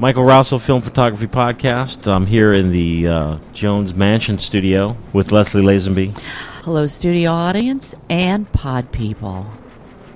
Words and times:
Michael 0.00 0.24
Raso 0.24 0.58
Film 0.58 0.80
Photography 0.80 1.26
Podcast. 1.26 2.10
I'm 2.10 2.24
here 2.24 2.54
in 2.54 2.72
the 2.72 3.06
uh, 3.06 3.38
Jones 3.52 3.92
Mansion 3.94 4.38
studio 4.38 4.96
with 5.12 5.30
Leslie 5.30 5.60
Lazenby, 5.62 6.18
Hello, 6.64 6.86
studio 6.86 7.30
audience 7.32 7.94
and 8.08 8.50
pod 8.50 8.92
people. 8.92 9.44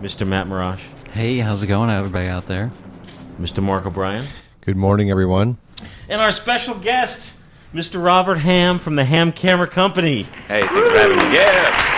Mr. 0.00 0.26
Matt 0.26 0.46
Marrash, 0.46 0.80
Hey, 1.12 1.36
how's 1.38 1.62
it 1.62 1.66
going, 1.66 1.90
everybody 1.90 2.28
out 2.28 2.46
there? 2.46 2.70
Mr. 3.38 3.62
Mark 3.62 3.84
O'Brien, 3.84 4.26
Good 4.62 4.76
morning, 4.78 5.10
everyone. 5.10 5.58
and 6.08 6.18
our 6.18 6.30
special 6.30 6.76
guest, 6.76 7.34
Mr. 7.74 8.02
Robert 8.02 8.36
Ham 8.38 8.78
from 8.78 8.94
the 8.96 9.04
Ham 9.04 9.32
Camera 9.32 9.66
Company. 9.66 10.22
Hey, 10.48 10.66
thanks 10.66 10.90
for 10.92 10.96
having 10.96 11.18
me. 11.18 11.36
Yeah. 11.36 11.93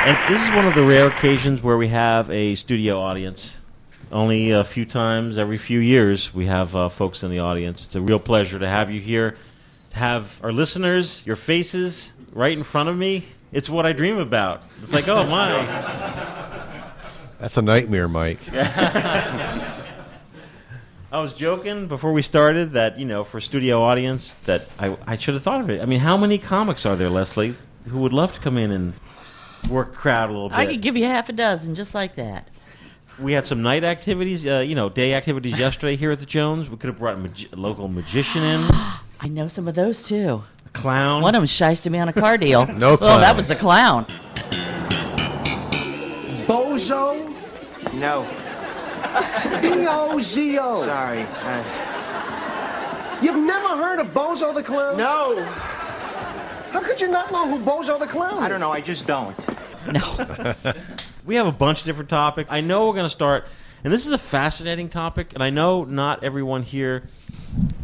And 0.00 0.32
this 0.32 0.42
is 0.42 0.48
one 0.50 0.66
of 0.66 0.74
the 0.74 0.84
rare 0.84 1.08
occasions 1.08 1.62
where 1.62 1.76
we 1.76 1.88
have 1.88 2.30
a 2.30 2.54
studio 2.54 3.00
audience. 3.00 3.56
Only 4.10 4.52
a 4.52 4.64
few 4.64 4.86
times 4.86 5.36
every 5.36 5.58
few 5.58 5.80
years 5.80 6.32
we 6.32 6.46
have 6.46 6.74
uh, 6.74 6.88
folks 6.88 7.22
in 7.22 7.30
the 7.30 7.40
audience. 7.40 7.84
It's 7.84 7.94
a 7.94 8.00
real 8.00 8.20
pleasure 8.20 8.58
to 8.58 8.68
have 8.68 8.90
you 8.90 9.00
here, 9.00 9.36
to 9.90 9.96
have 9.98 10.40
our 10.42 10.52
listeners, 10.52 11.26
your 11.26 11.36
faces 11.36 12.12
right 12.32 12.56
in 12.56 12.62
front 12.62 12.88
of 12.88 12.96
me. 12.96 13.24
It's 13.52 13.68
what 13.68 13.84
I 13.84 13.92
dream 13.92 14.18
about. 14.18 14.62
It's 14.82 14.92
like, 14.94 15.08
oh 15.08 15.26
my. 15.26 15.66
That's 17.38 17.56
a 17.56 17.62
nightmare, 17.62 18.08
Mike. 18.08 18.38
I 18.52 19.62
was 21.12 21.34
joking 21.34 21.86
before 21.86 22.12
we 22.12 22.22
started 22.22 22.72
that, 22.72 22.98
you 22.98 23.04
know, 23.04 23.24
for 23.24 23.40
studio 23.40 23.82
audience, 23.82 24.36
that 24.44 24.66
I, 24.78 24.96
I 25.06 25.16
should 25.16 25.34
have 25.34 25.42
thought 25.42 25.60
of 25.60 25.68
it. 25.70 25.82
I 25.82 25.86
mean, 25.86 26.00
how 26.00 26.16
many 26.16 26.38
comics 26.38 26.86
are 26.86 26.96
there, 26.96 27.10
Leslie, 27.10 27.56
who 27.88 27.98
would 27.98 28.12
love 28.12 28.32
to 28.34 28.40
come 28.40 28.56
in 28.56 28.70
and 28.70 28.94
work 29.68 29.94
crowd 29.94 30.30
a 30.30 30.32
little 30.32 30.48
bit? 30.48 30.58
I 30.58 30.66
could 30.66 30.80
give 30.80 30.96
you 30.96 31.04
half 31.04 31.28
a 31.28 31.32
dozen 31.32 31.74
just 31.74 31.94
like 31.94 32.14
that. 32.16 32.48
We 33.18 33.32
had 33.32 33.46
some 33.46 33.62
night 33.62 33.82
activities, 33.84 34.46
uh, 34.46 34.60
you 34.60 34.74
know, 34.74 34.88
day 34.88 35.14
activities 35.14 35.58
yesterday 35.58 35.96
here 35.96 36.10
at 36.10 36.20
the 36.20 36.26
Jones. 36.26 36.70
We 36.70 36.76
could 36.76 36.88
have 36.88 36.98
brought 36.98 37.14
a, 37.14 37.18
magi- 37.18 37.48
local 37.54 37.88
magician 37.88 38.42
in, 38.42 38.68
I 39.20 39.28
know 39.28 39.48
some 39.48 39.66
of 39.66 39.74
those 39.74 40.02
too. 40.04 40.42
a 40.66 40.68
clown. 40.70 41.22
One 41.22 41.34
of 41.34 41.40
them 41.40 41.46
shysted 41.46 41.90
me 41.90 41.98
on 41.98 42.08
a 42.08 42.12
car 42.12 42.38
deal. 42.38 42.66
No 42.78 42.92
Oh, 42.92 42.96
that 42.96 43.20
clowns. 43.20 43.36
was 43.36 43.46
the 43.48 43.56
clown. 43.56 44.04
Bozo? 46.46 47.34
No, 47.94 48.22
B-O-Z-O. 49.60 50.84
sorry. 50.84 51.22
Uh, 51.22 53.18
You've 53.22 53.36
never 53.44 53.68
heard 53.76 53.98
of 53.98 54.08
Bozo 54.08 54.54
the 54.54 54.62
Clown? 54.62 54.96
no, 54.96 55.34
How 56.70 56.80
could 56.80 57.00
you 57.00 57.08
not 57.08 57.32
know 57.32 57.48
who 57.48 57.64
Bozo 57.64 57.98
the 57.98 58.06
Clown 58.06 58.34
is? 58.34 58.40
I 58.40 58.48
don't 58.48 58.60
know. 58.60 58.70
I 58.70 58.82
just 58.82 59.06
don't. 59.06 59.36
No. 59.90 60.54
we 61.24 61.36
have 61.36 61.46
a 61.46 61.52
bunch 61.52 61.80
of 61.80 61.86
different 61.86 62.10
topics. 62.10 62.50
I 62.52 62.60
know 62.60 62.86
we're 62.86 62.94
going 62.94 63.06
to 63.06 63.10
start, 63.10 63.46
and 63.84 63.92
this 63.92 64.04
is 64.04 64.12
a 64.12 64.18
fascinating 64.18 64.90
topic, 64.90 65.32
and 65.32 65.42
I 65.42 65.48
know 65.48 65.84
not 65.84 66.22
everyone 66.22 66.62
here 66.62 67.04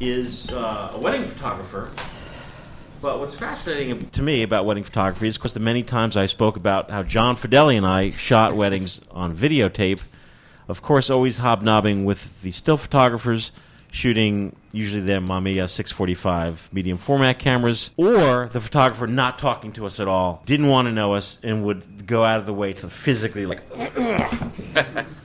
is 0.00 0.52
uh, 0.52 0.92
a 0.92 0.98
wedding 0.98 1.24
photographer. 1.24 1.90
But 3.00 3.20
what's 3.20 3.34
fascinating 3.34 4.08
to 4.10 4.22
me 4.22 4.42
about 4.42 4.66
wedding 4.66 4.84
photography 4.84 5.28
is, 5.28 5.36
of 5.36 5.42
course, 5.42 5.52
the 5.52 5.60
many 5.60 5.82
times 5.82 6.16
I 6.16 6.26
spoke 6.26 6.56
about 6.56 6.90
how 6.90 7.02
John 7.02 7.36
Fedele 7.36 7.76
and 7.76 7.86
I 7.86 8.10
shot 8.12 8.54
weddings 8.54 9.00
on 9.10 9.36
videotape. 9.36 10.00
Of 10.68 10.82
course, 10.82 11.10
always 11.10 11.38
hobnobbing 11.38 12.04
with 12.04 12.40
the 12.42 12.50
still 12.50 12.78
photographers, 12.78 13.52
shooting 13.94 14.56
usually 14.72 15.00
them 15.00 15.28
Mamiya 15.28 15.70
645 15.70 16.68
medium 16.72 16.98
format 16.98 17.38
cameras, 17.38 17.90
or 17.96 18.50
the 18.52 18.60
photographer 18.60 19.06
not 19.06 19.38
talking 19.38 19.72
to 19.72 19.86
us 19.86 20.00
at 20.00 20.08
all, 20.08 20.42
didn't 20.46 20.68
want 20.68 20.88
to 20.88 20.92
know 20.92 21.14
us, 21.14 21.38
and 21.44 21.64
would 21.64 22.06
go 22.06 22.24
out 22.24 22.40
of 22.40 22.46
the 22.46 22.52
way 22.52 22.72
to 22.72 22.90
physically 22.90 23.46
like 23.46 23.62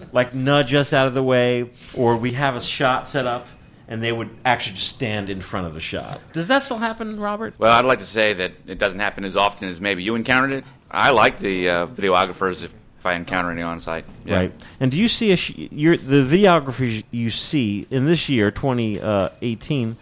like 0.14 0.36
nudge 0.36 0.74
us 0.74 0.94
out 0.94 1.08
of 1.08 1.16
the 1.16 1.24
way, 1.24 1.70
or 1.96 2.16
we'd 2.16 2.36
have 2.36 2.56
a 2.56 2.62
shot 2.62 3.10
set 3.10 3.26
up, 3.26 3.48
and 3.88 4.04
they 4.04 4.12
would 4.12 4.30
actually 4.46 4.76
just 4.76 4.90
stand 4.90 5.32
in 5.32 5.42
front 5.42 5.66
of 5.66 5.74
the 5.74 5.82
shot. 5.82 6.22
Does 6.34 6.48
that 6.48 6.64
still 6.64 6.78
happen, 6.78 7.20
Robert? 7.20 7.56
Well, 7.58 7.74
I'd 7.74 7.86
like 7.86 8.00
to 8.00 8.06
say 8.06 8.34
that 8.34 8.52
it 8.68 8.78
doesn't 8.78 9.00
happen 9.00 9.26
as 9.26 9.36
often 9.36 9.68
as 9.68 9.82
maybe 9.82 10.04
you 10.04 10.14
encountered 10.14 10.52
it. 10.52 10.64
I 10.92 11.10
like 11.10 11.40
the 11.40 11.70
uh, 11.70 11.88
videographers 11.88 12.64
if, 12.64 12.76
if 13.00 13.06
I 13.06 13.14
encounter 13.14 13.50
any 13.50 13.62
on 13.62 13.80
site. 13.80 14.06
Yeah. 14.26 14.36
Right. 14.36 14.54
And 14.80 14.92
do 14.92 14.98
you 14.98 15.08
see 15.08 15.32
a 15.32 15.38
sh- 15.38 15.56
your, 15.56 15.96
the 15.96 16.26
videographers 16.26 17.04
you 17.12 17.30
see 17.30 17.88
in 17.90 18.06
this 18.06 18.28
year, 18.28 18.52
2018? 18.52 19.96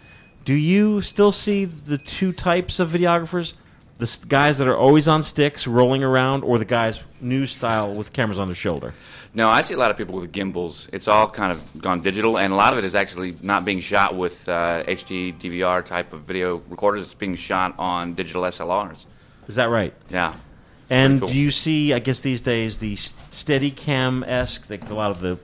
Do 0.44 0.54
you 0.54 1.00
still 1.02 1.30
see 1.30 1.64
the 1.64 1.98
two 1.98 2.32
types 2.32 2.80
of 2.80 2.90
videographers? 2.90 3.52
The 3.98 4.18
guys 4.28 4.58
that 4.58 4.68
are 4.68 4.76
always 4.76 5.08
on 5.08 5.22
sticks, 5.22 5.66
rolling 5.66 6.02
around, 6.04 6.42
or 6.44 6.58
the 6.58 6.64
guys 6.64 7.00
new 7.20 7.46
style 7.46 7.94
with 7.94 8.12
cameras 8.12 8.38
on 8.38 8.48
their 8.48 8.54
shoulder? 8.54 8.94
No, 9.34 9.48
I 9.48 9.60
see 9.60 9.74
a 9.74 9.76
lot 9.76 9.90
of 9.90 9.96
people 9.96 10.14
with 10.14 10.32
gimbals. 10.32 10.88
It's 10.92 11.06
all 11.08 11.28
kind 11.28 11.52
of 11.52 11.82
gone 11.82 12.00
digital, 12.00 12.38
and 12.38 12.52
a 12.52 12.56
lot 12.56 12.72
of 12.72 12.78
it 12.78 12.84
is 12.84 12.94
actually 12.94 13.36
not 13.42 13.64
being 13.64 13.80
shot 13.80 14.16
with 14.16 14.48
uh, 14.48 14.84
HD, 14.84 15.38
DVR 15.38 15.84
type 15.84 16.12
of 16.12 16.22
video 16.22 16.62
recorders. 16.68 17.02
It's 17.04 17.14
being 17.14 17.34
shot 17.34 17.74
on 17.78 18.14
digital 18.14 18.42
SLRs. 18.42 19.04
Is 19.48 19.56
that 19.56 19.68
right? 19.68 19.92
Yeah. 20.10 20.34
And 20.90 21.20
cool. 21.20 21.28
do 21.28 21.34
you 21.36 21.50
see, 21.50 21.92
I 21.92 21.98
guess 21.98 22.20
these 22.20 22.40
days, 22.40 22.78
the 22.78 22.96
steady 22.96 23.70
cam 23.70 24.24
esque, 24.24 24.68
like 24.70 24.88
a 24.90 24.94
lot 24.94 25.10
of 25.10 25.20
the. 25.20 25.38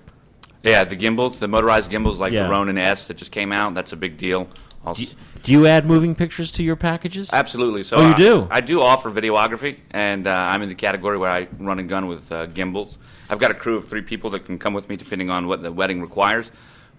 Yeah, 0.63 0.85
the 0.85 0.97
gimbals, 0.97 1.39
the 1.39 1.49
motorized 1.49 1.91
gimbals 1.91 2.19
like 2.19 2.33
Yeah. 2.33 2.45
the 2.45 2.51
Ronin 2.51 2.79
S 2.79 3.07
that 3.09 3.19
just 3.19 3.31
came 3.33 3.53
out, 3.53 3.75
that's 3.75 3.93
a 3.93 3.97
big 3.97 4.17
deal. 4.17 4.49
Also, 4.87 5.13
Do 5.43 5.53
you 5.53 5.67
add 5.67 5.85
moving 5.87 6.15
pictures 6.15 6.51
to 6.53 6.63
your 6.63 6.77
packages? 6.77 7.31
Absolutely. 7.33 7.83
So 7.83 7.97
Oh, 7.97 8.09
you 8.09 8.15
I- 8.15 8.19
do? 8.19 8.49
I, 8.51 8.61
do 8.63 8.81
offer 8.83 9.11
videography, 9.11 9.79
and 9.91 10.27
uh, 10.27 10.31
I'm 10.31 10.63
in 10.63 10.69
the 10.71 10.75
category 10.75 11.19
where 11.19 11.29
I 11.31 11.49
run 11.59 11.79
and 11.79 11.89
gun 11.89 12.07
with 12.07 12.31
uh, 12.33 12.47
gimbals. 12.47 12.97
I've 13.29 13.39
got 13.39 13.51
a 13.51 13.55
crew 13.55 13.77
of 13.77 13.89
three 13.89 14.03
people 14.03 14.31
that 14.31 14.47
can 14.47 14.59
come 14.59 14.73
with 14.75 14.89
me, 14.89 14.97
depending 14.97 15.29
on 15.31 15.47
what 15.47 15.63
the 15.63 15.71
wedding 15.73 16.01
requires. 16.01 16.51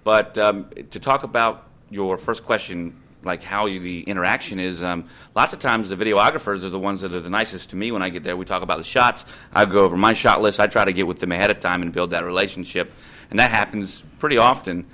But 0.03 0.37
um, 0.37 0.67
to 0.91 0.99
talk 0.99 1.23
about 1.23 1.67
your 1.89 2.17
first 2.17 2.43
question, 2.45 2.95
like 3.25 3.43
how 3.43 3.65
you, 3.65 3.79
the 3.79 4.03
interaction 4.03 4.59
is, 4.59 4.83
um, 4.83 5.09
lots 5.35 5.53
of 5.53 5.59
times 5.59 5.89
the 5.89 5.95
videographers 5.95 6.63
are 6.63 6.69
the 6.69 6.79
ones 6.79 7.01
that 7.01 7.13
are 7.13 7.19
the 7.19 7.29
nicest 7.29 7.71
to 7.71 7.75
me 7.75 7.91
when 7.91 8.01
I 8.01 8.09
get 8.09 8.23
there. 8.23 8.37
We 8.37 8.45
talk 8.45 8.61
about 8.61 8.77
the 8.77 8.83
shots. 8.83 9.25
I 9.51 9.65
go 9.65 9.83
over 9.83 9.97
my 9.97 10.13
shot 10.13 10.41
list. 10.41 10.59
I 10.59 10.67
try 10.67 10.85
to 10.85 10.93
get 10.93 11.07
with 11.07 11.19
them 11.19 11.31
ahead 11.31 11.51
of 11.51 11.59
time 11.59 11.81
and 11.81 11.91
build 11.91 12.11
that 12.11 12.23
relationship, 12.23 12.93
and 13.29 13.39
that 13.39 13.51
happens 13.51 14.03
pretty 14.19 14.37
often 14.37 14.85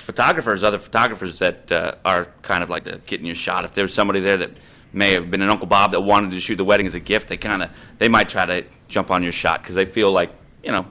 photographers, 0.00 0.62
other 0.62 0.78
photographers 0.78 1.38
that 1.38 1.70
uh, 1.70 1.94
are 2.04 2.26
kind 2.42 2.62
of 2.62 2.70
like 2.70 2.84
the 2.84 3.00
getting 3.06 3.26
your 3.26 3.34
shot. 3.34 3.64
If 3.64 3.74
there's 3.74 3.92
somebody 3.92 4.20
there 4.20 4.36
that 4.38 4.50
may 4.92 5.12
have 5.12 5.30
been 5.30 5.42
an 5.42 5.50
Uncle 5.50 5.66
Bob 5.66 5.92
that 5.92 6.00
wanted 6.00 6.30
to 6.30 6.40
shoot 6.40 6.56
the 6.56 6.64
wedding 6.64 6.86
as 6.86 6.94
a 6.94 7.00
gift, 7.00 7.28
they 7.28 7.36
kind 7.36 7.62
of 7.62 7.70
they 7.98 8.08
might 8.08 8.28
try 8.28 8.44
to 8.46 8.64
jump 8.88 9.10
on 9.10 9.22
your 9.22 9.32
shot 9.32 9.62
because 9.62 9.74
they 9.74 9.84
feel 9.84 10.10
like 10.10 10.30
you 10.62 10.72
know 10.72 10.86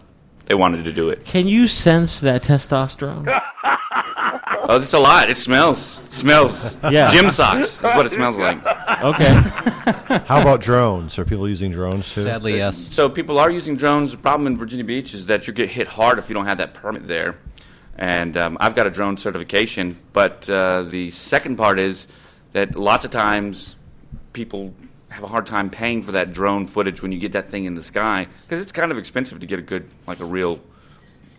they 0.46 0.56
wanted 0.56 0.84
to 0.84 0.94
do 0.94 1.10
it. 1.10 1.26
Can 1.26 1.48
you 1.48 1.68
sense 1.68 2.20
that 2.22 2.44
testosterone? 2.44 3.26
Oh, 4.66 4.80
it's 4.82 4.94
a 4.94 5.00
lot. 5.00 5.30
It 5.30 5.36
smells. 5.36 6.00
It 6.06 6.14
smells. 6.14 6.78
Yeah. 6.90 7.12
Gym 7.12 7.30
socks 7.32 7.76
is 7.76 7.82
what 7.82 8.06
it 8.06 8.14
smells 8.14 8.38
like. 8.38 8.66
Okay. 9.04 9.34
How 10.26 10.42
about 10.42 10.62
drones? 10.62 11.20
Are 11.20 11.26
people 11.26 11.50
using 11.50 11.72
drones 11.72 12.12
too? 12.14 12.24
Sadly, 12.24 12.58
yes. 12.58 12.78
So 12.78 13.10
people 13.10 13.40
are 13.40 13.52
using 13.52 13.76
drones. 13.76 14.12
The 14.12 14.18
problem 14.18 14.48
in 14.48 14.58
Virginia 14.58 14.86
Beach 14.86 15.14
is 15.14 15.26
that 15.26 15.48
you 15.48 15.54
get 15.54 15.70
hit 15.70 15.88
hard 15.88 16.18
if 16.18 16.30
you 16.30 16.34
don't 16.34 16.46
have 16.46 16.60
that 16.60 16.74
permit 16.74 17.08
there. 17.08 17.38
And 17.98 18.38
um, 18.38 18.58
I've 18.60 18.74
got 18.74 18.88
a 18.88 18.90
drone 18.90 19.18
certification, 19.18 19.98
but 20.14 20.50
uh, 20.50 20.84
the 20.84 21.12
second 21.12 21.58
part 21.58 21.78
is 21.78 22.08
that 22.54 22.76
lots 22.76 23.06
of 23.06 23.12
times 23.12 23.76
people 24.32 24.74
have 25.10 25.24
a 25.24 25.28
hard 25.28 25.46
time 25.46 25.70
paying 25.70 26.02
for 26.02 26.14
that 26.14 26.34
drone 26.34 26.66
footage 26.68 27.02
when 27.02 27.12
you 27.12 27.20
get 27.20 27.34
that 27.34 27.50
thing 27.50 27.66
in 27.66 27.76
the 27.76 27.84
sky 27.84 28.28
because 28.44 28.60
it's 28.60 28.72
kind 28.72 28.92
of 28.92 28.98
expensive 28.98 29.40
to 29.42 29.46
get 29.46 29.60
a 29.60 29.62
good, 29.62 29.88
like 30.08 30.20
a 30.20 30.26
real, 30.26 30.60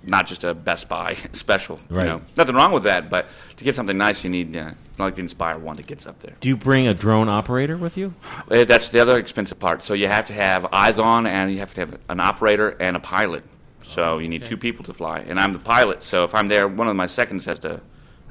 not 0.07 0.27
just 0.27 0.45
a 0.45 0.55
Best 0.55 0.89
Buy 0.89 1.17
special. 1.33 1.81
Right. 1.89 2.05
You 2.05 2.09
know, 2.11 2.21
nothing 2.37 2.55
wrong 2.55 2.73
with 2.73 2.85
that, 2.85 3.11
but 3.11 3.27
to 3.57 3.65
get 3.65 3.75
something 3.75 3.97
nice, 3.97 4.25
you 4.25 4.31
need 4.31 4.57
uh, 4.57 4.73
like 4.99 5.15
the 5.15 5.23
Inspire 5.23 5.59
one 5.59 5.77
that 5.77 5.87
gets 5.87 6.07
up 6.07 6.21
there. 6.21 6.35
Do 6.41 6.49
you 6.49 6.57
bring 6.57 6.87
a 6.87 6.95
drone 6.95 7.29
operator 7.29 7.77
with 7.77 7.97
you? 7.97 8.15
Uh, 8.51 8.65
That's 8.65 8.91
the 8.91 9.01
other 9.01 9.19
expensive 9.19 9.59
part. 9.59 9.83
So 9.83 9.95
you 9.95 10.07
have 10.09 10.25
to 10.27 10.33
have 10.33 10.67
eyes 10.73 10.99
on, 10.99 11.27
and 11.27 11.51
you 11.53 11.59
have 11.59 11.75
to 11.75 11.81
have 11.81 11.99
an 12.09 12.21
operator 12.21 12.71
and 12.81 12.97
a 12.97 13.01
pilot. 13.01 13.45
So 13.83 14.19
you 14.19 14.29
need 14.29 14.47
two 14.47 14.57
people 14.57 14.83
to 14.87 14.95
fly, 14.95 15.21
and 15.21 15.39
I'm 15.39 15.53
the 15.53 15.59
pilot. 15.59 16.03
So 16.03 16.25
if 16.25 16.35
I'm 16.35 16.49
there, 16.49 16.67
one 16.67 16.89
of 16.89 16.97
my 16.97 17.07
seconds 17.07 17.45
has 17.45 17.59
to 17.61 17.81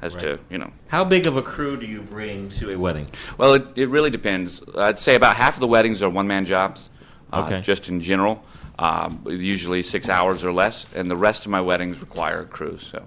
has 0.00 0.14
to 0.16 0.38
you 0.50 0.58
know. 0.58 0.70
How 0.88 1.04
big 1.04 1.26
of 1.26 1.36
a 1.36 1.42
crew 1.42 1.76
do 1.78 1.86
you 1.86 2.02
bring 2.02 2.50
to 2.50 2.70
a 2.72 2.78
wedding? 2.78 3.06
Well, 3.38 3.54
it, 3.54 3.66
it 3.76 3.88
really 3.88 4.10
depends. 4.10 4.60
I'd 4.76 4.98
say 4.98 5.14
about 5.14 5.36
half 5.36 5.54
of 5.54 5.60
the 5.60 5.68
weddings 5.68 6.02
are 6.02 6.10
one 6.10 6.26
man 6.26 6.44
jobs, 6.44 6.90
uh, 7.32 7.44
Okay. 7.46 7.60
just 7.60 7.88
in 7.88 8.00
general. 8.00 8.44
Um, 8.78 9.22
usually 9.28 9.82
six 9.82 10.08
hours 10.08 10.44
or 10.44 10.52
less, 10.52 10.86
and 10.94 11.08
the 11.10 11.16
rest 11.16 11.44
of 11.44 11.50
my 11.50 11.60
weddings 11.60 12.00
require 12.00 12.40
a 12.40 12.44
crew. 12.44 12.78
So 12.78 13.06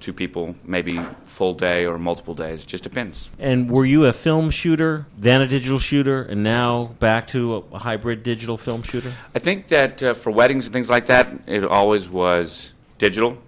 two 0.00 0.12
people, 0.12 0.54
maybe 0.64 1.00
full 1.24 1.54
day 1.54 1.86
or 1.86 1.98
multiple 1.98 2.34
days. 2.34 2.64
Just 2.64 2.84
depends. 2.84 3.30
And 3.38 3.70
were 3.70 3.86
you 3.86 4.04
a 4.04 4.12
film 4.12 4.50
shooter, 4.50 5.06
then 5.16 5.40
a 5.40 5.46
digital 5.46 5.78
shooter, 5.78 6.22
and 6.22 6.42
now 6.44 6.94
back 6.98 7.28
to 7.28 7.64
a 7.72 7.78
hybrid 7.78 8.22
digital 8.22 8.58
film 8.58 8.82
shooter? 8.82 9.12
I 9.34 9.38
think 9.38 9.68
that 9.68 10.02
uh, 10.02 10.12
for 10.14 10.30
weddings 10.30 10.66
and 10.66 10.72
things 10.74 10.90
like 10.90 11.06
that, 11.06 11.32
it 11.46 11.64
always 11.64 12.08
was 12.08 12.72
digital, 12.98 13.38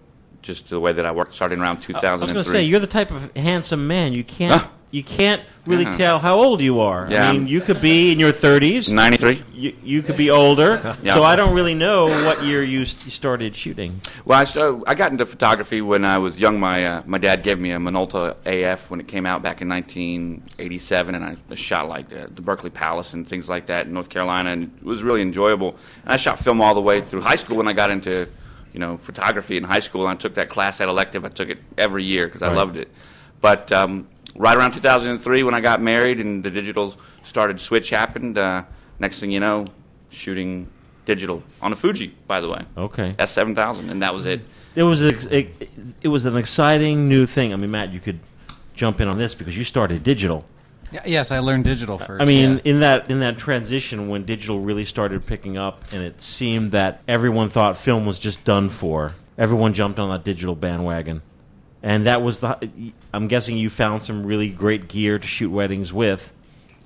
just 0.40 0.70
the 0.70 0.80
way 0.80 0.92
that 0.94 1.04
I 1.04 1.12
worked 1.12 1.34
starting 1.34 1.60
around 1.60 1.78
I 1.78 1.80
2003. 1.80 2.22
was 2.22 2.32
going 2.32 2.44
to 2.44 2.50
say 2.50 2.64
you're 2.64 2.80
the 2.80 2.86
type 2.86 3.10
of 3.10 3.36
handsome 3.36 3.86
man 3.86 4.14
you 4.14 4.24
can't? 4.24 4.66
You 4.96 5.02
can't 5.18 5.42
really 5.66 5.84
Yeah. 5.84 5.92
tell 6.04 6.18
how 6.18 6.34
old 6.46 6.60
you 6.68 6.80
are. 6.80 7.06
Yeah. 7.10 7.28
I 7.28 7.32
mean, 7.32 7.46
you 7.54 7.60
could 7.60 7.80
be 7.80 8.12
in 8.12 8.18
your 8.24 8.32
30s. 8.32 8.92
93. 8.92 9.42
You, 9.52 9.72
you 9.82 10.00
could 10.02 10.16
be 10.16 10.30
older. 10.30 10.70
Yeah. 11.02 11.14
So 11.14 11.22
I 11.22 11.34
don't 11.36 11.54
really 11.54 11.74
know 11.74 12.06
what 12.26 12.36
year 12.44 12.62
you 12.62 12.84
started 12.86 13.54
shooting. 13.54 14.00
Well, 14.24 14.38
I, 14.40 14.44
st- 14.44 14.82
I 14.86 14.94
got 14.94 15.12
into 15.12 15.26
photography 15.26 15.80
when 15.82 16.04
I 16.04 16.18
was 16.18 16.40
young. 16.40 16.58
My 16.58 16.78
uh, 16.84 17.02
my 17.06 17.18
dad 17.18 17.42
gave 17.42 17.58
me 17.60 17.70
a 17.72 17.78
Minolta 17.78 18.22
AF 18.46 18.90
when 18.90 19.00
it 19.00 19.08
came 19.08 19.26
out 19.30 19.42
back 19.42 19.60
in 19.60 19.68
1987, 19.68 21.14
and 21.14 21.24
I 21.24 21.54
shot 21.54 21.88
like 21.88 22.12
uh, 22.12 22.26
the 22.34 22.42
Berkeley 22.42 22.70
Palace 22.70 23.12
and 23.14 23.26
things 23.28 23.48
like 23.48 23.66
that 23.66 23.86
in 23.86 23.92
North 23.92 24.08
Carolina, 24.08 24.50
and 24.50 24.62
it 24.80 24.84
was 24.84 25.02
really 25.02 25.22
enjoyable. 25.22 25.70
And 26.04 26.12
I 26.14 26.16
shot 26.16 26.38
film 26.38 26.60
all 26.60 26.74
the 26.74 26.80
way 26.90 27.00
through 27.00 27.22
high 27.22 27.36
school 27.36 27.56
when 27.56 27.68
I 27.68 27.72
got 27.72 27.90
into 27.90 28.28
you 28.72 28.80
know 28.80 28.96
photography 28.96 29.56
in 29.56 29.64
high 29.64 29.80
school. 29.80 30.02
And 30.08 30.18
I 30.18 30.20
took 30.20 30.34
that 30.34 30.48
class 30.48 30.80
at 30.80 30.88
elective. 30.88 31.24
I 31.24 31.28
took 31.28 31.48
it 31.50 31.58
every 31.76 32.04
year 32.04 32.26
because 32.26 32.42
I 32.42 32.48
Right. 32.48 32.56
loved 32.56 32.76
it. 32.76 32.88
But 33.40 33.70
um, 33.72 34.08
right 34.38 34.56
around 34.56 34.72
2003, 34.72 35.42
when 35.42 35.54
I 35.54 35.60
got 35.60 35.80
married 35.80 36.20
and 36.20 36.42
the 36.44 36.50
digital 36.50 36.94
started 37.22 37.60
switch 37.60 37.90
happened, 37.90 38.38
uh, 38.38 38.64
next 38.98 39.20
thing 39.20 39.30
you 39.30 39.40
know, 39.40 39.64
shooting 40.08 40.68
digital 41.04 41.42
on 41.62 41.72
a 41.72 41.76
Fuji, 41.76 42.14
by 42.26 42.40
the 42.40 42.48
way. 42.48 42.60
Okay. 42.76 43.14
S7000, 43.18 43.90
and 43.90 44.02
that 44.02 44.12
was 44.14 44.26
it. 44.26 44.40
It 44.74 44.82
was 44.82 45.02
ex- 45.02 45.24
it, 45.26 45.70
it 46.02 46.08
was 46.08 46.26
an 46.26 46.36
exciting 46.36 47.08
new 47.08 47.26
thing. 47.26 47.52
I 47.52 47.56
mean, 47.56 47.70
Matt, 47.70 47.92
you 47.92 48.00
could 48.00 48.20
jump 48.74 49.00
in 49.00 49.08
on 49.08 49.18
this 49.18 49.34
because 49.34 49.56
you 49.56 49.64
started 49.64 50.02
digital. 50.02 50.44
Y- 50.92 51.00
Yes, 51.06 51.30
I 51.30 51.38
learned 51.40 51.64
digital 51.64 51.98
first. 51.98 52.22
I 52.22 52.26
mean, 52.26 52.56
yeah. 52.56 52.60
in 52.70 52.80
that 52.80 53.10
in 53.10 53.20
that 53.20 53.38
transition 53.38 54.08
when 54.08 54.24
digital 54.24 54.60
really 54.60 54.84
started 54.84 55.26
picking 55.26 55.56
up, 55.56 55.84
and 55.92 56.02
it 56.02 56.20
seemed 56.22 56.72
that 56.72 57.02
everyone 57.08 57.48
thought 57.50 57.76
film 57.76 58.06
was 58.06 58.18
just 58.18 58.44
done 58.44 58.68
for. 58.68 59.14
Everyone 59.38 59.72
jumped 59.74 59.98
on 59.98 60.10
that 60.10 60.24
digital 60.24 60.54
bandwagon, 60.54 61.22
and 61.86 62.06
that 62.06 62.20
was 62.20 62.38
the. 62.38 62.92
I'm 63.12 63.28
guessing 63.28 63.56
you 63.56 63.70
found 63.70 64.02
some 64.02 64.26
really 64.26 64.48
great 64.48 64.88
gear 64.88 65.20
to 65.20 65.26
shoot 65.26 65.50
weddings 65.50 65.92
with, 65.92 66.32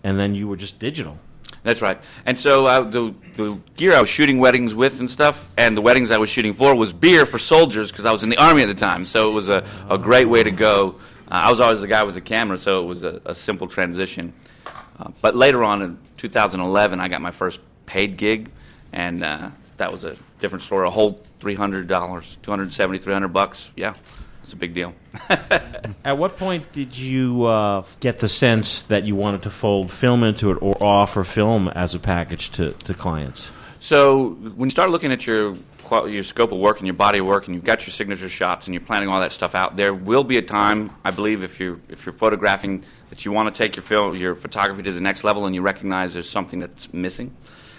and 0.05 0.21
then 0.21 0.35
you 0.35 0.47
were 0.47 0.59
just 0.59 0.79
digital. 0.79 1.19
That's 1.63 1.81
right. 1.81 2.03
And 2.27 2.39
so 2.39 2.67
uh, 2.67 2.83
the 2.83 3.15
the 3.35 3.59
gear 3.77 3.95
I 3.95 4.01
was 4.01 4.11
shooting 4.11 4.41
weddings 4.41 4.75
with 4.75 5.01
and 5.01 5.11
stuff, 5.11 5.49
and 5.57 5.75
the 5.75 5.81
weddings 5.81 6.11
I 6.11 6.19
was 6.19 6.29
shooting 6.29 6.53
for 6.53 6.75
was 6.75 6.93
beer 6.93 7.25
for 7.25 7.39
soldiers 7.39 7.91
because 7.91 8.05
I 8.05 8.13
was 8.13 8.23
in 8.23 8.29
the 8.29 8.37
army 8.37 8.61
at 8.61 8.67
the 8.67 8.75
time. 8.75 9.07
So 9.07 9.31
it 9.31 9.33
was 9.33 9.49
a, 9.49 9.65
a 9.89 9.97
great 9.97 10.29
way 10.29 10.43
to 10.43 10.51
go. 10.51 10.97
Uh, 11.27 11.45
I 11.47 11.51
was 11.51 11.61
always 11.61 11.81
the 11.81 11.87
guy 11.87 12.03
with 12.03 12.15
the 12.15 12.21
camera, 12.21 12.59
so 12.59 12.83
it 12.83 12.87
was 12.87 13.03
a, 13.03 13.23
a 13.25 13.35
simple 13.35 13.69
transition. 13.69 14.35
Uh, 14.67 15.13
but 15.23 15.35
later 15.35 15.65
on 15.65 15.81
in 15.81 15.99
2011, 16.19 17.01
I 17.01 17.09
got 17.09 17.23
my 17.23 17.31
first 17.31 17.61
paid 17.87 18.19
gig, 18.19 18.51
and 18.93 19.25
uh, 19.25 19.49
that 19.79 19.91
was 19.91 20.05
a 20.05 20.15
different 20.41 20.63
story. 20.63 20.87
A 20.87 20.91
whole 20.91 21.23
three 21.39 21.55
hundred 21.55 21.89
dollars, 21.89 22.37
270, 22.43 22.99
300 22.99 23.29
bucks. 23.29 23.71
Yeah, 23.77 23.95
it's 24.51 24.55
a 24.55 24.57
big 24.57 24.75
deal. 24.75 24.95
At 26.05 26.19
what 26.19 26.37
point 26.37 26.73
did 26.73 26.99
you 26.99 27.45
uh, 27.45 27.85
get 28.01 28.19
the 28.19 28.29
sense 28.29 28.83
that 28.83 29.05
you 29.05 29.15
wanted 29.15 29.45
to 29.45 29.51
fold 29.51 29.93
film 29.93 30.25
into 30.25 30.51
it 30.51 30.59
or 30.61 30.77
offer 30.83 31.23
film 31.23 31.69
as 31.69 31.95
a 31.95 32.01
package 32.01 32.51
to, 32.53 32.73
to 32.73 32.95
clients? 32.95 33.53
So 33.79 34.31
when 34.31 34.67
you 34.67 34.71
start 34.71 34.91
looking 34.91 35.13
at 35.13 35.27
your 35.27 35.57
your 36.07 36.23
scope 36.23 36.53
of 36.53 36.59
work 36.59 36.79
and 36.79 36.87
your 36.87 36.95
body 36.95 37.19
of 37.19 37.27
work, 37.27 37.47
and 37.47 37.55
you've 37.55 37.65
got 37.65 37.85
your 37.85 37.93
signature 37.93 38.29
shots, 38.29 38.67
and 38.67 38.75
you're 38.75 38.83
planning 38.83 39.09
all 39.09 39.21
that 39.21 39.33
stuff 39.33 39.57
out, 39.57 39.77
there 39.77 39.93
will 39.93 40.23
be 40.23 40.37
a 40.37 40.43
time, 40.43 40.91
I 41.05 41.11
believe, 41.11 41.43
if 41.45 41.61
you're 41.61 41.79
if 41.89 42.07
you're 42.07 42.13
photographing, 42.13 42.85
that 43.11 43.25
you 43.25 43.31
want 43.31 43.55
to 43.55 43.63
take 43.63 43.77
your 43.77 43.85
film, 43.85 44.17
your 44.17 44.35
photography 44.35 44.83
to 44.83 44.93
the 44.93 45.01
next 45.01 45.23
level, 45.23 45.47
and 45.47 45.55
you 45.55 45.63
recognize 45.63 46.13
there's 46.13 46.29
something 46.29 46.59
that's 46.59 46.93
missing. 46.93 47.37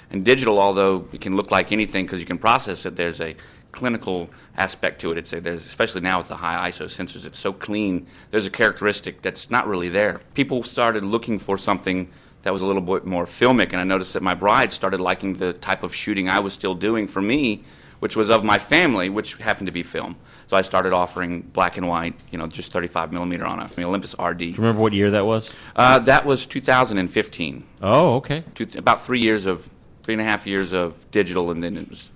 And 0.09 0.25
digital, 0.25 0.59
although 0.59 1.07
it 1.13 1.21
can 1.21 1.35
look 1.35 1.51
like 1.51 1.71
anything 1.71 2.05
because 2.05 2.19
you 2.19 2.25
can 2.25 2.37
process 2.37 2.85
it, 2.85 2.95
there's 2.95 3.21
a 3.21 3.35
clinical 3.71 4.29
aspect 4.57 5.01
to 5.01 5.11
it. 5.11 5.17
It's 5.17 5.33
a, 5.33 5.41
there's, 5.41 5.65
especially 5.65 6.01
now 6.01 6.17
with 6.19 6.27
the 6.27 6.37
high 6.37 6.69
ISO 6.69 6.85
sensors, 6.85 7.25
it's 7.25 7.39
so 7.39 7.53
clean. 7.53 8.07
There's 8.31 8.45
a 8.45 8.51
characteristic 8.51 9.21
that's 9.21 9.49
not 9.49 9.67
really 9.67 9.89
there. 9.89 10.21
People 10.33 10.63
started 10.63 11.03
looking 11.03 11.39
for 11.39 11.57
something 11.57 12.09
that 12.43 12.53
was 12.53 12.61
a 12.61 12.65
little 12.65 12.81
bit 12.81 13.05
more 13.05 13.25
filmic, 13.25 13.71
and 13.71 13.77
I 13.77 13.83
noticed 13.83 14.13
that 14.13 14.23
my 14.23 14.33
bride 14.33 14.71
started 14.71 14.99
liking 14.99 15.35
the 15.35 15.53
type 15.53 15.83
of 15.83 15.93
shooting 15.93 16.27
I 16.27 16.39
was 16.39 16.53
still 16.53 16.75
doing 16.75 17.07
for 17.07 17.21
me, 17.21 17.63
which 17.99 18.15
was 18.15 18.29
of 18.29 18.43
my 18.43 18.57
family, 18.57 19.09
which 19.09 19.35
happened 19.35 19.67
to 19.67 19.71
be 19.71 19.83
film. 19.83 20.17
So 20.47 20.57
I 20.57 20.63
started 20.63 20.91
offering 20.91 21.41
black 21.41 21.77
and 21.77 21.87
white, 21.87 22.15
you 22.29 22.37
know, 22.37 22.45
just 22.45 22.73
35 22.73 23.13
millimeter 23.13 23.45
on 23.45 23.59
a 23.59 23.63
I 23.63 23.69
mean, 23.77 23.85
Olympus 23.85 24.15
RD. 24.19 24.37
Do 24.39 24.45
you 24.45 24.55
remember 24.55 24.81
what 24.81 24.91
year 24.91 25.11
that 25.11 25.25
was? 25.25 25.55
Uh, 25.75 25.99
that 25.99 26.25
was 26.25 26.45
2015. 26.45 27.63
Oh, 27.81 28.15
okay. 28.15 28.43
Two, 28.53 28.67
about 28.75 29.05
three 29.05 29.21
years 29.21 29.45
of, 29.45 29.69
three 30.03 30.15
and 30.15 30.21
a 30.21 30.25
half 30.25 30.45
years 30.45 30.73
of 30.73 31.09
digital, 31.11 31.51
and 31.51 31.63
then 31.63 31.77
it 31.77 31.89
was, 31.89 32.09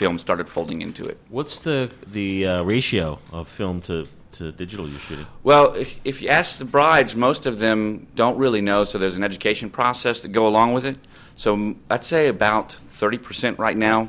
film 0.00 0.18
started 0.18 0.48
folding 0.48 0.80
into 0.80 1.04
it. 1.04 1.18
What's 1.28 1.58
the 1.58 1.90
the 2.06 2.46
uh, 2.46 2.62
ratio 2.62 3.18
of 3.32 3.48
film 3.48 3.82
to, 3.82 4.06
to 4.32 4.50
digital 4.50 4.88
you're 4.88 4.98
shooting? 4.98 5.26
Well, 5.42 5.74
if, 5.74 6.00
if 6.06 6.22
you 6.22 6.30
ask 6.30 6.56
the 6.56 6.64
brides, 6.64 7.14
most 7.14 7.44
of 7.44 7.58
them 7.58 8.06
don't 8.14 8.38
really 8.38 8.62
know, 8.62 8.84
so 8.84 8.96
there's 8.96 9.18
an 9.18 9.24
education 9.24 9.68
process 9.68 10.22
that 10.22 10.28
go 10.28 10.46
along 10.46 10.72
with 10.72 10.86
it. 10.86 10.96
So 11.36 11.74
I'd 11.90 12.04
say 12.04 12.28
about 12.28 12.70
30% 12.70 13.58
right 13.58 13.76
now 13.76 14.08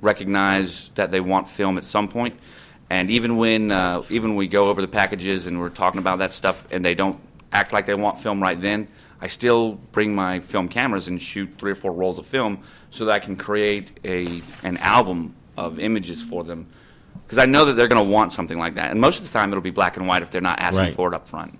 recognize 0.00 0.90
that 0.94 1.10
they 1.10 1.20
want 1.20 1.50
film 1.50 1.76
at 1.76 1.84
some 1.84 2.08
point. 2.08 2.40
And 2.88 3.10
even 3.10 3.36
when 3.36 3.70
uh, 3.70 4.04
even 4.08 4.30
when 4.30 4.38
we 4.38 4.48
go 4.48 4.70
over 4.70 4.80
the 4.80 4.88
packages 4.88 5.46
and 5.46 5.60
we're 5.60 5.68
talking 5.68 5.98
about 5.98 6.20
that 6.20 6.32
stuff 6.32 6.66
and 6.70 6.82
they 6.82 6.94
don't 6.94 7.20
act 7.52 7.74
like 7.74 7.84
they 7.84 7.94
want 7.94 8.20
film 8.20 8.42
right 8.42 8.58
then, 8.58 8.88
I 9.20 9.26
still 9.26 9.74
bring 9.92 10.14
my 10.14 10.40
film 10.40 10.68
cameras 10.68 11.08
and 11.08 11.20
shoot 11.20 11.50
three 11.58 11.72
or 11.72 11.74
four 11.74 11.92
rolls 11.92 12.18
of 12.18 12.26
film 12.26 12.62
so 12.90 13.04
that 13.06 13.12
I 13.12 13.18
can 13.18 13.36
create 13.36 13.98
a 14.04 14.40
an 14.62 14.76
album 14.78 15.34
of 15.56 15.78
images 15.78 16.22
for 16.22 16.44
them. 16.44 16.66
Because 17.24 17.38
I 17.38 17.46
know 17.46 17.64
that 17.64 17.72
they're 17.72 17.88
going 17.88 18.04
to 18.04 18.10
want 18.10 18.32
something 18.32 18.58
like 18.58 18.76
that. 18.76 18.90
And 18.92 19.00
most 19.00 19.18
of 19.18 19.24
the 19.24 19.30
time 19.32 19.50
it'll 19.50 19.60
be 19.62 19.70
black 19.70 19.96
and 19.96 20.06
white 20.06 20.22
if 20.22 20.30
they're 20.30 20.40
not 20.40 20.60
asking 20.60 20.78
Right. 20.80 20.94
for 20.94 21.08
it 21.08 21.14
up 21.14 21.28
front. 21.28 21.58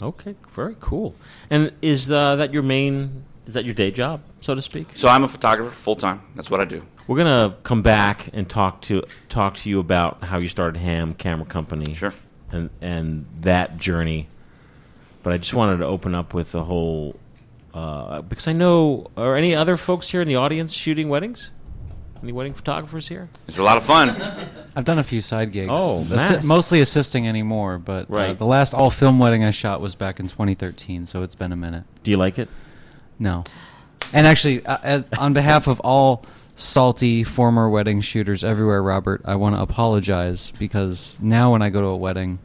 Okay, 0.00 0.34
very 0.54 0.76
cool. 0.78 1.14
And 1.50 1.72
is 1.82 2.10
uh, 2.10 2.36
that 2.36 2.52
your 2.52 2.62
main? 2.62 3.24
Is 3.46 3.54
that 3.54 3.64
your 3.64 3.74
day 3.74 3.90
job, 3.90 4.20
so 4.40 4.54
to 4.54 4.62
speak? 4.62 4.88
So 4.94 5.08
I'm 5.08 5.22
a 5.24 5.28
photographer 5.28 5.70
full 5.70 5.94
time. 5.94 6.20
That's 6.34 6.50
what 6.50 6.60
I 6.60 6.64
do. 6.64 6.82
We're 7.06 7.16
gonna 7.16 7.56
come 7.62 7.82
back 7.82 8.28
and 8.32 8.48
talk 8.48 8.82
to 8.82 9.04
talk 9.28 9.54
to 9.58 9.70
you 9.70 9.78
about 9.78 10.24
how 10.24 10.38
you 10.38 10.48
started 10.48 10.78
Ham 10.80 11.14
Camera 11.14 11.46
Company. 11.46 11.94
Sure. 11.94 12.12
And 12.50 12.70
and 12.80 13.26
that 13.40 13.78
journey. 13.78 14.28
But 15.22 15.32
I 15.32 15.38
just 15.38 15.54
wanted 15.54 15.78
to 15.78 15.86
open 15.86 16.14
up 16.14 16.34
with 16.34 16.52
the 16.52 16.64
whole 16.64 17.16
uh, 17.76 18.22
because 18.22 18.48
I 18.48 18.52
know 18.52 19.10
are 19.16 19.36
any 19.36 19.54
other 19.54 19.76
folks 19.76 20.08
here 20.10 20.22
in 20.22 20.28
the 20.28 20.36
audience 20.36 20.72
shooting 20.72 21.08
weddings? 21.08 21.50
Any 22.22 22.32
wedding 22.32 22.54
photographers 22.54 23.08
here? 23.08 23.28
It's 23.46 23.58
a 23.58 23.62
lot 23.62 23.76
of 23.76 23.84
fun. 23.84 24.10
I've 24.74 24.86
done 24.86 24.98
a 24.98 25.02
few 25.02 25.20
side 25.20 25.52
gigs. 25.52 25.70
Oh, 25.72 26.02
Assi- 26.08 26.36
nice. 26.36 26.44
mostly 26.44 26.80
assisting 26.80 27.28
anymore, 27.28 27.78
but 27.78 28.10
uh, 28.10 28.32
the 28.32 28.46
last 28.46 28.72
all 28.72 28.90
film 28.90 29.18
wedding 29.18 29.44
I 29.44 29.50
shot 29.50 29.82
was 29.82 29.94
back 29.94 30.18
in 30.18 30.26
2013, 30.26 31.06
so 31.06 31.22
it's 31.22 31.34
been 31.34 31.52
a 31.52 31.56
minute. 31.56 31.84
Do 32.02 32.10
you 32.10 32.16
like 32.16 32.38
it? 32.38 32.48
No. 33.18 33.44
And 34.12 34.26
actually, 34.26 34.64
uh, 34.64 34.78
as 34.82 35.04
on 35.18 35.34
behalf 35.34 35.66
of 35.66 35.78
all 35.80 36.24
salty 36.54 37.22
former 37.24 37.68
wedding 37.68 38.00
shooters 38.00 38.42
everywhere, 38.42 38.82
Robert, 38.82 39.20
I 39.26 39.34
want 39.36 39.54
to 39.54 39.60
apologize 39.60 40.50
because 40.58 41.18
now 41.20 41.52
when 41.52 41.60
I 41.60 41.68
go 41.68 41.82
to 41.82 41.86
a 41.88 41.96
wedding, 41.96 42.38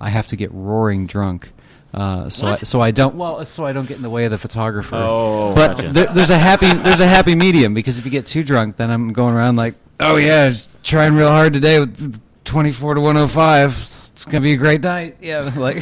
I 0.00 0.10
have 0.10 0.26
to 0.28 0.36
get 0.36 0.52
roaring 0.52 1.06
drunk. 1.06 1.50
Uh, 1.94 2.28
so 2.28 2.48
I, 2.48 2.56
so 2.56 2.80
I 2.80 2.90
don't 2.90 3.14
well 3.14 3.42
so 3.44 3.64
I 3.64 3.72
don't 3.72 3.86
get 3.86 3.96
in 3.96 4.02
the 4.02 4.10
way 4.10 4.24
of 4.26 4.30
the 4.30 4.38
photographer. 4.38 4.96
Oh, 4.96 5.54
but 5.54 5.76
gotcha. 5.76 5.92
there, 5.92 6.06
there's 6.06 6.30
a 6.30 6.38
happy 6.38 6.70
there's 6.70 7.00
a 7.00 7.06
happy 7.06 7.34
medium 7.34 7.72
because 7.74 7.98
if 7.98 8.04
you 8.04 8.10
get 8.10 8.26
too 8.26 8.42
drunk, 8.42 8.76
then 8.76 8.90
I'm 8.90 9.12
going 9.12 9.34
around 9.34 9.56
like, 9.56 9.74
oh 10.00 10.16
yeah, 10.16 10.48
just 10.50 10.70
trying 10.84 11.14
real 11.14 11.28
hard 11.28 11.52
today 11.54 11.80
with 11.80 12.20
24 12.44 12.94
to 12.94 13.00
105. 13.00 13.70
It's 13.72 14.24
gonna 14.24 14.40
be 14.40 14.52
a 14.52 14.56
great 14.56 14.80
night. 14.82 15.16
Yeah, 15.20 15.52
like 15.56 15.78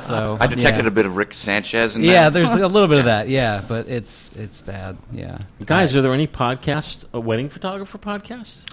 so. 0.00 0.36
I 0.40 0.46
detected 0.46 0.84
yeah. 0.84 0.88
a 0.88 0.90
bit 0.90 1.06
of 1.06 1.16
Rick 1.16 1.34
Sanchez 1.34 1.96
in 1.96 2.02
Yeah, 2.02 2.24
that. 2.24 2.32
there's 2.32 2.52
a 2.52 2.68
little 2.68 2.88
bit 2.88 2.98
of 2.98 3.04
that. 3.06 3.28
Yeah, 3.28 3.62
but 3.66 3.88
it's 3.88 4.30
it's 4.36 4.60
bad. 4.62 4.96
Yeah, 5.12 5.38
Guys, 5.64 5.94
are 5.94 6.02
there 6.02 6.14
any 6.14 6.26
podcasts, 6.26 7.04
a 7.12 7.20
wedding 7.20 7.48
photographer 7.48 7.98
podcast? 7.98 8.64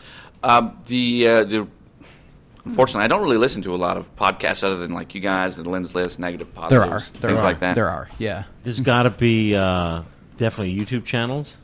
Um, 0.43 0.77
the 0.87 1.27
uh, 1.27 1.43
the 1.43 1.67
unfortunately, 2.65 3.03
I 3.03 3.07
don't 3.07 3.23
really 3.23 3.37
listen 3.37 3.61
to 3.63 3.75
a 3.75 3.77
lot 3.77 3.97
of 3.97 4.15
podcasts 4.15 4.63
other 4.63 4.77
than 4.77 4.93
like 4.93 5.13
you 5.15 5.21
guys, 5.21 5.55
the 5.55 5.63
Lens 5.63 5.93
List, 5.93 6.19
Negative 6.19 6.47
there 6.69 6.81
are 6.81 6.99
there 6.99 6.99
things 6.99 7.39
are 7.39 7.43
like 7.43 7.59
that. 7.59 7.75
there 7.75 7.89
are. 7.89 8.09
Yeah, 8.17 8.43
There's 8.63 8.79
got 8.79 9.03
to 9.03 9.09
be 9.09 9.55
uh, 9.55 10.03
definitely 10.37 10.75
YouTube 10.75 11.05
channels. 11.05 11.57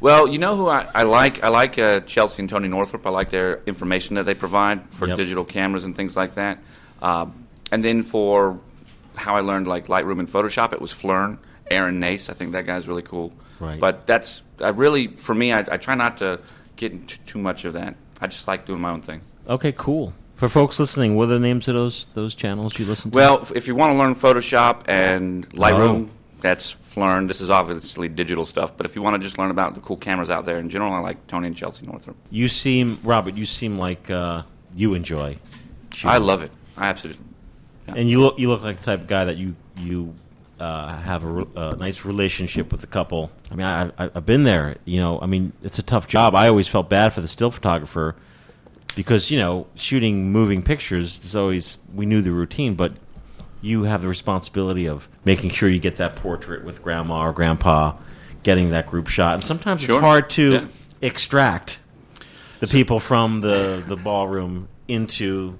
Well, 0.00 0.28
you 0.28 0.38
know 0.38 0.56
who 0.56 0.68
I, 0.68 0.88
I 0.94 1.02
like? 1.04 1.42
I 1.44 1.48
like 1.48 1.78
uh, 1.78 2.00
Chelsea 2.00 2.42
and 2.42 2.50
Tony 2.50 2.68
Northrup. 2.68 3.06
I 3.06 3.10
like 3.10 3.30
their 3.30 3.60
information 3.66 4.16
that 4.16 4.24
they 4.24 4.34
provide 4.34 4.82
for 4.90 5.06
Yep. 5.06 5.16
digital 5.16 5.44
cameras 5.44 5.84
and 5.84 5.94
things 5.94 6.16
like 6.16 6.34
that. 6.34 6.58
Um, 7.00 7.46
and 7.70 7.84
then 7.84 8.02
for 8.02 8.58
how 9.14 9.36
I 9.36 9.40
learned 9.40 9.68
like 9.68 9.86
Lightroom 9.86 10.18
and 10.18 10.28
Photoshop, 10.28 10.72
it 10.72 10.80
was 10.80 10.92
Phlearn, 10.92 11.38
Aaron 11.70 12.00
Nace. 12.00 12.28
I 12.28 12.32
think 12.34 12.52
that 12.52 12.66
guy's 12.66 12.88
really 12.88 13.02
cool. 13.02 13.32
Right. 13.60 13.78
But 13.78 14.06
that's 14.06 14.42
I 14.60 14.70
really 14.70 15.06
for 15.08 15.34
me. 15.34 15.52
I, 15.52 15.58
I 15.60 15.76
try 15.76 15.94
not 15.94 16.16
to 16.18 16.40
get 16.76 16.92
into 16.92 17.18
too 17.20 17.38
much 17.38 17.64
of 17.64 17.74
that. 17.74 17.94
I 18.20 18.26
just 18.26 18.48
like 18.48 18.66
doing 18.66 18.80
my 18.80 18.90
own 18.90 19.02
thing. 19.02 19.20
Okay, 19.46 19.72
cool. 19.72 20.12
For 20.40 20.48
folks 20.48 20.80
listening, 20.80 21.16
what 21.16 21.24
are 21.24 21.34
the 21.34 21.38
names 21.38 21.68
of 21.68 21.74
those 21.74 22.06
those 22.14 22.34
channels 22.34 22.78
you 22.78 22.86
listen 22.86 23.10
to? 23.10 23.14
Well, 23.14 23.46
if- 23.54 23.68
you 23.68 23.74
want 23.74 23.92
to 23.92 23.98
learn 23.98 24.14
Photoshop 24.14 24.84
and 24.88 25.46
Lightroom, 25.50 26.08
Oh. 26.08 26.12
that's 26.40 26.74
Phlearn. 26.94 27.28
This 27.28 27.42
is 27.42 27.50
obviously 27.50 28.08
digital 28.08 28.46
stuff. 28.46 28.74
But 28.74 28.86
if 28.86 28.96
you 28.96 29.02
want 29.02 29.16
to 29.16 29.18
just 29.22 29.36
learn 29.38 29.50
about 29.50 29.74
the 29.74 29.82
cool 29.82 29.98
cameras 29.98 30.30
out 30.30 30.46
there 30.46 30.56
in 30.56 30.70
general, 30.70 30.94
I 30.94 31.00
like 31.00 31.26
Tony 31.26 31.48
and 31.48 31.54
Chelsea 31.54 31.84
Northrup. 31.84 32.16
you 32.30 32.48
seem 32.48 32.98
Robert. 33.04 33.34
You 33.34 33.44
seem 33.44 33.76
like 33.78 34.08
uh, 34.10 34.44
you 34.74 34.94
enjoy. 34.94 35.36
I 36.04 36.16
love 36.16 36.42
it. 36.42 36.52
I 36.74 36.88
absolutely 36.88 37.22
And 37.86 38.08
you 38.08 38.18
look 38.22 38.38
you 38.38 38.48
look 38.48 38.62
like 38.62 38.78
the 38.78 38.84
type 38.84 39.00
of 39.02 39.06
guy 39.08 39.26
that 39.26 39.36
you 39.36 39.56
you 39.76 40.14
uh, 40.58 40.96
have 41.02 41.22
a, 41.22 41.28
re- 41.28 41.46
a 41.54 41.76
nice 41.76 42.06
relationship 42.06 42.72
with 42.72 42.80
the 42.80 42.86
couple. 42.86 43.30
I 43.52 43.54
mean, 43.56 43.66
I, 43.66 43.90
I 43.98 44.10
I've 44.14 44.24
been 44.24 44.44
there. 44.44 44.78
You 44.86 45.00
know, 45.00 45.20
I 45.20 45.26
mean, 45.26 45.52
it's 45.62 45.78
a 45.78 45.82
tough 45.82 46.08
job. 46.08 46.34
I 46.34 46.48
always 46.48 46.66
felt 46.66 46.88
bad 46.88 47.12
for 47.12 47.20
the 47.20 47.28
still 47.28 47.50
photographer 47.50 48.16
because 48.96 49.30
you 49.30 49.38
know 49.38 49.66
shooting 49.74 50.32
moving 50.32 50.62
pictures 50.62 51.20
is 51.24 51.36
always 51.36 51.78
we 51.94 52.06
knew 52.06 52.20
the 52.22 52.32
routine, 52.32 52.74
but 52.74 52.92
you 53.62 53.82
have 53.84 54.02
the 54.02 54.08
responsibility 54.08 54.86
of 54.86 55.08
making 55.24 55.50
sure 55.50 55.68
you 55.68 55.78
get 55.78 55.96
that 55.98 56.16
portrait 56.16 56.64
with 56.64 56.82
grandma 56.82 57.26
or 57.26 57.32
grandpa, 57.32 57.94
getting 58.42 58.70
that 58.70 58.86
group 58.86 59.08
shot, 59.08 59.34
and 59.34 59.44
sometimes 59.44 59.82
Sure. 59.82 59.96
it's 59.96 60.02
hard 60.04 60.30
to 60.30 60.52
Yeah. 60.52 60.64
extract 61.02 61.78
the 62.60 62.66
people 62.66 63.00
from 63.00 63.40
the 63.40 63.82
the 63.86 63.96
ballroom 63.96 64.68
into. 64.88 65.56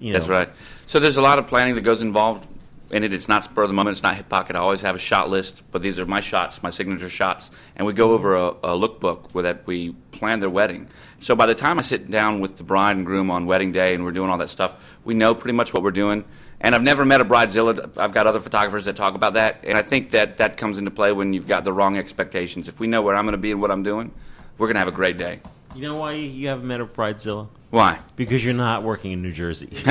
You 0.00 0.12
know, 0.12 0.18
That's 0.18 0.28
right. 0.28 0.50
So 0.86 0.98
there's 0.98 1.16
a 1.16 1.22
lot 1.22 1.38
of 1.38 1.46
planning 1.46 1.76
that 1.76 1.80
goes 1.80 2.02
involved 2.02 2.46
in 2.94 3.02
it. 3.02 3.12
It's 3.12 3.28
not 3.28 3.42
spur 3.42 3.64
of 3.64 3.68
the 3.68 3.74
moment. 3.74 3.96
It's 3.96 4.04
not 4.04 4.14
hip 4.14 4.28
pocket. 4.28 4.54
I 4.54 4.60
always 4.60 4.80
have 4.82 4.94
a 4.94 5.00
shot 5.00 5.28
list, 5.28 5.62
but 5.72 5.82
these 5.82 5.98
are 5.98 6.06
my 6.06 6.20
shots, 6.20 6.62
my 6.62 6.70
signature 6.70 7.08
shots, 7.08 7.50
and 7.74 7.86
we 7.88 7.92
go 7.92 8.12
over 8.12 8.36
a, 8.36 8.48
a 8.48 8.78
lookbook 8.78 9.30
where 9.32 9.42
that 9.42 9.66
we 9.66 9.92
plan 10.12 10.38
their 10.38 10.48
wedding. 10.48 10.88
So 11.20 11.34
by 11.34 11.46
the 11.46 11.56
time 11.56 11.80
I 11.80 11.82
sit 11.82 12.08
down 12.08 12.38
with 12.38 12.56
the 12.56 12.62
bride 12.62 12.96
and 12.96 13.04
groom 13.04 13.32
on 13.32 13.46
wedding 13.46 13.72
day 13.72 13.94
and 13.94 14.04
we're 14.04 14.12
doing 14.12 14.30
all 14.30 14.38
that 14.38 14.48
stuff, 14.48 14.76
we 15.04 15.12
know 15.12 15.34
pretty 15.34 15.56
much 15.56 15.74
what 15.74 15.82
we're 15.82 15.90
doing. 15.90 16.24
And 16.60 16.72
I've 16.72 16.82
never 16.82 17.04
met 17.04 17.20
a 17.20 17.24
bridezilla. 17.24 17.90
I've 17.96 18.12
got 18.12 18.28
other 18.28 18.40
photographers 18.40 18.84
that 18.84 18.94
talk 18.94 19.16
about 19.16 19.34
that, 19.34 19.64
and 19.64 19.76
I 19.76 19.82
think 19.82 20.12
that 20.12 20.36
that 20.36 20.56
comes 20.56 20.78
into 20.78 20.92
play 20.92 21.10
when 21.10 21.32
you've 21.32 21.48
got 21.48 21.64
the 21.64 21.72
wrong 21.72 21.98
expectations. 21.98 22.68
If 22.68 22.78
we 22.78 22.86
know 22.86 23.02
where 23.02 23.16
I'm 23.16 23.24
going 23.24 23.32
to 23.32 23.38
be 23.38 23.50
and 23.50 23.60
what 23.60 23.72
I'm 23.72 23.82
doing, 23.82 24.12
we're 24.56 24.68
going 24.68 24.76
to 24.76 24.80
have 24.80 24.88
a 24.88 24.92
great 24.92 25.18
day. 25.18 25.40
You 25.74 25.82
know 25.82 25.96
why 25.96 26.12
you 26.12 26.46
haven't 26.46 26.68
met 26.68 26.80
a 26.80 26.86
bridezilla? 26.86 27.48
Why? 27.70 27.98
Because 28.14 28.44
you're 28.44 28.54
not 28.54 28.84
working 28.84 29.10
in 29.10 29.20
New 29.20 29.32
Jersey, 29.32 29.66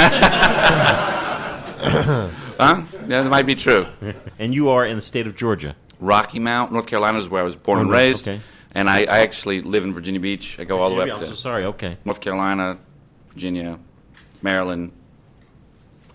Huh? 2.59 2.83
Yeah, 3.07 3.23
that 3.23 3.29
might 3.29 3.45
be 3.45 3.55
true. 3.55 3.87
and 4.39 4.53
you 4.53 4.69
are 4.69 4.85
in 4.85 4.95
the 4.95 5.01
state 5.01 5.27
of 5.27 5.35
Georgia. 5.35 5.75
Rocky 5.99 6.39
Mount, 6.39 6.71
North 6.71 6.85
Carolina 6.87 7.19
is 7.19 7.27
where 7.29 7.41
I 7.41 7.45
was 7.45 7.55
born 7.55 7.79
and 7.79 7.89
Oh, 7.89 7.93
okay. 7.93 8.05
raised. 8.07 8.29
And 8.75 8.89
I, 8.89 9.01
I 9.03 9.19
actually 9.19 9.61
live 9.61 9.83
in 9.83 9.93
Virginia 9.93 10.19
Beach. 10.19 10.57
I 10.59 10.63
go 10.63 10.81
all 10.81 10.89
the 10.89 10.95
way 10.95 11.03
I'm 11.03 11.11
up 11.11 11.19
so 11.19 11.25
to 11.31 11.35
sorry. 11.35 11.65
Okay. 11.65 11.97
North 12.05 12.21
Carolina, 12.21 12.77
Virginia, 13.29 13.79
Maryland, 14.41 14.91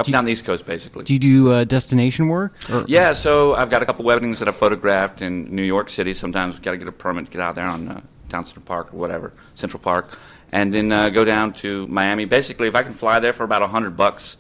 up 0.01 0.07
and 0.07 0.13
down 0.13 0.25
the 0.25 0.33
East 0.33 0.45
Coast, 0.45 0.65
basically. 0.67 1.05
Do 1.05 1.13
you 1.13 1.19
do 1.19 1.53
uh, 1.53 1.65
destination 1.65 2.29
work? 2.29 2.55
Or- 2.71 2.85
yeah, 2.89 3.13
so 3.13 3.55
I've 3.55 3.71
got 3.71 3.83
a 3.83 3.87
couple 3.87 4.05
weddings 4.05 4.39
that 4.39 4.49
I 4.49 4.53
photographed 4.53 5.23
in 5.23 5.55
New 5.55 5.63
York 5.63 5.91
City. 5.91 6.15
Sometimes 6.15 6.55
we've 6.55 6.63
got 6.63 6.73
to 6.73 6.79
get 6.79 6.89
a 6.89 6.93
permit 6.93 7.27
to 7.27 7.33
get 7.33 7.41
out 7.41 7.55
there 7.57 7.67
on 7.67 7.89
uh, 7.89 8.01
Town 8.29 8.45
Center 8.47 8.61
Park 8.61 8.93
or 8.95 8.97
whatever, 8.99 9.33
Central 9.55 9.81
Park, 9.81 10.19
and 10.53 10.73
then 10.73 10.93
uh, 10.93 11.09
go 11.09 11.25
down 11.25 11.53
to 11.55 11.87
Miami. 11.89 12.25
Basically, 12.27 12.69
if 12.69 12.75
I 12.75 12.83
can 12.83 12.95
fly 12.95 13.19
there 13.19 13.33
for 13.33 13.43
about 13.45 13.63
a 13.63 13.67
100 13.67 13.97
bucks, 13.97 14.37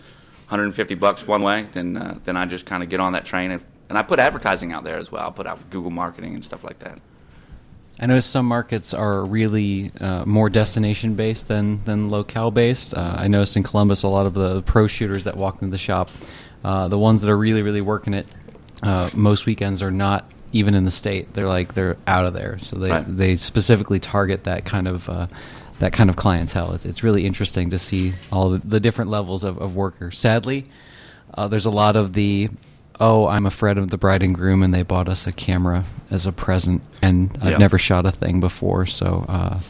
150 0.48 0.94
bucks 0.94 1.26
one 1.26 1.42
way, 1.42 1.66
then 1.72 1.96
uh, 1.96 2.18
then 2.24 2.36
I 2.36 2.46
just 2.46 2.64
kind 2.66 2.82
of 2.82 2.88
get 2.88 3.00
on 3.00 3.12
that 3.12 3.24
train. 3.26 3.50
If, 3.50 3.66
and 3.88 3.96
I 3.98 4.02
put 4.02 4.18
advertising 4.18 4.72
out 4.72 4.84
there 4.84 4.96
as 4.98 5.10
well. 5.12 5.28
I 5.28 5.30
put 5.30 5.46
out 5.46 5.68
Google 5.70 5.90
marketing 5.90 6.34
and 6.34 6.44
stuff 6.44 6.64
like 6.64 6.78
that. 6.80 7.00
I 8.00 8.06
know 8.06 8.20
some 8.20 8.46
markets 8.46 8.94
are 8.94 9.24
really 9.24 9.90
uh, 10.00 10.24
more 10.24 10.48
destination 10.48 11.14
based 11.14 11.48
than 11.48 11.84
than 11.84 12.10
locale 12.10 12.50
based. 12.50 12.94
Uh, 12.94 13.14
I 13.18 13.28
noticed 13.28 13.56
in 13.56 13.62
Columbus 13.62 14.04
a 14.04 14.08
lot 14.08 14.26
of 14.26 14.34
the 14.34 14.62
pro 14.62 14.86
shooters 14.86 15.24
that 15.24 15.36
walk 15.36 15.60
into 15.62 15.70
the 15.72 15.78
shop, 15.78 16.10
uh, 16.64 16.88
the 16.88 16.98
ones 16.98 17.20
that 17.22 17.30
are 17.30 17.36
really 17.36 17.62
really 17.62 17.80
working 17.80 18.14
it, 18.14 18.26
uh, 18.82 19.10
most 19.14 19.46
weekends 19.46 19.82
are 19.82 19.90
not 19.90 20.30
even 20.52 20.74
in 20.74 20.84
the 20.84 20.90
state. 20.90 21.34
They're 21.34 21.48
like 21.48 21.74
they're 21.74 21.96
out 22.06 22.24
of 22.24 22.32
there, 22.34 22.58
so 22.58 22.76
they 22.78 22.90
Right. 22.90 23.16
they 23.16 23.36
specifically 23.36 23.98
target 23.98 24.44
that 24.44 24.64
kind 24.64 24.86
of. 24.88 25.08
That 25.78 25.92
kind 25.92 26.10
of 26.10 26.16
clientele. 26.16 26.72
It's, 26.72 26.84
it's 26.84 27.02
really 27.04 27.24
interesting 27.24 27.70
to 27.70 27.78
see 27.78 28.14
all 28.32 28.50
the, 28.50 28.58
the 28.58 28.80
different 28.80 29.10
levels 29.10 29.44
of, 29.44 29.58
of 29.58 29.76
workers. 29.76 30.18
Sadly, 30.18 30.66
uh, 31.34 31.46
there's 31.46 31.66
a 31.66 31.70
lot 31.70 31.94
of 31.94 32.14
the, 32.14 32.48
oh, 32.98 33.28
I'm 33.28 33.46
afraid 33.46 33.78
of 33.78 33.90
the 33.90 33.96
bride 33.98 34.22
and 34.24 34.34
groom, 34.34 34.62
and 34.64 34.74
they 34.74 34.82
bought 34.82 35.08
us 35.08 35.26
a 35.28 35.32
camera 35.32 35.84
as 36.10 36.26
a 36.26 36.32
present, 36.32 36.82
and 37.00 37.36
I've 37.40 37.52
Yeah. 37.52 37.58
never 37.58 37.78
shot 37.78 38.06
a 38.06 38.10
thing 38.10 38.40
before, 38.40 38.86
so 38.86 39.24
uh, 39.28 39.60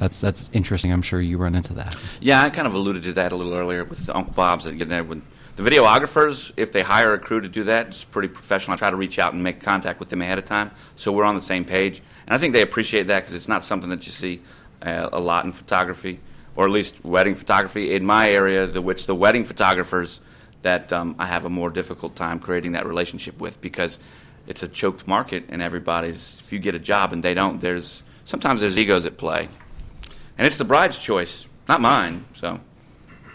that's 0.00 0.20
that's 0.20 0.50
interesting. 0.52 0.92
I'm 0.92 1.02
sure 1.02 1.20
you 1.20 1.38
run 1.38 1.54
into 1.54 1.74
that. 1.74 1.94
Yeah, 2.20 2.42
I 2.42 2.50
kind 2.50 2.66
of 2.66 2.74
alluded 2.74 3.04
to 3.04 3.12
that 3.12 3.30
a 3.30 3.36
little 3.36 3.54
earlier 3.54 3.84
with 3.84 4.10
Uncle 4.10 4.32
Bob's 4.34 4.64
that 4.64 4.74
get 4.78 4.88
there. 4.88 5.04
With 5.04 5.22
the 5.54 5.62
videographers, 5.62 6.50
if 6.56 6.72
they 6.72 6.82
hire 6.82 7.12
a 7.14 7.18
crew 7.20 7.40
to 7.40 7.48
do 7.48 7.62
that, 7.64 7.88
it's 7.88 8.02
pretty 8.04 8.28
professional. 8.28 8.74
I 8.74 8.78
try 8.78 8.90
to 8.90 8.96
reach 8.96 9.20
out 9.20 9.32
and 9.32 9.44
make 9.44 9.60
contact 9.60 10.00
with 10.00 10.08
them 10.08 10.22
ahead 10.22 10.38
of 10.38 10.44
time, 10.44 10.72
so 10.96 11.12
we're 11.12 11.24
on 11.24 11.36
the 11.36 11.40
same 11.40 11.64
page. 11.64 12.02
And 12.26 12.34
I 12.34 12.38
think 12.38 12.52
they 12.52 12.62
appreciate 12.62 13.06
that 13.08 13.20
because 13.20 13.34
it's 13.34 13.48
not 13.48 13.62
something 13.62 13.90
that 13.90 14.06
you 14.06 14.12
see 14.12 14.40
uh, 14.82 15.08
a 15.12 15.20
lot 15.20 15.44
in 15.44 15.52
photography, 15.52 16.20
or 16.56 16.64
at 16.64 16.70
least 16.70 17.04
wedding 17.04 17.34
photography. 17.34 17.94
In 17.94 18.04
my 18.04 18.28
area, 18.28 18.66
the 18.66 18.82
which 18.82 19.06
the 19.06 19.14
wedding 19.14 19.44
photographers 19.44 20.20
that 20.62 20.92
um, 20.92 21.16
I 21.18 21.26
have 21.26 21.44
a 21.44 21.50
more 21.50 21.70
difficult 21.70 22.16
time 22.16 22.38
creating 22.38 22.72
that 22.72 22.86
relationship 22.86 23.40
with 23.40 23.60
because 23.60 23.98
it's 24.46 24.62
a 24.62 24.68
choked 24.68 25.06
market, 25.06 25.44
and 25.48 25.62
everybody's. 25.62 26.40
If 26.44 26.52
you 26.52 26.58
get 26.58 26.74
a 26.74 26.78
job 26.78 27.12
and 27.12 27.22
they 27.22 27.34
don't, 27.34 27.60
there's 27.60 28.02
sometimes 28.24 28.60
there's 28.60 28.78
egos 28.78 29.06
at 29.06 29.16
play, 29.16 29.48
and 30.36 30.46
it's 30.46 30.58
the 30.58 30.64
bride's 30.64 30.98
choice, 30.98 31.46
not 31.68 31.80
mine. 31.80 32.24
So. 32.34 32.60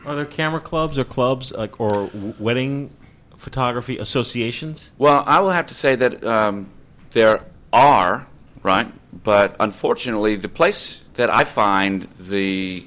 Are 0.05 0.15
there 0.15 0.25
camera 0.25 0.61
clubs 0.61 0.97
or 0.97 1.03
clubs 1.03 1.51
like 1.51 1.81
or 1.81 2.09
wedding 2.39 2.95
photography 3.37 3.97
associations? 3.97 4.91
Well, 4.97 5.23
I 5.25 5.41
will 5.41 5.49
have 5.49 5.67
to 5.67 5.73
say 5.73 5.95
that 5.95 6.23
um, 6.23 6.69
there 7.11 7.43
are, 7.73 8.27
right? 8.63 8.87
But 9.23 9.55
unfortunately, 9.59 10.35
the 10.35 10.49
place 10.49 11.01
that 11.15 11.33
I 11.33 11.43
find 11.43 12.07
the 12.19 12.85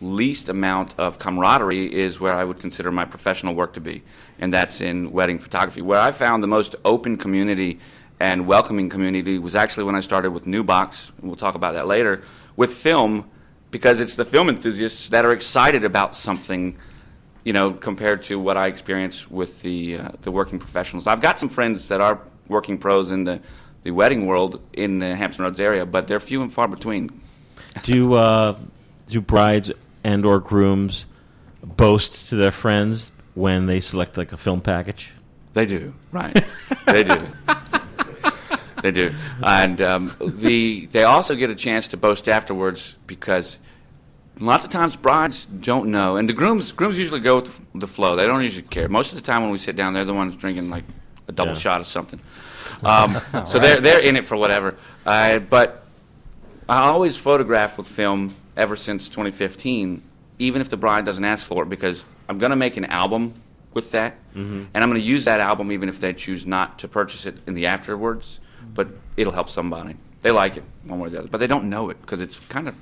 least 0.00 0.48
amount 0.48 0.94
of 0.98 1.18
camaraderie 1.18 1.92
is 1.92 2.18
where 2.18 2.34
I 2.34 2.44
would 2.44 2.58
consider 2.58 2.90
my 2.90 3.04
professional 3.04 3.54
work 3.54 3.72
to 3.74 3.80
be, 3.80 4.02
and 4.38 4.52
that's 4.52 4.80
in 4.80 5.12
wedding 5.12 5.38
photography. 5.38 5.82
Where 5.82 6.00
I 6.00 6.12
found 6.12 6.42
the 6.42 6.48
most 6.48 6.74
open 6.84 7.16
community 7.16 7.78
and 8.18 8.46
welcoming 8.46 8.88
community 8.88 9.38
was 9.38 9.54
actually 9.54 9.84
when 9.84 9.94
I 9.94 10.00
started 10.00 10.30
with 10.30 10.46
New 10.46 10.62
Box, 10.62 11.12
and 11.18 11.28
we'll 11.28 11.36
talk 11.36 11.54
about 11.54 11.74
that 11.74 11.86
later, 11.86 12.22
with 12.56 12.72
film, 12.72 13.28
because 13.70 14.00
it's 14.00 14.14
the 14.14 14.24
film 14.24 14.48
enthusiasts 14.48 15.08
that 15.08 15.24
are 15.24 15.32
excited 15.32 15.84
about 15.84 16.14
something 16.14 16.76
you 17.44 17.52
know, 17.52 17.72
compared 17.72 18.22
to 18.22 18.38
what 18.38 18.56
I 18.56 18.68
experience 18.68 19.30
with 19.30 19.62
the 19.62 19.98
uh, 19.98 20.08
the 20.22 20.30
working 20.30 20.58
professionals. 20.58 21.06
I've 21.06 21.20
got 21.20 21.38
some 21.38 21.48
friends 21.48 21.88
that 21.88 22.00
are 22.00 22.20
working 22.48 22.78
pros 22.78 23.10
in 23.10 23.24
the 23.24 23.40
the 23.82 23.90
wedding 23.90 24.26
world 24.26 24.66
in 24.72 24.98
the 24.98 25.14
Hampton 25.16 25.44
Roads 25.44 25.60
area, 25.60 25.86
but 25.86 26.06
they're 26.06 26.20
few 26.20 26.42
and 26.42 26.52
far 26.52 26.68
between. 26.68 27.20
Do 27.84 28.14
uh, 28.14 28.58
do 29.06 29.20
brides 29.20 29.70
and 30.04 30.26
or 30.26 30.40
grooms 30.40 31.06
boast 31.62 32.28
to 32.28 32.36
their 32.36 32.50
friends 32.52 33.12
when 33.34 33.66
they 33.66 33.80
select 33.80 34.18
like 34.18 34.32
a 34.32 34.36
film 34.36 34.60
package? 34.60 35.10
They 35.54 35.64
do, 35.64 35.94
right? 36.10 36.44
they 36.86 37.02
do. 37.02 37.28
They 38.82 38.90
do, 38.90 39.12
and 39.44 39.80
um, 39.80 40.12
the 40.20 40.86
they 40.86 41.04
also 41.04 41.36
get 41.36 41.50
a 41.50 41.54
chance 41.54 41.86
to 41.88 41.96
boast 41.96 42.28
afterwards 42.28 42.96
because 43.06 43.60
lots 44.40 44.64
of 44.64 44.72
times 44.72 44.96
brides 44.96 45.44
don't 45.44 45.92
know, 45.92 46.16
and 46.16 46.28
the 46.28 46.32
grooms 46.32 46.72
grooms 46.72 46.98
usually 46.98 47.20
go 47.20 47.36
with 47.36 47.64
the 47.76 47.86
flow. 47.86 48.16
They 48.16 48.26
don't 48.26 48.42
usually 48.42 48.66
care. 48.66 48.88
Most 48.88 49.12
of 49.12 49.14
the 49.14 49.22
time 49.22 49.42
when 49.42 49.52
we 49.52 49.58
sit 49.58 49.76
down, 49.76 49.94
they're 49.94 50.04
the 50.04 50.12
ones 50.12 50.34
drinking 50.34 50.68
like 50.68 50.82
a 51.32 51.34
double 51.34 51.52
Yeah. 51.52 51.58
shot 51.58 51.80
of 51.80 51.86
something. 51.86 52.20
Um, 52.82 53.18
so 53.46 53.58
they're 53.58 53.80
they're 53.80 54.00
in 54.00 54.16
it 54.16 54.24
for 54.24 54.36
whatever. 54.36 54.76
Uh, 55.04 55.38
but 55.40 55.84
I 56.68 56.82
always 56.90 57.16
photograph 57.16 57.78
with 57.78 57.86
film 57.88 58.34
ever 58.56 58.76
since 58.76 59.08
2015, 59.08 60.02
even 60.38 60.60
if 60.60 60.68
the 60.68 60.76
bride 60.76 61.04
doesn't 61.04 61.24
ask 61.24 61.46
for 61.46 61.62
it, 61.64 61.68
because 61.68 62.04
I'm 62.28 62.38
going 62.38 62.50
to 62.50 62.56
make 62.56 62.76
an 62.76 62.84
album 62.84 63.34
with 63.74 63.90
that, 63.92 64.14
and 64.34 64.68
I'm 64.74 64.88
going 64.90 65.00
to 65.00 65.06
use 65.06 65.24
that 65.24 65.40
album 65.40 65.72
even 65.72 65.88
if 65.88 65.98
they 66.00 66.12
choose 66.12 66.44
not 66.46 66.78
to 66.80 66.88
purchase 66.88 67.26
it 67.26 67.36
in 67.46 67.54
the 67.54 67.66
afterwards. 67.66 68.38
But 68.74 68.88
it'll 69.16 69.32
help 69.32 69.50
somebody. 69.50 69.96
They 70.22 70.30
like 70.30 70.56
it 70.56 70.64
one 70.84 71.00
way 71.00 71.06
or 71.08 71.10
the 71.10 71.18
other, 71.18 71.28
but 71.28 71.38
they 71.38 71.46
don't 71.48 71.68
know 71.68 71.90
it 71.90 72.00
because 72.00 72.20
it's 72.20 72.38
kind 72.46 72.68
of 72.68 72.74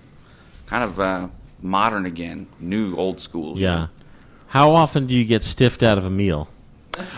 kind 0.67 0.85
of 0.85 1.01
uh, 1.01 1.29
modern 1.63 2.07
again, 2.07 2.47
new 2.61 2.95
old 2.97 3.19
school. 3.19 3.59
Yeah. 3.59 3.87
How 4.49 4.73
often 4.75 5.07
do 5.07 5.15
you 5.15 5.25
get 5.25 5.43
stiffed 5.45 5.83
out 5.83 5.97
of 5.97 6.05
a 6.05 6.11
meal? 6.11 6.49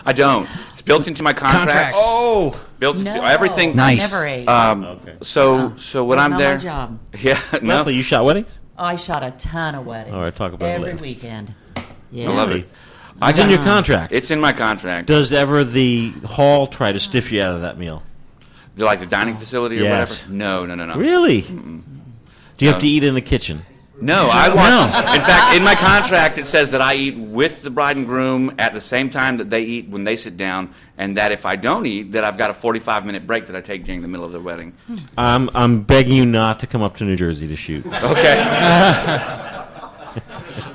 I 0.05 0.13
don't. 0.13 0.49
It's 0.73 0.83
built 0.83 1.07
into 1.09 1.23
my 1.23 1.33
contract. 1.33 1.95
Oh, 1.99 2.59
built 2.79 2.99
into 2.99 3.15
No, 3.15 3.25
everything. 3.25 3.75
Nice. 3.75 4.13
I 4.13 4.17
never 4.17 4.27
ate. 4.27 4.49
Um, 4.49 4.85
Okay. 4.85 5.17
So 5.23 5.75
so 5.77 6.05
when 6.05 6.19
Not 6.19 6.25
I'm 6.27 6.31
my 6.33 6.37
there, 6.39 6.59
job. 6.59 6.99
yeah, 7.19 7.41
no, 7.63 7.75
Leslie, 7.75 7.95
you 7.95 8.03
shot 8.03 8.25
weddings? 8.25 8.59
I 8.79 8.97
shot 8.97 9.23
a 9.25 9.31
ton 9.33 9.75
of 9.75 9.87
weddings. 9.87 10.15
All 10.15 10.23
right, 10.23 10.35
talk 10.35 10.53
about 10.53 10.67
it 10.67 10.73
every 10.75 10.93
later. 10.93 11.03
weekend. 11.03 11.55
Yeah. 12.11 12.31
I 12.31 12.35
love 12.35 12.49
Really? 12.49 12.61
it. 12.63 12.69
It's 13.25 13.39
in 13.39 13.51
your 13.51 13.63
contract. 13.63 14.13
It's 14.13 14.31
in 14.31 14.41
my 14.41 14.53
contract. 14.53 15.07
Does 15.07 15.33
ever 15.33 15.63
the 15.65 16.11
hall 16.27 16.67
try 16.67 16.91
to 16.93 16.99
stiff 16.99 17.31
you 17.31 17.41
out 17.43 17.55
of 17.55 17.63
that 17.63 17.79
meal? 17.79 18.03
Do 18.75 18.81
you 18.81 18.87
like 18.87 19.01
the 19.01 19.07
dining 19.07 19.37
facility 19.37 19.79
or 19.79 19.83
Yes. 19.85 20.23
whatever? 20.23 20.33
No, 20.35 20.67
no, 20.67 20.75
no, 20.75 20.87
no. 20.87 20.97
Really? 20.97 21.43
Do 21.43 22.65
you 22.65 22.71
have 22.73 22.81
to 22.81 22.89
eat 22.89 23.05
in 23.05 23.15
the 23.15 23.21
kitchen? 23.21 23.61
No, 24.03 24.29
I 24.31 24.49
want. 24.53 24.95
In 25.15 25.21
fact, 25.21 25.57
in 25.57 25.63
my 25.63 25.75
contract, 25.75 26.37
it 26.39 26.47
says 26.47 26.73
that 26.73 26.81
I 26.81 26.95
eat 26.95 27.17
with 27.17 27.63
the 27.63 27.71
bride 27.71 27.97
and 27.97 28.05
groom 28.07 28.55
at 28.59 28.75
the 28.75 28.81
same 28.81 29.11
time 29.11 29.37
that 29.37 29.49
they 29.49 29.63
eat 29.63 29.89
when 29.89 30.03
they 30.03 30.17
sit 30.17 30.37
down, 30.37 30.75
and 30.99 31.17
that 31.17 31.31
if 31.31 31.47
I 31.47 31.55
don't 31.55 31.87
eat, 31.87 32.13
that 32.13 32.25
I've 32.25 32.37
got 32.37 32.51
a 32.51 32.55
45 32.55 33.07
minute 33.07 33.27
break 33.27 33.47
that 33.47 33.55
I 33.55 33.61
take 33.61 33.85
during 33.85 34.03
the 34.03 34.09
middle 34.09 34.27
of 34.27 34.33
the 34.33 34.41
wedding. 34.41 34.73
Hmm. 34.87 34.97
I'm 35.17 35.51
I'm 35.55 35.83
begging 35.83 36.15
you 36.15 36.27
not 36.27 36.61
to 36.61 36.67
come 36.67 36.83
up 36.83 36.97
to 36.97 37.05
New 37.05 37.17
Jersey 37.17 37.47
to 37.47 37.57
shoot. 37.57 37.87
Okay. 37.87 39.49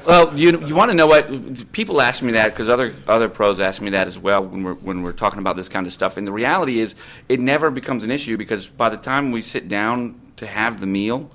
Well, 0.05 0.39
you 0.39 0.59
you 0.65 0.73
want 0.73 0.89
to 0.89 0.95
know 0.95 1.05
what 1.05 1.71
people 1.71 2.01
ask 2.01 2.23
me 2.23 2.31
that 2.31 2.51
because 2.51 2.69
other 2.69 2.95
other 3.07 3.27
pros 3.27 3.59
ask 3.59 3.81
me 3.81 3.91
that 3.91 4.07
as 4.07 4.17
well 4.17 4.43
when 4.43 4.63
we're 4.63 4.73
when 4.75 5.03
we're 5.03 5.11
talking 5.11 5.39
about 5.39 5.57
this 5.57 5.67
kind 5.67 5.85
of 5.85 5.91
stuff. 5.91 6.15
And 6.15 6.25
the 6.25 6.31
reality 6.31 6.79
is, 6.79 6.95
it 7.27 7.39
never 7.39 7.69
becomes 7.69 8.03
an 8.03 8.09
issue 8.09 8.37
because 8.37 8.67
by 8.67 8.89
the 8.89 8.97
time 8.97 9.31
we 9.31 9.41
sit 9.41 9.67
down 9.67 10.19
to 10.37 10.47
have 10.47 10.79
the 10.79 10.87
meal, 10.87 11.29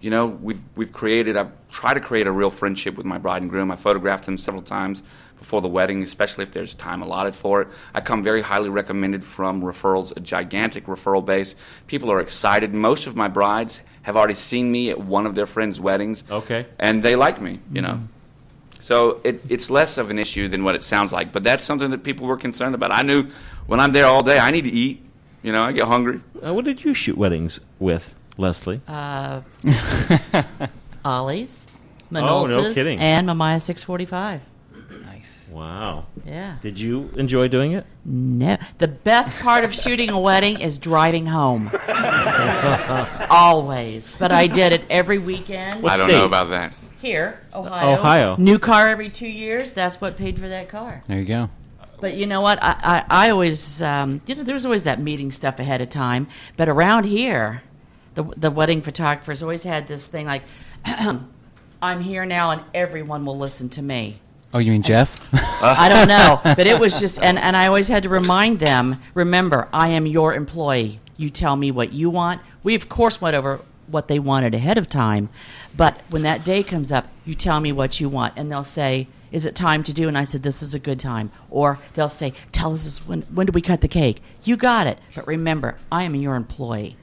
you 0.00 0.10
know, 0.10 0.26
we've 0.26 0.62
we've 0.74 0.92
created. 0.92 1.36
I've 1.36 1.52
tried 1.70 1.94
to 1.94 2.00
create 2.00 2.26
a 2.26 2.32
real 2.32 2.50
friendship 2.50 2.96
with 2.96 3.06
my 3.06 3.18
bride 3.18 3.42
and 3.42 3.50
groom. 3.50 3.70
I 3.70 3.76
photographed 3.76 4.26
them 4.26 4.38
several 4.38 4.62
times 4.62 5.02
before 5.38 5.60
the 5.60 5.68
wedding, 5.68 6.02
especially 6.02 6.44
if 6.44 6.52
there's 6.52 6.74
time 6.74 7.02
allotted 7.02 7.34
for 7.34 7.62
it. 7.62 7.68
I 7.94 8.00
come 8.00 8.22
very 8.22 8.40
highly 8.40 8.68
recommended 8.68 9.22
from 9.22 9.62
referrals, 9.62 10.16
a 10.16 10.20
gigantic 10.20 10.86
referral 10.86 11.24
base. 11.24 11.54
People 11.86 12.10
are 12.10 12.20
excited. 12.20 12.72
Most 12.72 13.06
of 13.06 13.16
my 13.16 13.28
brides 13.28 13.80
have 14.02 14.16
already 14.16 14.34
seen 14.34 14.72
me 14.72 14.90
at 14.90 14.98
one 14.98 15.26
of 15.26 15.34
their 15.34 15.46
friends' 15.46 15.78
weddings. 15.78 16.24
Okay. 16.30 16.66
And 16.78 17.02
they 17.02 17.16
like 17.16 17.40
me, 17.40 17.60
you 17.72 17.82
know. 17.82 18.00
So 18.80 19.20
it, 19.24 19.42
it's 19.48 19.68
less 19.68 19.98
of 19.98 20.10
an 20.10 20.18
issue 20.18 20.48
than 20.48 20.62
what 20.62 20.74
it 20.74 20.82
sounds 20.82 21.12
like. 21.12 21.32
But 21.32 21.42
that's 21.42 21.64
something 21.64 21.90
that 21.90 22.04
people 22.04 22.26
were 22.26 22.36
concerned 22.36 22.74
about. 22.74 22.92
I 22.92 23.02
knew 23.02 23.30
when 23.66 23.80
I'm 23.80 23.92
there 23.92 24.06
all 24.06 24.22
day, 24.22 24.38
I 24.38 24.50
need 24.50 24.64
to 24.64 24.70
eat. 24.70 25.02
You 25.42 25.52
know, 25.52 25.62
I 25.62 25.72
get 25.72 25.86
hungry. 25.86 26.20
Uh, 26.44 26.54
what 26.54 26.64
did 26.64 26.84
you 26.84 26.94
shoot 26.94 27.16
weddings 27.16 27.60
with, 27.78 28.14
Leslie? 28.38 28.80
Uh, 28.86 29.40
Ollie's, 31.04 31.66
Oh, 32.12 32.14
no 32.14 32.20
Minolta's, 32.46 32.74
kidding. 32.74 32.98
and 33.00 33.28
Mamiya 33.28 33.60
645. 33.60 34.40
Nice. 35.04 35.48
wow. 35.50 36.06
Yeah. 36.24 36.56
Did 36.62 36.78
you 36.78 37.10
enjoy 37.16 37.48
doing 37.48 37.72
it? 37.72 37.84
No. 38.04 38.56
The 38.78 38.88
best 38.88 39.36
part 39.40 39.64
of 39.64 39.74
shooting 39.74 40.10
a 40.10 40.18
wedding 40.20 40.60
is 40.60 40.78
driving 40.78 41.26
home. 41.26 41.70
Always. 43.30 44.12
But 44.18 44.32
I 44.32 44.46
did 44.46 44.72
it 44.72 44.84
every 44.90 45.18
weekend. 45.18 45.82
What 45.82 45.92
I 45.92 45.96
don't 45.96 46.08
state? 46.08 46.18
know 46.18 46.24
about 46.24 46.50
that. 46.50 46.74
Here, 47.00 47.40
Ohio. 47.54 47.94
Ohio. 47.98 48.36
New 48.36 48.58
car 48.58 48.88
every 48.88 49.10
two 49.10 49.28
years. 49.28 49.72
That's 49.72 50.00
what 50.00 50.16
paid 50.16 50.38
for 50.38 50.48
that 50.48 50.68
car. 50.68 51.02
There 51.06 51.18
you 51.18 51.24
go. 51.24 51.50
But 52.00 52.14
you 52.14 52.26
know 52.26 52.40
what? 52.40 52.58
I, 52.62 53.04
I, 53.08 53.26
I 53.26 53.30
always, 53.30 53.80
um, 53.82 54.20
you 54.26 54.34
know, 54.34 54.42
there's 54.42 54.64
always 54.64 54.82
that 54.84 55.00
meeting 55.00 55.30
stuff 55.30 55.58
ahead 55.60 55.80
of 55.80 55.88
time. 55.88 56.28
But 56.56 56.68
around 56.68 57.04
here, 57.04 57.62
the, 58.16 58.24
the 58.36 58.50
wedding 58.50 58.82
photographers 58.82 59.42
always 59.42 59.62
had 59.62 59.86
this 59.86 60.06
thing 60.06 60.26
like, 60.26 60.42
I'm 61.82 62.00
here 62.00 62.24
now 62.24 62.50
and 62.50 62.62
everyone 62.74 63.24
will 63.24 63.38
listen 63.38 63.68
to 63.70 63.82
me. 63.82 64.20
Oh, 64.54 64.58
you 64.58 64.72
mean 64.72 64.82
Jeff? 64.82 65.20
I 65.34 65.88
don't 65.88 66.08
know, 66.08 66.40
but 66.42 66.66
it 66.66 66.80
was 66.80 66.98
just, 66.98 67.20
and, 67.22 67.38
and 67.38 67.56
I 67.56 67.66
always 67.66 67.88
had 67.88 68.02
to 68.04 68.08
remind 68.08 68.58
them 68.58 69.00
remember, 69.12 69.68
I 69.72 69.88
am 69.88 70.06
your 70.06 70.34
employee. 70.34 70.98
You 71.18 71.28
tell 71.28 71.56
me 71.56 71.70
what 71.70 71.92
you 71.92 72.08
want. 72.08 72.40
We, 72.62 72.74
of 72.74 72.88
course, 72.88 73.20
went 73.20 73.36
over 73.36 73.60
what 73.86 74.08
they 74.08 74.18
wanted 74.18 74.54
ahead 74.54 74.78
of 74.78 74.88
time, 74.88 75.28
but 75.76 76.00
when 76.08 76.22
that 76.22 76.44
day 76.44 76.62
comes 76.62 76.90
up, 76.90 77.08
you 77.24 77.34
tell 77.34 77.60
me 77.60 77.70
what 77.70 78.00
you 78.00 78.08
want. 78.08 78.34
And 78.36 78.50
they'll 78.50 78.64
say, 78.64 79.08
Is 79.30 79.44
it 79.46 79.54
time 79.54 79.82
to 79.84 79.92
do? 79.92 80.08
And 80.08 80.16
I 80.16 80.24
said, 80.24 80.42
This 80.42 80.62
is 80.62 80.74
a 80.74 80.78
good 80.78 80.98
time. 80.98 81.30
Or 81.50 81.78
they'll 81.94 82.08
say, 82.08 82.32
Tell 82.52 82.72
us 82.72 82.84
this, 82.84 83.06
when, 83.06 83.22
when 83.22 83.46
do 83.46 83.52
we 83.52 83.62
cut 83.62 83.82
the 83.82 83.88
cake? 83.88 84.22
You 84.42 84.56
got 84.56 84.86
it. 84.86 84.98
But 85.14 85.26
remember, 85.26 85.76
I 85.92 86.02
am 86.04 86.14
your 86.14 86.34
employee. 86.34 86.96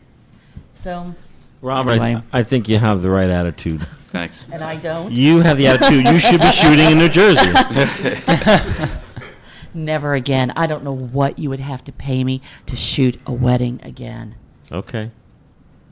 So, 0.76 1.14
Robert, 1.62 1.94
Anyway. 1.94 2.22
I, 2.32 2.40
I 2.40 2.44
think 2.44 2.68
you 2.68 2.78
have 2.78 3.02
the 3.02 3.10
right 3.10 3.30
attitude. 3.30 3.82
Thanks. 4.08 4.46
and 4.52 4.62
I 4.62 4.76
don't. 4.76 5.12
You 5.12 5.40
have 5.40 5.58
the 5.58 5.68
attitude. 5.68 6.06
You 6.08 6.20
should 6.20 6.40
be 6.42 6.52
shooting 6.52 6.92
in 6.92 6.98
New 7.00 7.10
Jersey. 7.10 7.52
Never 9.74 10.14
again. 10.14 10.54
I 10.56 10.68
don't 10.68 10.84
know 10.84 10.96
what 10.96 11.40
you 11.40 11.50
would 11.50 11.60
have 11.60 11.84
to 11.86 11.92
pay 11.92 12.24
me 12.24 12.42
to 12.68 12.76
shoot 12.76 13.20
a 13.26 13.34
wedding 13.34 13.80
again. 13.82 14.36
Okay. 14.72 15.10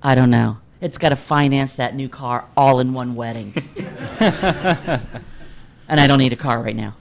I 0.04 0.14
don't 0.14 0.30
know. 0.30 0.58
It's 0.82 0.98
got 1.00 1.10
to 1.10 1.16
finance 1.16 1.74
that 1.76 1.96
new 1.96 2.10
car 2.10 2.46
all 2.56 2.80
in 2.80 2.94
one 2.94 3.16
wedding. 3.16 3.54
and 4.20 5.02
I 5.90 6.06
don't 6.08 6.20
need 6.20 6.34
a 6.34 6.38
car 6.38 6.62
right 6.62 6.76
now. 6.76 6.96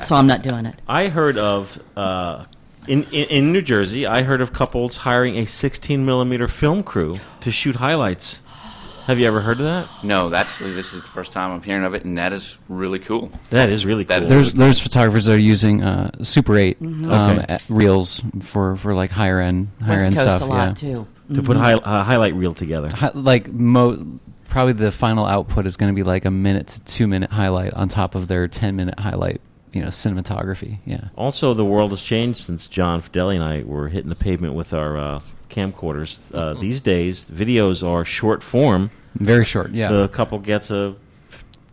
so 0.00 0.16
I'm 0.16 0.26
not 0.26 0.42
doing 0.42 0.64
it. 0.64 0.80
I 0.88 1.08
heard 1.08 1.36
of 1.36 1.78
uh, 1.96 2.44
in, 2.88 3.04
in 3.12 3.28
in 3.28 3.52
New 3.52 3.62
Jersey. 3.62 4.06
I 4.06 4.22
heard 4.22 4.40
of 4.40 4.52
couples 4.52 4.98
hiring 4.98 5.36
a 5.36 5.44
16 5.46 6.04
millimeter 6.04 6.48
film 6.48 6.82
crew 6.82 7.18
to 7.42 7.52
shoot 7.52 7.76
highlights. 7.76 8.40
Have 9.06 9.18
you 9.18 9.26
ever 9.26 9.40
heard 9.40 9.58
of 9.58 9.64
that? 9.64 9.88
No, 10.04 10.28
that's 10.28 10.58
this 10.58 10.92
is 10.92 11.00
the 11.00 11.08
first 11.08 11.32
time 11.32 11.50
I'm 11.50 11.62
hearing 11.62 11.84
of 11.84 11.94
it, 11.94 12.04
and 12.04 12.18
that 12.18 12.32
is 12.34 12.58
really 12.68 12.98
cool. 12.98 13.30
That 13.50 13.70
is 13.70 13.86
really 13.86 14.04
That 14.04 14.18
cool. 14.18 14.24
is- 14.24 14.28
There's 14.30 14.52
there's 14.52 14.80
photographers 14.80 15.24
that 15.24 15.32
are 15.32 15.38
using 15.38 15.82
uh, 15.82 16.10
Super 16.22 16.56
8 16.56 16.76
um, 16.82 17.10
Okay. 17.38 17.58
reels 17.70 18.20
for, 18.42 18.76
for 18.76 18.94
like 18.94 19.10
higher 19.10 19.40
end 19.40 19.68
higher 19.80 19.96
West 19.96 20.06
end 20.08 20.14
Coast 20.16 20.36
stuff. 20.36 20.42
a 20.42 20.44
lot 20.44 20.82
yeah. 20.82 20.92
too. 20.94 21.06
to 21.34 21.42
put 21.42 21.56
hi- 21.56 21.72
uh, 21.74 22.02
highlight 22.04 22.34
reel 22.34 22.52
together. 22.52 22.90
Hi- 22.94 23.12
like 23.14 23.50
mo- 23.50 24.18
probably 24.48 24.74
the 24.74 24.92
final 24.92 25.24
output 25.24 25.64
is 25.66 25.78
going 25.78 25.90
to 25.90 25.96
be 25.96 26.02
like 26.02 26.26
a 26.26 26.30
minute 26.30 26.66
to 26.68 26.80
two 26.84 27.06
minute 27.06 27.30
highlight 27.30 27.72
on 27.72 27.88
top 27.88 28.14
of 28.14 28.28
their 28.28 28.46
10 28.46 28.76
minute 28.76 28.98
highlight 29.00 29.40
you 29.72 29.80
know 29.82 29.88
cinematography 29.88 30.78
yeah 30.86 31.08
Also, 31.16 31.54
the 31.54 31.64
world 31.64 31.90
has 31.90 32.02
changed 32.02 32.38
since 32.40 32.66
John 32.66 33.02
Fedele 33.02 33.34
and 33.34 33.44
I 33.44 33.62
were 33.64 33.88
hitting 33.88 34.08
the 34.08 34.16
pavement 34.16 34.54
with 34.54 34.72
our 34.72 34.96
uh, 34.96 35.20
camcorders. 35.50 36.18
Uh, 36.32 36.54
these 36.54 36.80
days, 36.80 37.24
videos 37.24 37.86
are 37.86 38.04
short 38.04 38.42
form. 38.42 38.90
very 39.14 39.44
short 39.44 39.72
yeah 39.72 39.88
The 39.90 40.08
couple 40.08 40.38
gets 40.38 40.70
a 40.70 40.94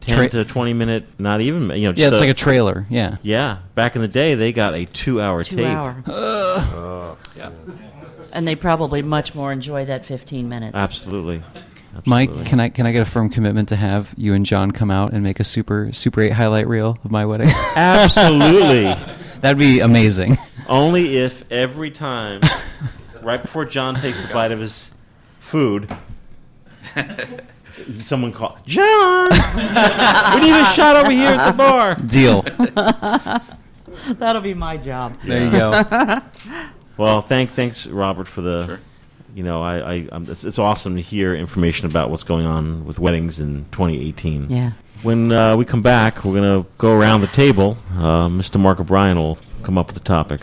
10 0.01 0.17
Tra- 0.17 0.29
to 0.29 0.45
20 0.45 0.73
minute, 0.73 1.05
not 1.17 1.41
even, 1.41 1.61
you 1.63 1.67
know, 1.67 1.75
yeah 1.75 1.91
just 2.09 2.13
it's 2.13 2.19
like 2.21 2.29
a 2.29 2.33
trailer 2.35 2.85
yeah 2.89 3.17
Yeah, 3.23 3.59
back 3.73 3.95
in 3.95 4.01
the 4.01 4.07
day, 4.07 4.35
they 4.35 4.51
got 4.53 4.73
a 4.75 4.85
two 4.85 5.19
hour 5.21 5.43
Two 5.43 5.55
tape. 5.57 5.65
hour. 5.67 5.95
Yeah. 7.35 7.49
And 8.33 8.45
they 8.45 8.55
probably 8.55 9.01
much 9.01 9.33
more 9.33 9.53
enjoy 9.53 9.85
that 9.85 10.05
15 10.05 10.49
minutes. 10.49 10.75
Absolutely. 10.75 11.41
Mike, 12.05 12.45
can 12.45 12.59
I 12.59 12.69
can 12.69 12.85
I 12.85 12.91
get 12.91 13.01
a 13.01 13.09
firm 13.09 13.29
commitment 13.29 13.69
to 13.69 13.75
have 13.75 14.13
you 14.17 14.33
and 14.33 14.45
John 14.45 14.71
come 14.71 14.91
out 14.91 15.13
and 15.13 15.23
make 15.23 15.39
a 15.39 15.43
super 15.43 15.91
super 15.93 16.21
eight 16.21 16.33
highlight 16.33 16.67
reel 16.67 16.97
of 17.03 17.11
my 17.11 17.25
wedding? 17.25 17.49
Absolutely. 17.75 18.93
That'd 19.41 19.57
be 19.57 19.79
amazing. 19.79 20.37
Only 20.67 21.17
if 21.17 21.49
every 21.51 21.91
time, 21.91 22.41
right 23.21 23.41
before 23.41 23.65
John 23.65 23.99
takes 23.99 24.21
the 24.21 24.31
bite 24.33 24.51
of 24.51 24.59
his 24.59 24.91
food, 25.39 25.95
someone 27.99 28.33
call 28.33 28.57
John. 28.65 29.29
we 29.31 30.41
need 30.41 30.59
a 30.59 30.65
shot 30.73 30.97
over 30.97 31.11
here 31.11 31.31
at 31.31 31.51
the 31.51 31.57
bar. 31.57 31.95
Deal. 31.95 32.41
That'll 34.15 34.41
be 34.41 34.53
my 34.53 34.77
job. 34.77 35.17
There 35.23 35.45
you 35.45 35.51
go. 35.51 36.21
Well, 36.97 37.21
thank 37.21 37.51
thanks 37.51 37.87
Robert 37.87 38.27
for 38.27 38.41
the. 38.41 38.65
Sure. 38.65 38.79
You 39.35 39.43
know, 39.43 39.61
I, 39.61 39.77
I 39.79 40.07
um, 40.13 40.27
it's, 40.29 40.45
it's 40.45 40.57
awesome 40.57 40.95
to 40.95 41.01
hear 41.01 41.35
information 41.35 41.87
about 41.87 42.09
what's 42.09 42.23
going 42.23 42.45
on 42.45 42.85
with 42.85 42.99
weddings 42.99 43.41
in 43.41 43.65
2018. 43.73 44.49
Yeah. 44.49 44.71
When 45.03 45.29
uh, 45.29 45.57
we 45.57 45.65
come 45.65 45.81
back, 45.81 46.23
we're 46.23 46.39
going 46.39 46.63
to 46.63 46.69
go 46.77 46.97
around 46.97 47.19
the 47.19 47.27
table. 47.27 47.77
Uh, 47.97 48.29
Mr. 48.29 48.57
Mark 48.57 48.79
O'Brien 48.79 49.17
will 49.17 49.37
come 49.61 49.77
up 49.77 49.87
with 49.87 49.97
a 49.97 49.99
topic. 49.99 50.39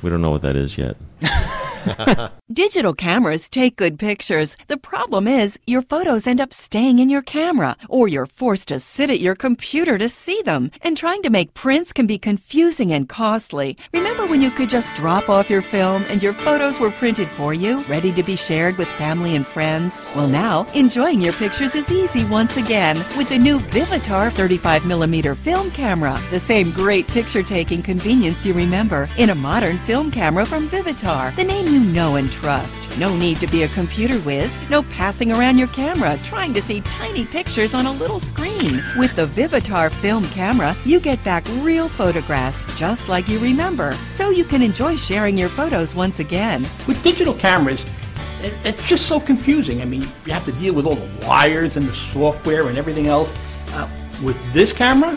We 0.00 0.10
don't 0.10 0.22
know 0.22 0.30
what 0.30 0.42
that 0.42 0.54
is 0.54 0.78
yet. 0.78 0.96
Digital 2.52 2.92
cameras 2.92 3.48
take 3.48 3.76
good 3.76 3.98
pictures. 3.98 4.56
The 4.68 4.76
problem 4.76 5.28
is 5.28 5.58
your 5.66 5.82
photos 5.82 6.26
end 6.26 6.40
up 6.40 6.52
staying 6.52 6.98
in 6.98 7.08
your 7.08 7.22
camera, 7.22 7.76
or 7.88 8.08
you're 8.08 8.26
forced 8.26 8.68
to 8.68 8.78
sit 8.78 9.10
at 9.10 9.20
your 9.20 9.34
computer 9.34 9.98
to 9.98 10.08
see 10.08 10.42
them. 10.42 10.70
And 10.82 10.96
trying 10.96 11.22
to 11.22 11.30
make 11.30 11.54
prints 11.54 11.92
can 11.92 12.06
be 12.06 12.18
confusing 12.18 12.92
and 12.92 13.08
costly. 13.08 13.76
Remember 13.92 14.26
when 14.26 14.40
you 14.40 14.50
could 14.50 14.68
just 14.68 14.94
drop 14.94 15.28
off 15.28 15.50
your 15.50 15.62
film 15.62 16.04
and 16.08 16.22
your 16.22 16.32
photos 16.32 16.80
were 16.80 16.90
printed 16.90 17.28
for 17.28 17.54
you, 17.54 17.80
ready 17.84 18.12
to 18.12 18.22
be 18.22 18.36
shared 18.36 18.76
with 18.78 18.88
family 18.88 19.36
and 19.36 19.46
friends? 19.46 20.10
Well, 20.14 20.28
now 20.28 20.66
enjoying 20.74 21.20
your 21.20 21.34
pictures 21.34 21.74
is 21.74 21.92
easy 21.92 22.24
once 22.24 22.56
again 22.56 22.96
with 23.16 23.28
the 23.28 23.38
new 23.38 23.58
Vivitar 23.60 24.30
35mm 24.30 25.36
film 25.36 25.70
camera. 25.70 26.18
The 26.30 26.40
same 26.40 26.70
great 26.70 27.06
picture 27.08 27.42
taking 27.42 27.82
convenience 27.82 28.44
you 28.46 28.54
remember 28.54 29.08
in 29.16 29.30
a 29.30 29.34
modern 29.34 29.78
film 29.78 30.10
camera 30.10 30.44
from 30.44 30.68
Vivitar, 30.68 31.34
the 31.36 31.44
name 31.44 31.66
you 31.78 31.92
know 31.92 32.16
and 32.16 32.30
trust. 32.30 32.98
No 32.98 33.16
need 33.16 33.36
to 33.38 33.46
be 33.46 33.62
a 33.62 33.68
computer 33.68 34.18
whiz, 34.20 34.58
no 34.68 34.82
passing 34.84 35.30
around 35.30 35.58
your 35.58 35.68
camera 35.68 36.18
trying 36.24 36.52
to 36.54 36.62
see 36.62 36.80
tiny 36.82 37.24
pictures 37.24 37.72
on 37.74 37.86
a 37.86 37.92
little 37.92 38.18
screen. 38.18 38.82
With 38.96 39.14
the 39.14 39.26
Vivitar 39.26 39.90
film 39.90 40.24
camera, 40.24 40.74
you 40.84 40.98
get 40.98 41.22
back 41.24 41.44
real 41.60 41.88
photographs 41.88 42.64
just 42.76 43.08
like 43.08 43.28
you 43.28 43.38
remember, 43.38 43.92
so 44.10 44.30
you 44.30 44.44
can 44.44 44.62
enjoy 44.62 44.96
sharing 44.96 45.38
your 45.38 45.48
photos 45.48 45.94
once 45.94 46.18
again. 46.18 46.62
With 46.88 47.00
digital 47.02 47.34
cameras, 47.34 47.84
it, 48.42 48.54
it's 48.64 48.88
just 48.88 49.06
so 49.06 49.20
confusing. 49.20 49.80
I 49.80 49.84
mean, 49.84 50.02
you 50.26 50.32
have 50.32 50.44
to 50.46 50.52
deal 50.52 50.74
with 50.74 50.86
all 50.86 50.96
the 50.96 51.26
wires 51.26 51.76
and 51.76 51.86
the 51.86 51.94
software 51.94 52.68
and 52.68 52.76
everything 52.76 53.06
else. 53.06 53.32
Uh, 53.74 53.88
with 54.24 54.36
this 54.52 54.72
camera, 54.72 55.16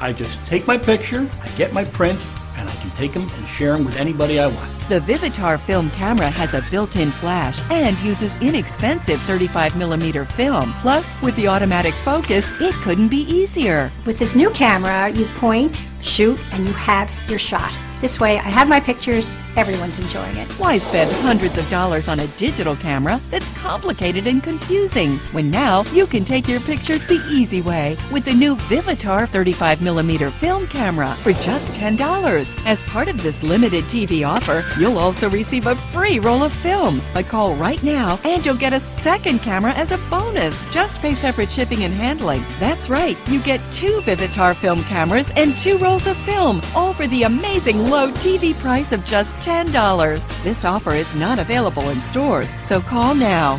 I 0.00 0.12
just 0.12 0.46
take 0.46 0.66
my 0.68 0.78
picture, 0.78 1.28
I 1.40 1.48
get 1.56 1.72
my 1.72 1.84
prints, 1.84 2.39
I 2.70 2.74
can 2.80 2.90
take 2.90 3.12
them 3.12 3.28
and 3.28 3.46
share 3.46 3.76
them 3.76 3.84
with 3.84 3.96
anybody 3.96 4.38
I 4.38 4.46
want. 4.46 4.70
The 4.88 5.00
Vivitar 5.00 5.58
film 5.58 5.90
camera 5.90 6.30
has 6.30 6.54
a 6.54 6.62
built-in 6.70 7.08
flash 7.08 7.60
and 7.70 7.96
uses 8.00 8.40
inexpensive 8.40 9.18
35mm 9.20 10.26
film. 10.32 10.72
Plus, 10.80 11.20
with 11.22 11.34
the 11.36 11.48
automatic 11.48 11.94
focus, 11.94 12.52
it 12.60 12.74
couldn't 12.76 13.08
be 13.08 13.22
easier. 13.22 13.90
With 14.06 14.18
this 14.18 14.34
new 14.34 14.50
camera, 14.50 15.10
you 15.10 15.26
point, 15.36 15.84
shoot, 16.00 16.40
and 16.52 16.66
you 16.66 16.72
have 16.74 17.10
your 17.28 17.38
shot. 17.38 17.76
This 18.00 18.18
way, 18.18 18.38
I 18.38 18.50
have 18.50 18.66
my 18.66 18.80
pictures, 18.80 19.30
everyone's 19.56 19.98
enjoying 19.98 20.36
it. 20.38 20.48
Why 20.52 20.78
spend 20.78 21.10
hundreds 21.16 21.58
of 21.58 21.68
dollars 21.68 22.08
on 22.08 22.20
a 22.20 22.26
digital 22.38 22.74
camera 22.74 23.20
that's 23.30 23.50
complicated 23.58 24.26
and 24.26 24.42
confusing 24.42 25.18
when 25.32 25.50
now 25.50 25.82
you 25.92 26.06
can 26.06 26.24
take 26.24 26.48
your 26.48 26.60
pictures 26.60 27.06
the 27.06 27.22
easy 27.30 27.60
way 27.60 27.98
with 28.10 28.24
the 28.24 28.32
new 28.32 28.56
Vivitar 28.56 29.26
35mm 29.26 30.32
film 30.32 30.66
camera 30.68 31.14
for 31.16 31.32
just 31.32 31.72
$10. 31.72 32.66
As 32.66 32.82
part 32.84 33.08
of 33.08 33.22
this 33.22 33.42
limited 33.42 33.84
TV 33.84 34.26
offer, 34.26 34.64
you'll 34.78 34.98
also 34.98 35.28
receive 35.28 35.66
a 35.66 35.76
free 35.76 36.18
roll 36.18 36.42
of 36.42 36.52
film. 36.52 37.02
But 37.12 37.28
call 37.28 37.54
right 37.54 37.82
now 37.82 38.18
and 38.24 38.44
you'll 38.46 38.56
get 38.56 38.72
a 38.72 38.80
second 38.80 39.40
camera 39.40 39.72
as 39.72 39.92
a 39.92 39.98
bonus. 40.08 40.64
Just 40.72 41.00
pay 41.00 41.12
separate 41.12 41.50
shipping 41.50 41.84
and 41.84 41.92
handling. 41.92 42.42
That's 42.58 42.88
right, 42.88 43.18
you 43.28 43.42
get 43.42 43.60
two 43.72 44.00
Vivitar 44.04 44.56
film 44.56 44.84
cameras 44.84 45.32
and 45.36 45.54
two 45.54 45.76
rolls 45.76 46.06
of 46.06 46.16
film, 46.16 46.62
all 46.74 46.94
for 46.94 47.06
the 47.06 47.24
amazing 47.24 47.89
low 47.90 48.08
TV 48.12 48.54
price 48.54 48.92
of 48.92 49.04
just 49.04 49.34
$10. 49.36 50.44
This 50.44 50.64
offer 50.64 50.92
is 50.92 51.14
not 51.16 51.40
available 51.40 51.88
in 51.90 51.96
stores, 51.96 52.56
so 52.64 52.80
call 52.80 53.16
now. 53.16 53.56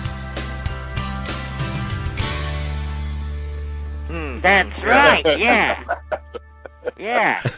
Hmm. 4.08 4.40
That's 4.40 4.82
right, 4.84 5.38
yeah. 5.38 5.84
Yeah. 6.98 7.42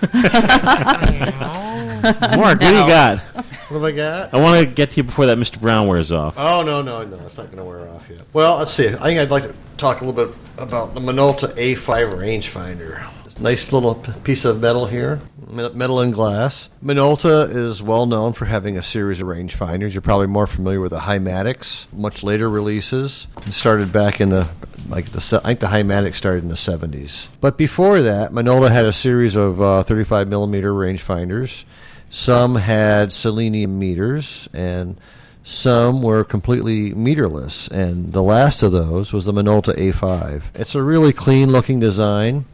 Mark, 2.37 2.59
what 2.59 2.59
do 2.59 2.65
you 2.67 2.87
got? 2.87 3.19
What 3.19 3.71
have 3.71 3.83
I 3.83 3.91
got? 3.91 4.33
I 4.33 4.39
want 4.39 4.59
to 4.61 4.65
get 4.73 4.91
to 4.91 4.97
you 4.97 5.03
before 5.03 5.25
that 5.25 5.37
Mr. 5.37 5.59
Brown 5.59 5.87
wears 5.87 6.11
off. 6.11 6.35
Oh 6.37 6.61
no 6.61 6.81
no 6.81 7.03
no! 7.03 7.17
It's 7.25 7.37
not 7.37 7.47
going 7.47 7.57
to 7.57 7.63
wear 7.63 7.87
off 7.89 8.09
yet. 8.09 8.21
Well, 8.33 8.57
let's 8.57 8.71
see. 8.73 8.87
I 8.87 8.97
think 8.97 9.19
I'd 9.19 9.31
like 9.31 9.43
to 9.43 9.53
talk 9.77 10.01
a 10.01 10.05
little 10.05 10.25
bit 10.25 10.35
about 10.57 10.93
the 10.93 10.99
Minolta 10.99 11.53
A5 11.55 12.13
rangefinder. 12.13 13.05
Nice 13.39 13.71
little 13.71 13.95
piece 13.95 14.45
of 14.45 14.61
metal 14.61 14.85
here, 14.85 15.21
metal 15.49 15.99
and 15.99 16.13
glass. 16.13 16.69
Minolta 16.83 17.49
is 17.49 17.81
well 17.81 18.05
known 18.05 18.33
for 18.33 18.45
having 18.45 18.77
a 18.77 18.83
series 18.83 19.19
of 19.21 19.27
rangefinders. 19.27 19.93
You're 19.93 20.01
probably 20.01 20.27
more 20.27 20.47
familiar 20.47 20.79
with 20.79 20.91
the 20.91 21.01
Hi-Matics, 21.01 21.91
much 21.91 22.23
later 22.23 22.49
releases. 22.49 23.27
It 23.45 23.53
started 23.53 23.91
back 23.91 24.21
in 24.21 24.29
the 24.29 24.49
like 24.89 25.11
the 25.11 25.41
I 25.43 25.47
think 25.47 25.59
the 25.61 25.67
Hi-Matic 25.69 26.15
started 26.15 26.43
in 26.43 26.49
the 26.49 26.55
70s. 26.55 27.27
But 27.41 27.57
before 27.57 28.01
that, 28.01 28.31
Minolta 28.31 28.71
had 28.71 28.85
a 28.85 28.93
series 28.93 29.35
of 29.35 29.61
uh, 29.61 29.83
35 29.83 30.27
millimeter 30.27 30.71
rangefinders. 30.71 31.63
Some 32.09 32.55
had 32.55 33.11
selenium 33.11 33.79
meters, 33.79 34.47
and 34.53 34.97
some 35.43 36.03
were 36.03 36.23
completely 36.23 36.91
meterless. 36.91 37.67
And 37.69 38.13
the 38.13 38.21
last 38.21 38.61
of 38.61 38.71
those 38.71 39.11
was 39.11 39.25
the 39.25 39.33
Minolta 39.33 39.75
A5. 39.75 40.43
It's 40.55 40.75
a 40.75 40.83
really 40.83 41.11
clean 41.11 41.51
looking 41.51 41.79
design. 41.79 42.45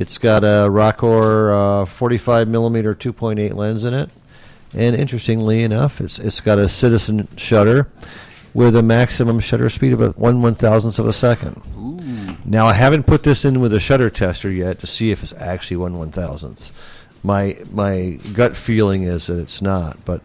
It's 0.00 0.16
got 0.16 0.44
a 0.44 0.66
Rokkor 0.70 1.82
uh, 1.82 1.84
45 1.84 2.48
millimeter 2.48 2.94
2.8 2.94 3.52
lens 3.54 3.84
in 3.84 3.92
it. 3.92 4.08
And 4.72 4.96
interestingly 4.96 5.62
enough, 5.62 6.00
it's, 6.00 6.18
it's 6.18 6.40
got 6.40 6.58
a 6.58 6.70
Citizen 6.70 7.28
shutter 7.36 7.86
with 8.54 8.74
a 8.76 8.82
maximum 8.82 9.40
shutter 9.40 9.68
speed 9.68 9.92
of 9.92 10.16
one 10.16 10.40
one 10.40 10.54
thousandth 10.54 10.98
of 10.98 11.06
a 11.06 11.12
second. 11.12 11.60
Now 12.46 12.66
I 12.66 12.72
haven't 12.72 13.06
put 13.06 13.24
this 13.24 13.44
in 13.44 13.60
with 13.60 13.74
a 13.74 13.78
shutter 13.78 14.08
tester 14.08 14.50
yet 14.50 14.78
to 14.78 14.86
see 14.86 15.10
if 15.10 15.22
it's 15.22 15.34
actually 15.34 15.76
one 15.76 15.98
one 15.98 16.10
thousandth. 16.10 16.72
My 17.22 17.58
my 17.70 18.18
gut 18.32 18.56
feeling 18.56 19.02
is 19.02 19.26
that 19.26 19.38
it's 19.38 19.60
not, 19.60 20.02
but 20.06 20.22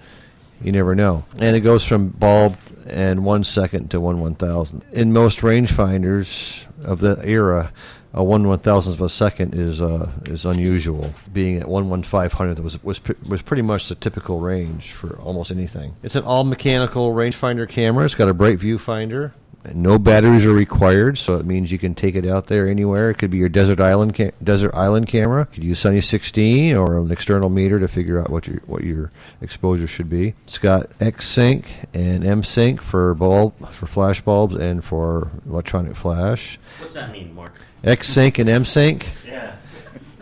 you 0.62 0.72
never 0.72 0.96
know. 0.96 1.26
And 1.38 1.54
it 1.54 1.62
goes 1.62 1.84
from 1.84 2.10
bulb 2.10 2.58
and 2.88 3.26
one 3.26 3.44
second 3.44 3.92
to 3.92 4.00
one 4.00 4.22
one 4.22 4.36
thousandth. 4.36 4.86
In 4.94 5.12
most 5.12 5.40
rangefinders 5.40 6.66
of 6.86 7.02
the 7.02 7.20
era, 7.26 7.74
a 8.16 8.24
one 8.24 8.48
one 8.48 8.60
thousandth 8.60 8.96
of 8.96 9.06
a 9.06 9.10
second 9.10 9.54
is 9.54 9.82
uh, 9.82 10.10
is 10.26 10.46
unusual. 10.46 11.14
Being 11.32 11.58
at 11.58 11.68
one 11.68 11.90
one 11.90 12.02
five 12.02 12.32
hundredth 12.34 12.62
was 12.62 12.82
was 12.82 13.02
was 13.28 13.42
pretty 13.42 13.62
much 13.62 13.90
the 13.90 13.96
typical 13.96 14.40
range 14.40 14.94
for 14.94 15.20
almost 15.20 15.52
anything. 15.52 15.94
It's 16.02 16.16
an 16.16 16.24
all 16.24 16.46
mechanical 16.46 17.14
rangefinder 17.14 17.68
camera. 17.68 18.06
It's 18.06 18.16
got 18.16 18.30
a 18.30 18.34
bright 18.34 18.58
viewfinder. 18.58 19.34
No 19.74 19.98
batteries 19.98 20.46
are 20.46 20.54
required, 20.54 21.18
so 21.18 21.38
it 21.38 21.46
means 21.46 21.72
you 21.72 21.80
can 21.80 21.96
take 21.96 22.16
it 22.16 22.26
out 22.26 22.48
there 22.48 22.68
anywhere. 22.68 23.10
It 23.10 23.18
could 23.18 23.32
be 23.32 23.38
your 23.38 23.50
desert 23.50 23.80
island 23.80 24.16
ca- 24.16 24.32
desert 24.44 24.74
island 24.76 25.08
camera. 25.08 25.48
You 25.52 25.56
could 25.56 25.64
use 25.64 25.80
Sunny 25.80 26.02
16 26.02 26.76
or 26.76 26.98
an 26.98 27.12
external 27.12 27.50
meter 27.50 27.80
to 27.80 27.88
figure 27.88 28.20
out 28.20 28.30
what 28.30 28.48
your 28.48 28.62
what 28.66 28.84
your 28.84 29.12
exposure 29.42 29.88
should 29.88 30.10
be. 30.10 30.34
It's 30.44 30.58
got 30.58 30.90
X 31.00 31.28
sync 31.28 31.72
and 31.94 32.26
M 32.26 32.44
sync 32.44 32.82
for 32.82 33.14
bulb 33.16 33.72
for 33.72 33.88
flash 33.88 34.22
bulbs 34.22 34.56
and 34.56 34.84
for 34.84 35.32
electronic 35.48 35.96
flash. 35.96 36.60
What's 36.80 36.94
that 36.94 37.12
mean, 37.12 37.34
Mark? 37.34 37.54
X 37.84 38.08
sync 38.10 38.40
and 38.40 38.50
M 38.50 38.66
sync. 38.66 39.10
Yeah. 39.26 39.56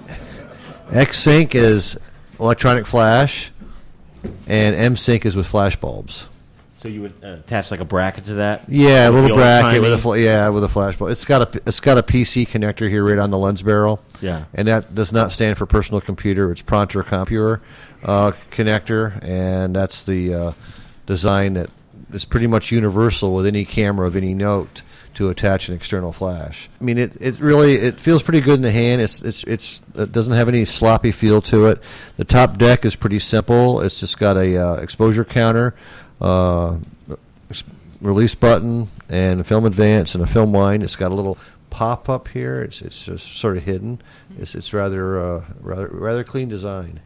X 0.92 1.18
sync 1.18 1.56
is 1.56 1.98
electronic 2.40 2.86
flash, 2.86 3.52
and 4.48 4.76
M 4.76 4.96
sync 4.96 5.26
is 5.26 5.36
with 5.36 5.48
flash 5.48 5.76
bulbs. 5.76 6.28
So 6.84 6.90
you 6.90 7.02
would 7.04 7.14
uh, 7.24 7.36
attach 7.36 7.72
like 7.72 7.80
a 7.80 7.86
bracket 7.86 8.26
to 8.26 8.34
that? 8.34 8.66
Yeah, 8.68 9.08
a 9.08 9.10
little 9.10 9.38
bracket 9.38 9.82
with 9.82 9.94
a 9.94 9.98
fl- 9.98 10.18
yeah 10.18 10.50
with 10.50 10.66
a 10.66 10.68
flash 10.68 10.98
bulb. 10.98 11.12
It's 11.12 11.24
got 11.24 11.56
a 11.56 11.62
it's 11.66 11.80
got 11.80 11.98
a 11.98 12.04
PC 12.04 12.46
connector 12.46 12.90
here 12.90 13.06
right 13.06 13.18
on 13.18 13.32
the 13.32 13.38
lens 13.38 13.64
barrel. 13.64 14.02
Yeah. 14.20 14.44
and 14.54 14.68
that 14.68 14.94
does 14.94 15.14
not 15.14 15.32
stand 15.32 15.58
for 15.58 15.66
personal 15.66 16.02
computer. 16.02 16.52
It's 16.52 16.62
Prontor-Compur 16.62 17.62
uh, 18.04 18.32
connector, 18.52 19.18
and 19.24 19.74
that's 19.74 20.04
the 20.04 20.34
uh, 20.34 20.54
design 21.06 21.54
that 21.54 21.70
is 22.12 22.26
pretty 22.26 22.48
much 22.48 22.70
universal 22.70 23.34
with 23.34 23.46
any 23.46 23.64
camera 23.64 24.06
of 24.06 24.18
any 24.18 24.34
note 24.34 24.82
to 25.14 25.30
attach 25.30 25.70
an 25.70 25.76
external 25.76 26.12
flash. 26.12 26.70
I 26.82 26.84
mean, 26.84 26.98
it, 26.98 27.16
it 27.22 27.40
really 27.40 27.76
it 27.76 28.00
feels 28.00 28.24
pretty 28.24 28.42
good 28.42 28.56
in 28.56 28.62
the 28.62 28.72
hand. 28.72 29.02
It's 29.02 29.22
it's 29.22 29.44
it's 29.46 29.82
it 29.96 30.12
doesn't 30.12 30.34
have 30.34 30.50
any 30.50 30.66
sloppy 30.66 31.12
feel 31.12 31.42
to 31.44 31.68
it. 31.68 31.82
The 32.18 32.26
top 32.26 32.58
deck 32.58 32.84
is 32.84 32.96
pretty 32.96 33.20
simple. 33.20 33.82
It's 33.82 34.00
just 34.00 34.20
got 34.20 34.38
a 34.38 34.58
uh, 34.58 34.76
exposure 34.76 35.24
counter. 35.24 35.76
Uh, 36.24 36.78
release 38.02 38.36
button 38.36 38.90
and 39.10 39.40
a 39.42 39.44
film 39.44 39.66
advance 39.66 40.16
and 40.16 40.24
a 40.24 40.28
film 40.28 40.54
line. 40.54 40.82
It's 40.82 40.96
got 40.96 41.12
a 41.12 41.16
little 41.16 41.38
pop 41.70 42.08
up 42.08 42.28
here. 42.28 42.62
It's 42.62 42.82
it's 42.82 43.06
just 43.06 43.38
sort 43.38 43.58
of 43.58 43.64
hidden. 43.64 44.02
It's 44.38 44.56
it's 44.56 44.74
rather 44.74 45.20
uh, 45.20 45.46
rather 45.60 45.88
rather 45.88 46.24
clean 46.24 46.50
design. 46.50 47.00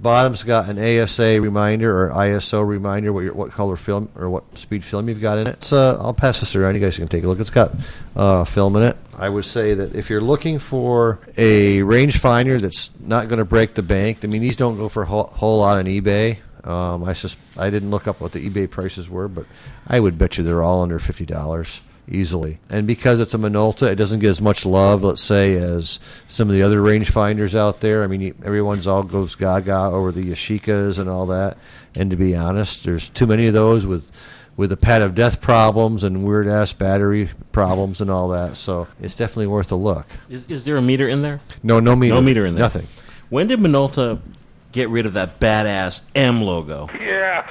Bottom's 0.00 0.44
got 0.44 0.70
an 0.70 0.78
ASA 0.78 1.42
reminder 1.42 2.04
or 2.04 2.10
ISO 2.10 2.66
reminder 2.66 3.12
what 3.12 3.20
your, 3.20 3.34
what 3.34 3.50
color 3.50 3.76
film 3.76 4.10
or 4.16 4.30
what 4.30 4.56
speed 4.56 4.82
film 4.82 5.10
you've 5.10 5.20
got 5.20 5.36
in 5.36 5.46
it. 5.46 5.62
So 5.62 5.98
I'll 6.00 6.14
pass 6.14 6.40
this 6.40 6.56
around. 6.56 6.74
You 6.74 6.80
guys 6.80 6.96
can 6.96 7.06
take 7.06 7.22
a 7.22 7.28
look. 7.28 7.38
It's 7.38 7.50
got 7.50 7.72
uh, 8.16 8.44
film 8.44 8.76
in 8.76 8.82
it. 8.84 8.96
I 9.14 9.28
would 9.28 9.44
say 9.44 9.74
that 9.74 9.94
if 9.94 10.08
you're 10.08 10.22
looking 10.22 10.58
for 10.58 11.20
a 11.36 11.80
rangefinder 11.80 12.58
that's 12.62 12.90
not 12.98 13.28
going 13.28 13.40
to 13.40 13.44
break 13.44 13.74
the 13.74 13.82
bank, 13.82 14.20
I 14.22 14.26
mean 14.26 14.40
these 14.40 14.56
don't 14.56 14.78
go 14.78 14.88
for 14.88 15.02
a 15.02 15.06
whole, 15.06 15.24
whole 15.24 15.58
lot 15.58 15.76
on 15.76 15.84
eBay. 15.84 16.38
Um, 16.64 17.04
I 17.04 17.12
sus- 17.12 17.36
I 17.56 17.70
didn't 17.70 17.90
look 17.90 18.06
up 18.06 18.20
what 18.20 18.32
the 18.32 18.48
eBay 18.48 18.68
prices 18.68 19.08
were, 19.08 19.28
but 19.28 19.46
I 19.86 20.00
would 20.00 20.18
bet 20.18 20.38
you 20.38 20.44
they're 20.44 20.62
all 20.62 20.82
under 20.82 20.98
fifty 20.98 21.24
dollars 21.26 21.80
easily. 22.08 22.58
And 22.68 22.86
because 22.86 23.20
it's 23.20 23.34
a 23.34 23.38
Minolta, 23.38 23.86
it 23.86 23.94
doesn't 23.94 24.18
get 24.18 24.30
as 24.30 24.42
much 24.42 24.66
love, 24.66 25.04
let's 25.04 25.22
say, 25.22 25.54
as 25.54 26.00
some 26.26 26.48
of 26.48 26.54
the 26.54 26.62
other 26.62 26.80
rangefinders 26.80 27.54
out 27.54 27.80
there. 27.80 28.02
I 28.02 28.08
mean, 28.08 28.34
everyone's 28.44 28.86
all 28.88 29.04
goes 29.04 29.36
gaga 29.36 29.84
over 29.92 30.10
the 30.10 30.30
Yashicas 30.32 30.98
and 30.98 31.08
all 31.08 31.26
that. 31.26 31.56
And 31.94 32.10
to 32.10 32.16
be 32.16 32.34
honest, 32.34 32.82
there's 32.84 33.08
too 33.10 33.26
many 33.26 33.46
of 33.46 33.54
those 33.54 33.86
with 33.86 34.10
with 34.56 34.70
the 34.70 34.76
pad 34.76 35.00
of 35.00 35.14
death 35.14 35.40
problems 35.40 36.04
and 36.04 36.24
weird 36.24 36.46
ass 36.46 36.72
battery 36.74 37.30
problems 37.52 38.00
and 38.00 38.10
all 38.10 38.28
that. 38.28 38.56
So 38.56 38.88
it's 39.00 39.14
definitely 39.14 39.46
worth 39.46 39.72
a 39.72 39.76
look. 39.76 40.06
Is, 40.28 40.44
is 40.46 40.64
there 40.66 40.76
a 40.76 40.82
meter 40.82 41.08
in 41.08 41.22
there? 41.22 41.40
No, 41.62 41.80
no 41.80 41.96
meter. 41.96 42.14
No 42.14 42.20
meter 42.20 42.44
in 42.44 42.56
there. 42.56 42.64
Nothing. 42.64 42.86
When 43.30 43.46
did 43.46 43.60
Minolta 43.60 44.20
get 44.72 44.88
rid 44.88 45.06
of 45.06 45.14
that 45.14 45.40
badass 45.40 46.02
M 46.14 46.40
logo? 46.42 46.88
Yeah. 46.98 47.46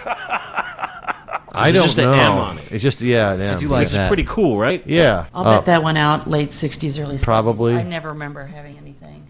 I 1.51 1.71
don't 1.71 1.83
just 1.85 1.97
know. 1.97 2.13
an 2.13 2.19
M 2.19 2.31
on 2.33 2.57
it. 2.59 2.71
It's 2.71 2.83
just 2.83 3.01
yeah, 3.01 3.33
an 3.33 3.41
M. 3.41 3.69
Which 3.69 3.87
is 3.93 4.07
pretty 4.07 4.23
cool, 4.23 4.57
right? 4.57 4.85
Yeah. 4.85 5.25
I'll 5.33 5.45
Uh, 5.47 5.55
bet 5.57 5.65
that 5.65 5.83
went 5.83 5.97
out 5.97 6.29
late 6.29 6.51
60s, 6.51 7.01
early 7.01 7.15
70s. 7.17 7.23
Probably. 7.23 7.75
I 7.75 7.83
never 7.83 8.09
remember 8.09 8.45
having 8.45 8.77
anything 8.77 9.27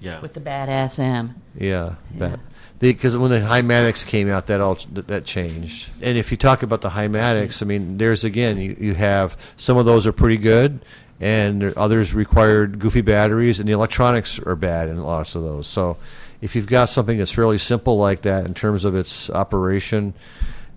Yeah. 0.00 0.20
with 0.20 0.34
the 0.34 0.40
badass 0.40 0.98
M. 0.98 1.36
Yeah, 1.58 1.94
bet. 2.12 2.40
Because 2.80 3.14
when 3.16 3.30
the 3.30 3.40
Hi-Matics 3.44 4.06
came 4.06 4.30
out, 4.30 4.46
that 4.46 4.60
all 4.62 4.78
that 4.94 5.06
that 5.08 5.24
changed. 5.26 5.90
And 6.00 6.16
if 6.16 6.30
you 6.30 6.36
talk 6.38 6.62
about 6.62 6.80
the 6.80 6.88
Hi-Matics, 6.90 7.62
I 7.62 7.66
mean, 7.66 7.98
there's 7.98 8.24
again, 8.24 8.56
you, 8.58 8.74
you 8.80 8.94
have 8.94 9.36
some 9.56 9.76
of 9.76 9.84
those 9.84 10.06
are 10.06 10.12
pretty 10.12 10.38
good, 10.38 10.80
and 11.20 11.60
there, 11.60 11.78
others 11.78 12.14
required 12.14 12.78
goofy 12.78 13.02
batteries, 13.02 13.60
and 13.60 13.68
the 13.68 13.72
electronics 13.72 14.38
are 14.40 14.56
bad 14.56 14.88
in 14.88 14.96
lots 15.02 15.34
of 15.34 15.42
those. 15.42 15.66
So, 15.66 15.98
if 16.40 16.56
you've 16.56 16.66
got 16.66 16.86
something 16.88 17.18
that's 17.18 17.30
fairly 17.32 17.58
simple 17.58 17.98
like 17.98 18.22
that 18.22 18.46
in 18.46 18.54
terms 18.54 18.84
of 18.84 18.94
its 18.94 19.28
operation, 19.30 20.14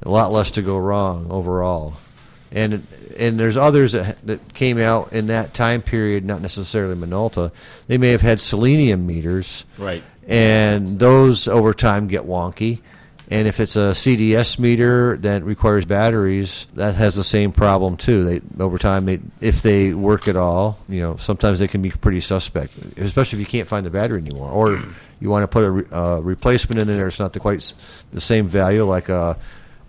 a 0.01 0.09
lot 0.09 0.31
less 0.31 0.51
to 0.51 0.61
go 0.61 0.77
wrong 0.77 1.27
overall. 1.29 1.95
And 2.51 2.85
and 3.17 3.39
there's 3.39 3.57
others 3.57 3.93
that 3.93 4.25
that 4.27 4.53
came 4.53 4.77
out 4.77 5.13
in 5.13 5.27
that 5.27 5.53
time 5.53 5.81
period, 5.81 6.25
not 6.25 6.41
necessarily 6.41 6.95
Minolta. 6.95 7.51
They 7.87 7.97
may 7.97 8.09
have 8.11 8.21
had 8.21 8.39
selenium 8.41 9.07
meters, 9.07 9.65
Right. 9.77 10.03
and 10.27 10.99
those 10.99 11.47
over 11.47 11.73
time 11.73 12.07
get 12.07 12.23
wonky 12.23 12.79
And 13.31 13.47
if 13.47 13.59
it's 13.59 13.75
a 13.75 13.95
CDS 13.95 14.59
meter 14.59 15.17
that 15.21 15.43
requires 15.43 15.85
batteries, 15.85 16.67
that 16.75 16.93
has 16.95 17.15
the 17.15 17.23
same 17.23 17.51
problem 17.51 17.97
too. 17.97 18.23
They 18.23 18.41
over 18.63 18.77
time, 18.77 19.05
they, 19.05 19.19
if 19.41 19.61
they 19.63 19.93
work 19.93 20.27
at 20.27 20.35
all, 20.35 20.77
you 20.87 21.01
know, 21.01 21.15
sometimes 21.17 21.57
they 21.57 21.67
can 21.67 21.81
be 21.81 21.89
pretty 21.89 22.19
suspect, 22.21 22.73
especially 22.97 23.37
if 23.37 23.47
you 23.47 23.49
can't 23.59 23.67
find 23.67 23.83
the 23.85 23.89
battery 23.89 24.19
anymore, 24.19 24.49
or 24.51 24.83
you 25.23 25.29
want 25.29 25.43
to 25.43 25.47
put 25.47 25.63
a 25.63 25.71
re, 25.71 25.83
uh, 25.91 26.19
replacement 26.21 26.79
in 26.81 26.87
there. 26.87 27.07
It's 27.07 27.19
not 27.19 27.31
the 27.33 27.39
quite 27.39 27.59
s- 27.59 27.73
the 28.11 28.19
same 28.21 28.45
value, 28.47 28.83
like 28.83 29.07
a 29.09 29.37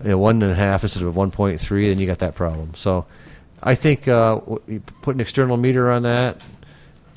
you 0.03 0.11
know, 0.11 0.19
one 0.19 0.41
and 0.43 0.53
a 0.53 0.55
half 0.55 0.83
instead 0.85 1.03
of 1.03 1.17
one 1.17 1.31
point 1.31 1.59
three, 1.61 1.89
then 1.89 1.99
you 1.99 2.07
got 2.07 2.21
that 2.21 2.35
problem. 2.35 2.73
So, 2.75 3.05
I 3.63 3.75
think 3.75 4.07
uh, 4.09 4.37
w- 4.37 4.61
you 4.69 4.81
put 5.03 5.15
an 5.17 5.21
external 5.21 5.57
meter 5.57 5.91
on 5.91 6.03
that 6.03 6.41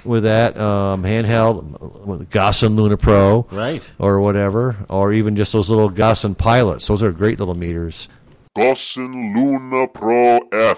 with 0.06 0.23
that 0.23 0.58
um, 0.58 1.03
handheld 1.03 2.06
with 2.06 2.30
Gossen 2.30 2.75
Luna 2.75 2.95
Pro, 2.97 3.45
Right. 3.51 3.88
or 3.99 4.19
whatever, 4.21 4.77
or 4.89 5.12
even 5.13 5.36
just 5.36 5.51
those 5.53 5.69
little 5.69 5.89
Gossen 5.91 6.38
pilots. 6.38 6.88
Those 6.88 7.03
are 7.03 7.12
great 7.12 7.39
little 7.39 7.56
meters. 7.56 8.08
Gossen 8.58 9.36
Luna 9.36 9.88
Pro 9.93 10.39
F. 10.53 10.77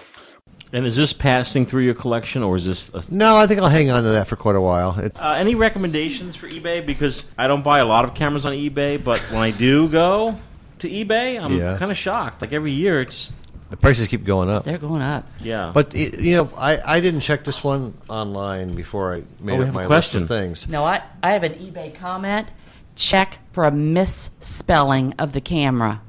And 0.72 0.86
is 0.86 0.96
this 0.96 1.14
passing 1.14 1.66
through 1.66 1.84
your 1.84 1.96
collection, 1.96 2.44
or 2.44 2.56
is 2.56 2.66
this? 2.66 2.90
A, 2.90 3.02
No, 3.14 3.36
I 3.36 3.48
think 3.48 3.60
I'll 3.60 3.70
hang 3.70 3.90
on 3.90 4.04
to 4.04 4.10
that 4.10 4.28
for 4.28 4.36
quite 4.36 4.56
a 4.56 4.62
while. 4.62 5.00
It, 5.00 5.14
uh, 5.20 5.32
any 5.32 5.56
recommendations 5.56 6.36
for 6.36 6.48
eBay? 6.48 6.86
Because 6.86 7.26
I 7.40 7.48
don't 7.48 7.64
buy 7.64 7.80
a 7.80 7.86
lot 7.86 8.06
of 8.06 8.14
cameras 8.14 8.46
on 8.46 8.52
eBay, 8.54 9.04
but 9.04 9.20
when 9.32 9.42
I 9.42 9.50
do 9.50 9.88
go 9.90 10.38
to 10.80 10.88
eBay, 10.90 11.42
I'm 11.44 11.58
Yeah. 11.58 11.76
kind 11.78 11.90
of 11.92 11.98
shocked. 11.98 12.42
Like 12.42 12.54
every 12.54 12.72
year, 12.72 13.02
it's 13.02 13.32
the 13.72 13.78
prices 13.78 14.08
keep 14.08 14.24
going 14.26 14.50
up. 14.50 14.64
They're 14.64 14.78
going 14.78 15.02
up. 15.02 15.28
yeah. 15.42 15.72
But 15.74 15.94
y- 15.94 16.12
you 16.20 16.36
know, 16.38 16.50
I, 16.56 16.98
I 16.98 17.02
didn't 17.02 17.22
check 17.22 17.44
this 17.44 17.64
one 17.64 17.96
online 18.08 18.74
before 18.76 19.16
I 19.16 19.24
made 19.40 19.60
Oh, 19.60 19.64
up 19.64 19.74
my 19.74 19.86
question. 19.88 20.22
list 20.22 20.32
of 20.32 20.38
things. 20.38 20.68
No, 20.68 20.84
I, 20.86 21.02
I 21.24 21.32
have 21.32 21.44
an 21.44 21.54
eBay 21.54 21.96
comment. 21.96 22.48
Check 22.96 23.40
for 23.54 23.66
a 23.66 23.72
misspelling 23.72 25.14
of 25.18 25.34
the 25.34 25.42
camera. 25.42 26.02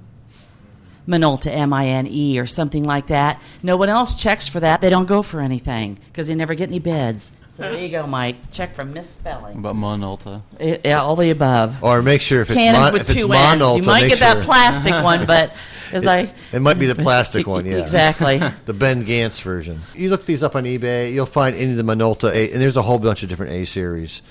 Minolta, 1.08 1.50
M 1.50 1.72
I 1.72 1.88
N 1.88 2.06
E, 2.08 2.38
or 2.38 2.46
something 2.46 2.84
like 2.84 3.08
that. 3.08 3.40
No 3.62 3.76
one 3.76 3.88
else 3.88 4.16
checks 4.16 4.48
for 4.48 4.60
that. 4.60 4.80
They 4.80 4.90
don't 4.90 5.06
go 5.06 5.22
for 5.22 5.40
anything 5.40 5.98
because 6.06 6.28
they 6.28 6.34
never 6.34 6.54
get 6.54 6.68
any 6.68 6.78
bids. 6.78 7.32
So 7.48 7.62
there 7.64 7.78
you 7.78 7.88
go, 7.90 8.06
Mike. 8.06 8.50
Check 8.52 8.74
for 8.74 8.84
misspelling. 8.84 9.58
About 9.58 9.74
Monolta. 9.76 10.40
Eh, 10.58 10.78
Yeah, 10.84 11.00
all 11.02 11.16
the 11.16 11.30
above. 11.30 11.76
Or 11.82 12.00
make 12.00 12.22
sure 12.22 12.40
if 12.42 12.48
it's 12.50 12.56
Cannons 12.56 12.78
mon- 12.84 12.92
with 12.94 13.02
if 13.02 13.10
it's 13.10 13.20
two 13.20 13.32
ends. 13.32 13.62
Monolta, 13.62 13.76
You 13.76 13.82
might 13.82 14.02
make 14.02 14.10
get 14.10 14.18
that 14.20 14.34
sure- 14.36 14.44
plastic 14.44 14.92
one, 15.04 15.26
but 15.26 15.52
as 15.92 16.06
I 16.06 16.32
It 16.52 16.62
might 16.62 16.78
be 16.78 16.86
the 16.86 16.94
plastic 16.94 17.46
one, 17.46 17.66
yeah. 17.66 17.78
Exactly. 17.78 18.38
the 18.64 18.72
Ben 18.72 19.04
Gantz 19.04 19.42
version. 19.42 19.80
You 19.94 20.08
look 20.10 20.24
these 20.24 20.42
up 20.42 20.54
on 20.56 20.64
eBay, 20.64 21.12
you'll 21.12 21.26
find 21.26 21.54
any 21.56 21.72
of 21.72 21.76
the 21.76 21.82
Minolta 21.82 22.30
A, 22.32 22.50
and 22.52 22.62
there's 22.62 22.76
a 22.78 22.82
whole 22.82 22.98
bunch 22.98 23.22
of 23.24 23.28
different 23.28 23.52
A 23.52 23.64
series. 23.66 24.22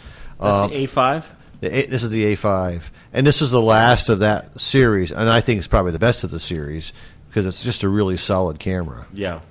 That's 0.42 0.72
the 0.72 0.88
A5. 0.88 1.24
The 1.62 1.80
A, 1.80 1.86
this 1.86 2.04
is 2.04 2.10
the 2.10 2.36
A5, 2.36 2.90
and 3.14 3.26
this 3.26 3.42
is 3.42 3.52
the 3.52 3.62
last 3.62 4.10
of 4.10 4.20
that 4.20 4.60
series, 4.60 5.12
and 5.12 5.30
I 5.30 5.42
think 5.42 5.58
it's 5.58 5.68
probably 5.68 5.92
the 5.92 6.00
best 6.00 6.24
of 6.24 6.32
the 6.32 6.40
series 6.40 6.94
because 7.28 7.46
it's 7.46 7.64
just 7.64 7.84
a 7.84 7.90
really 7.90 8.18
solid 8.18 8.60
camera. 8.60 9.08
Yeah. 9.14 9.42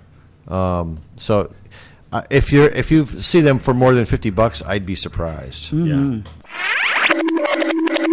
Um, 0.49 1.01
so, 1.17 1.53
uh, 2.13 2.23
if 2.31 2.53
you 2.53 2.65
are 2.65 2.71
if 2.71 2.91
you 2.91 3.07
see 3.07 3.41
them 3.41 3.59
for 3.59 3.75
more 3.75 3.93
than 3.93 4.07
fifty 4.07 4.31
bucks, 4.31 4.63
I'd 4.65 4.87
be 4.87 4.95
surprised. 4.95 5.73
Mm-hmm. 5.73 6.27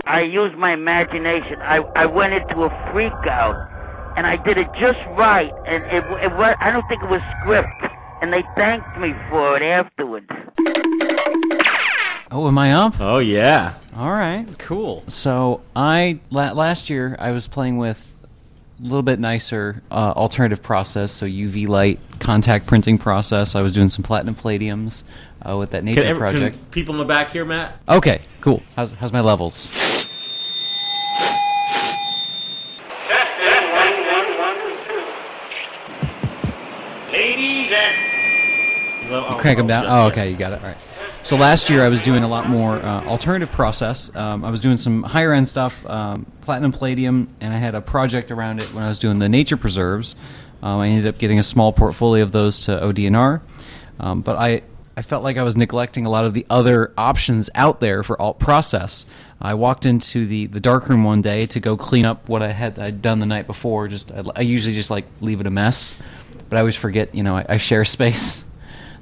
I 0.08 0.22
used 0.22 0.56
my 0.56 0.72
imagination. 0.72 1.62
I, 1.62 1.78
I 1.96 2.06
went 2.06 2.34
into 2.34 2.64
a 2.64 2.92
freak 2.92 3.12
out, 3.28 3.56
and 4.16 4.28
I 4.28 4.38
did 4.38 4.58
it 4.58 4.68
just 4.80 5.00
right. 5.18 5.52
And 5.66 5.84
it, 5.86 6.04
it 6.24 6.32
was, 6.38 6.56
I 6.60 6.72
don't 6.72 6.88
think 6.88 7.02
it 7.04 7.10
was 7.10 7.22
script. 7.42 7.68
And 8.22 8.32
they 8.32 8.44
thanked 8.56 8.98
me 8.98 9.14
for 9.30 9.58
it 9.58 9.62
afterwards. 9.62 10.28
Oh, 12.36 12.50
am 12.50 12.58
I 12.58 12.74
up? 12.74 13.00
Oh 13.00 13.20
yeah. 13.20 13.76
All 13.96 14.12
right, 14.12 14.46
cool. 14.58 15.06
So 15.08 15.62
I 15.74 16.20
la- 16.32 16.52
last 16.52 16.90
year 16.90 17.16
I 17.18 17.32
was 17.32 17.48
playing 17.48 17.78
with 17.78 18.06
a 18.78 18.84
little 18.84 19.04
bit 19.04 19.20
nicer 19.22 19.82
uh, 19.90 20.12
alternative 20.18 20.62
process, 20.62 21.14
so 21.14 21.26
UV 21.26 21.70
light 21.70 22.02
contact 22.20 22.68
printing 22.68 22.98
process. 22.98 23.56
I 23.56 23.62
was 23.62 23.72
doing 23.72 23.88
some 23.88 24.04
platinum 24.04 24.36
palladiums 24.36 25.04
uh, 25.50 25.56
with 25.58 25.72
that 25.72 25.86
nature 25.86 26.02
Can, 26.02 26.10
every- 26.10 26.28
can 26.28 26.38
project. 26.40 26.72
people 26.72 26.94
in 26.96 27.00
the 27.00 27.06
back 27.06 27.32
here, 27.32 27.46
Matt? 27.46 27.80
Okay, 27.88 28.22
cool. 28.42 28.62
How's 28.76 28.92
how's 28.92 29.14
my 29.14 29.22
levels? 29.22 29.70
Ladies 37.14 37.72
and 37.72 39.40
Crank 39.40 39.58
them 39.58 39.68
down. 39.68 39.86
Oh, 39.88 40.08
okay, 40.08 40.30
you 40.32 40.36
got 40.36 40.52
it. 40.52 40.60
All 40.62 40.68
right. 40.68 40.78
So 41.26 41.36
last 41.38 41.72
year 41.72 41.84
I 41.84 41.88
was 41.88 42.04
doing 42.04 42.24
a 42.24 42.28
lot 42.28 42.50
more 42.50 42.76
uh, 42.76 43.04
alternative 43.06 43.52
process. 43.52 44.16
Um, 44.16 44.46
I 44.46 44.52
was 44.52 44.62
doing 44.62 44.78
some 44.78 45.02
higher 45.02 45.34
end 45.34 45.48
stuff, 45.48 45.84
um, 45.90 46.28
platinum 46.42 46.72
palladium, 46.72 47.30
and 47.42 47.52
I 47.52 47.58
had 47.58 47.74
a 47.74 47.82
project 47.82 48.30
around 48.30 48.62
it 48.62 48.72
when 48.76 48.84
I 48.84 48.90
was 48.90 49.00
doing 49.00 49.18
the 49.18 49.28
nature 49.28 49.58
preserves. 49.58 50.16
Um, 50.62 50.82
I 50.82 50.88
ended 50.88 51.08
up 51.08 51.18
getting 51.18 51.40
a 51.40 51.44
small 51.44 51.74
portfolio 51.74 52.22
of 52.22 52.32
those 52.32 52.66
to 52.66 52.74
ODNR, 52.80 53.42
um, 54.00 54.22
but 54.22 54.36
I 54.36 54.62
I 54.96 55.02
felt 55.02 55.24
like 55.24 55.38
I 55.38 55.42
was 55.42 55.58
neglecting 55.58 56.06
a 56.06 56.12
lot 56.12 56.26
of 56.26 56.36
the 56.36 56.46
other 56.48 56.94
options 56.96 57.50
out 57.56 57.80
there 57.80 58.04
for 58.04 58.22
alt 58.22 58.38
process. 58.38 59.08
I 59.42 59.56
walked 59.56 59.88
into 59.88 60.28
the, 60.28 60.46
the 60.46 60.60
darkroom 60.60 61.04
one 61.04 61.24
day 61.24 61.48
to 61.48 61.60
go 61.60 61.76
clean 61.76 62.06
up 62.06 62.30
what 62.30 62.44
I 62.44 62.52
had 62.52 62.78
I'd 62.78 63.02
done 63.02 63.18
the 63.18 63.26
night 63.26 63.48
before. 63.48 63.88
Just 63.88 64.12
I, 64.12 64.24
I 64.36 64.42
usually 64.42 64.76
just 64.76 64.92
like 64.92 65.06
leave 65.22 65.42
it 65.42 65.48
a 65.48 65.52
mess, 65.52 66.00
but 66.50 66.58
I 66.58 66.60
always 66.60 66.76
forget. 66.76 67.16
You 67.16 67.24
know, 67.24 67.36
I, 67.36 67.46
I 67.50 67.58
share 67.58 67.84
space. 67.84 68.46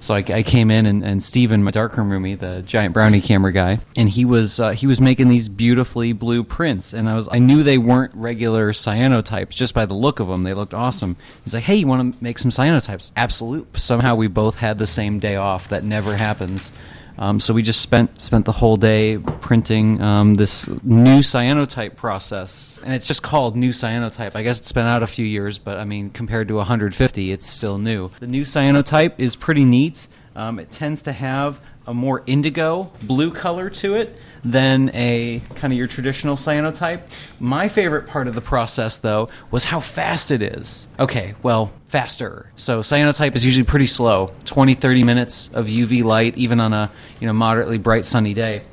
So 0.04 0.14
I, 0.14 0.18
I 0.18 0.44
came 0.44 0.70
in 0.70 0.86
and, 0.86 1.02
and 1.02 1.24
Steven, 1.24 1.64
my 1.64 1.72
darkroom 1.72 2.10
roomie, 2.10 2.38
the 2.38 2.62
giant 2.62 2.94
brownie 2.94 3.22
camera 3.22 3.54
guy, 3.54 3.80
and 3.96 4.10
he 4.10 4.26
was 4.26 4.60
uh, 4.60 4.72
he 4.72 4.86
was 4.86 5.00
making 5.00 5.30
these 5.30 5.48
beautifully 5.48 6.12
blue 6.12 6.44
prints, 6.44 6.92
and 6.92 7.08
I 7.08 7.16
was 7.16 7.30
I 7.32 7.40
knew 7.40 7.64
they 7.64 7.78
weren't 7.78 8.14
regular 8.14 8.74
cyanotypes 8.74 9.52
just 9.52 9.74
by 9.74 9.86
the 9.86 9.94
look 9.94 10.20
of 10.20 10.28
them. 10.28 10.44
They 10.44 10.54
looked 10.54 10.74
awesome. 10.74 11.16
He's 11.46 11.54
like, 11.54 11.64
"Hey, 11.64 11.76
you 11.76 11.88
want 11.88 12.16
to 12.16 12.22
make 12.22 12.38
some 12.38 12.52
cyanotypes?" 12.52 13.12
Absolute. 13.16 13.80
Somehow 13.80 14.16
we 14.16 14.28
both 14.28 14.58
had 14.58 14.78
the 14.78 14.88
same 14.88 15.20
day 15.20 15.38
off. 15.38 15.70
That 15.70 15.86
never 15.86 16.18
happens. 16.18 16.74
Um, 17.18 17.40
so 17.40 17.54
we 17.54 17.62
just 17.62 17.82
spent 17.82 18.20
spent 18.20 18.46
the 18.46 18.52
whole 18.52 18.76
day 18.76 19.18
printing 19.18 20.02
um, 20.02 20.36
this 20.36 20.68
new 20.84 21.20
cyanotype 21.20 21.96
process, 21.96 22.80
and 22.84 22.94
it's 22.94 23.08
just 23.08 23.22
called 23.22 23.56
new 23.56 23.70
cyanotype. 23.70 24.36
I 24.36 24.44
guess 24.44 24.60
it's 24.60 24.72
been 24.72 24.86
out 24.86 25.04
a 25.04 25.08
few 25.08 25.26
years, 25.26 25.60
but 25.60 25.78
I 25.78 25.86
mean, 25.86 26.10
compared 26.10 26.48
to 26.48 26.56
150, 26.56 27.32
it's 27.32 27.46
still 27.46 27.78
new. 27.78 28.10
The 28.20 28.28
new 28.28 28.44
cyanotype 28.44 29.14
is 29.18 29.36
pretty 29.36 29.66
neat. 29.66 30.08
Um, 30.36 30.58
it 30.58 30.72
tends 30.72 31.04
to 31.04 31.12
have 31.12 31.62
a 31.86 31.94
more 31.94 32.24
indigo 32.26 32.92
blue 33.04 33.32
color 33.32 33.70
to 33.70 33.96
it 33.96 34.20
than 34.44 34.92
a 34.94 35.42
kind 35.56 35.72
of 35.72 35.78
your 35.78 35.88
traditional 35.88 36.36
cyanotype. 36.36 37.02
My 37.40 37.68
favorite 37.68 38.08
part 38.08 38.28
of 38.28 38.36
the 38.36 38.42
process, 38.42 38.98
though, 38.98 39.30
was 39.52 39.66
how 39.66 39.80
fast 39.80 40.32
it 40.32 40.42
is. 40.42 40.88
Okay, 41.00 41.36
well, 41.44 41.72
faster. 41.88 42.50
So 42.56 42.82
cyanotype 42.82 43.36
is 43.36 43.46
usually 43.46 43.64
pretty 43.64 43.88
slow 43.88 44.34
20, 44.46 44.74
30 44.74 45.04
minutes 45.04 45.50
of 45.54 45.68
UV 45.68 46.04
light, 46.04 46.38
even 46.38 46.60
on 46.60 46.74
a 46.74 46.92
you 47.20 47.28
know 47.28 47.34
moderately 47.34 47.78
bright 47.78 48.06
sunny 48.06 48.34
day. 48.34 48.64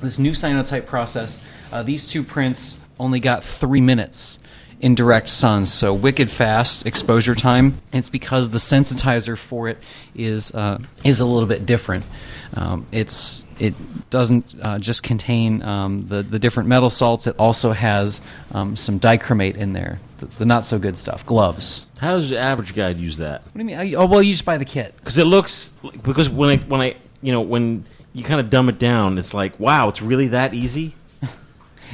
This 0.00 0.18
new 0.18 0.32
cyanotype 0.32 0.86
process, 0.86 1.42
uh, 1.72 1.82
these 1.82 2.06
two 2.06 2.22
prints 2.22 2.76
only 3.00 3.20
got 3.20 3.42
three 3.42 3.80
minutes 3.80 4.38
in 4.80 4.94
direct 4.94 5.28
sun, 5.28 5.66
so 5.66 5.92
wicked 5.92 6.30
fast 6.30 6.86
exposure 6.86 7.34
time. 7.34 7.80
It's 7.92 8.10
because 8.10 8.50
the 8.50 8.58
sensitizer 8.58 9.36
for 9.36 9.68
it 9.68 9.78
is 10.14 10.52
uh, 10.52 10.78
is 11.04 11.20
a 11.20 11.26
little 11.26 11.48
bit 11.48 11.66
different. 11.66 12.04
Um, 12.54 12.86
it's 12.92 13.46
it 13.58 13.74
doesn't 14.10 14.54
uh, 14.62 14.78
just 14.78 15.02
contain 15.02 15.62
um, 15.62 16.06
the 16.08 16.22
the 16.22 16.38
different 16.38 16.68
metal 16.68 16.90
salts. 16.90 17.26
It 17.26 17.36
also 17.38 17.72
has 17.72 18.20
um, 18.52 18.76
some 18.76 19.00
dichromate 19.00 19.56
in 19.56 19.72
there, 19.72 20.00
the, 20.18 20.26
the 20.26 20.44
not 20.44 20.64
so 20.64 20.78
good 20.78 20.96
stuff. 20.96 21.26
Gloves. 21.26 21.86
How 21.98 22.16
does 22.16 22.30
the 22.30 22.38
average 22.38 22.74
guy 22.74 22.90
use 22.90 23.16
that? 23.16 23.42
What 23.42 23.52
do 23.54 23.58
you 23.60 23.64
mean? 23.64 23.94
Oh 23.96 24.06
well, 24.06 24.22
you 24.22 24.32
just 24.32 24.44
buy 24.44 24.58
the 24.58 24.64
kit. 24.64 24.94
Because 24.98 25.18
it 25.18 25.24
looks 25.24 25.72
because 26.02 26.28
when 26.28 26.50
I 26.50 26.56
when 26.64 26.80
I 26.80 26.96
you 27.20 27.32
know 27.32 27.40
when 27.40 27.84
you 28.12 28.24
kind 28.24 28.40
of 28.40 28.48
dumb 28.50 28.68
it 28.68 28.78
down, 28.78 29.18
it's 29.18 29.34
like 29.34 29.58
wow, 29.58 29.88
it's 29.88 30.00
really 30.00 30.28
that 30.28 30.54
easy. 30.54 30.94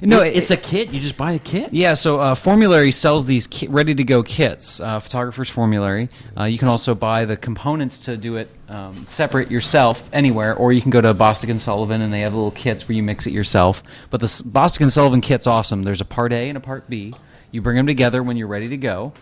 No, 0.02 0.20
It- 0.22 0.28
it- 0.28 0.36
it's 0.36 0.50
a 0.50 0.56
kit. 0.56 0.92
You 0.92 1.00
just 1.00 1.16
buy 1.16 1.32
the 1.34 1.38
kit. 1.38 1.72
Yeah, 1.72 1.94
so 1.94 2.18
uh, 2.20 2.34
Formulary 2.34 2.90
sells 2.90 3.26
these 3.26 3.46
ki- 3.46 3.68
ready 3.68 3.94
to 3.94 4.04
go 4.04 4.22
kits, 4.22 4.80
uh, 4.80 4.98
Photographer's 5.00 5.48
Formulary. 5.48 6.08
Uh, 6.38 6.44
you 6.44 6.58
can 6.58 6.68
also 6.68 6.94
buy 6.94 7.24
the 7.24 7.36
components 7.36 7.98
to 8.06 8.16
do 8.16 8.36
it 8.36 8.48
um, 8.68 8.94
separate 9.06 9.50
yourself 9.50 10.08
anywhere, 10.12 10.54
or 10.54 10.72
you 10.72 10.80
can 10.80 10.90
go 10.90 11.00
to 11.00 11.12
Bostick 11.14 11.50
and 11.50 11.60
Sullivan 11.60 12.00
and 12.00 12.12
they 12.12 12.20
have 12.22 12.34
little 12.34 12.50
kits 12.50 12.88
where 12.88 12.96
you 12.96 13.02
mix 13.02 13.26
it 13.26 13.32
yourself. 13.32 13.82
But 14.10 14.20
the 14.20 14.24
S- 14.24 14.42
Bostick 14.42 14.80
and 14.80 14.92
Sullivan 14.92 15.20
kit's 15.20 15.46
awesome. 15.46 15.82
There's 15.82 16.00
a 16.00 16.04
part 16.06 16.32
A 16.32 16.48
and 16.48 16.56
a 16.56 16.60
part 16.60 16.88
B. 16.88 17.14
You 17.50 17.60
bring 17.62 17.76
them 17.76 17.86
together 17.86 18.22
when 18.22 18.36
you're 18.36 18.48
ready 18.48 18.68
to 18.68 18.76
go, 18.76 19.12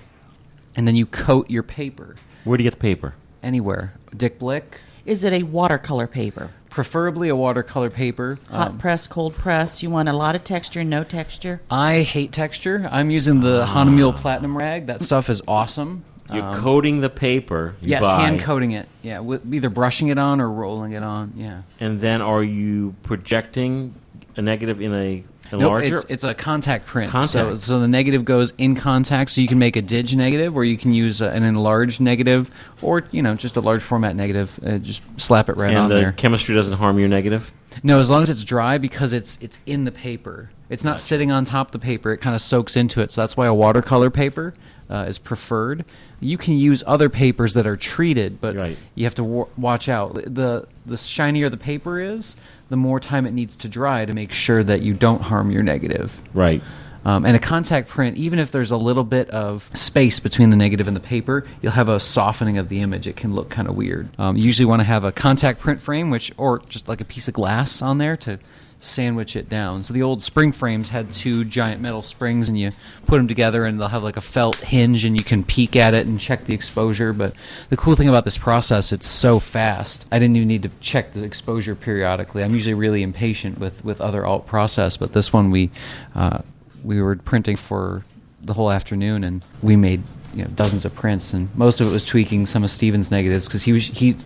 and 0.77 0.87
then 0.89 0.97
you 0.97 1.05
coat 1.07 1.51
your 1.51 1.63
paper. 1.63 2.17
Where 2.45 2.57
do 2.57 2.65
you 2.65 2.71
get 2.71 2.79
the 2.79 2.83
paper? 2.83 3.15
Anywhere. 3.43 3.95
Dick 4.17 4.39
Blick. 4.39 4.79
Is 5.05 5.25
it 5.25 5.33
a 5.33 5.43
watercolor 5.43 6.07
paper? 6.07 6.51
Preferably 6.73 7.29
a 7.29 7.37
watercolor 7.37 7.91
paper. 7.91 8.39
Hot 8.51 8.69
Um, 8.69 8.79
press, 8.79 9.07
cold 9.07 9.35
press. 9.35 9.83
You 9.83 9.91
want 9.91 10.09
a 10.09 10.13
lot 10.15 10.35
of 10.35 10.43
texture, 10.43 10.83
no 10.83 11.05
texture. 11.05 11.61
I 11.71 12.01
hate 12.01 12.33
texture. 12.33 12.89
I'm 12.91 13.11
using 13.11 13.41
the 13.41 13.67
Hahnemühle 13.67 14.17
Platinum 14.17 14.57
Rag. 14.57 14.87
That 14.87 15.03
stuff 15.03 15.29
is 15.29 15.43
awesome. 15.47 16.05
You're 16.33 16.45
Um, 16.45 16.55
coating 16.55 17.03
the 17.03 17.11
paper. 17.11 17.75
You 17.83 17.91
yes, 17.91 18.01
buy, 18.03 18.23
hand 18.23 18.41
coating 18.41 18.71
it. 18.71 18.89
Yeah, 19.03 19.19
with 19.19 19.43
either 19.53 19.69
brushing 19.69 20.09
it 20.09 20.19
on 20.19 20.41
or 20.41 20.51
rolling 20.51 20.93
it 20.93 21.03
on. 21.03 21.33
Yeah. 21.37 21.63
and 21.79 22.01
then 22.01 22.23
are 22.23 22.43
you 22.43 22.95
projecting 23.03 23.93
a 24.37 24.41
negative 24.41 24.81
in 24.81 24.95
a 24.95 25.25
And 25.53 25.61
Nope, 25.61 25.71
larger? 25.71 25.95
it's, 25.97 26.07
it's 26.09 26.25
a 26.25 26.35
contact 26.35 26.87
print. 26.87 27.11
So, 27.13 27.19
Contact. 27.21 27.59
so 27.63 27.79
the 27.79 27.87
negative 27.89 28.25
goes 28.25 28.53
in 28.59 28.75
contact, 28.75 29.31
so 29.31 29.41
you 29.43 29.49
can 29.49 29.59
make 29.59 29.77
a 29.77 29.83
dig 29.83 30.17
negative, 30.17 30.57
or 30.57 30.65
you 30.65 30.79
can 30.79 30.93
use 30.95 31.21
a, 31.21 31.29
an 31.29 31.43
enlarged 31.43 32.01
negative, 32.01 32.51
or 32.81 33.05
you 33.11 33.23
know 33.23 33.35
just 33.35 33.57
a 33.57 33.61
large 33.61 33.83
format 33.83 34.17
negative. 34.17 34.59
Uh, 34.65 34.79
just 34.79 35.03
slap 35.19 35.49
it 35.49 35.57
right 35.59 35.69
and 35.71 35.79
on 35.79 35.89
the 35.91 35.95
there. 35.97 36.13
chemistry 36.13 36.55
doesn't 36.55 36.79
harm 36.79 36.99
your 36.99 37.09
negative. 37.09 37.53
No, 37.83 38.01
as 38.01 38.11
long 38.11 38.23
as 38.23 38.31
it's 38.31 38.45
dry, 38.45 38.79
because 38.79 39.13
it's 39.13 39.39
it's 39.41 39.59
in 39.67 39.85
the 39.85 39.93
paper. 39.93 40.51
It's 40.71 40.85
not 40.85 41.01
sitting 41.01 41.31
on 41.31 41.45
top 41.45 41.69
of 41.69 41.73
the 41.73 41.79
paper. 41.79 42.13
It 42.13 42.19
kind 42.19 42.35
of 42.35 42.41
soaks 42.41 42.77
into 42.77 43.03
it. 43.03 43.11
So 43.11 43.21
that's 43.21 43.37
why 43.37 43.47
a 43.47 43.55
watercolor 43.55 44.09
paper 44.11 44.55
uh, 44.91 45.07
is 45.09 45.19
preferred. 45.19 45.85
You 46.21 46.39
can 46.39 46.55
use 46.55 46.83
other 46.87 47.09
papers 47.09 47.55
that 47.55 47.67
are 47.67 47.77
treated, 47.77 48.41
but 48.41 48.55
you 48.95 49.05
have 49.05 49.15
to 49.17 49.25
wa- 49.25 49.49
watch 49.57 49.89
out. 49.89 50.15
the 50.15 50.67
The 50.87 50.97
shinier 50.97 51.49
the 51.49 51.57
paper 51.57 52.01
is, 52.01 52.37
the 52.69 52.77
more 52.77 53.01
time 53.01 53.27
it 53.27 53.33
needs 53.33 53.57
to 53.57 53.69
dry 53.69 54.05
to 54.05 54.13
make 54.13 54.33
sure 54.33 54.63
that 54.65 54.83
you 54.83 54.95
don't 54.95 55.23
harm 55.23 55.51
your 55.51 55.63
negative. 55.63 56.21
Right. 56.35 56.63
Um, 57.05 57.25
and 57.27 57.35
a 57.35 57.41
contact 57.41 57.89
print, 57.89 58.17
even 58.17 58.39
if 58.39 58.53
there's 58.53 58.71
a 58.71 58.77
little 58.77 59.03
bit 59.03 59.29
of 59.31 59.69
space 59.75 60.21
between 60.21 60.51
the 60.51 60.57
negative 60.57 60.87
and 60.87 60.97
the 60.97 61.01
paper, 61.01 61.45
you'll 61.61 61.73
have 61.73 61.89
a 61.89 61.99
softening 61.99 62.59
of 62.59 62.69
the 62.69 62.81
image. 62.81 63.09
It 63.09 63.17
can 63.17 63.35
look 63.35 63.51
kind 63.51 63.67
of 63.67 63.75
weird. 63.75 64.09
Um, 64.19 64.37
you 64.37 64.45
usually 64.45 64.67
want 64.67 64.81
to 64.81 64.85
have 64.85 65.03
a 65.03 65.11
contact 65.11 65.59
print 65.59 65.83
frame, 65.83 66.11
which 66.11 66.31
or 66.37 66.61
just 66.69 66.89
like 66.89 67.01
a 67.01 67.05
piece 67.05 67.27
of 67.27 67.35
glass 67.35 67.83
on 67.83 67.99
there 67.99 68.17
to 68.19 68.39
sandwich 68.83 69.37
it 69.37 69.49
down. 69.49 69.83
So 69.83 69.95
the 69.95 70.03
old 70.03 70.23
spring 70.23 70.53
frames 70.53 70.89
had 70.89 71.13
two 71.13 71.45
giant 71.45 71.81
metal 71.81 72.03
springs, 72.03 72.49
and 72.49 72.59
you 72.59 72.73
put 73.07 73.19
them 73.19 73.29
together, 73.29 73.65
and 73.65 73.81
they'll 73.81 73.89
have 73.89 74.03
like 74.03 74.17
a 74.17 74.23
felt 74.23 74.57
hinge, 74.57 75.05
and 75.05 75.17
you 75.17 75.25
can 75.25 75.45
peek 75.45 75.77
at 75.77 75.95
it 75.95 76.07
and 76.07 76.19
check 76.19 76.45
the 76.45 76.55
exposure. 76.55 77.13
But 77.13 77.35
the 77.71 77.77
cool 77.77 77.97
thing 77.97 78.09
about 78.09 78.25
this 78.25 78.39
process, 78.39 78.93
it's 78.93 79.07
so 79.07 79.39
fast. 79.39 80.07
I 80.11 80.19
didn't 80.19 80.37
even 80.37 80.49
need 80.49 80.63
to 80.65 80.71
check 80.81 81.13
the 81.13 81.25
exposure 81.25 81.75
periodically. 81.75 82.43
I'm 82.43 82.55
usually 82.55 82.75
really 82.75 83.03
impatient 83.03 83.59
with 83.59 83.85
with 83.85 84.01
other 84.01 84.27
alt 84.27 84.47
process, 84.47 84.97
but 84.97 85.13
this 85.13 85.33
one 85.33 85.51
we 85.51 85.71
uh, 86.15 86.41
we 86.85 87.01
were 87.01 87.17
printing 87.17 87.57
for 87.57 88.03
the 88.43 88.55
whole 88.55 88.73
afternoon, 88.73 89.25
and 89.25 89.45
we 89.63 89.77
made 89.77 90.03
you 90.35 90.43
know 90.43 90.51
dozens 90.55 90.85
of 90.85 90.95
prints, 90.95 91.33
and 91.33 91.55
most 91.57 91.81
of 91.81 91.87
it 91.87 91.91
was 91.91 92.05
tweaking 92.05 92.47
some 92.47 92.65
of 92.65 92.71
Steven's 92.71 93.11
negatives 93.11 93.47
because 93.47 93.63
he 93.63 93.73
was 93.73 93.87
he 93.87 94.17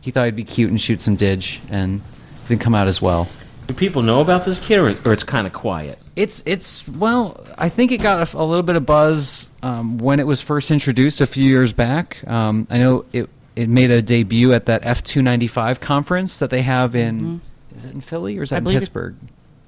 he 0.00 0.10
thought 0.10 0.26
he'd 0.26 0.36
be 0.36 0.44
cute 0.44 0.70
and 0.70 0.80
shoot 0.80 1.00
some 1.00 1.16
dig, 1.16 1.44
and 1.68 2.00
didn't 2.48 2.60
come 2.60 2.74
out 2.74 2.86
as 2.86 3.02
well. 3.02 3.28
Do 3.68 3.74
people 3.74 4.00
know 4.02 4.22
about 4.22 4.46
this 4.46 4.58
kit, 4.60 4.78
or, 4.78 4.88
or 5.08 5.12
it's 5.12 5.24
kind 5.24 5.46
of 5.46 5.52
quiet? 5.52 5.98
It's 6.16 6.42
it's 6.46 6.88
well, 6.88 7.44
I 7.58 7.68
think 7.68 7.92
it 7.92 7.98
got 7.98 8.34
a, 8.34 8.38
a 8.38 8.42
little 8.42 8.62
bit 8.62 8.76
of 8.76 8.86
buzz 8.86 9.50
um, 9.62 9.98
when 9.98 10.20
it 10.20 10.26
was 10.26 10.40
first 10.40 10.70
introduced 10.70 11.20
a 11.20 11.26
few 11.26 11.44
years 11.44 11.74
back. 11.74 12.26
Um, 12.26 12.66
I 12.70 12.78
know 12.78 13.04
it 13.12 13.28
it 13.56 13.68
made 13.68 13.90
a 13.90 14.00
debut 14.00 14.54
at 14.54 14.64
that 14.66 14.86
F 14.86 15.02
two 15.02 15.20
ninety 15.20 15.46
five 15.46 15.80
conference 15.80 16.38
that 16.38 16.48
they 16.48 16.62
have 16.62 16.96
in 16.96 17.42
is 17.76 17.84
it 17.84 17.92
in 17.92 18.00
Philly 18.00 18.38
or 18.38 18.42
is 18.42 18.50
that 18.50 18.66
I 18.66 18.70
in 18.70 18.78
Pittsburgh? 18.78 19.16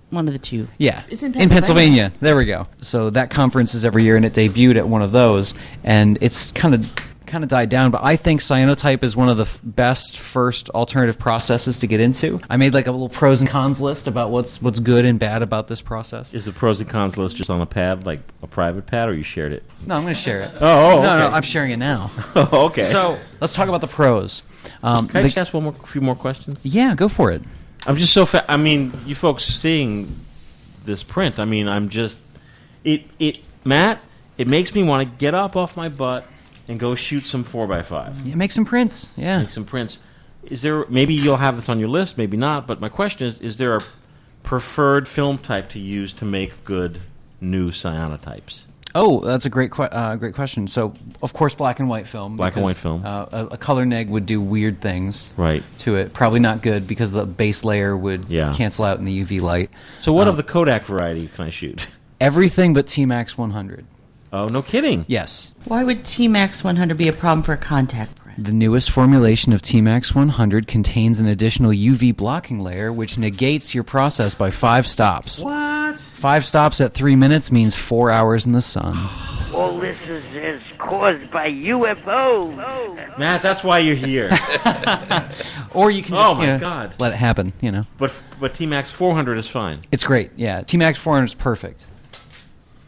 One 0.09 0.27
of 0.27 0.33
the 0.33 0.41
two. 0.41 0.67
Yeah, 0.79 1.05
It's 1.09 1.23
in 1.23 1.33
Pennsylvania. 1.33 2.11
There 2.21 2.35
we 2.37 2.45
go. 2.47 2.67
So 2.81 3.11
that 3.11 3.31
conference 3.31 3.75
is 3.75 3.85
every 3.85 4.03
year, 4.03 4.17
and 4.17 4.25
it 4.25 4.33
debuted 4.33 4.77
at 4.77 4.89
one 4.89 5.03
of 5.03 5.13
those, 5.13 5.55
and 5.85 6.19
it's 6.21 6.51
kind 6.51 6.75
of 6.75 6.93
kind 7.31 7.43
of 7.45 7.49
died 7.51 7.69
down. 7.71 7.90
But 7.90 8.03
I 8.05 8.16
think 8.16 8.40
cyanotype 8.40 9.03
is 9.03 9.16
one 9.16 9.29
of 9.29 9.37
the 9.38 9.45
f- 9.45 9.59
best 9.62 10.19
first 10.19 10.69
alternative 10.71 11.19
processes 11.19 11.79
to 11.79 11.87
get 11.87 12.01
into. 12.01 12.40
I 12.51 12.57
made 12.59 12.75
like 12.75 12.87
a 12.87 12.93
little 12.93 13.09
pros 13.09 13.40
and 13.40 13.49
cons 13.49 13.81
list 13.81 14.07
about 14.07 14.31
what's 14.31 14.61
what's 14.61 14.81
good 14.81 15.05
and 15.05 15.19
bad 15.19 15.43
about 15.43 15.69
this 15.69 15.81
process. 15.81 16.35
Is 16.35 16.45
the 16.45 16.53
pros 16.53 16.81
and 16.81 16.90
cons 16.90 17.16
list 17.16 17.37
just 17.37 17.49
on 17.51 17.61
a 17.61 17.66
pad, 17.66 18.05
like 18.05 18.21
a 18.43 18.47
private 18.47 18.87
pad, 18.87 19.09
or 19.09 19.14
you 19.14 19.23
shared 19.23 19.53
it? 19.53 19.64
No, 19.87 19.95
I'm 19.95 20.03
going 20.03 20.14
to 20.14 20.21
share 20.21 20.43
it. 20.43 20.51
Oh, 20.61 20.99
oh, 20.99 21.03
no, 21.03 21.19
no, 21.19 21.27
okay. 21.29 21.37
I'm 21.37 21.43
sharing 21.43 21.71
it 21.71 21.79
now. 21.79 22.11
Oh, 22.35 22.66
okay. 22.66 22.83
So 22.83 23.19
let's 23.40 23.55
talk 23.55 23.69
about 23.69 23.81
the 23.81 23.87
pros. 23.87 24.43
Um, 24.83 25.09
Can 25.09 25.16
I 25.16 25.23
the- 25.23 25.29
just 25.29 25.38
ask 25.38 25.55
one 25.55 25.62
more, 25.64 25.73
few 25.73 26.01
more 26.01 26.14
questions? 26.16 26.61
Yeah, 26.64 26.95
go 26.95 27.09
for 27.09 27.31
it. 27.31 27.43
I'm 27.87 27.97
just 27.97 28.12
so 28.12 28.27
fa- 28.27 28.45
I 28.51 28.57
mean, 28.59 28.93
you 29.07 29.14
folks 29.14 29.45
seeing 29.45 30.14
this 30.85 31.03
print. 31.03 31.38
I 31.38 31.45
mean, 31.47 31.66
I'm 31.69 31.88
just 31.88 32.19
it 32.85 33.05
it 33.19 33.38
Matt. 33.64 34.01
It 34.37 34.49
makes 34.49 34.75
me 34.75 34.83
want 34.83 35.09
to 35.09 35.16
get 35.19 35.35
up 35.35 35.55
off 35.57 35.77
my 35.77 35.88
butt 35.88 36.27
and 36.71 36.79
go 36.81 36.95
shoot 36.95 37.25
some 37.25 37.43
four 37.45 37.71
x 37.73 37.89
five. 37.89 38.19
Yeah, 38.27 38.37
make 38.37 38.53
some 38.53 38.65
prints. 38.65 39.09
Yeah, 39.17 39.41
make 39.41 39.51
some 39.51 39.65
prints. 39.65 39.99
Is 40.45 40.63
there 40.63 40.87
maybe 40.89 41.13
you'll 41.13 41.37
have 41.37 41.57
this 41.57 41.69
on 41.69 41.79
your 41.81 41.89
list, 41.89 42.17
maybe 42.17 42.37
not. 42.37 42.67
But 42.67 42.81
my 42.81 42.89
question 42.89 43.27
is: 43.27 43.41
Is 43.41 43.57
there 43.57 43.77
a 43.77 43.81
preferred 44.43 45.07
film 45.09 45.39
type 45.39 45.69
to 45.71 45.79
use 45.79 46.13
to 46.15 46.25
make 46.25 46.65
good 46.65 47.01
new 47.41 47.71
cyanotypes? 47.71 48.67
Oh, 48.93 49.21
that's 49.21 49.45
a 49.45 49.51
great 49.51 49.71
que- 49.71 49.85
uh, 49.85 50.17
great 50.17 50.35
question. 50.35 50.67
So, 50.67 50.95
of 51.23 51.33
course, 51.33 51.55
black 51.55 51.79
and 51.79 51.89
white 51.89 52.09
film. 52.09 52.37
Black 52.37 52.57
and 52.57 52.65
white 52.65 52.77
film. 52.77 53.05
Uh, 53.07 53.27
a, 53.31 53.47
a 53.53 53.57
color 53.57 53.87
neg 53.87 54.09
would 54.09 54.27
do 54.27 54.41
weird 54.41 54.81
things. 54.81 55.31
Right. 55.37 55.63
To 55.79 55.95
it, 55.97 56.13
probably 56.13 56.41
not 56.41 56.61
good 56.63 56.89
because 56.89 57.13
the 57.13 57.25
base 57.25 57.63
layer 57.63 57.97
would 57.97 58.29
Yeah. 58.29 58.53
cancel 58.53 58.85
out 58.85 58.99
in 58.99 59.05
the 59.05 59.13
UV 59.25 59.41
light. 59.41 59.71
So, 60.01 60.13
what 60.13 60.23
Um, 60.27 60.31
of 60.31 60.37
the 60.37 60.43
Kodak 60.43 60.85
variety 60.87 61.29
can 61.29 61.45
I 61.45 61.51
shoot? 61.51 61.87
everything 62.21 62.73
but 62.75 62.87
T 62.89 63.07
Max 63.07 63.39
100? 63.39 63.85
Oh, 64.33 64.47
no 64.47 64.62
kidding. 64.62 65.05
Yes. 65.09 65.53
Why 65.66 65.83
would 65.85 66.05
T 66.05 66.29
Max 66.29 66.62
100 66.62 66.97
be 66.97 67.09
a 67.09 67.12
problem 67.12 67.43
for 67.43 67.53
a 67.53 67.57
contact 67.57 68.14
print? 68.16 68.45
The 68.45 68.53
newest 68.53 68.90
formulation 68.90 69.53
of 69.53 69.61
T 69.61 69.81
Max 69.81 70.14
100 70.14 70.66
contains 70.69 71.19
an 71.21 71.27
additional 71.27 71.73
UV 71.73 72.16
blocking 72.16 72.61
layer, 72.61 72.93
which 72.93 73.19
negates 73.19 73.75
your 73.75 73.83
process 73.85 74.35
by 74.35 74.51
five 74.51 74.87
stops. 74.87 75.40
What? 75.40 75.99
Five 76.14 76.47
stops 76.47 76.81
at 76.81 76.95
three 76.95 77.16
minutes 77.16 77.51
means 77.51 77.75
four 77.75 78.11
hours 78.11 78.47
in 78.47 78.53
the 78.53 78.62
sun. 78.62 78.97
All 79.55 79.79
this 79.81 79.99
is, 80.07 80.23
is 80.33 80.62
caused 80.79 81.29
by 81.33 81.51
UFOs. 81.51 83.19
Matt, 83.19 83.43
that's 83.43 83.64
why 83.64 83.81
you're 83.81 83.97
here. 83.97 84.29
or 85.75 85.90
you 85.90 86.03
can 86.03 86.14
just 86.14 86.23
Oh 86.25 86.35
just 86.35 86.38
my 86.38 86.45
you 86.47 86.53
know, 86.53 86.59
God. 86.59 86.95
let 87.01 87.12
it 87.12 87.16
happen. 87.16 87.53
You 87.61 87.73
know, 87.73 87.87
but 87.99 88.23
but 88.38 88.55
T 88.55 88.64
Max 88.66 88.90
400 88.93 89.38
is 89.38 89.49
fine. 89.49 89.81
it's 89.90 90.05
great. 90.05 90.31
Yeah, 90.37 90.62
T 90.62 90.77
Max 90.77 90.99
400 90.99 91.25
is 91.25 91.35
perfect. 91.35 91.87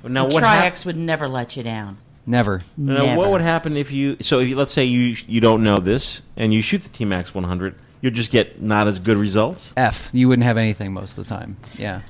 Now 0.05 0.25
what? 0.25 0.43
hap- 0.43 0.59
Tri-X 0.59 0.85
would 0.85 0.97
never 0.97 1.29
let 1.29 1.57
you 1.57 1.63
down. 1.63 1.99
Never. 2.25 2.63
Now, 2.77 3.17
what 3.17 3.31
would 3.31 3.41
happen 3.41 3.77
if 3.77 3.91
you? 3.91 4.17
So, 4.21 4.39
if 4.39 4.49
you, 4.49 4.57
let's 4.57 4.73
say 4.73 4.85
you 4.85 5.17
you 5.27 5.41
don't 5.41 5.65
know 5.65 5.79
this 5.79 6.23
and 6.37 6.55
you 6.55 6.63
shoot 6.63 6.83
the 6.83 6.89
T 6.89 7.05
Max 7.05 7.35
100, 7.35 7.75
you'll 8.01 8.13
just 8.13 8.31
get 8.31 8.63
not 8.63 8.87
as 8.87 9.01
good 9.01 9.17
results. 9.17 9.73
F. 9.77 10.09
You 10.13 10.29
wouldn't 10.29 10.45
have 10.45 10.57
anything 10.57 10.93
most 10.93 11.19
of 11.19 11.25
the 11.25 11.35
time. 11.35 11.57
Yeah. 11.77 12.03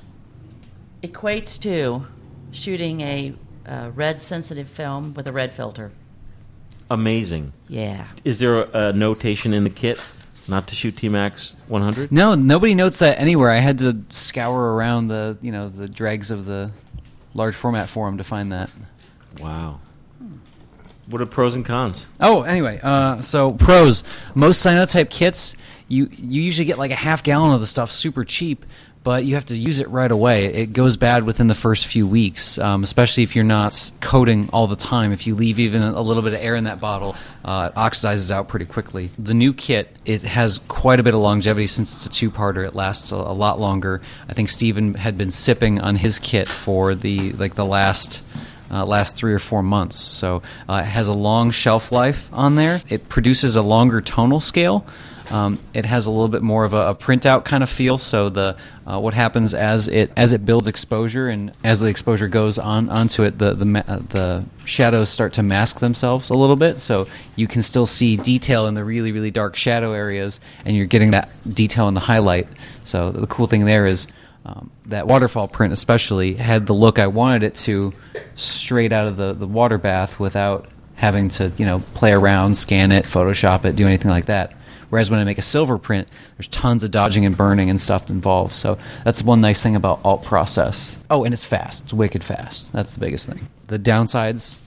Equates 1.01 1.59
to 1.61 2.05
shooting 2.51 3.01
a 3.01 3.33
uh, 3.65 3.91
red 3.95 4.21
sensitive 4.21 4.67
film 4.67 5.13
with 5.15 5.27
a 5.27 5.31
red 5.31 5.53
filter. 5.53 5.91
Amazing. 6.91 7.53
Yeah. 7.67 8.07
Is 8.23 8.37
there 8.39 8.61
a, 8.63 8.89
a 8.89 8.93
notation 8.93 9.53
in 9.53 9.63
the 9.63 9.69
kit 9.69 9.99
not 10.47 10.67
to 10.67 10.75
shoot 10.75 10.95
T 10.95 11.09
Max 11.09 11.55
100? 11.69 12.11
No, 12.11 12.35
nobody 12.35 12.75
notes 12.75 12.99
that 12.99 13.19
anywhere. 13.19 13.49
I 13.49 13.57
had 13.57 13.79
to 13.79 14.03
scour 14.09 14.75
around 14.75 15.07
the 15.07 15.39
you 15.41 15.51
know 15.51 15.69
the 15.69 15.87
dregs 15.87 16.29
of 16.29 16.45
the 16.45 16.69
large 17.33 17.55
format 17.55 17.89
forum 17.89 18.17
to 18.17 18.23
find 18.23 18.51
that. 18.51 18.69
Wow. 19.39 19.79
What 21.07 21.21
are 21.21 21.25
pros 21.25 21.55
and 21.55 21.65
cons? 21.65 22.07
Oh, 22.19 22.43
anyway, 22.43 22.79
uh, 22.81 23.21
so 23.21 23.51
pros. 23.51 24.03
Most 24.35 24.65
cyanotype 24.65 25.09
kits, 25.09 25.55
you 25.89 26.07
you 26.11 26.41
usually 26.41 26.65
get 26.65 26.77
like 26.77 26.91
a 26.91 26.95
half 26.95 27.23
gallon 27.23 27.53
of 27.53 27.59
the 27.59 27.65
stuff 27.65 27.91
super 27.91 28.23
cheap, 28.23 28.65
but 29.03 29.25
you 29.25 29.35
have 29.35 29.45
to 29.45 29.55
use 29.55 29.79
it 29.79 29.89
right 29.89 30.11
away. 30.11 30.45
It 30.45 30.73
goes 30.73 30.97
bad 30.97 31.23
within 31.23 31.47
the 31.47 31.55
first 31.55 31.85
few 31.85 32.07
weeks, 32.07 32.57
um, 32.57 32.83
especially 32.83 33.23
if 33.23 33.35
you're 33.35 33.43
not 33.43 33.91
coating 33.99 34.49
all 34.53 34.67
the 34.67 34.75
time. 34.75 35.11
If 35.11 35.27
you 35.27 35.35
leave 35.35 35.59
even 35.59 35.81
a 35.81 36.01
little 36.01 36.23
bit 36.23 36.33
of 36.33 36.39
air 36.39 36.55
in 36.55 36.63
that 36.63 36.79
bottle, 36.79 37.15
uh, 37.43 37.69
it 37.71 37.77
oxidizes 37.77 38.31
out 38.31 38.47
pretty 38.47 38.65
quickly. 38.65 39.11
The 39.19 39.33
new 39.33 39.53
kit, 39.53 39.95
it 40.05 40.21
has 40.21 40.59
quite 40.67 40.99
a 40.99 41.03
bit 41.03 41.13
of 41.13 41.19
longevity 41.19 41.67
since 41.67 41.93
it's 41.93 42.05
a 42.05 42.09
two-parter. 42.09 42.65
It 42.65 42.75
lasts 42.75 43.11
a, 43.11 43.15
a 43.15 43.33
lot 43.33 43.59
longer. 43.59 44.01
I 44.29 44.33
think 44.33 44.49
Steven 44.49 44.93
had 44.93 45.17
been 45.17 45.31
sipping 45.31 45.81
on 45.81 45.95
his 45.95 46.19
kit 46.19 46.47
for 46.47 46.95
the 46.95 47.33
like 47.33 47.55
the 47.55 47.65
last 47.65 48.21
uh, 48.71 48.85
last 48.85 49.15
three 49.15 49.33
or 49.33 49.39
four 49.39 49.61
months. 49.61 49.99
So 49.99 50.41
uh, 50.67 50.81
it 50.83 50.87
has 50.87 51.07
a 51.07 51.13
long 51.13 51.51
shelf 51.51 51.91
life 51.91 52.29
on 52.33 52.55
there. 52.55 52.81
It 52.89 53.09
produces 53.09 53.55
a 53.55 53.61
longer 53.61 54.01
tonal 54.01 54.39
scale. 54.39 54.85
Um, 55.29 55.59
it 55.73 55.85
has 55.85 56.05
a 56.05 56.11
little 56.11 56.27
bit 56.27 56.41
more 56.41 56.65
of 56.65 56.73
a, 56.73 56.89
a 56.89 56.95
printout 56.95 57.45
kind 57.45 57.63
of 57.63 57.69
feel. 57.69 57.97
So 57.97 58.29
the 58.29 58.57
uh, 58.85 58.99
what 58.99 59.13
happens 59.13 59.53
as 59.53 59.87
it 59.87 60.11
as 60.15 60.33
it 60.33 60.45
builds 60.45 60.67
exposure 60.67 61.29
and 61.29 61.51
as 61.63 61.79
the 61.79 61.87
exposure 61.87 62.27
goes 62.27 62.57
on 62.57 62.89
onto 62.89 63.23
it, 63.23 63.37
the 63.37 63.53
the 63.53 63.65
ma- 63.65 63.83
uh, 63.87 63.99
the 64.09 64.43
shadows 64.65 65.09
start 65.09 65.33
to 65.33 65.43
mask 65.43 65.79
themselves 65.79 66.29
a 66.29 66.35
little 66.35 66.55
bit. 66.55 66.77
So 66.77 67.07
you 67.35 67.47
can 67.47 67.63
still 67.63 67.85
see 67.85 68.17
detail 68.17 68.67
in 68.67 68.73
the 68.73 68.83
really 68.83 69.11
really 69.11 69.31
dark 69.31 69.55
shadow 69.55 69.93
areas, 69.93 70.39
and 70.65 70.75
you're 70.75 70.85
getting 70.85 71.11
that 71.11 71.29
detail 71.53 71.87
in 71.87 71.93
the 71.93 72.01
highlight. 72.01 72.47
So 72.83 73.11
the 73.11 73.27
cool 73.27 73.47
thing 73.47 73.65
there 73.65 73.85
is 73.85 74.07
um, 74.45 74.71
that 74.87 75.07
waterfall 75.07 75.47
print 75.47 75.71
especially 75.71 76.33
had 76.33 76.67
the 76.67 76.73
look 76.73 76.99
I 76.99 77.07
wanted 77.07 77.43
it 77.43 77.55
to 77.55 77.93
straight 78.35 78.91
out 78.91 79.07
of 79.07 79.15
the, 79.15 79.33
the 79.33 79.47
water 79.47 79.77
bath 79.77 80.19
without 80.19 80.67
having 80.95 81.29
to 81.29 81.51
you 81.57 81.65
know 81.65 81.79
play 81.93 82.11
around, 82.11 82.55
scan 82.55 82.91
it, 82.91 83.05
Photoshop 83.05 83.65
it, 83.65 83.75
do 83.75 83.87
anything 83.87 84.11
like 84.11 84.25
that. 84.25 84.53
Whereas 84.93 85.09
when 85.09 85.19
I 85.19 85.23
make 85.23 85.39
a 85.39 85.41
silver 85.41 85.79
print, 85.79 86.07
there's 86.37 86.47
tons 86.49 86.83
of 86.83 86.91
dodging 86.91 87.25
and 87.25 87.35
burning 87.35 87.71
and 87.71 87.81
stuff 87.81 88.11
involved. 88.11 88.53
So 88.53 88.77
that's 89.03 89.23
one 89.23 89.41
nice 89.41 89.59
thing 89.59 89.75
about 89.75 89.99
alt 90.03 90.21
process. 90.21 90.99
Oh, 91.09 91.23
and 91.23 91.33
it's 91.33 91.43
fast. 91.43 91.85
It's 91.85 91.93
wicked 91.93 92.23
fast. 92.23 92.71
That's 92.73 92.93
the 92.93 92.99
biggest 92.99 93.25
thing. 93.25 93.47
The 93.65 93.79
downsides, 93.79 94.59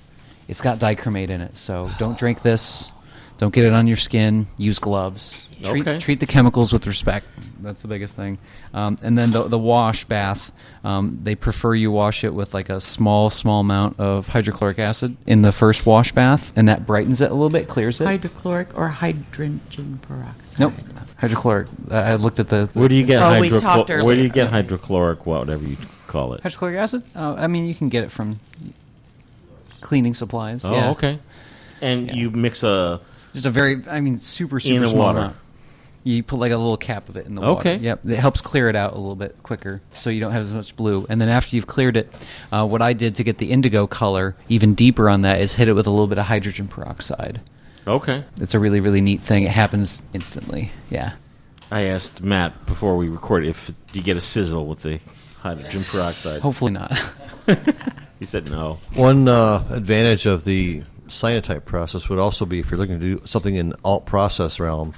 it's 0.49 0.61
got 0.61 0.81
dichromate 0.81 1.31
in 1.31 1.41
it. 1.43 1.57
So 1.57 1.93
don't 1.97 2.19
drink 2.19 2.43
this. 2.43 2.91
Don't 3.39 3.53
get 3.53 3.65
it 3.65 3.73
on 3.73 3.87
your 3.87 3.97
skin. 3.99 4.47
Use 4.57 4.79
gloves. 4.79 5.43
Treat, 5.63 5.87
Okay. 5.87 5.99
treat 5.99 6.21
the 6.21 6.27
chemicals 6.27 6.73
with 6.73 6.87
respect. 6.87 7.27
That's 7.63 7.81
the 7.83 7.89
biggest 7.89 8.15
thing. 8.17 8.39
Um, 8.75 8.99
and 9.03 9.17
then 9.17 9.31
the, 9.31 9.45
the 9.45 9.59
wash 9.59 10.05
bath, 10.05 10.53
um, 10.85 11.19
they 11.23 11.35
prefer 11.35 11.75
you 11.75 11.91
wash 11.91 12.25
it 12.25 12.35
with 12.35 12.53
like 12.53 12.69
a 12.69 12.79
small, 12.81 13.31
small 13.31 13.61
amount 13.61 13.99
of 13.99 14.29
hydrochloric 14.29 14.79
acid 14.79 15.17
in 15.27 15.41
the 15.43 15.53
first 15.53 15.87
wash 15.87 16.13
bath, 16.13 16.53
and 16.57 16.69
that 16.69 16.87
brightens 16.87 17.21
it 17.23 17.31
a 17.31 17.35
little 17.35 17.49
bit, 17.51 17.69
clears 17.69 18.01
it. 18.03 18.05
Hydrochloric 18.05 18.77
or 18.79 18.89
hydrogen 18.89 19.99
peroxide? 20.03 20.61
Nope, 20.61 20.75
hydrochloric. 21.17 21.69
I 21.91 21.97
I 22.13 22.15
looked 22.17 22.39
at 22.39 22.49
the. 22.49 22.69
Where 22.75 22.89
do 22.89 22.95
you 22.95 23.05
get 23.05 23.23
Oh, 23.23 23.41
we 23.41 23.49
hydrochlor- 23.49 23.61
talked 23.61 23.89
Where 23.89 23.99
do 23.99 24.05
you 24.05 24.11
earlier. 24.13 24.29
get 24.29 24.51
hydrochloric, 24.51 25.25
whatever 25.25 25.65
you 25.65 25.79
call 26.07 26.35
it? 26.35 26.43
hydrochloric 26.43 26.77
acid? 26.77 27.03
Uh, 27.15 27.35
I 27.39 27.47
mean, 27.47 27.67
you 27.67 27.75
can 27.75 27.89
get 27.89 28.05
it 28.05 28.11
from 28.13 28.41
cleaning 29.81 30.15
supplies. 30.15 30.65
Oh, 30.67 30.75
yeah. 30.75 30.91
okay. 30.91 31.19
And 31.81 32.15
you 32.15 32.31
mix 32.31 32.63
a 32.63 33.01
Just 33.37 33.45
a 33.45 33.51
very, 33.51 33.83
I 33.87 34.01
mean, 34.01 34.17
super, 34.17 34.59
super 34.59 34.77
In 34.77 34.81
the 34.81 34.89
small 34.89 35.01
water. 35.03 35.19
amount. 35.19 35.37
You 36.05 36.23
put 36.23 36.39
like 36.39 36.53
a 36.53 36.57
little 36.57 36.79
cap 36.79 37.11
of 37.11 37.19
it 37.19 37.27
in 37.27 37.35
the 37.35 37.43
water. 37.43 37.61
Okay. 37.61 37.77
Yep. 37.77 38.07
It 38.09 38.17
helps 38.17 38.41
clear 38.41 38.71
it 38.71 38.77
out 38.77 38.95
a 38.95 38.97
little 38.97 39.15
bit 39.15 39.37
quicker 39.43 39.83
so 39.93 40.09
you 40.09 40.21
don't 40.21 40.33
have 40.33 40.47
as 40.47 40.55
much 40.55 40.75
blue. 40.75 41.05
And 41.11 41.21
then 41.21 41.29
after 41.29 41.55
you've 41.55 41.67
cleared 41.67 41.99
it, 41.99 42.11
uh, 42.51 42.67
what 42.67 42.81
I 42.81 42.95
did 42.95 43.17
to 43.17 43.25
get 43.25 43.37
the 43.37 43.51
indigo 43.53 43.87
color 43.87 44.37
even 44.49 44.73
deeper 44.73 45.11
on 45.11 45.21
that 45.21 45.43
is 45.43 45.53
hit 45.53 45.69
it 45.69 45.75
with 45.75 45.87
a 45.87 45.91
little 45.91 46.07
bit 46.07 46.19
of 46.19 46.25
hydrogen 46.25 46.67
peroxide. 46.67 47.43
okay. 47.87 48.25
It's 48.41 48.55
a 48.55 48.59
really, 48.59 48.81
really 48.81 49.03
neat 49.03 49.21
thing. 49.21 49.43
It 49.43 49.51
happens 49.51 50.01
instantly. 50.15 50.71
Yeah. 50.89 51.13
I 51.71 51.83
asked 51.83 52.23
Matt 52.23 52.65
before 52.65 52.97
we 52.97 53.11
recorded 53.11 53.51
if 53.51 53.71
you 53.93 54.01
get 54.03 54.17
a 54.17 54.21
sizzle 54.21 54.67
with 54.67 54.81
the 54.81 54.99
hydrogen 55.41 55.83
peroxide. 55.83 56.41
Hopefully 56.41 56.73
not. 56.73 56.99
He 58.19 58.25
said 58.25 58.51
no. 58.51 58.79
One 58.95 59.29
uh, 59.29 59.63
advantage 59.71 60.25
of 60.25 60.45
the 60.45 60.85
cyanotype 61.09 61.65
process 61.65 62.09
would 62.09 62.19
also 62.19 62.45
be 62.47 62.59
if 62.61 62.71
you're 62.71 62.79
looking 62.79 62.99
to 63.01 63.17
do 63.19 63.27
something 63.27 63.55
in 63.55 63.75
alt 63.85 64.07
process 64.07 64.59
realm, 64.61 64.95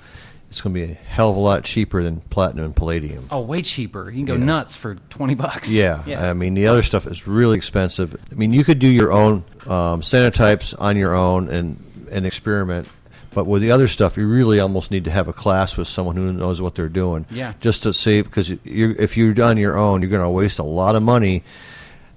it's 0.51 0.61
going 0.63 0.75
to 0.75 0.87
be 0.87 0.93
a 0.93 0.95
hell 0.95 1.31
of 1.31 1.37
a 1.37 1.41
lot 1.41 1.65
cheaper 1.65 2.03
than 2.03 2.21
platinum 2.31 2.65
and 2.65 2.75
palladium. 2.77 3.27
Oh, 3.31 3.41
way 3.41 3.61
cheaper. 3.63 4.07
You 4.11 4.17
can 4.17 4.25
go 4.25 4.35
Yeah. 4.35 4.45
nuts 4.45 4.77
for 4.77 4.95
20 5.11 5.35
bucks. 5.35 5.71
Yeah, 5.71 6.03
Yeah. 6.07 6.29
I 6.29 6.33
mean 6.33 6.55
the 6.55 6.67
other 6.69 6.83
stuff 6.83 7.07
is 7.07 7.27
really 7.27 7.57
expensive. 7.59 8.17
I 8.31 8.35
mean 8.35 8.53
you 8.53 8.65
could 8.65 8.79
do 8.79 8.89
your 8.89 9.13
own 9.13 9.45
um, 9.67 10.01
cyanotypes 10.01 10.75
on 10.79 10.97
your 10.97 11.15
own 11.15 11.49
and 11.51 11.85
and 12.11 12.25
experiment, 12.25 12.89
but 13.35 13.47
with 13.47 13.61
the 13.61 13.71
other 13.71 13.87
stuff, 13.89 14.17
you 14.17 14.27
really 14.27 14.59
almost 14.59 14.91
need 14.91 15.05
to 15.05 15.11
have 15.11 15.29
a 15.29 15.33
class 15.35 15.77
with 15.77 15.87
someone 15.87 16.17
who 16.17 16.33
knows 16.33 16.63
what 16.63 16.75
they're 16.75 16.89
doing. 16.89 17.27
Yeah. 17.31 17.53
just 17.61 17.83
to 17.83 17.93
see 17.93 18.23
because 18.23 18.49
you 18.65 18.97
if 18.99 19.19
you're 19.19 19.41
on 19.45 19.59
your 19.59 19.77
own, 19.77 20.01
you're 20.01 20.11
going 20.11 20.23
to 20.23 20.31
waste 20.31 20.59
a 20.59 20.63
lot 20.63 20.97
of 20.97 21.03
money 21.03 21.43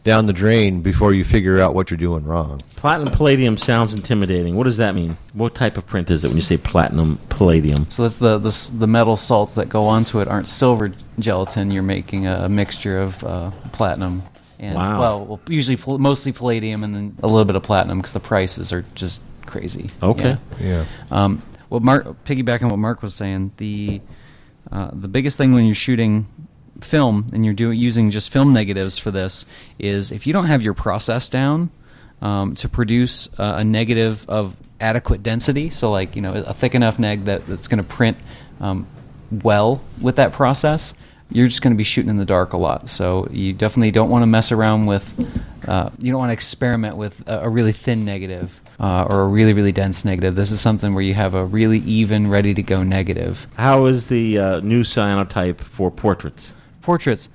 down 0.04 0.26
the 0.26 0.34
drain 0.34 0.82
before 0.82 1.14
you 1.14 1.24
figure 1.24 1.60
out 1.60 1.74
what 1.76 1.92
you're 1.92 1.98
doing 1.98 2.24
wrong. 2.24 2.60
Platinum 2.76 3.14
palladium 3.14 3.58
sounds 3.58 3.94
intimidating. 3.94 4.56
What 4.56 4.64
does 4.64 4.78
that 4.78 4.96
mean? 4.96 5.18
What 5.34 5.54
type 5.54 5.78
of 5.78 5.86
print 5.86 6.10
is 6.10 6.26
it 6.26 6.30
when 6.30 6.38
you 6.38 6.42
say 6.42 6.58
platinum 6.58 7.20
palladium? 7.30 7.90
So 7.90 8.04
that's 8.04 8.18
the, 8.18 8.38
the 8.40 8.72
the 8.78 8.88
metal 8.88 9.18
salts 9.18 9.54
that 9.56 9.70
go 9.70 9.86
onto 9.86 10.20
it 10.20 10.28
aren't 10.28 10.48
silver 10.48 10.92
gelatin. 11.20 11.72
You're 11.72 11.84
making 11.84 12.28
a, 12.28 12.50
mixture 12.50 13.00
of 13.00 13.24
uh, 13.24 13.52
platinum 13.72 14.24
and 14.60 14.76
Wow. 14.76 15.00
well, 15.00 15.26
well, 15.26 15.42
usually 15.48 15.78
mostly 15.98 16.32
palladium 16.32 16.84
and 16.84 16.96
then 16.96 17.16
a 17.24 17.28
little 17.28 17.46
bit 17.46 17.56
of 17.56 17.64
platinum 17.64 18.00
because 18.00 18.14
the 18.14 18.20
prices 18.20 18.72
are 18.72 18.86
just 18.96 19.22
crazy. 19.46 19.90
Okay. 20.02 20.38
Yeah. 20.60 20.86
Um, 21.10 21.42
well, 21.70 21.80
Mark, 21.80 22.24
piggybacking 22.26 22.70
what 22.70 22.78
Mark 22.78 23.02
was 23.02 23.14
saying, 23.14 23.54
the 23.58 24.02
uh, 24.72 24.92
the 24.94 25.08
biggest 25.08 25.38
thing 25.38 25.52
when 25.52 25.66
you're 25.66 25.76
shooting 25.76 26.26
film 26.84 27.28
and 27.34 27.46
you're 27.46 27.54
doing 27.54 27.78
using 27.78 28.12
just 28.12 28.32
film 28.32 28.54
negatives 28.54 28.98
for 28.98 29.12
this 29.12 29.46
is 29.80 30.12
if 30.12 30.28
you 30.28 30.34
don't 30.34 30.46
have 30.46 30.62
your 30.62 30.74
process 30.74 31.30
down 31.30 31.70
um, 32.22 32.56
to 32.56 32.70
produce 32.70 33.30
uh, 33.38 33.56
a 33.58 33.64
negative 33.64 34.26
of 34.30 34.56
adequate 34.80 35.24
density, 35.24 35.70
so 35.70 35.92
like 35.92 36.16
you 36.16 36.22
know 36.22 36.34
a 36.34 36.54
thick 36.54 36.76
enough 36.76 37.00
neg 37.00 37.26
that 37.26 37.46
that's 37.48 37.68
going 37.68 37.78
to 37.78 37.84
print 37.84 38.18
um, 38.60 38.88
well 39.32 39.82
with 40.02 40.18
that 40.18 40.34
process. 40.34 40.94
You're 41.34 41.48
just 41.48 41.62
going 41.62 41.74
to 41.74 41.78
be 41.78 41.86
shooting 41.86 42.10
in 42.10 42.18
the 42.18 42.26
dark 42.26 42.52
a 42.52 42.58
lot, 42.58 42.90
so 42.90 43.28
you 43.32 43.54
definitely 43.54 43.92
don't 43.92 44.10
want 44.10 44.24
to 44.24 44.28
mess 44.28 44.52
around 44.52 44.86
with. 44.86 45.08
Uh, 45.66 45.92
you 46.00 46.12
don't 46.12 46.20
want 46.20 46.30
to 46.30 46.34
experiment 46.34 46.98
with 46.98 47.26
a, 47.28 47.42
a 47.42 47.50
really 47.50 47.72
thin 47.72 48.04
negative 48.04 48.60
uh, 48.80 49.06
or 49.10 49.22
a 49.22 49.28
really 49.28 49.54
really 49.54 49.72
dense 49.72 50.04
negative. 50.04 50.36
This 50.36 50.52
is 50.52 50.60
something 50.60 50.94
where 50.94 51.04
you 51.04 51.14
have 51.14 51.34
a 51.34 51.46
really 51.46 51.80
even, 51.80 52.30
ready 52.30 52.54
to 52.54 52.64
go 52.64 52.84
negative. 52.84 53.48
How 53.56 53.86
is 53.86 54.06
the 54.06 54.38
uh, 54.38 54.60
new 54.60 54.84
cyanotype 54.84 55.62
for 55.62 55.90
portraits? 55.90 56.54
Portraits, 56.82 57.30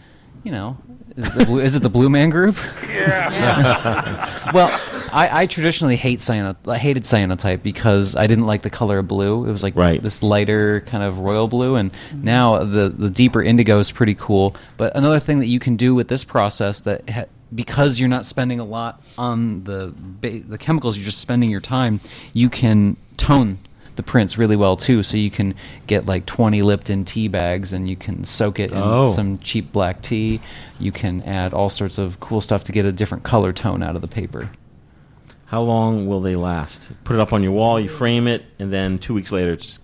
you 0.45 0.53
know, 0.53 0.77
is 1.17 1.27
it 1.27 1.35
the 1.35 1.47
Blue, 1.47 1.61
is 1.61 1.75
it 1.75 1.83
the 1.83 1.91
Blue 1.91 2.11
Man 2.11 2.31
Group? 2.31 2.57
Yeah. 2.97 4.51
well, 4.55 4.69
I, 5.13 5.43
I 5.43 5.47
traditionally 5.47 5.97
hate 5.97 6.21
cyano, 6.21 6.57
I 6.67 6.79
hated 6.79 7.05
cyanotype 7.05 7.63
because 7.63 8.17
I 8.17 8.27
didn't 8.27 8.47
like 8.47 8.63
the 8.63 8.71
color 8.71 8.99
of 8.99 9.07
blue. 9.07 9.47
It 9.47 9.53
was 9.53 9.63
like 9.63 9.75
this 9.75 10.23
lighter 10.23 10.81
kind 10.81 11.05
of 11.05 11.19
royal 11.19 11.47
blue, 11.47 11.77
and 11.77 11.93
mm-hmm. 11.93 12.25
now 12.25 12.65
the 12.65 12.89
the 12.89 13.11
deeper 13.11 13.43
indigo 13.43 13.79
is 13.79 13.93
pretty 13.93 14.15
cool. 14.15 14.57
But 14.77 14.97
another 14.97 15.21
thing 15.21 15.41
that 15.41 15.47
you 15.47 15.61
can 15.61 15.77
do 15.77 15.95
with 15.95 16.09
this 16.09 16.25
process 16.25 16.81
that 16.81 17.09
ha- 17.09 17.27
because 17.55 18.01
you're 18.01 18.09
not 18.09 18.25
spending 18.25 18.61
a 18.61 18.65
lot 18.65 19.03
on 19.19 19.65
the 19.65 19.93
ba- 19.97 20.41
the 20.41 20.59
chemicals, 20.59 20.97
you're 20.97 21.07
just 21.07 21.19
spending 21.19 21.51
your 21.51 21.61
time. 21.61 22.01
You 22.33 22.49
can 22.49 22.97
tone 23.17 23.59
the 23.97 24.03
prints 24.03 24.39
really 24.39 24.57
well 24.57 24.77
too. 24.77 25.03
So 25.03 25.17
you 25.17 25.31
can 25.31 25.55
get 25.87 26.07
like 26.07 26.27
20 26.27 26.63
Lipton 26.63 27.05
tea 27.05 27.29
bags 27.29 27.73
and 27.73 27.89
you 27.89 27.97
can 27.97 28.25
soak 28.25 28.61
it 28.61 28.71
in 28.71 28.79
Oh. 28.79 29.13
some 29.13 29.39
cheap 29.39 29.73
black 29.73 30.03
tea. 30.03 30.41
You 30.79 30.93
can 30.93 31.23
add 31.23 31.53
all 31.55 31.69
sorts 31.71 31.99
of 31.99 32.21
cool 32.21 32.41
stuff 32.41 32.65
to 32.65 32.73
get 32.73 32.85
a 32.85 32.93
different 32.93 33.25
color 33.25 33.53
tone 33.53 33.83
out 33.83 33.97
of 33.97 34.03
the 34.03 34.09
paper. 34.09 34.51
How 35.47 35.63
long 35.63 36.07
will 36.07 36.21
they 36.21 36.37
last? 36.37 36.91
Put 37.05 37.15
it 37.15 37.21
up 37.21 37.33
on 37.33 37.43
your 37.43 37.53
wall, 37.53 37.79
you 37.81 37.89
frame 37.89 38.27
it, 38.27 38.45
and 38.59 38.73
then 38.73 38.99
two 38.99 39.15
weeks 39.15 39.31
later 39.33 39.53
it's 39.53 39.65
just 39.67 39.83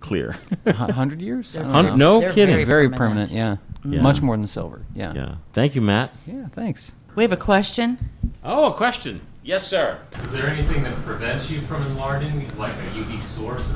clear. 0.00 0.34
Hundred 0.66 1.20
years? 1.20 1.56
I 1.56 1.62
don't 1.62 1.70
Hun- 1.70 1.84
know. 1.86 1.94
no 1.96 2.20
They're 2.20 2.32
kidding. 2.32 2.54
very 2.54 2.64
Very 2.64 2.88
permanent. 2.88 3.30
permanent, 3.30 3.60
yeah. 3.84 3.90
Yeah. 3.96 4.02
Much 4.02 4.20
more 4.20 4.36
than 4.36 4.46
silver, 4.46 4.82
yeah. 4.94 5.14
Yeah. 5.14 5.34
Thank 5.54 5.74
you, 5.74 5.80
Matt. 5.80 6.12
Yeah, 6.26 6.48
thanks. 6.48 6.92
We 7.14 7.22
have 7.24 7.32
a 7.32 7.36
question. 7.36 7.98
Oh, 8.44 8.66
a 8.66 8.74
question. 8.74 9.20
Yes, 9.50 9.66
sir. 9.66 9.98
Is 10.22 10.30
there 10.30 10.46
anything 10.46 10.84
that 10.84 10.94
prevents 11.02 11.50
you 11.50 11.60
from 11.62 11.84
enlarging, 11.86 12.56
like 12.56 12.72
a 12.72 12.90
UV 12.94 13.20
source? 13.20 13.68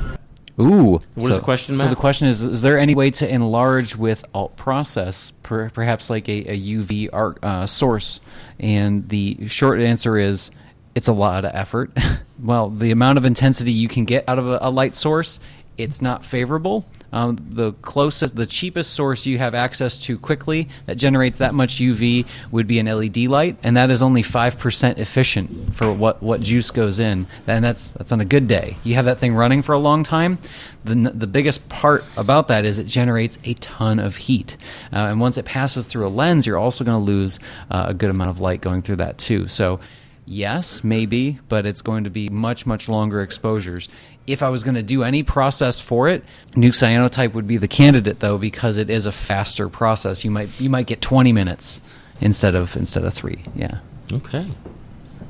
Ooh. 0.61 1.03
What 1.14 1.31
is 1.33 1.37
the 1.37 1.43
question, 1.43 1.77
So 1.77 1.89
the 1.89 1.97
question 1.97 2.29
is: 2.29 2.43
Is 2.43 2.62
there 2.62 2.79
any 2.79 2.95
way 2.95 3.11
to 3.11 3.29
enlarge 3.29 3.97
with 3.97 4.25
alt 4.33 4.57
process, 4.57 5.33
per, 5.43 5.70
perhaps 5.70 6.09
like 6.09 6.29
a, 6.29 6.53
a 6.53 6.57
UV 6.57 7.09
arc, 7.12 7.41
uh, 7.43 7.66
source? 7.66 8.20
And 8.61 9.09
the 9.09 9.49
short 9.49 9.81
answer 9.81 10.16
is, 10.16 10.53
it's 10.95 11.09
a 11.09 11.12
lot 11.12 11.45
of 11.45 11.51
effort. 11.53 11.91
well, 12.39 12.70
the 12.70 12.93
amount 12.93 13.18
of 13.18 13.25
intensity 13.25 13.72
you 13.72 13.89
can 13.89 14.05
get 14.05 14.29
out 14.29 14.39
of 14.39 14.47
a, 14.47 14.61
a 14.62 14.70
light 14.70 14.95
source, 14.95 15.41
it's 15.77 16.01
not 16.01 16.25
favorable. 16.25 16.87
Um, 17.15 17.39
the 17.49 17.73
closest, 17.75 18.35
the 18.35 18.45
cheapest 18.45 18.93
source 18.93 19.25
you 19.25 19.39
have 19.39 19.55
access 19.55 19.97
to 19.99 20.19
quickly 20.19 20.67
that 20.87 20.97
generates 20.97 21.39
that 21.39 21.55
much 21.55 21.77
UV 21.77 22.27
would 22.51 22.67
be 22.67 22.81
an 22.81 22.87
LED 22.87 23.19
light, 23.29 23.57
and 23.62 23.77
that 23.77 23.89
is 23.89 24.03
only 24.03 24.23
five 24.23 24.59
percent 24.59 24.99
efficient 24.99 25.77
for 25.77 25.93
what, 25.93 26.25
what 26.25 26.41
juice 26.41 26.73
goes 26.73 26.99
in. 26.99 27.29
And 27.47 27.65
that's 27.65 27.93
that's 27.93 28.11
on 28.11 28.21
a 28.21 28.25
good 28.25 28.49
day. 28.49 28.79
You 28.83 28.97
have 28.97 29.05
that 29.05 29.21
thing 29.21 29.33
running 29.33 29.62
for 29.62 29.75
a 29.75 29.79
long 29.79 30.03
time. 30.03 30.39
The 30.85 30.97
the 31.15 31.29
biggest 31.29 31.69
part 31.69 32.05
about 32.17 32.49
that 32.49 32.65
is 32.65 32.81
it 32.81 32.89
generates 32.89 33.39
a 33.45 33.55
ton 33.55 34.01
of 34.01 34.17
heat, 34.17 34.57
uh, 34.93 34.97
and 34.97 35.21
once 35.21 35.39
it 35.39 35.45
passes 35.45 35.87
through 35.87 36.09
a 36.09 36.11
lens, 36.11 36.49
you're 36.49 36.59
also 36.59 36.83
going 36.83 36.99
to 36.99 37.05
lose 37.05 37.39
uh, 37.71 37.87
a 37.89 37.95
good 37.95 38.11
amount 38.11 38.31
of 38.31 38.41
light 38.41 38.61
going 38.61 38.83
through 38.83 38.97
that 38.97 39.19
too. 39.19 39.47
So. 39.47 39.79
Yes, 40.27 40.83
maybe, 40.83 41.39
but 41.49 41.66
it's 41.66 41.83
going 41.83 42.05
to 42.05 42.11
be 42.11 42.29
much, 42.31 42.66
much 42.66 42.89
longer 42.89 43.20
exposures. 43.20 43.89
If 44.27 44.43
I 44.43 44.49
was 44.49 44.64
going 44.64 44.75
to 44.75 44.83
do 44.83 45.03
any 45.03 45.22
process 45.22 45.81
for 45.81 46.09
it, 46.09 46.25
new 46.57 46.70
cyanotype 46.70 47.35
would 47.35 47.47
be 47.47 47.59
the 47.59 47.68
candidate, 47.68 48.20
though, 48.20 48.39
because 48.39 48.79
it 48.79 48.89
is 48.89 49.05
a 49.05 49.12
faster 49.12 49.68
process. 49.68 50.25
You 50.25 50.31
might 50.31 50.49
you 50.59 50.70
might 50.70 50.87
get 50.87 51.03
20 51.03 51.33
minutes 51.33 51.81
instead 52.20 52.55
of 52.55 52.75
instead 52.77 53.05
of 53.05 53.12
three. 53.12 53.45
Yeah. 53.55 53.79
Okay. 54.12 54.47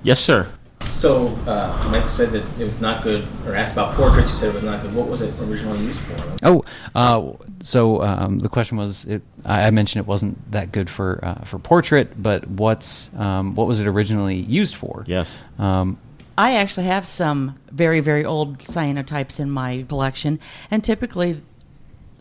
Yes, 0.05 0.21
sir. 0.21 0.49
So, 0.91 1.29
uh, 1.47 1.89
Mike 1.91 2.09
said 2.09 2.33
that 2.33 2.45
it 2.59 2.65
was 2.65 2.81
not 2.81 3.03
good, 3.03 3.27
or 3.47 3.55
asked 3.55 3.73
about 3.73 3.95
portraits. 3.95 4.31
You 4.31 4.37
said 4.37 4.49
it 4.49 4.55
was 4.55 4.63
not 4.63 4.83
good. 4.83 4.95
What 4.95 5.09
was 5.09 5.21
it 5.23 5.39
originally 5.41 5.81
used 5.81 5.99
for? 5.99 6.37
Oh, 6.43 6.65
uh, 6.95 7.33
so 7.61 8.03
um, 8.03 8.39
the 8.39 8.49
question 8.49 8.79
was, 8.79 9.05
it, 9.05 9.23
I 9.45 9.65
I 9.65 9.71
mentioned 9.71 10.01
it 10.01 10.07
wasn't 10.07 10.51
that 10.53 10.73
good 10.73 10.89
for 10.89 11.23
uh, 11.23 11.45
for 11.45 11.59
portrait, 11.59 12.23
but 12.23 12.47
what's 12.49 13.11
um, 13.17 13.55
what 13.55 13.67
was 13.67 13.81
it 13.81 13.87
originally 13.87 14.37
used 14.37 14.77
for? 14.77 15.05
Yes. 15.07 15.41
Um, 15.59 15.99
I 16.37 16.57
actually 16.57 16.87
have 16.87 17.07
some 17.07 17.59
very, 17.71 18.01
very 18.01 18.25
old 18.25 18.59
cyanotypes 18.59 19.39
in 19.39 19.51
my 19.51 19.85
collection, 19.89 20.41
and 20.71 20.83
typically 20.83 21.43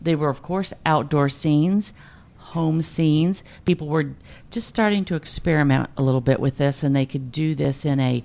they 0.00 0.14
were, 0.14 0.28
of 0.28 0.42
course, 0.42 0.72
outdoor 0.86 1.28
scenes, 1.28 1.92
home 2.38 2.80
scenes. 2.82 3.42
People 3.64 3.88
were 3.88 4.14
just 4.50 4.68
starting 4.68 5.04
to 5.06 5.16
experiment 5.16 5.90
a 5.96 6.02
little 6.02 6.20
bit 6.20 6.38
with 6.38 6.58
this, 6.58 6.84
and 6.84 6.94
they 6.94 7.06
could 7.06 7.32
do 7.32 7.54
this 7.54 7.84
in 7.84 7.98
a 7.98 8.22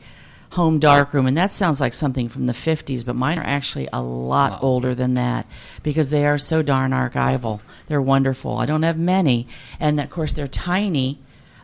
home 0.51 0.79
darkroom. 0.79 1.27
And 1.27 1.37
that 1.37 1.51
sounds 1.51 1.79
like 1.79 1.93
something 1.93 2.27
from 2.27 2.47
the 2.47 2.53
50s, 2.53 3.05
but 3.05 3.15
mine 3.15 3.37
are 3.39 3.45
actually 3.45 3.87
a 3.93 4.01
lot 4.01 4.63
older 4.63 4.95
than 4.95 5.13
that 5.13 5.45
because 5.83 6.09
they 6.09 6.25
are 6.25 6.37
so 6.37 6.61
darn 6.61 6.91
archival. 6.91 7.59
They're 7.87 8.01
wonderful. 8.01 8.57
I 8.57 8.65
don't 8.65 8.83
have 8.83 8.97
many, 8.97 9.47
and 9.79 9.99
of 9.99 10.09
course, 10.09 10.31
they're 10.31 10.47
tiny 10.47 11.19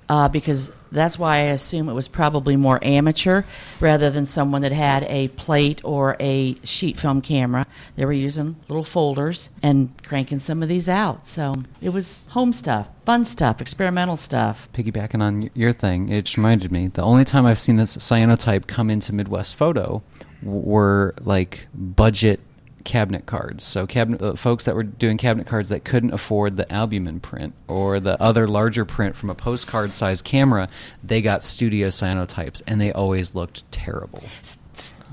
uh, 0.10 0.30
because 0.30 0.72
that's 0.92 1.20
why 1.20 1.38
I 1.38 1.42
assume 1.42 1.90
it 1.90 1.94
was 1.94 2.08
probably 2.08 2.56
more 2.56 2.80
amateur 2.84 3.44
rather 3.80 4.10
than 4.10 4.26
someone 4.26 4.62
that 4.62 4.72
had 4.72 5.04
a 5.04 5.28
plate 5.30 5.82
or 5.84 6.16
a 6.20 6.56
sheet 6.64 6.98
film 6.98 7.22
camera. 7.22 7.66
They 7.96 8.06
were 8.06 8.14
using 8.14 8.56
little 8.68 8.84
folders 8.84 9.50
and 9.62 9.92
cranking 10.04 10.40
some 10.40 10.64
of 10.64 10.70
these 10.70 10.88
out. 10.88 11.28
So 11.28 11.54
it 11.82 11.90
was 11.90 12.22
home 12.30 12.54
stuff, 12.54 12.90
fun 13.06 13.26
stuff, 13.26 13.62
experimental 13.62 14.18
stuff. 14.18 14.70
Piggybacking 14.74 15.22
on 15.22 15.50
your 15.54 15.74
thing, 15.74 16.10
it 16.10 16.26
just 16.26 16.38
reminded 16.38 16.72
me 16.72 16.88
the 16.88 17.04
only 17.04 17.26
time 17.26 17.46
I've 17.46 17.60
seen 17.60 17.78
this 17.78 17.98
cyanotype 17.98 18.68
come 18.68 18.90
into 18.90 19.14
Midwest 19.14 19.56
Photo 19.56 20.02
were 20.44 21.16
like 21.22 21.68
budget 21.74 22.40
cabinet 22.86 23.26
cards. 23.26 23.66
So 23.66 23.86
cabinet 23.86 24.22
uh, 24.22 24.36
folks 24.36 24.64
that 24.64 24.76
were 24.76 24.84
doing 24.84 25.18
cabinet 25.18 25.48
cards 25.48 25.68
that 25.70 25.84
couldn't 25.84 26.14
afford 26.14 26.56
the 26.56 26.72
albumen 26.72 27.20
print 27.20 27.54
or 27.68 28.00
the 28.00 28.22
other 28.22 28.48
larger 28.48 28.86
print 28.86 29.16
from 29.18 29.30
a 29.30 29.36
postcard 29.36 29.94
size 29.94 30.22
camera, 30.22 30.70
they 31.04 31.22
got 31.22 31.44
studio 31.44 31.90
cyanotypes 31.90 32.62
and 32.66 32.80
they 32.80 32.94
always 32.94 33.36
looked 33.36 33.70
terrible. 33.72 34.24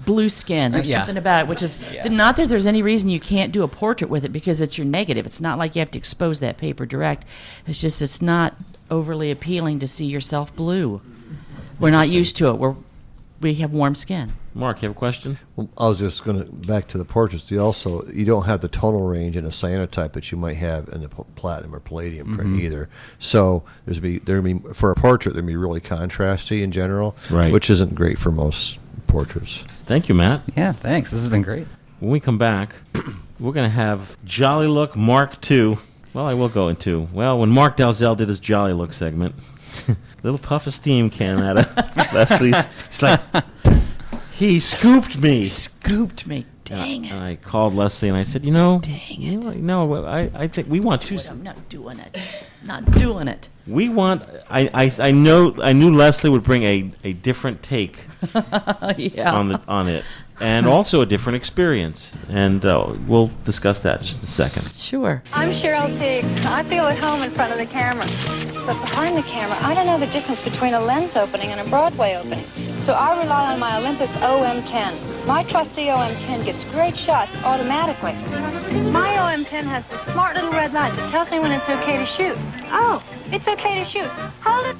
blue 0.04 0.28
skin. 0.28 0.72
There's 0.72 0.90
yeah. 0.90 0.98
something 0.98 1.16
about 1.16 1.42
it, 1.42 1.48
which 1.48 1.62
is 1.62 1.78
Yeah. 1.92 2.08
not 2.08 2.36
that 2.36 2.48
there's 2.48 2.66
any 2.66 2.82
reason 2.82 3.08
you 3.08 3.20
can't 3.20 3.52
do 3.52 3.62
a 3.62 3.68
portrait 3.68 4.10
with 4.10 4.24
it 4.24 4.30
because 4.30 4.60
it's 4.60 4.76
your 4.78 4.86
negative. 4.86 5.26
It's 5.26 5.40
not 5.40 5.58
like 5.58 5.74
you 5.74 5.80
have 5.80 5.90
to 5.92 5.98
expose 5.98 6.40
that 6.40 6.58
paper 6.58 6.86
direct. 6.86 7.24
It's 7.66 7.80
just 7.80 8.02
it's 8.02 8.20
not 8.22 8.54
overly 8.90 9.30
appealing 9.30 9.78
to 9.80 9.86
see 9.86 10.04
yourself 10.06 10.54
blue. 10.54 11.00
We're 11.80 11.90
not 11.90 12.08
used 12.08 12.36
to 12.36 12.48
it. 12.48 12.58
We're 12.58 12.74
we 13.42 13.54
have 13.56 13.72
warm 13.72 13.94
skin. 13.94 14.32
Mark, 14.54 14.82
you 14.82 14.88
have 14.88 14.96
a 14.96 14.98
question? 14.98 15.38
Well, 15.56 15.68
I 15.76 15.88
was 15.88 15.98
just 15.98 16.24
going 16.24 16.38
to 16.38 16.50
back 16.50 16.86
to 16.88 16.98
the 16.98 17.04
portraits. 17.04 17.50
You 17.50 17.60
also 17.60 18.06
you 18.06 18.24
don't 18.24 18.44
have 18.46 18.60
the 18.60 18.68
tonal 18.68 19.06
range 19.06 19.36
in 19.36 19.44
a 19.44 19.48
cyanotype 19.50 20.12
that 20.12 20.30
you 20.30 20.38
might 20.38 20.56
have 20.56 20.88
in 20.88 21.02
the 21.02 21.08
pl- 21.08 21.26
platinum 21.34 21.74
or 21.74 21.80
palladium 21.80 22.36
print 22.36 22.52
Mhm. 22.52 22.60
either. 22.60 22.88
So 23.18 23.62
there's 23.84 24.00
be 24.00 24.18
there 24.20 24.40
be 24.42 24.58
for 24.72 24.90
a 24.90 24.94
portrait 24.94 25.32
there'd 25.34 25.46
be 25.46 25.56
really 25.56 25.80
contrasty 25.80 26.62
in 26.62 26.70
general, 26.72 27.16
Right. 27.30 27.52
Which 27.52 27.68
isn't 27.70 27.94
great 27.94 28.18
for 28.18 28.30
most 28.30 28.78
portraits. 29.06 29.64
Thank 29.86 30.08
you, 30.08 30.14
Matt. 30.14 30.42
Yeah, 30.56 30.72
thanks. 30.72 31.10
This 31.10 31.20
has 31.20 31.28
been 31.28 31.42
great. 31.42 31.66
When 32.00 32.10
we 32.10 32.20
come 32.20 32.38
back, 32.38 32.74
we're 33.40 33.52
going 33.52 33.68
to 33.68 33.74
have 33.74 34.16
Jolly 34.24 34.66
Look 34.68 34.96
Mark 34.96 35.50
II. 35.50 35.78
Well, 36.14 36.26
I 36.26 36.34
will 36.34 36.48
go 36.50 36.68
into. 36.68 37.08
Well, 37.12 37.38
when 37.38 37.48
Mark 37.48 37.76
Dalzell 37.78 38.16
did 38.16 38.28
his 38.28 38.38
Jolly 38.38 38.72
Look 38.74 38.92
segment, 38.92 39.34
little 40.22 40.38
puff 40.38 40.66
of 40.66 40.74
steam 40.74 41.10
came 41.10 41.38
out 41.38 41.58
of 41.58 41.76
Leslie's. 42.12 42.56
He's 42.90 43.02
like, 43.02 43.20
he 44.32 44.60
scooped 44.60 45.18
me. 45.18 45.40
He 45.40 45.48
Scooped 45.48 46.26
me. 46.26 46.46
Dang 46.64 47.04
it. 47.04 47.12
And 47.12 47.28
I 47.28 47.36
called 47.36 47.74
Leslie 47.74 48.08
and 48.08 48.16
I 48.16 48.22
said, 48.22 48.44
you 48.44 48.52
know, 48.52 48.80
Dang 48.82 49.22
it. 49.22 49.56
no, 49.58 50.04
I, 50.06 50.30
I 50.34 50.46
think 50.48 50.68
we 50.70 50.80
want 50.80 51.02
two. 51.02 51.18
I'm 51.28 51.42
not 51.42 51.68
doing 51.68 51.98
it. 51.98 52.18
Not 52.64 52.84
doing 52.92 53.26
it. 53.28 53.48
We 53.66 53.88
want. 53.88 54.22
I, 54.48 54.70
I, 54.72 54.90
I 55.08 55.10
know. 55.10 55.54
I 55.60 55.72
knew 55.72 55.92
Leslie 55.94 56.30
would 56.30 56.44
bring 56.44 56.62
a, 56.62 56.90
a 57.04 57.12
different 57.14 57.62
take 57.62 57.98
Yeah. 58.96 59.32
on 59.34 59.48
the 59.48 59.60
on 59.68 59.88
it, 59.88 60.04
and 60.40 60.66
also 60.66 61.00
a 61.00 61.06
different 61.06 61.36
experience. 61.36 62.16
And 62.28 62.64
uh, 62.64 62.94
we'll 63.06 63.30
discuss 63.44 63.80
that 63.80 64.00
just 64.02 64.18
in 64.18 64.24
a 64.24 64.26
second. 64.26 64.72
Sure. 64.74 65.22
I'm 65.32 65.50
Cheryl 65.50 65.88
Tiegs. 65.98 66.44
I 66.44 66.62
feel 66.64 66.84
at 66.84 66.98
home 66.98 67.22
in 67.22 67.30
front 67.30 67.52
of 67.52 67.58
the 67.58 67.66
camera. 67.66 68.06
But 68.66 68.80
behind 68.80 69.16
the 69.16 69.22
camera, 69.22 69.58
I 69.60 69.74
don't 69.74 69.86
know 69.86 69.98
the 69.98 70.06
difference 70.12 70.40
between 70.42 70.74
a 70.74 70.80
lens 70.80 71.16
opening 71.16 71.50
and 71.50 71.60
a 71.60 71.64
Broadway 71.70 72.14
opening. 72.14 72.44
So 72.84 72.92
I 72.92 73.20
rely 73.20 73.52
on 73.52 73.58
my 73.58 73.76
Olympus 73.78 74.10
OM10. 74.10 75.26
My 75.26 75.44
trusty 75.44 75.86
OM10 75.86 76.44
gets 76.44 76.64
great 76.66 76.96
shots 76.96 77.30
automatically. 77.44 78.12
My 78.90 79.08
OM10 79.16 79.64
has 79.64 79.86
the 79.88 79.98
smart 80.12 80.34
little 80.34 80.52
red 80.52 80.72
light 80.72 80.94
that 80.96 81.10
tells 81.10 81.30
me 81.30 81.38
when 81.38 81.52
it's 81.52 81.68
okay 81.68 81.98
to 81.98 82.06
shoot. 82.06 82.36
Oh, 82.70 83.02
it's 83.26 83.46
okay 83.46 83.82
to 83.82 83.84
shoot. 83.84 84.08
Hold 84.42 84.66
it, 84.66 84.76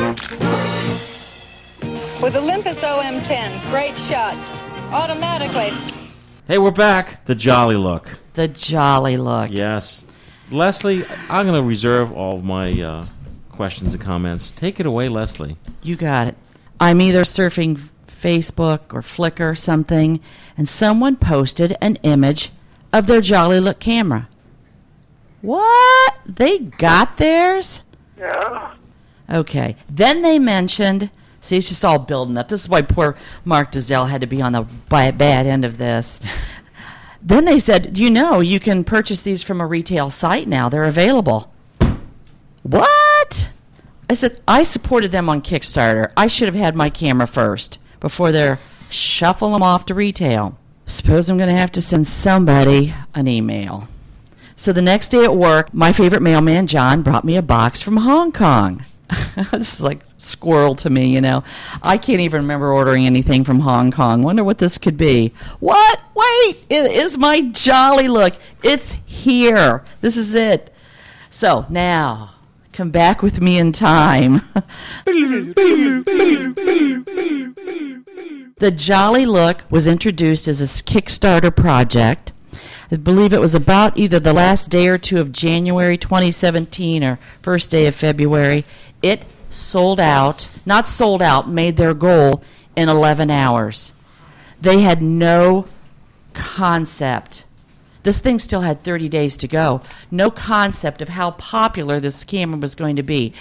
fellas. 0.00 1.09
With 2.22 2.36
Olympus 2.36 2.76
OM10, 2.78 3.70
great 3.70 3.96
shot. 3.96 4.34
automatically. 4.92 5.70
Hey, 6.46 6.58
we're 6.58 6.70
back. 6.70 7.24
The 7.24 7.34
Jolly 7.34 7.76
Look. 7.76 8.18
The 8.34 8.46
Jolly 8.48 9.16
Look. 9.16 9.50
Yes, 9.50 10.04
Leslie. 10.50 11.06
I'm 11.30 11.46
going 11.46 11.60
to 11.60 11.66
reserve 11.66 12.12
all 12.12 12.36
of 12.36 12.44
my 12.44 12.78
uh, 12.82 13.06
questions 13.48 13.94
and 13.94 14.02
comments. 14.02 14.50
Take 14.50 14.78
it 14.80 14.84
away, 14.86 15.08
Leslie. 15.08 15.56
You 15.82 15.96
got 15.96 16.28
it. 16.28 16.36
I'm 16.78 17.00
either 17.00 17.22
surfing 17.22 17.80
Facebook 18.06 18.92
or 18.92 19.00
Flickr 19.00 19.52
or 19.52 19.54
something, 19.54 20.20
and 20.58 20.68
someone 20.68 21.16
posted 21.16 21.74
an 21.80 21.96
image 22.02 22.50
of 22.92 23.06
their 23.06 23.22
Jolly 23.22 23.60
Look 23.60 23.78
camera. 23.78 24.28
What? 25.40 26.14
They 26.26 26.58
got 26.58 27.16
theirs? 27.16 27.80
Yeah. 28.18 28.74
Okay. 29.30 29.76
Then 29.88 30.20
they 30.20 30.38
mentioned. 30.38 31.10
See, 31.40 31.56
it's 31.56 31.68
just 31.68 31.84
all 31.84 31.98
building 31.98 32.36
up. 32.36 32.48
This 32.48 32.62
is 32.62 32.68
why 32.68 32.82
poor 32.82 33.16
Mark 33.44 33.72
Dazelle 33.72 34.06
had 34.06 34.20
to 34.20 34.26
be 34.26 34.42
on 34.42 34.52
the 34.52 34.62
bi- 34.88 35.10
bad 35.10 35.46
end 35.46 35.64
of 35.64 35.78
this. 35.78 36.20
then 37.22 37.44
they 37.46 37.58
said, 37.58 37.96
you 37.96 38.10
know, 38.10 38.40
you 38.40 38.60
can 38.60 38.84
purchase 38.84 39.22
these 39.22 39.42
from 39.42 39.60
a 39.60 39.66
retail 39.66 40.10
site 40.10 40.48
now. 40.48 40.68
They're 40.68 40.84
available. 40.84 41.52
What? 42.62 43.50
I 44.08 44.14
said, 44.14 44.40
I 44.46 44.64
supported 44.64 45.12
them 45.12 45.28
on 45.28 45.40
Kickstarter. 45.40 46.12
I 46.16 46.26
should 46.26 46.48
have 46.48 46.54
had 46.54 46.74
my 46.74 46.90
camera 46.90 47.26
first 47.26 47.78
before 48.00 48.32
they're 48.32 48.58
shuffle 48.90 49.52
them 49.52 49.62
off 49.62 49.86
to 49.86 49.94
retail. 49.94 50.58
Suppose 50.86 51.28
I'm 51.28 51.36
going 51.36 51.48
to 51.48 51.56
have 51.56 51.72
to 51.72 51.82
send 51.82 52.06
somebody 52.06 52.92
an 53.14 53.28
email. 53.28 53.88
So 54.56 54.72
the 54.72 54.82
next 54.82 55.10
day 55.10 55.24
at 55.24 55.34
work, 55.34 55.72
my 55.72 55.92
favorite 55.92 56.22
mailman, 56.22 56.66
John, 56.66 57.02
brought 57.02 57.24
me 57.24 57.36
a 57.36 57.42
box 57.42 57.80
from 57.80 57.98
Hong 57.98 58.32
Kong. 58.32 58.84
this 59.52 59.74
is 59.74 59.80
like 59.80 60.02
squirrel 60.18 60.74
to 60.76 60.90
me, 60.90 61.08
you 61.08 61.20
know. 61.20 61.44
I 61.82 61.98
can't 61.98 62.20
even 62.20 62.42
remember 62.42 62.72
ordering 62.72 63.06
anything 63.06 63.44
from 63.44 63.60
Hong 63.60 63.90
Kong. 63.90 64.22
Wonder 64.22 64.44
what 64.44 64.58
this 64.58 64.78
could 64.78 64.96
be. 64.96 65.32
What? 65.58 66.00
Wait, 66.14 66.56
it 66.68 66.90
is 66.90 67.18
my 67.18 67.40
jolly 67.40 68.08
look. 68.08 68.34
It's 68.62 68.96
here. 69.04 69.84
This 70.00 70.16
is 70.16 70.34
it. 70.34 70.72
So 71.30 71.64
now, 71.68 72.34
come 72.72 72.90
back 72.90 73.22
with 73.22 73.40
me 73.40 73.58
in 73.58 73.72
time. 73.72 74.42
the 78.58 78.72
Jolly 78.74 79.26
Look 79.26 79.62
was 79.70 79.86
introduced 79.86 80.48
as 80.48 80.60
a 80.60 80.64
Kickstarter 80.64 81.54
project. 81.54 82.32
I 82.92 82.96
believe 82.96 83.32
it 83.32 83.40
was 83.40 83.54
about 83.54 83.96
either 83.96 84.18
the 84.18 84.32
last 84.32 84.68
day 84.68 84.88
or 84.88 84.98
two 84.98 85.20
of 85.20 85.30
January 85.30 85.96
2017 85.96 87.04
or 87.04 87.20
first 87.40 87.70
day 87.70 87.86
of 87.86 87.94
February. 87.94 88.64
It 89.00 89.24
sold 89.48 90.00
out, 90.00 90.48
not 90.66 90.88
sold 90.88 91.22
out, 91.22 91.48
made 91.48 91.76
their 91.76 91.94
goal 91.94 92.42
in 92.74 92.88
11 92.88 93.30
hours. 93.30 93.92
They 94.60 94.80
had 94.80 95.02
no 95.02 95.68
concept. 96.34 97.44
This 98.02 98.18
thing 98.18 98.40
still 98.40 98.62
had 98.62 98.82
30 98.82 99.08
days 99.08 99.36
to 99.36 99.46
go. 99.46 99.82
No 100.10 100.30
concept 100.30 101.00
of 101.00 101.10
how 101.10 101.32
popular 101.32 102.00
this 102.00 102.24
camera 102.24 102.58
was 102.58 102.74
going 102.74 102.96
to 102.96 103.02
be. 103.04 103.32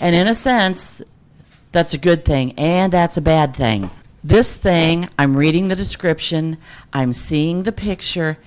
And 0.00 0.14
in 0.14 0.26
a 0.26 0.34
sense, 0.34 1.02
that's 1.72 1.92
a 1.92 1.98
good 1.98 2.24
thing, 2.24 2.52
and 2.58 2.92
that's 2.92 3.16
a 3.16 3.22
bad 3.22 3.54
thing. 3.54 3.90
This 4.22 4.56
thing, 4.56 5.10
I'm 5.18 5.36
reading 5.36 5.68
the 5.68 5.76
description, 5.76 6.56
I'm 6.92 7.12
seeing 7.12 7.64
the 7.64 7.72
picture, 7.72 8.38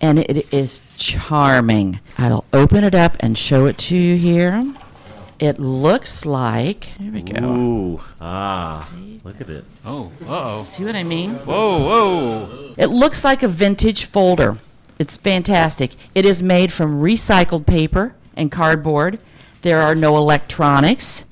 and 0.00 0.18
it 0.18 0.52
is 0.52 0.82
charming. 0.96 2.00
I'll 2.18 2.44
open 2.52 2.84
it 2.84 2.94
up 2.94 3.16
and 3.20 3.36
show 3.36 3.66
it 3.66 3.78
to 3.78 3.96
you 3.96 4.16
here. 4.16 4.74
It 5.38 5.58
looks 5.58 6.24
like. 6.24 6.84
Here 6.84 7.12
we 7.12 7.22
go. 7.22 7.44
Ooh, 7.44 8.00
ah, 8.20 8.88
See? 8.88 9.20
look 9.24 9.40
at 9.40 9.50
it. 9.50 9.64
Oh, 9.84 10.12
uh 10.28 10.58
oh. 10.58 10.62
See 10.62 10.84
what 10.84 10.94
I 10.94 11.02
mean? 11.02 11.30
Whoa, 11.30 11.78
whoa. 11.78 12.74
It 12.76 12.86
looks 12.86 13.24
like 13.24 13.42
a 13.42 13.48
vintage 13.48 14.04
folder. 14.04 14.58
It's 14.98 15.16
fantastic. 15.16 15.96
It 16.14 16.24
is 16.24 16.42
made 16.42 16.72
from 16.72 17.02
recycled 17.02 17.66
paper 17.66 18.14
and 18.36 18.52
cardboard. 18.52 19.18
There 19.62 19.82
are 19.82 19.94
no 19.94 20.16
electronics. 20.16 21.24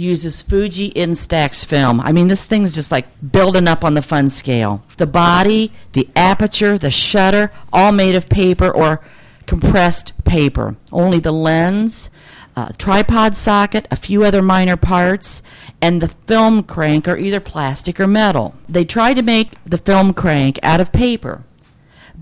Uses 0.00 0.40
Fuji 0.40 0.90
Instax 0.92 1.66
film. 1.66 2.00
I 2.00 2.12
mean, 2.12 2.28
this 2.28 2.46
thing's 2.46 2.74
just 2.74 2.90
like 2.90 3.06
building 3.32 3.68
up 3.68 3.84
on 3.84 3.92
the 3.92 4.00
fun 4.00 4.30
scale. 4.30 4.82
The 4.96 5.06
body, 5.06 5.72
the 5.92 6.08
aperture, 6.16 6.78
the 6.78 6.90
shutter, 6.90 7.52
all 7.70 7.92
made 7.92 8.14
of 8.14 8.30
paper 8.30 8.70
or 8.70 9.02
compressed 9.44 10.12
paper. 10.24 10.76
Only 10.90 11.18
the 11.18 11.32
lens, 11.32 12.08
uh, 12.56 12.70
tripod 12.78 13.36
socket, 13.36 13.86
a 13.90 13.96
few 13.96 14.24
other 14.24 14.40
minor 14.40 14.76
parts, 14.76 15.42
and 15.82 16.00
the 16.00 16.08
film 16.08 16.62
crank 16.62 17.06
are 17.06 17.18
either 17.18 17.40
plastic 17.40 18.00
or 18.00 18.06
metal. 18.06 18.54
They 18.68 18.86
tried 18.86 19.14
to 19.14 19.22
make 19.22 19.52
the 19.66 19.78
film 19.78 20.14
crank 20.14 20.58
out 20.62 20.80
of 20.80 20.92
paper, 20.92 21.44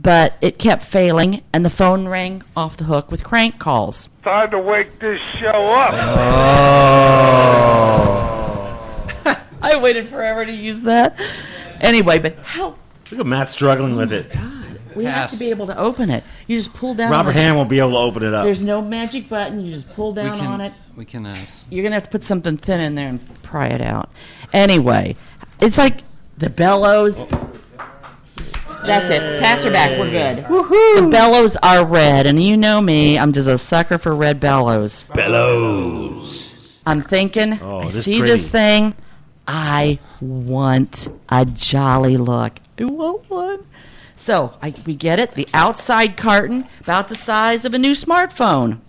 but 0.01 0.35
it 0.41 0.59
kept 0.59 0.83
failing, 0.83 1.43
and 1.53 1.65
the 1.65 1.71
phone 1.71 2.07
rang 2.07 2.43
off 2.57 2.77
the 2.77 2.85
hook 2.85 3.11
with 3.11 3.25
crank 3.25 3.59
calls. 3.59 4.09
Time 4.23 4.51
to 4.51 4.59
wake 4.59 4.99
this 5.01 5.21
show 5.39 5.49
up. 5.49 5.95
Oh. 9.25 9.37
I 9.63 9.77
waited 9.79 10.09
forever 10.09 10.47
to 10.47 10.53
use 10.53 10.83
that. 10.83 11.19
Anyway, 11.81 12.19
but 12.19 12.37
how 12.43 12.77
Look 13.11 13.21
at 13.21 13.27
Matt 13.27 13.49
struggling 13.49 13.97
with 13.97 14.13
it. 14.13 14.31
God, 14.33 14.79
We 14.95 15.05
have 15.07 15.31
to 15.31 15.39
be 15.39 15.51
able 15.51 15.67
to 15.69 15.79
open 15.79 16.11
it. 16.11 16.25
You 16.47 16.59
just 16.59 16.75
pull 16.75 16.95
down. 16.95 17.11
Robert 17.11 17.31
on 17.31 17.37
Hand 17.37 17.57
won't 17.57 17.71
be 17.71 17.79
able 17.79 17.93
to 17.93 17.99
open 17.99 18.23
it 18.23 18.35
up. 18.35 18.45
There's 18.45 18.63
no 18.63 18.83
magic 18.83 19.29
button. 19.29 19.65
You 19.65 19.73
just 19.73 19.89
pull 19.95 20.13
down 20.13 20.37
can- 20.37 20.47
on 20.47 20.61
it. 20.61 20.75
We 20.95 21.05
can 21.05 21.25
uh, 21.25 21.31
ask. 21.31 21.67
You're 21.71 21.83
gonna 21.83 21.97
have 21.97 22.05
to 22.05 22.11
put 22.11 22.23
something 22.23 22.57
thin 22.57 22.81
in 22.81 22.95
there 22.95 23.09
and 23.09 23.43
pry 23.43 23.69
it 23.69 23.81
out. 23.81 24.11
Anyway, 24.53 25.17
it's 25.61 25.79
like 25.79 26.03
the 26.37 26.51
bellows. 26.51 27.23
Oh. 27.23 27.58
That's 28.85 29.11
it. 29.11 29.41
Pass 29.41 29.65
her 29.65 29.71
back. 29.71 29.99
We're 29.99 30.11
good. 30.11 30.45
The 30.45 31.09
bellows 31.11 31.57
are 31.63 31.85
red, 31.85 32.27
and 32.27 32.43
you 32.43 32.57
know 32.57 32.81
me. 32.81 33.19
I'm 33.19 33.33
just 33.33 33.49
a 33.49 33.59
sucker 33.59 33.99
for 33.99 34.15
red 34.15 34.41
bellows. 34.41 35.05
Bellows. 35.15 36.83
I'm 36.87 37.03
thinking. 37.03 37.61
Oh, 37.61 37.81
I 37.81 37.85
this 37.87 38.05
see 38.05 38.21
this 38.21 38.49
thing. 38.49 38.95
I 39.47 39.99
want 40.21 41.09
a 41.29 41.45
jolly 41.45 42.17
look. 42.17 42.61
I 42.79 42.85
want 42.85 43.29
one. 43.29 43.67
So 44.17 44.55
I, 44.63 44.75
we 44.85 44.95
get 44.95 45.21
it. 45.21 45.35
The 45.35 45.49
outside 45.55 46.17
carton, 46.17 46.67
about 46.81 47.09
the 47.09 47.15
size 47.15 47.65
of 47.65 47.75
a 47.75 47.79
new 47.79 47.93
smartphone. 47.93 48.81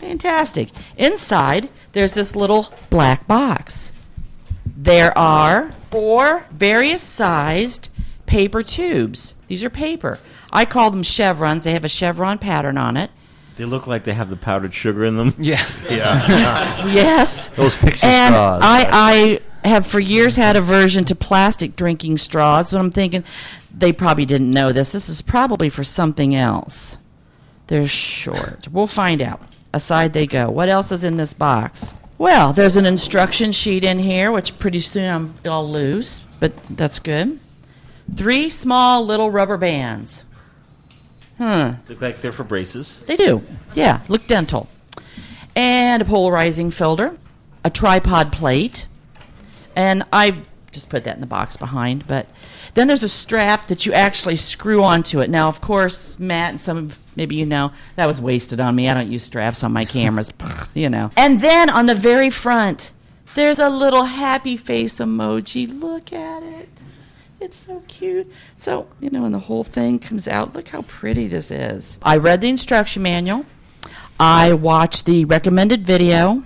Fantastic. 0.00 0.70
Inside, 0.96 1.70
there's 1.92 2.14
this 2.14 2.36
little 2.36 2.72
black 2.90 3.26
box. 3.26 3.92
There 4.64 5.16
are 5.16 5.72
four 5.90 6.46
various 6.50 7.02
sized 7.02 7.88
paper 8.26 8.62
tubes. 8.62 9.34
These 9.46 9.64
are 9.64 9.70
paper. 9.70 10.18
I 10.52 10.64
call 10.64 10.90
them 10.90 11.02
chevrons. 11.02 11.64
They 11.64 11.72
have 11.72 11.84
a 11.84 11.88
chevron 11.88 12.38
pattern 12.38 12.78
on 12.78 12.96
it. 12.96 13.10
They 13.56 13.64
look 13.64 13.86
like 13.86 14.04
they 14.04 14.12
have 14.12 14.28
the 14.28 14.36
powdered 14.36 14.74
sugar 14.74 15.04
in 15.04 15.16
them. 15.16 15.34
Yeah. 15.38 15.64
Yeah. 15.90 16.86
yes. 16.92 17.48
Those 17.48 17.76
pixie 17.76 18.06
and 18.06 18.34
straws. 18.34 18.60
I, 18.62 19.40
I 19.62 19.68
have 19.68 19.86
for 19.86 20.00
years 20.00 20.36
had 20.36 20.56
aversion 20.56 21.04
to 21.06 21.14
plastic 21.14 21.76
drinking 21.76 22.18
straws, 22.18 22.72
but 22.72 22.78
I'm 22.78 22.90
thinking 22.90 23.24
they 23.72 23.92
probably 23.92 24.26
didn't 24.26 24.50
know 24.50 24.72
this. 24.72 24.92
This 24.92 25.08
is 25.08 25.22
probably 25.22 25.68
for 25.68 25.84
something 25.84 26.34
else. 26.34 26.98
They're 27.68 27.86
short. 27.86 28.68
We'll 28.68 28.86
find 28.86 29.22
out. 29.22 29.40
Aside 29.72 30.12
they 30.12 30.26
go. 30.26 30.50
What 30.50 30.68
else 30.68 30.92
is 30.92 31.04
in 31.04 31.16
this 31.16 31.34
box? 31.34 31.92
Well, 32.18 32.52
there's 32.52 32.76
an 32.76 32.86
instruction 32.86 33.52
sheet 33.52 33.84
in 33.84 33.98
here, 33.98 34.32
which 34.32 34.58
pretty 34.58 34.80
soon 34.80 35.04
I'm, 35.04 35.34
I'll 35.44 35.70
lose, 35.70 36.22
but 36.40 36.56
that's 36.70 36.98
good. 36.98 37.38
Three 38.14 38.50
small 38.50 39.04
little 39.04 39.30
rubber 39.30 39.56
bands. 39.56 40.24
Huh. 41.38 41.74
Look 41.88 42.00
like 42.00 42.20
they're 42.20 42.32
for 42.32 42.44
braces. 42.44 43.00
They 43.06 43.16
do. 43.16 43.42
Yeah, 43.74 44.00
look 44.08 44.26
dental. 44.26 44.68
And 45.54 46.02
a 46.02 46.04
polarizing 46.04 46.70
filter, 46.70 47.18
a 47.64 47.70
tripod 47.70 48.32
plate, 48.32 48.86
and 49.74 50.04
I 50.12 50.42
just 50.72 50.88
put 50.88 51.04
that 51.04 51.14
in 51.14 51.20
the 51.20 51.26
box 51.26 51.56
behind. 51.56 52.06
But 52.06 52.26
then 52.74 52.86
there's 52.86 53.02
a 53.02 53.08
strap 53.08 53.68
that 53.68 53.86
you 53.86 53.92
actually 53.92 54.36
screw 54.36 54.82
onto 54.82 55.20
it. 55.20 55.30
Now, 55.30 55.48
of 55.48 55.60
course, 55.60 56.18
Matt 56.18 56.50
and 56.50 56.60
some 56.60 56.76
of 56.76 56.98
maybe 57.16 57.36
you 57.36 57.46
know 57.46 57.72
that 57.96 58.06
was 58.06 58.20
wasted 58.20 58.60
on 58.60 58.74
me. 58.74 58.88
I 58.88 58.94
don't 58.94 59.10
use 59.10 59.22
straps 59.24 59.64
on 59.64 59.72
my 59.72 59.84
cameras, 59.84 60.32
you 60.74 60.88
know. 60.88 61.10
And 61.16 61.40
then 61.40 61.70
on 61.70 61.86
the 61.86 61.94
very 61.94 62.30
front, 62.30 62.92
there's 63.34 63.58
a 63.58 63.70
little 63.70 64.04
happy 64.04 64.56
face 64.56 64.94
emoji. 65.00 65.68
Look 65.80 66.12
at 66.12 66.42
it. 66.42 66.68
It's 67.38 67.56
so 67.56 67.82
cute. 67.86 68.30
So, 68.56 68.88
you 68.98 69.10
know, 69.10 69.24
and 69.24 69.34
the 69.34 69.38
whole 69.38 69.64
thing 69.64 69.98
comes 69.98 70.26
out. 70.26 70.54
Look 70.54 70.68
how 70.68 70.82
pretty 70.82 71.26
this 71.26 71.50
is. 71.50 71.98
I 72.02 72.16
read 72.16 72.40
the 72.40 72.48
instruction 72.48 73.02
manual. 73.02 73.44
I 74.18 74.54
watched 74.54 75.04
the 75.04 75.26
recommended 75.26 75.86
video. 75.86 76.44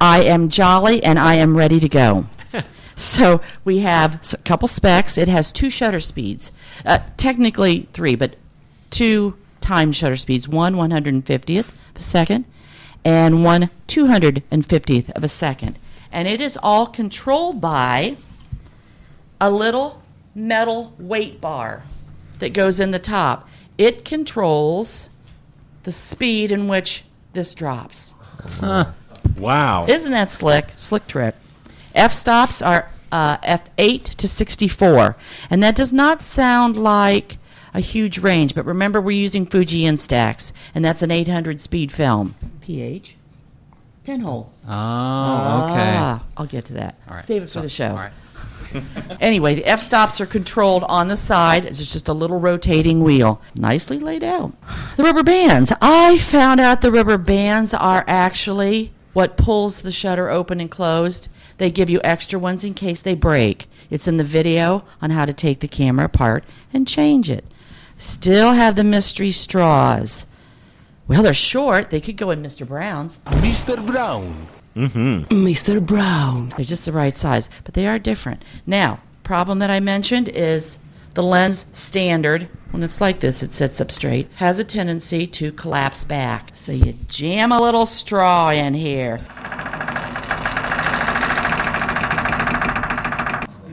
I 0.00 0.22
am 0.22 0.48
jolly 0.48 1.02
and 1.02 1.18
I 1.18 1.34
am 1.34 1.56
ready 1.56 1.80
to 1.80 1.88
go. 1.88 2.26
so 2.94 3.40
we 3.64 3.80
have 3.80 4.20
a 4.32 4.36
couple 4.38 4.68
specs. 4.68 5.18
It 5.18 5.26
has 5.26 5.50
two 5.50 5.68
shutter 5.68 6.00
speeds, 6.00 6.52
uh, 6.86 7.00
technically 7.16 7.88
three, 7.92 8.14
but 8.14 8.36
two 8.90 9.36
time 9.60 9.90
shutter 9.90 10.16
speeds. 10.16 10.48
One 10.48 10.76
150th 10.76 11.68
of 11.68 11.96
a 11.96 12.02
second, 12.02 12.44
and 13.04 13.44
one 13.44 13.70
250th 13.88 15.10
of 15.10 15.24
a 15.24 15.28
second. 15.28 15.78
And 16.12 16.28
it 16.28 16.40
is 16.40 16.58
all 16.62 16.86
controlled 16.86 17.60
by 17.60 18.16
a 19.40 19.50
little 19.50 20.02
metal 20.34 20.94
weight 20.98 21.40
bar 21.40 21.82
that 22.38 22.52
goes 22.52 22.80
in 22.80 22.90
the 22.90 22.98
top. 22.98 23.48
It 23.78 24.04
controls 24.04 25.08
the 25.84 25.92
speed 25.92 26.52
in 26.52 26.68
which 26.68 27.04
this 27.32 27.54
drops. 27.54 28.14
Huh. 28.60 28.92
Wow. 29.38 29.86
Isn't 29.86 30.10
that 30.10 30.30
slick? 30.30 30.68
Slick 30.76 31.06
trick. 31.06 31.34
F 31.94 32.12
stops 32.12 32.60
are 32.62 32.90
uh, 33.10 33.38
F8 33.38 34.04
to 34.04 34.28
64. 34.28 35.16
And 35.48 35.62
that 35.62 35.76
does 35.76 35.92
not 35.92 36.22
sound 36.22 36.76
like 36.76 37.38
a 37.72 37.80
huge 37.80 38.18
range, 38.18 38.54
but 38.54 38.64
remember 38.64 39.00
we're 39.00 39.16
using 39.16 39.46
Fuji 39.46 39.82
Instax, 39.82 40.52
and 40.74 40.84
that's 40.84 41.02
an 41.02 41.10
800 41.10 41.60
speed 41.60 41.92
film. 41.92 42.34
PH? 42.62 43.16
Pinhole. 44.04 44.52
Oh, 44.66 44.68
okay. 44.68 44.74
Ah, 45.96 46.24
I'll 46.36 46.46
get 46.46 46.64
to 46.66 46.72
that. 46.74 46.96
All 47.08 47.14
right. 47.14 47.24
Save 47.24 47.44
it 47.44 47.50
for 47.50 47.60
the 47.60 47.68
show. 47.68 47.90
all 47.90 47.96
right. 47.96 48.12
anyway, 49.20 49.54
the 49.54 49.66
f 49.66 49.80
stops 49.80 50.20
are 50.20 50.26
controlled 50.26 50.84
on 50.84 51.08
the 51.08 51.16
side. 51.16 51.64
It's 51.64 51.78
just 51.78 52.08
a 52.08 52.12
little 52.12 52.38
rotating 52.38 53.02
wheel. 53.02 53.40
Nicely 53.54 53.98
laid 53.98 54.24
out. 54.24 54.52
The 54.96 55.02
rubber 55.02 55.22
bands. 55.22 55.72
I 55.80 56.18
found 56.18 56.60
out 56.60 56.80
the 56.80 56.92
rubber 56.92 57.18
bands 57.18 57.74
are 57.74 58.04
actually 58.06 58.92
what 59.12 59.36
pulls 59.36 59.82
the 59.82 59.92
shutter 59.92 60.30
open 60.30 60.60
and 60.60 60.70
closed. 60.70 61.28
They 61.58 61.70
give 61.70 61.90
you 61.90 62.00
extra 62.04 62.38
ones 62.38 62.64
in 62.64 62.74
case 62.74 63.02
they 63.02 63.14
break. 63.14 63.68
It's 63.90 64.08
in 64.08 64.16
the 64.16 64.24
video 64.24 64.84
on 65.02 65.10
how 65.10 65.24
to 65.24 65.32
take 65.32 65.60
the 65.60 65.68
camera 65.68 66.06
apart 66.06 66.44
and 66.72 66.86
change 66.86 67.28
it. 67.28 67.44
Still 67.98 68.52
have 68.52 68.76
the 68.76 68.84
mystery 68.84 69.30
straws. 69.30 70.26
Well, 71.06 71.22
they're 71.22 71.34
short. 71.34 71.90
They 71.90 72.00
could 72.00 72.16
go 72.16 72.30
in 72.30 72.42
Mr. 72.42 72.66
Brown's. 72.66 73.18
Mr. 73.26 73.84
Brown. 73.84 74.46
Mm-hmm. 74.76 75.32
Mr. 75.46 75.84
Brown. 75.84 76.48
They're 76.56 76.64
just 76.64 76.84
the 76.84 76.92
right 76.92 77.14
size, 77.14 77.50
but 77.64 77.74
they 77.74 77.86
are 77.86 77.98
different. 77.98 78.44
Now, 78.66 79.00
problem 79.24 79.58
that 79.60 79.70
I 79.70 79.80
mentioned 79.80 80.28
is 80.28 80.78
the 81.14 81.22
lens 81.22 81.66
standard, 81.72 82.48
when 82.70 82.82
it's 82.82 83.00
like 83.00 83.20
this, 83.20 83.42
it 83.42 83.52
sits 83.52 83.80
up 83.80 83.90
straight, 83.90 84.28
has 84.36 84.58
a 84.58 84.64
tendency 84.64 85.26
to 85.26 85.50
collapse 85.52 86.04
back. 86.04 86.50
So 86.52 86.72
you 86.72 86.92
jam 87.08 87.50
a 87.50 87.60
little 87.60 87.86
straw 87.86 88.50
in 88.50 88.74
here. 88.74 89.18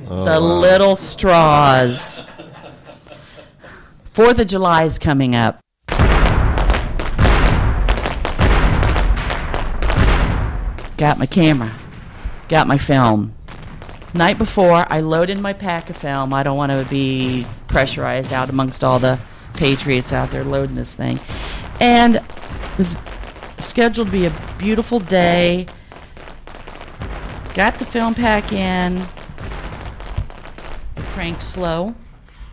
the 0.08 0.40
little 0.40 0.96
straws. 0.96 2.24
Fourth 4.14 4.40
of 4.40 4.48
July 4.48 4.84
is 4.84 4.98
coming 4.98 5.36
up. 5.36 5.60
Got 10.98 11.20
my 11.20 11.28
camera. 11.28 11.78
Got 12.50 12.68
my 12.68 12.78
film. 12.78 13.36
Night 14.14 14.38
before, 14.38 14.86
I 14.92 15.02
load 15.02 15.30
in 15.30 15.42
my 15.42 15.54
pack 15.54 15.90
of 15.90 15.98
film. 15.98 16.34
I 16.34 16.42
don't 16.42 16.58
want 16.58 16.72
to 16.72 16.86
be 16.90 17.46
pressurized 17.68 18.34
out 18.34 18.50
amongst 18.50 18.84
all 18.84 18.98
the 18.98 19.20
patriots 19.54 20.12
out 20.12 20.32
there 20.32 20.44
loading 20.44 20.76
this 20.76 20.96
thing. 20.96 21.20
And 21.80 22.16
it 22.16 22.78
was 22.78 22.98
scheduled 23.60 24.08
to 24.08 24.12
be 24.12 24.26
a 24.26 24.56
beautiful 24.58 25.00
day. 25.00 25.68
Got 27.54 27.78
the 27.78 27.86
film 27.86 28.16
pack 28.16 28.52
in. 28.52 29.06
Cranked 31.14 31.44
slow. 31.44 31.94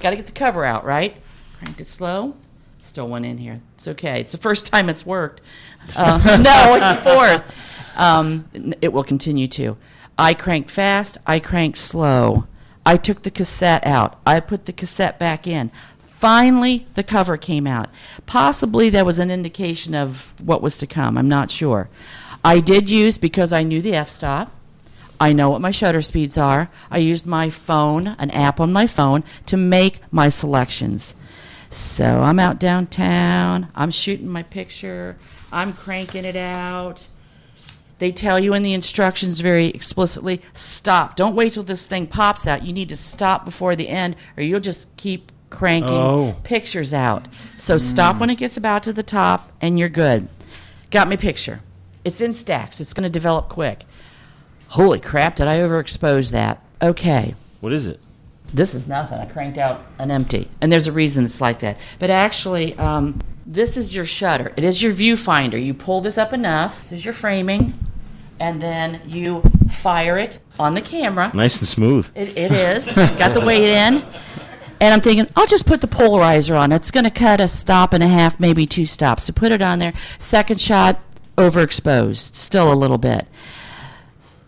Got 0.01 0.11
to 0.11 0.17
get 0.17 0.27
the 0.27 0.33
cover 0.33 0.65
out, 0.65 0.85
right? 0.85 1.17
Cranked 1.59 1.81
it 1.81 1.87
slow. 1.87 2.35
Still 2.79 3.09
one 3.09 3.25
in 3.25 3.39
here. 3.39 3.63
It's 3.75 3.89
okay. 3.89 4.21
It's 4.21 4.33
the 4.33 4.39
first 4.39 4.67
time 4.67 4.91
it's 4.91 5.07
worked. 5.07 5.41
Uh, 5.97 6.19
no, 6.43 6.75
it's 6.75 7.05
the 7.05 7.11
fourth. 7.11 7.84
Um, 7.97 8.75
it 8.81 8.93
will 8.93 9.05
continue 9.05 9.49
to. 9.49 9.77
I 10.19 10.35
cranked 10.35 10.71
fast. 10.71 11.19
I 11.27 11.41
cranked 11.41 11.79
slow. 11.79 12.47
I 12.87 12.97
took 12.97 13.23
the 13.23 13.31
cassette 13.31 13.87
out. 13.87 14.21
I 14.27 14.41
put 14.41 14.67
the 14.67 14.73
cassette 14.73 15.19
back 15.19 15.47
in. 15.47 15.71
Finally, 16.19 16.87
the 16.95 17.03
cover 17.03 17.37
came 17.37 17.67
out. 17.67 17.89
Possibly 18.27 18.91
that 18.91 19.07
was 19.07 19.19
an 19.19 19.31
indication 19.31 19.95
of 19.95 20.35
what 20.41 20.63
was 20.63 20.79
to 20.79 20.87
come. 20.87 21.19
I'm 21.19 21.29
not 21.29 21.51
sure. 21.51 21.89
I 22.45 22.61
did 22.61 22.91
use, 22.91 23.19
because 23.19 23.53
I 23.53 23.63
knew 23.63 23.81
the 23.81 23.95
f 23.95 24.11
stop, 24.11 24.53
I 25.21 25.33
know 25.33 25.51
what 25.51 25.61
my 25.61 25.71
shutter 25.71 26.03
speeds 26.03 26.37
are. 26.37 26.71
I 26.91 26.99
used 26.99 27.27
my 27.27 27.49
phone, 27.49 28.09
an 28.09 28.31
app 28.31 28.61
on 28.61 28.73
my 28.73 28.87
phone, 28.87 29.25
to 29.47 29.57
make 29.57 30.01
my 30.11 30.29
selections. 30.29 31.15
So 31.71 32.23
I'm 32.23 32.39
out 32.39 32.59
downtown. 32.59 33.69
I'm 33.75 33.91
shooting 33.91 34.29
my 34.29 34.43
picture. 34.43 35.17
I'm 35.53 35.73
cranking 35.73 36.25
it 36.25 36.37
out. 36.37 37.07
They 37.99 38.11
tell 38.13 38.39
you 38.41 38.55
in 38.55 38.63
the 38.63 38.75
instructions 38.75 39.41
very 39.41 39.67
explicitly 39.69 40.43
stop. 40.53 41.17
Don't 41.17 41.35
wait 41.37 41.53
till 41.53 41.63
this 41.63 41.87
thing 41.87 42.07
pops 42.07 42.47
out. 42.47 42.65
You 42.65 42.73
need 42.73 42.89
to 42.89 42.97
stop 42.97 43.45
before 43.45 43.77
the 43.77 43.89
end, 43.89 44.17
or 44.37 44.43
you'll 44.43 44.61
just 44.61 44.95
keep 44.97 45.31
cranking 45.51 45.95
Oh. 45.95 46.37
pictures 46.43 46.93
out. 46.93 47.29
So 47.57 47.79
stop 47.79 48.19
when 48.19 48.31
it 48.31 48.39
gets 48.39 48.57
about 48.57 48.83
to 48.85 48.93
the 48.93 49.05
top, 49.05 49.53
and 49.61 49.79
you're 49.79 49.89
good. 49.89 50.29
Got 50.91 51.09
my 51.09 51.17
picture. 51.17 51.61
It's 52.05 52.21
Instax. 52.21 52.81
It's 52.81 52.93
going 52.93 53.05
to 53.05 53.09
develop 53.09 53.49
quick. 53.49 53.85
Holy 54.69 54.99
crap, 54.99 55.37
did 55.37 55.47
I 55.47 55.59
overexpose 55.59 56.33
that? 56.33 56.61
Okay. 56.83 57.35
What 57.61 57.73
is 57.73 57.87
it? 57.87 58.01
This 58.55 58.75
is 58.75 58.87
nothing. 58.87 59.19
I 59.19 59.27
cranked 59.27 59.59
out 59.59 59.83
an 59.99 60.11
empty. 60.11 60.49
And 60.61 60.71
there's 60.71 60.87
a 60.87 60.93
reason 60.93 61.25
it's 61.25 61.41
like 61.41 61.59
that. 61.59 61.77
But 61.99 62.11
actually, 62.11 62.79
um, 62.79 63.19
this 63.45 63.77
is 63.77 63.95
your 63.95 64.05
shutter. 64.05 64.53
It 64.57 64.65
is 64.65 64.83
your 64.83 64.93
viewfinder. 64.93 65.63
You 65.63 65.75
pull 65.75 66.01
this 66.01 66.17
up 66.17 66.33
enough. 66.33 66.79
This 66.81 66.93
is 66.93 67.05
your 67.05 67.15
framing. 67.15 67.75
And 68.39 68.63
then 68.63 69.01
you 69.07 69.43
fire 69.71 70.17
it 70.19 70.39
on 70.59 70.75
the 70.75 70.81
camera. 70.81 71.33
Nice 71.35 71.59
and 71.59 71.69
smooth. 71.69 72.09
It, 72.15 72.37
it 72.37 72.53
is. 72.53 72.95
Got 72.95 73.35
the 73.35 73.45
weight 73.45 73.65
in. 73.65 74.05
And 74.81 74.95
I'm 74.95 75.01
thinking, 75.01 75.29
I'll 75.37 75.47
just 75.47 75.67
put 75.67 75.81
the 75.81 75.87
polarizer 75.87 76.59
on. 76.59 76.71
It's 76.73 76.91
going 76.91 77.05
to 77.05 77.11
cut 77.11 77.41
a 77.41 77.49
stop 77.49 77.93
and 77.93 78.03
a 78.03 78.09
half, 78.09 78.39
maybe 78.39 78.67
two 78.67 78.87
stops. 78.87 79.25
So 79.25 79.33
put 79.33 79.51
it 79.53 79.63
on 79.63 79.79
there. 79.79 79.95
Second 80.19 80.61
shot, 80.61 81.01
overexposed, 81.37 82.35
still 82.35 82.73
a 82.73 82.75
little 82.75 82.99
bit. 82.99 83.27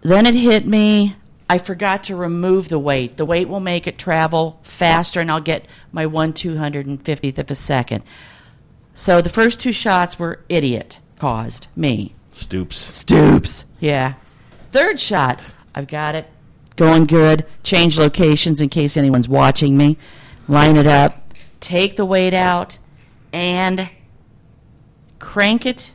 Then 0.02 0.26
it 0.26 0.34
hit 0.34 0.66
me. 0.66 1.16
I 1.48 1.58
forgot 1.58 2.02
to 2.04 2.16
remove 2.16 2.68
the 2.68 2.78
weight. 2.78 3.16
The 3.16 3.24
weight 3.24 3.48
will 3.48 3.60
make 3.60 3.86
it 3.86 3.98
travel 3.98 4.58
faster, 4.62 5.20
and 5.20 5.30
I'll 5.30 5.40
get 5.40 5.66
my 5.92 6.04
one 6.06 6.32
two 6.32 6.56
hundred 6.56 6.86
and 6.86 7.00
fiftieth 7.00 7.38
of 7.38 7.50
a 7.50 7.54
second. 7.54 8.02
So 8.94 9.20
the 9.20 9.28
first 9.28 9.60
two 9.60 9.72
shots 9.72 10.18
were 10.18 10.40
idiot 10.48 10.98
caused 11.18 11.68
me. 11.76 12.14
Stoops. 12.32 12.76
Stoops. 12.76 13.64
Yeah. 13.78 14.14
Third 14.72 15.00
shot, 15.00 15.40
I've 15.74 15.86
got 15.86 16.14
it 16.14 16.28
going 16.76 17.04
good. 17.04 17.46
Change 17.62 17.98
locations 17.98 18.60
in 18.60 18.68
case 18.68 18.96
anyone's 18.96 19.28
watching 19.28 19.76
me. 19.76 19.96
Line 20.48 20.76
it 20.76 20.86
up. 20.86 21.32
Take 21.60 21.96
the 21.96 22.04
weight 22.04 22.34
out 22.34 22.78
and 23.32 23.88
crank 25.18 25.64
it, 25.64 25.94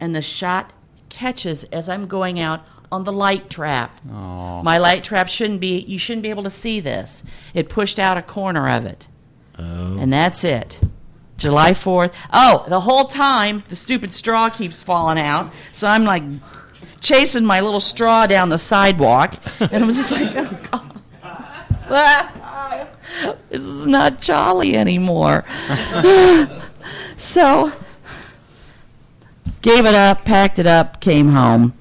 and 0.00 0.14
the 0.14 0.22
shot 0.22 0.72
catches 1.08 1.64
as 1.64 1.88
I'm 1.88 2.06
going 2.06 2.38
out 2.38 2.64
on 2.90 3.04
the 3.04 3.12
light 3.12 3.50
trap. 3.50 4.00
Aw. 4.10 4.62
My 4.62 4.78
light 4.78 5.04
trap 5.04 5.28
shouldn't 5.28 5.60
be, 5.60 5.80
you 5.80 5.98
shouldn't 5.98 6.22
be 6.22 6.30
able 6.30 6.42
to 6.44 6.50
see 6.50 6.80
this. 6.80 7.22
It 7.54 7.68
pushed 7.68 7.98
out 7.98 8.16
a 8.16 8.22
corner 8.22 8.68
of 8.68 8.84
it. 8.84 9.08
Oh. 9.58 9.98
And 9.98 10.12
that's 10.12 10.44
it. 10.44 10.80
July 11.36 11.72
4th. 11.72 12.12
Oh, 12.32 12.64
the 12.68 12.80
whole 12.80 13.04
time, 13.04 13.62
the 13.68 13.76
stupid 13.76 14.12
straw 14.12 14.50
keeps 14.50 14.82
falling 14.82 15.18
out. 15.18 15.52
So 15.72 15.86
I'm 15.86 16.04
like 16.04 16.24
chasing 17.00 17.44
my 17.44 17.60
little 17.60 17.80
straw 17.80 18.26
down 18.26 18.48
the 18.48 18.58
sidewalk. 18.58 19.36
And 19.60 19.84
I 19.84 19.86
was 19.86 19.96
just 19.96 20.10
like, 20.10 20.34
oh, 20.36 20.58
God. 20.70 20.94
This 23.48 23.64
is 23.64 23.86
not 23.86 24.20
jolly 24.20 24.76
anymore. 24.76 25.44
so 27.16 27.72
gave 29.62 29.86
it 29.86 29.94
up, 29.94 30.24
packed 30.24 30.58
it 30.58 30.66
up, 30.66 31.00
came 31.00 31.28
home. 31.30 31.72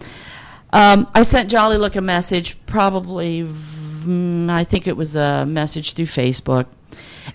Um, 0.73 1.07
I 1.13 1.21
sent 1.21 1.49
Jolly 1.49 1.77
Look 1.77 1.95
a 1.95 2.01
message, 2.01 2.57
probably, 2.65 3.43
mm, 3.43 4.49
I 4.49 4.63
think 4.63 4.87
it 4.87 4.97
was 4.97 5.15
a 5.15 5.45
message 5.45 5.93
through 5.93 6.05
Facebook, 6.07 6.65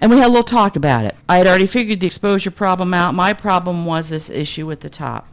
and 0.00 0.10
we 0.10 0.18
had 0.18 0.26
a 0.26 0.28
little 0.28 0.42
talk 0.42 0.76
about 0.76 1.04
it. 1.04 1.16
I 1.28 1.38
had 1.38 1.46
already 1.46 1.66
figured 1.66 2.00
the 2.00 2.06
exposure 2.06 2.50
problem 2.50 2.92
out. 2.92 3.14
My 3.14 3.32
problem 3.32 3.86
was 3.86 4.10
this 4.10 4.28
issue 4.28 4.70
at 4.70 4.80
the 4.80 4.90
top. 4.90 5.28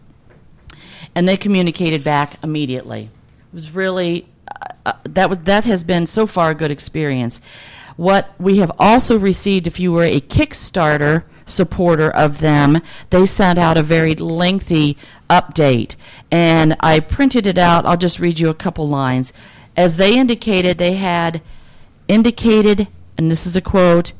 And 1.16 1.28
they 1.28 1.38
communicated 1.38 2.04
back 2.04 2.42
immediately. 2.44 3.10
It 3.52 3.54
was 3.54 3.72
really, 3.72 4.28
uh, 4.48 4.74
uh, 4.86 4.94
that, 5.06 5.46
that 5.46 5.66
has 5.66 5.84
been 5.84 6.06
so 6.08 6.28
far 6.28 6.52
a 6.52 6.56
good 6.56 6.72
experience. 6.72 7.42
What 7.98 8.34
we 8.40 8.58
have 8.60 8.72
also 8.80 9.18
received, 9.18 9.66
if 9.66 9.80
you 9.80 9.92
were 9.92 10.04
a 10.04 10.22
Kickstarter 10.22 11.24
supporter 11.50 12.10
of 12.10 12.40
them, 12.40 12.82
they 13.10 13.26
sent 13.26 13.60
out 13.60 13.78
a 13.78 13.84
very 13.84 14.16
lengthy 14.16 14.98
update. 15.30 15.96
And 16.32 16.76
I 16.80 17.00
printed 17.00 17.48
it 17.48 17.58
out. 17.58 17.86
I'll 17.86 17.98
just 17.98 18.20
read 18.20 18.40
you 18.40 18.50
a 18.50 18.54
couple 18.54 18.88
lines. 18.88 19.34
As 19.76 19.98
they 19.98 20.18
indicated, 20.18 20.78
they 20.78 20.96
had 20.96 21.42
indicated, 22.08 22.88
and 23.18 23.30
this 23.32 23.46
is 23.46 23.56
a 23.56 23.62
quote, 23.62 24.14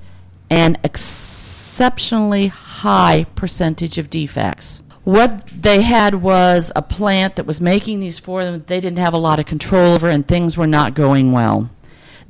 an 0.50 0.78
exceptionally 0.84 2.48
high 2.48 3.26
percentage 3.36 3.98
of 3.98 4.10
defects. 4.10 4.82
What 5.04 5.48
they 5.48 5.82
had 5.82 6.16
was 6.16 6.72
a 6.76 6.82
plant 6.82 7.36
that 7.36 7.46
was 7.46 7.60
making 7.60 8.00
these 8.00 8.20
for 8.20 8.44
them 8.44 8.64
they 8.68 8.80
didn't 8.80 9.00
have 9.00 9.14
a 9.14 9.18
lot 9.18 9.40
of 9.40 9.46
control 9.46 9.94
over, 9.94 10.10
and 10.10 10.28
things 10.28 10.56
were 10.56 10.68
not 10.68 10.94
going 10.94 11.32
well. 11.32 11.70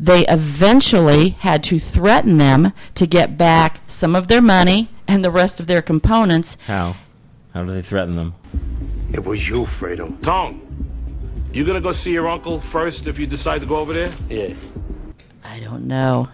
They 0.01 0.25
eventually 0.27 1.29
had 1.39 1.61
to 1.65 1.77
threaten 1.77 2.37
them 2.37 2.71
to 2.95 3.05
get 3.05 3.37
back 3.37 3.81
some 3.87 4.15
of 4.15 4.29
their 4.29 4.41
money 4.41 4.87
and 5.07 5.25
the 5.25 5.31
rest 5.31 5.59
of 5.59 5.67
their 5.67 5.81
components. 5.81 6.57
How? 6.67 6.95
How 7.53 7.65
do 7.65 7.73
they 7.73 7.81
threaten 7.81 8.15
them? 8.15 8.33
It 9.11 9.25
was 9.25 9.49
you, 9.49 9.65
Fredo. 9.65 10.21
Tone, 10.23 10.61
you 11.51 11.65
gonna 11.65 11.81
go 11.81 11.91
see 11.91 12.13
your 12.13 12.29
uncle 12.29 12.61
first 12.61 13.07
if 13.07 13.19
you 13.19 13.27
decide 13.27 13.59
to 13.61 13.67
go 13.67 13.75
over 13.75 13.91
there? 13.93 14.11
Yeah. 14.29 14.53
I 15.43 15.59
don't 15.59 15.85
know. 15.87 16.29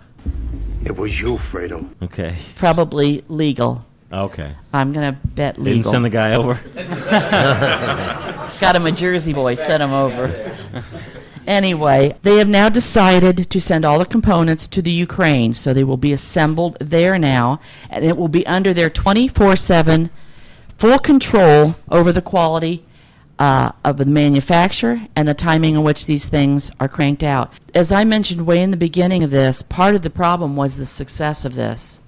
It 0.84 0.95
was 0.95 1.20
you, 1.20 1.38
Fredo. 1.38 1.89
Okay. 2.03 2.36
Probably 2.57 3.24
legal. 3.28 3.84
Okay. 4.11 4.51
I'm 4.72 4.93
going 4.93 5.11
to 5.13 5.20
bet 5.30 5.55
They 5.55 5.63
didn't 5.63 5.78
legal. 5.78 5.91
send 5.91 6.05
the 6.05 6.09
guy 6.11 6.36
over? 6.36 6.53
Got 8.59 8.76
him 8.76 8.86
a 8.86 8.91
Jersey 8.91 9.34
boy, 9.34 9.55
sent 9.55 9.82
him 9.82 9.93
over. 9.93 10.28
Anyway, 11.47 12.15
they 12.23 12.37
have 12.37 12.47
now 12.47 12.69
decided 12.69 13.49
to 13.49 13.61
send 13.61 13.85
all 13.85 13.99
the 13.99 14.05
components 14.05 14.67
to 14.67 14.81
the 14.81 14.91
Ukraine, 14.91 15.53
so 15.53 15.73
they 15.73 15.83
will 15.83 15.97
be 15.97 16.11
assembled 16.11 16.77
there 16.79 17.19
now, 17.19 17.59
and 17.89 18.03
it 18.03 18.17
will 18.17 18.27
be 18.27 18.45
under 18.47 18.73
their 18.73 18.89
24 18.89 19.55
7 19.55 20.09
full 20.77 20.99
control 20.99 21.75
over 21.89 22.11
the 22.11 22.21
quality 22.21 22.85
uh, 23.37 23.71
of 23.83 23.97
the 23.97 24.05
manufacture 24.05 25.07
and 25.15 25.27
the 25.27 25.33
timing 25.33 25.75
in 25.75 25.83
which 25.83 26.05
these 26.05 26.27
things 26.27 26.71
are 26.79 26.87
cranked 26.87 27.23
out. 27.23 27.51
As 27.73 27.91
I 27.91 28.03
mentioned 28.03 28.45
way 28.45 28.61
in 28.61 28.71
the 28.71 28.77
beginning 28.77 29.23
of 29.23 29.31
this, 29.31 29.61
part 29.61 29.95
of 29.95 30.01
the 30.01 30.09
problem 30.09 30.55
was 30.55 30.75
the 30.75 30.85
success 30.85 31.45
of 31.45 31.55
this. 31.55 32.01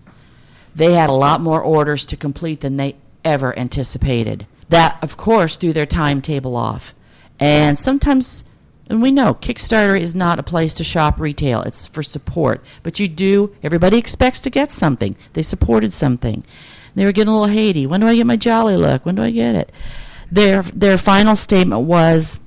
They 0.75 0.93
had 0.93 1.09
a 1.09 1.13
lot 1.13 1.41
more 1.41 1.61
orders 1.61 2.05
to 2.07 2.17
complete 2.17 2.61
than 2.61 2.77
they 2.77 2.95
ever 3.25 3.57
anticipated. 3.57 4.45
That, 4.69 4.97
of 5.01 5.17
course, 5.17 5.55
threw 5.55 5.73
their 5.73 5.85
timetable 5.85 6.55
off. 6.55 6.93
And 7.39 7.77
sometimes, 7.77 8.43
and 8.89 9.01
we 9.01 9.11
know 9.11 9.33
Kickstarter 9.33 9.99
is 9.99 10.15
not 10.15 10.39
a 10.39 10.43
place 10.43 10.73
to 10.75 10.83
shop 10.83 11.19
retail, 11.19 11.61
it's 11.61 11.88
for 11.88 12.03
support. 12.03 12.63
But 12.83 12.99
you 12.99 13.07
do, 13.07 13.55
everybody 13.61 13.97
expects 13.97 14.39
to 14.41 14.49
get 14.49 14.71
something. 14.71 15.15
They 15.33 15.43
supported 15.43 15.93
something. 15.93 16.43
They 16.95 17.05
were 17.05 17.11
getting 17.11 17.33
a 17.33 17.39
little 17.39 17.53
Haiti. 17.53 17.85
When 17.85 18.01
do 18.01 18.07
I 18.07 18.15
get 18.15 18.25
my 18.25 18.38
Jolly 18.38 18.75
Look? 18.75 19.05
When 19.05 19.15
do 19.15 19.21
I 19.21 19.31
get 19.31 19.55
it? 19.55 19.71
Their, 20.31 20.63
their 20.63 20.97
final 20.97 21.35
statement 21.35 21.81
was 21.83 22.39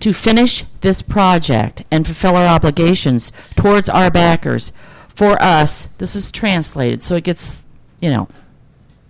to 0.00 0.12
finish 0.12 0.64
this 0.80 1.02
project 1.02 1.82
and 1.90 2.06
fulfill 2.06 2.36
our 2.36 2.46
obligations 2.46 3.32
towards 3.56 3.88
our 3.88 4.10
backers. 4.10 4.70
For 5.08 5.40
us, 5.42 5.88
this 5.98 6.14
is 6.14 6.30
translated, 6.30 7.02
so 7.02 7.16
it 7.16 7.24
gets, 7.24 7.66
you 8.00 8.10
know, 8.10 8.28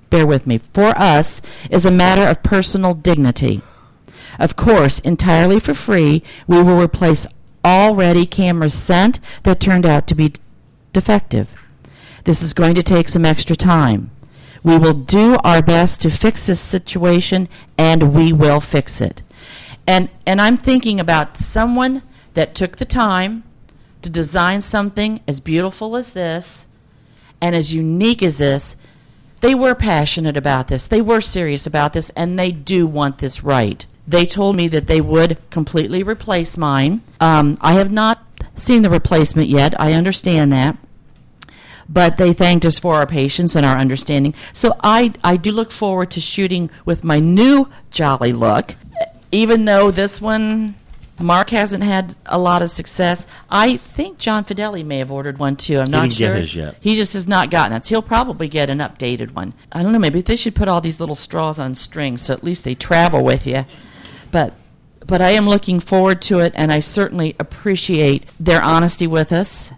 bear 0.09 0.26
with 0.26 0.47
me. 0.47 0.59
For 0.72 0.97
us 0.99 1.43
is 1.70 1.84
a 1.84 1.91
matter 1.91 2.26
of 2.26 2.43
personal 2.43 2.95
dignity. 2.95 3.61
Of 4.39 4.57
course, 4.57 5.01
entirely 5.01 5.59
for 5.59 5.74
free, 5.74 6.22
we 6.47 6.62
will 6.62 6.80
replace 6.80 7.26
already 7.64 8.24
cameras 8.24 8.74
sent 8.74 9.20
that 9.43 9.61
turned 9.61 9.84
out 9.84 10.07
to 10.07 10.14
be 10.14 10.34
defective. 10.93 11.55
This 12.24 12.43
is 12.43 12.53
going 12.53 12.74
to 12.74 12.82
take 12.82 13.09
some 13.09 13.24
extra 13.24 13.57
time. 13.57 14.11
We 14.62 14.76
will 14.76 14.95
do 14.95 15.36
our 15.45 15.62
best 15.62 16.01
to 16.03 16.11
fix 16.11 16.47
this 16.47 16.61
situation, 16.61 17.49
and 17.76 18.14
we 18.14 18.32
will 18.32 18.61
fix 18.61 19.01
it. 19.01 19.22
And 19.86 20.09
and 20.26 20.41
I'm 20.41 20.57
thinking 20.57 21.01
about 21.01 21.39
someone 21.39 22.03
that 22.34 22.55
took 22.55 22.76
the 22.76 22.84
time 22.84 23.45
to 24.03 24.11
design 24.11 24.61
something 24.61 25.20
as 25.26 25.41
beautiful 25.41 25.97
as 25.97 26.12
this 26.12 26.66
and 27.41 27.57
as 27.57 27.74
unique 27.74 28.22
as 28.22 28.39
this. 28.39 28.76
They 29.41 29.55
were 29.55 29.74
passionate 29.74 30.36
about 30.36 30.68
this. 30.68 30.86
They 30.86 31.01
were 31.01 31.20
serious 31.20 31.66
about 31.66 31.93
this, 31.93 32.11
and 32.11 32.39
they 32.39 32.51
do 32.53 32.86
want 32.86 33.18
this 33.18 33.45
right. 33.45 33.86
They 34.09 34.25
told 34.25 34.57
me 34.57 34.69
that 34.69 34.87
they 34.87 35.01
would 35.03 35.39
completely 35.51 36.03
replace 36.03 36.57
mine. 36.57 37.03
Um, 37.21 37.59
I 37.61 37.75
have 37.75 37.93
not 37.93 38.25
seen 38.57 38.83
the 38.83 38.91
replacement 38.91 39.49
yet. 39.49 39.79
I 39.81 39.93
understand 39.93 40.51
that 40.53 40.77
but 41.89 42.19
they 42.19 42.33
thanked 42.35 42.67
us 42.67 42.79
for 42.79 42.97
our 42.97 43.07
patience 43.07 43.57
and 43.57 43.65
our 43.65 43.77
understanding. 43.79 44.35
So 44.53 44.77
I, 44.85 45.13
I 45.25 45.37
do 45.39 45.51
look 45.51 45.73
forward 45.73 46.11
to 46.13 46.21
shooting 46.21 46.69
with 46.85 47.03
my 47.03 47.19
new 47.19 47.71
Jolly 47.91 48.33
Look, 48.33 48.75
even 49.33 49.65
though 49.65 49.91
this 49.91 50.21
one, 50.21 50.75
Mark 51.19 51.51
hasn't 51.51 51.83
had 51.83 52.15
a 52.27 52.39
lot 52.39 52.61
of 52.61 52.69
success. 52.71 53.27
I 53.51 53.79
think 53.79 54.19
John 54.19 54.45
Fedele 54.45 54.85
may 54.85 54.99
have 54.99 55.11
ordered 55.11 55.39
one 55.39 55.57
too. 55.57 55.79
I'm 55.79 55.87
He 55.87 55.93
not 55.93 56.03
didn't 56.11 56.19
get 56.19 56.27
sure. 56.27 56.35
his 56.37 56.55
yet. 56.55 56.77
He 56.81 56.95
just 56.95 57.15
has 57.15 57.27
not 57.27 57.51
gotten 57.51 57.75
it. 57.77 57.87
So 57.87 57.95
he'll 57.95 58.03
probably 58.03 58.49
get 58.49 58.69
an 58.69 58.79
updated 58.81 59.31
one. 59.35 59.55
I 59.73 59.83
don't 59.83 59.93
know. 59.93 59.99
Maybe 59.99 60.21
they 60.21 60.37
should 60.37 60.55
put 60.55 60.69
all 60.69 60.83
these 60.83 61.01
little 61.01 61.15
straws 61.15 61.59
on 61.59 61.75
strings 61.75 62.21
so 62.23 62.35
at 62.35 62.45
least 62.45 62.65
they 62.65 62.75
travel 62.75 63.25
with 63.25 63.47
you. 63.47 63.65
But 64.31 64.55
but 65.07 65.22
I 65.22 65.31
am 65.31 65.49
looking 65.49 65.81
forward 65.81 66.20
to 66.22 66.41
it, 66.41 66.53
and 66.55 66.70
I 66.70 66.81
certainly 66.81 67.35
appreciate 67.39 68.26
their 68.39 68.62
honesty 68.62 69.07
with 69.07 69.33
us 69.33 69.70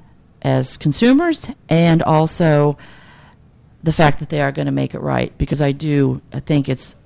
as 0.42 0.76
consumers, 0.76 1.48
and 1.68 2.02
also 2.02 2.76
the 3.82 3.92
fact 3.92 4.18
that 4.18 4.28
they 4.28 4.40
are 4.40 4.50
going 4.50 4.66
to 4.66 4.72
make 4.72 4.94
it 4.94 5.00
right. 5.00 5.36
Because 5.38 5.62
I 5.62 5.70
do, 5.72 6.20
I 6.32 6.40
think 6.40 6.68
it's 6.68 6.96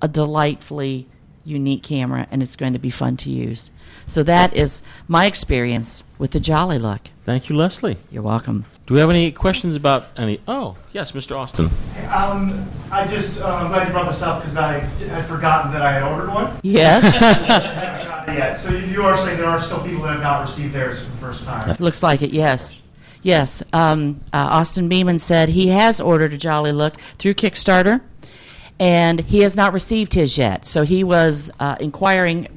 a 0.00 0.08
delightfully 0.08 1.09
unique 1.44 1.82
camera, 1.82 2.26
and 2.30 2.42
it's 2.42 2.56
going 2.56 2.72
to 2.74 2.78
be 2.78 2.90
fun 2.90 3.16
to 3.18 3.30
use. 3.30 3.70
So 4.06 4.22
that 4.24 4.54
is 4.54 4.82
my 5.08 5.26
experience 5.26 6.04
with 6.18 6.32
the 6.32 6.40
Jolly 6.40 6.78
Look. 6.78 7.02
Thank 7.24 7.48
you, 7.48 7.56
Leslie. 7.56 7.96
You're 8.10 8.22
welcome. 8.22 8.64
Do 8.86 8.94
we 8.94 9.00
have 9.00 9.10
any 9.10 9.30
questions 9.30 9.76
about 9.76 10.08
any? 10.16 10.40
Oh, 10.48 10.76
yes, 10.92 11.12
Mr. 11.12 11.36
Austin. 11.36 11.70
Um, 12.10 12.68
I 12.90 13.06
just, 13.06 13.40
uh, 13.40 13.46
I'm 13.46 13.68
glad 13.68 13.86
you 13.86 13.92
brought 13.92 14.08
this 14.08 14.22
up 14.22 14.40
because 14.40 14.56
I 14.56 14.78
had 14.80 15.26
forgotten 15.26 15.70
that 15.72 15.82
I 15.82 15.92
had 15.92 16.02
ordered 16.02 16.30
one. 16.30 16.52
Yes. 16.62 17.04
I 17.22 17.24
haven't 17.24 18.06
gotten 18.08 18.34
it 18.34 18.38
yet. 18.38 18.54
So 18.58 18.70
you- 18.74 18.86
you 18.86 19.02
are 19.02 19.16
saying 19.16 19.38
there 19.38 19.46
are 19.48 19.60
still 19.62 19.80
people 19.84 20.02
that 20.02 20.14
have 20.14 20.22
not 20.22 20.42
received 20.42 20.72
theirs 20.74 21.04
for 21.04 21.10
the 21.10 21.16
first 21.18 21.44
time. 21.44 21.76
Looks 21.78 22.02
like 22.02 22.22
it, 22.22 22.30
yes. 22.32 22.74
Yes. 23.22 23.62
Um, 23.72 24.20
uh, 24.32 24.38
Austin 24.50 24.88
Beeman 24.88 25.18
said 25.20 25.50
he 25.50 25.68
has 25.68 26.00
ordered 26.00 26.32
a 26.32 26.38
Jolly 26.38 26.72
Look 26.72 26.94
through 27.18 27.34
Kickstarter, 27.34 28.00
and 28.80 29.20
he 29.20 29.40
has 29.40 29.54
not 29.54 29.74
received 29.74 30.14
his 30.14 30.38
yet. 30.38 30.64
So 30.64 30.82
he 30.82 31.04
was 31.04 31.50
uh, 31.60 31.76
inquiring 31.78 32.48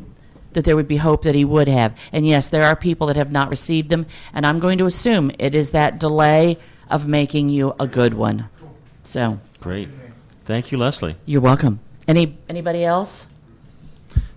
that 0.54 0.64
there 0.64 0.76
would 0.76 0.88
be 0.88 0.98
hope 0.98 1.24
that 1.24 1.36
he 1.36 1.44
would 1.44 1.68
have. 1.68 1.96
And 2.14 2.26
yes, 2.26 2.48
there 2.48 2.64
are 2.64 2.76
people 2.76 3.08
that 3.08 3.18
have 3.18 3.32
not 3.32 3.50
received 3.50 3.90
them, 3.90 4.06
and 4.34 4.46
I'm 4.46 4.58
going 4.58 4.78
to 4.78 4.86
assume 4.86 5.32
it 5.38 5.54
is 5.54 5.72
that 5.72 6.00
delay 6.00 6.58
of 6.90 7.06
making 7.08 7.50
you 7.50 7.76
a 7.80 7.88
good 7.88 8.14
one. 8.14 8.50
So 9.04 9.40
Great. 9.60 9.90
Thank 10.46 10.72
you, 10.72 10.78
Leslie. 10.78 11.16
you're 11.26 11.42
welcome. 11.42 11.80
Any 12.08 12.38
anybody 12.50 12.84
else? 12.84 13.28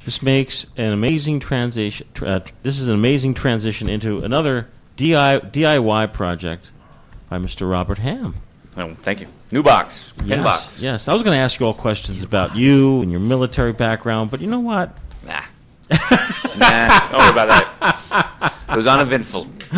This 0.04 0.22
makes 0.22 0.66
an 0.76 0.92
amazing 0.92 1.40
transition. 1.40 2.06
Tra- 2.14 2.28
uh, 2.28 2.40
this 2.62 2.78
is 2.78 2.88
an 2.88 2.94
amazing 2.94 3.34
transition 3.34 3.88
into 3.88 4.20
another 4.20 4.68
DIY 4.96 6.12
project 6.12 6.70
by 7.28 7.38
Mr. 7.38 7.68
Robert 7.68 7.98
Ham. 7.98 8.36
Well, 8.76 8.94
thank 9.00 9.20
you. 9.20 9.26
New 9.50 9.62
box, 9.62 10.12
pin 10.18 10.28
yes, 10.28 10.44
box. 10.44 10.80
Yes, 10.80 11.08
I 11.08 11.12
was 11.12 11.22
going 11.22 11.36
to 11.36 11.40
ask 11.40 11.60
you 11.60 11.66
all 11.66 11.74
questions 11.74 12.24
about 12.24 12.56
you 12.56 13.00
and 13.02 13.10
your 13.10 13.20
military 13.20 13.72
background, 13.72 14.30
but 14.30 14.40
you 14.40 14.48
know 14.48 14.58
what? 14.58 14.96
Nah. 15.24 15.42
nah, 15.90 17.10
don't 17.10 17.20
worry 17.20 17.30
about 17.30 17.48
that. 17.48 18.52
It 18.68 18.76
was 18.76 18.88
uneventful. 18.88 19.46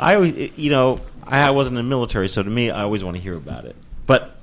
I 0.00 0.16
always, 0.16 0.50
you 0.58 0.70
know, 0.70 1.00
I 1.22 1.50
wasn't 1.50 1.78
in 1.78 1.84
the 1.84 1.88
military, 1.88 2.28
so 2.28 2.42
to 2.42 2.50
me, 2.50 2.70
I 2.70 2.82
always 2.82 3.04
want 3.04 3.16
to 3.16 3.22
hear 3.22 3.36
about 3.36 3.64
it. 3.64 3.76
But 4.06 4.36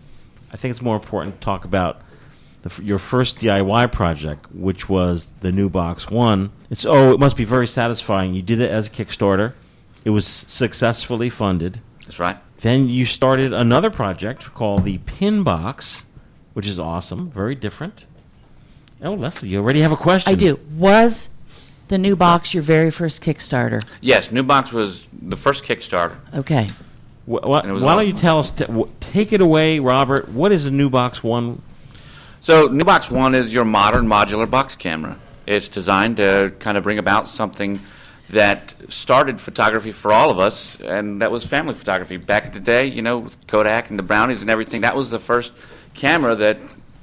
I 0.51 0.55
think 0.55 0.71
it's 0.71 0.81
more 0.81 0.95
important 0.95 1.35
to 1.35 1.41
talk 1.43 1.65
about 1.65 2.01
the, 2.61 2.83
your 2.83 2.99
first 2.99 3.37
DIY 3.39 3.91
project, 3.91 4.53
which 4.53 4.87
was 4.87 5.27
the 5.41 5.51
new 5.51 5.69
box 5.69 6.09
one. 6.09 6.51
It's 6.69 6.85
oh, 6.85 7.13
it 7.13 7.19
must 7.19 7.35
be 7.35 7.43
very 7.43 7.67
satisfying. 7.67 8.33
You 8.33 8.41
did 8.41 8.61
it 8.61 8.71
as 8.71 8.87
a 8.87 8.91
Kickstarter. 8.91 9.53
It 10.05 10.11
was 10.11 10.25
successfully 10.25 11.29
funded. 11.29 11.81
That's 12.05 12.19
right. 12.19 12.37
Then 12.63 12.87
you 12.87 13.05
started 13.05 13.51
another 13.51 13.89
project 13.89 14.53
called 14.53 14.85
the 14.85 14.97
Pin 14.99 15.43
Box, 15.43 16.05
which 16.53 16.65
is 16.65 16.79
awesome, 16.79 17.29
very 17.29 17.55
different. 17.55 18.05
Oh, 19.01 19.15
Leslie, 19.15 19.49
you 19.49 19.59
already 19.59 19.81
have 19.81 19.91
a 19.91 19.97
question. 19.97 20.31
I 20.31 20.35
do. 20.35 20.57
Was 20.77 21.27
the 21.89 21.97
new 21.97 22.15
box 22.15 22.53
your 22.53 22.63
very 22.63 22.89
first 22.89 23.21
Kickstarter? 23.21 23.83
Yes, 23.99 24.31
New 24.31 24.43
Box 24.43 24.71
was 24.71 25.03
the 25.11 25.35
first 25.35 25.65
Kickstarter. 25.65 26.15
Okay. 26.33 26.69
Wh- 27.29 27.43
wh- 27.43 27.59
And 27.59 27.69
it 27.69 27.73
was 27.73 27.83
why 27.83 27.95
don't 27.95 28.05
you 28.07 28.13
fun. 28.13 28.21
tell 28.21 28.39
us? 28.39 28.51
T- 28.51 28.63
w- 28.63 28.89
take 29.01 29.33
it 29.33 29.41
away, 29.41 29.79
Robert. 29.79 30.29
What 30.29 30.53
is 30.53 30.65
a 30.65 30.71
new 30.71 30.89
box 30.89 31.21
one? 31.21 31.61
So, 32.39 32.67
New 32.67 32.85
Box 32.85 33.11
One 33.11 33.35
is 33.35 33.53
your 33.53 33.65
modern 33.65 34.07
modular 34.07 34.49
box 34.49 34.75
camera. 34.77 35.17
It's 35.45 35.67
designed 35.67 36.15
to 36.17 36.53
kind 36.59 36.77
of 36.77 36.83
bring 36.83 36.97
about 36.97 37.27
something 37.27 37.81
that 38.29 38.73
started 38.89 39.39
photography 39.39 39.91
for 39.91 40.11
all 40.11 40.29
of 40.29 40.39
us, 40.39 40.79
and 40.81 41.21
that 41.21 41.31
was 41.31 41.45
family 41.45 41.73
photography. 41.73 42.17
Back 42.17 42.45
in 42.45 42.51
the 42.51 42.59
day, 42.59 42.85
you 42.85 43.01
know, 43.01 43.19
with 43.19 43.47
Kodak 43.47 43.89
and 43.89 43.99
the 43.99 44.03
Brownies 44.03 44.41
and 44.41 44.49
everything, 44.49 44.81
that 44.81 44.95
was 44.95 45.09
the 45.09 45.19
first 45.19 45.53
camera 45.93 46.35
that, 46.35 46.57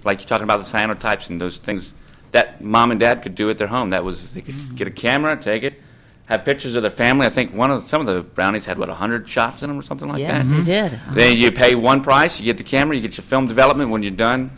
like 0.04 0.20
you're 0.20 0.28
talking 0.28 0.44
about 0.44 0.62
the 0.62 0.66
cyanotypes 0.66 1.28
and 1.28 1.40
those 1.40 1.58
things, 1.58 1.92
that 2.32 2.62
mom 2.62 2.90
and 2.90 3.00
dad 3.00 3.22
could 3.22 3.34
do 3.34 3.50
at 3.50 3.58
their 3.58 3.66
home. 3.66 3.90
That 3.90 4.04
was, 4.04 4.34
they 4.34 4.40
could 4.40 4.54
mm-hmm. 4.54 4.76
get 4.76 4.88
a 4.88 4.92
camera, 4.92 5.36
take 5.36 5.62
it, 5.62 5.80
have 6.26 6.44
pictures 6.44 6.74
of 6.74 6.82
their 6.82 6.90
family. 6.90 7.26
I 7.26 7.30
think 7.30 7.52
one 7.52 7.70
of 7.70 7.88
some 7.88 8.00
of 8.00 8.06
the 8.06 8.22
Brownies 8.22 8.64
had, 8.64 8.78
what, 8.78 8.88
100 8.88 9.28
shots 9.28 9.62
in 9.62 9.68
them 9.68 9.78
or 9.78 9.82
something 9.82 10.08
like 10.08 10.20
Yes, 10.20 10.48
that? 10.48 10.64
they 10.64 10.72
mm-hmm. 10.72 11.14
did. 11.14 11.16
Then 11.16 11.36
you 11.36 11.52
pay 11.52 11.74
one 11.74 12.02
price, 12.02 12.40
you 12.40 12.46
get 12.46 12.56
the 12.56 12.64
camera, 12.64 12.96
you 12.96 13.02
get 13.02 13.16
your 13.16 13.24
film 13.24 13.46
development 13.46 13.90
when 13.90 14.02
you're 14.02 14.10
done. 14.12 14.50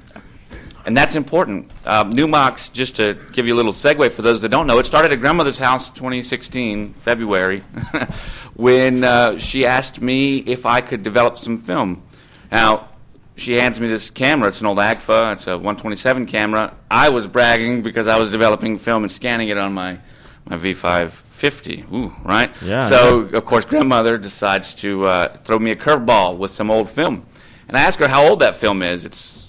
And 0.84 0.96
that's 0.96 1.14
important. 1.14 1.70
Uh, 1.84 2.04
New 2.08 2.26
Box, 2.28 2.68
just 2.68 2.96
to 2.96 3.14
give 3.32 3.46
you 3.46 3.54
a 3.54 3.56
little 3.56 3.72
segue 3.72 4.10
for 4.10 4.22
those 4.22 4.42
that 4.42 4.48
don't 4.48 4.66
know, 4.66 4.78
it 4.78 4.86
started 4.86 5.12
at 5.12 5.20
grandmother's 5.20 5.58
house 5.58 5.90
2016, 5.90 6.94
February, 6.94 7.60
when 8.54 9.04
uh, 9.04 9.38
she 9.38 9.64
asked 9.64 10.00
me 10.00 10.38
if 10.38 10.66
I 10.66 10.80
could 10.80 11.02
develop 11.02 11.38
some 11.38 11.58
film. 11.58 12.02
Now, 12.50 12.88
she 13.36 13.54
hands 13.54 13.80
me 13.80 13.86
this 13.88 14.10
camera. 14.10 14.48
It's 14.48 14.60
an 14.60 14.66
old 14.66 14.78
Agfa. 14.78 15.32
It's 15.34 15.46
a 15.46 15.52
127 15.56 16.26
camera. 16.26 16.76
I 16.90 17.08
was 17.10 17.26
bragging 17.26 17.82
because 17.82 18.06
I 18.08 18.18
was 18.18 18.30
developing 18.30 18.76
film 18.78 19.04
and 19.04 19.12
scanning 19.12 19.48
it 19.48 19.58
on 19.58 19.72
my, 19.72 19.98
my 20.46 20.56
V550. 20.56 21.92
Ooh, 21.92 22.14
right? 22.24 22.52
Yeah, 22.60 22.88
So, 22.88 23.20
of 23.20 23.44
course, 23.44 23.64
grandmother 23.64 24.18
decides 24.18 24.74
to 24.74 25.06
uh, 25.06 25.28
throw 25.44 25.58
me 25.58 25.70
a 25.70 25.76
curveball 25.76 26.38
with 26.38 26.50
some 26.50 26.70
old 26.70 26.90
film. 26.90 27.26
And 27.68 27.76
I 27.76 27.82
ask 27.82 27.98
her 28.00 28.08
how 28.08 28.26
old 28.26 28.40
that 28.40 28.56
film 28.56 28.82
is. 28.82 29.04
It's 29.04 29.41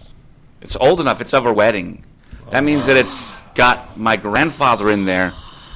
it's 0.63 0.77
old 0.77 0.99
enough. 1.01 1.21
It's 1.21 1.33
of 1.33 1.43
her 1.43 1.53
wedding. 1.53 2.05
That 2.49 2.63
means 2.63 2.85
that 2.85 2.97
it's 2.97 3.33
got 3.53 3.97
my 3.97 4.15
grandfather 4.15 4.89
in 4.89 5.05
there. 5.05 5.33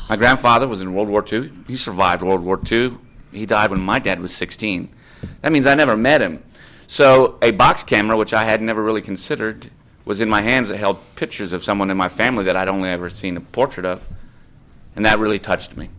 My 0.09 0.15
grandfather 0.15 0.67
was 0.67 0.81
in 0.81 0.93
World 0.93 1.09
War 1.09 1.23
II. 1.29 1.51
He 1.67 1.75
survived 1.75 2.21
World 2.21 2.41
War 2.41 2.59
II. 2.71 2.97
He 3.31 3.45
died 3.45 3.69
when 3.69 3.81
my 3.81 3.99
dad 3.99 4.21
was 4.21 4.33
16. 4.33 4.89
That 5.41 5.51
means 5.51 5.65
I 5.65 5.75
never 5.75 5.97
met 5.97 6.21
him. 6.21 6.41
So 6.88 7.38
a 7.41 7.51
box 7.51 7.83
camera, 7.83 8.15
which 8.17 8.33
I 8.33 8.45
had 8.45 8.61
never 8.61 8.81
really 8.81 9.01
considered, 9.01 9.69
was 10.05 10.21
in 10.21 10.29
my 10.29 10.41
hands 10.41 10.69
that 10.69 10.77
held 10.77 10.99
pictures 11.15 11.51
of 11.51 11.63
someone 11.63 11.91
in 11.91 11.97
my 11.97 12.07
family 12.07 12.45
that 12.45 12.55
I'd 12.55 12.69
only 12.69 12.89
ever 12.89 13.09
seen 13.09 13.35
a 13.35 13.41
portrait 13.41 13.85
of. 13.85 14.01
And 14.95 15.05
that 15.05 15.19
really 15.19 15.39
touched 15.39 15.75
me. 15.75 15.89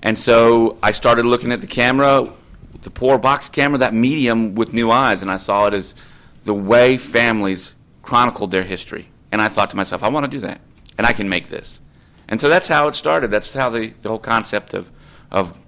And 0.00 0.16
so 0.16 0.78
I 0.80 0.92
started 0.92 1.26
looking 1.26 1.50
at 1.50 1.60
the 1.60 1.66
camera, 1.66 2.32
the 2.82 2.90
poor 2.90 3.18
box 3.18 3.48
camera, 3.48 3.78
that 3.78 3.92
medium 3.92 4.54
with 4.54 4.72
new 4.72 4.92
eyes, 4.92 5.22
and 5.22 5.30
I 5.30 5.38
saw 5.38 5.66
it 5.66 5.74
as 5.74 5.96
the 6.44 6.54
way 6.54 6.96
families 6.96 7.74
chronicled 8.08 8.50
their 8.50 8.64
history. 8.64 9.06
And 9.30 9.42
I 9.42 9.48
thought 9.48 9.68
to 9.68 9.76
myself, 9.76 10.02
I 10.02 10.08
want 10.08 10.24
to 10.24 10.30
do 10.30 10.40
that, 10.40 10.62
and 10.96 11.06
I 11.06 11.12
can 11.12 11.28
make 11.28 11.50
this. 11.50 11.78
And 12.26 12.40
so 12.40 12.48
that's 12.48 12.66
how 12.66 12.88
it 12.88 12.94
started. 12.94 13.30
That's 13.30 13.52
how 13.52 13.68
the, 13.68 13.92
the 14.00 14.08
whole 14.08 14.18
concept 14.18 14.72
of, 14.72 14.90
of 15.30 15.62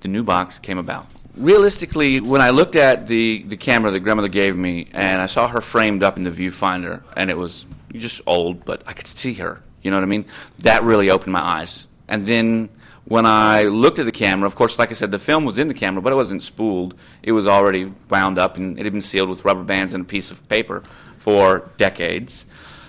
the 0.00 0.08
new 0.08 0.24
box 0.24 0.58
came 0.58 0.76
about. 0.76 1.06
Realistically, 1.36 2.20
when 2.20 2.40
I 2.40 2.50
looked 2.50 2.74
at 2.74 3.06
the, 3.06 3.44
the 3.44 3.56
camera 3.56 3.92
that 3.92 4.00
grandmother 4.00 4.28
gave 4.28 4.56
me, 4.56 4.88
and 4.92 5.22
I 5.22 5.26
saw 5.26 5.46
her 5.46 5.60
framed 5.60 6.02
up 6.02 6.16
in 6.16 6.24
the 6.24 6.32
viewfinder, 6.32 7.04
and 7.16 7.30
it 7.30 7.38
was 7.38 7.64
just 7.92 8.20
old, 8.26 8.64
but 8.64 8.82
I 8.86 8.92
could 8.92 9.06
see 9.06 9.34
her. 9.34 9.62
You 9.82 9.92
know 9.92 9.96
what 9.96 10.02
I 10.02 10.06
mean? 10.06 10.24
That 10.58 10.82
really 10.82 11.10
opened 11.10 11.32
my 11.32 11.42
eyes. 11.42 11.86
And 12.08 12.26
then 12.26 12.70
when 13.04 13.24
I 13.24 13.64
looked 13.64 14.00
at 14.00 14.06
the 14.06 14.12
camera, 14.12 14.48
of 14.48 14.56
course, 14.56 14.80
like 14.80 14.90
I 14.90 14.94
said, 14.94 15.12
the 15.12 15.20
film 15.20 15.44
was 15.44 15.60
in 15.60 15.68
the 15.68 15.74
camera, 15.74 16.02
but 16.02 16.12
it 16.12 16.16
wasn't 16.16 16.42
spooled. 16.42 16.96
It 17.22 17.30
was 17.30 17.46
already 17.46 17.92
wound 18.10 18.36
up, 18.36 18.56
and 18.56 18.80
it 18.80 18.84
had 18.84 18.92
been 18.92 19.00
sealed 19.00 19.28
with 19.28 19.44
rubber 19.44 19.62
bands 19.62 19.94
and 19.94 20.02
a 20.02 20.06
piece 20.06 20.32
of 20.32 20.48
paper 20.48 20.82
for 21.24 21.70
decades. 21.78 22.44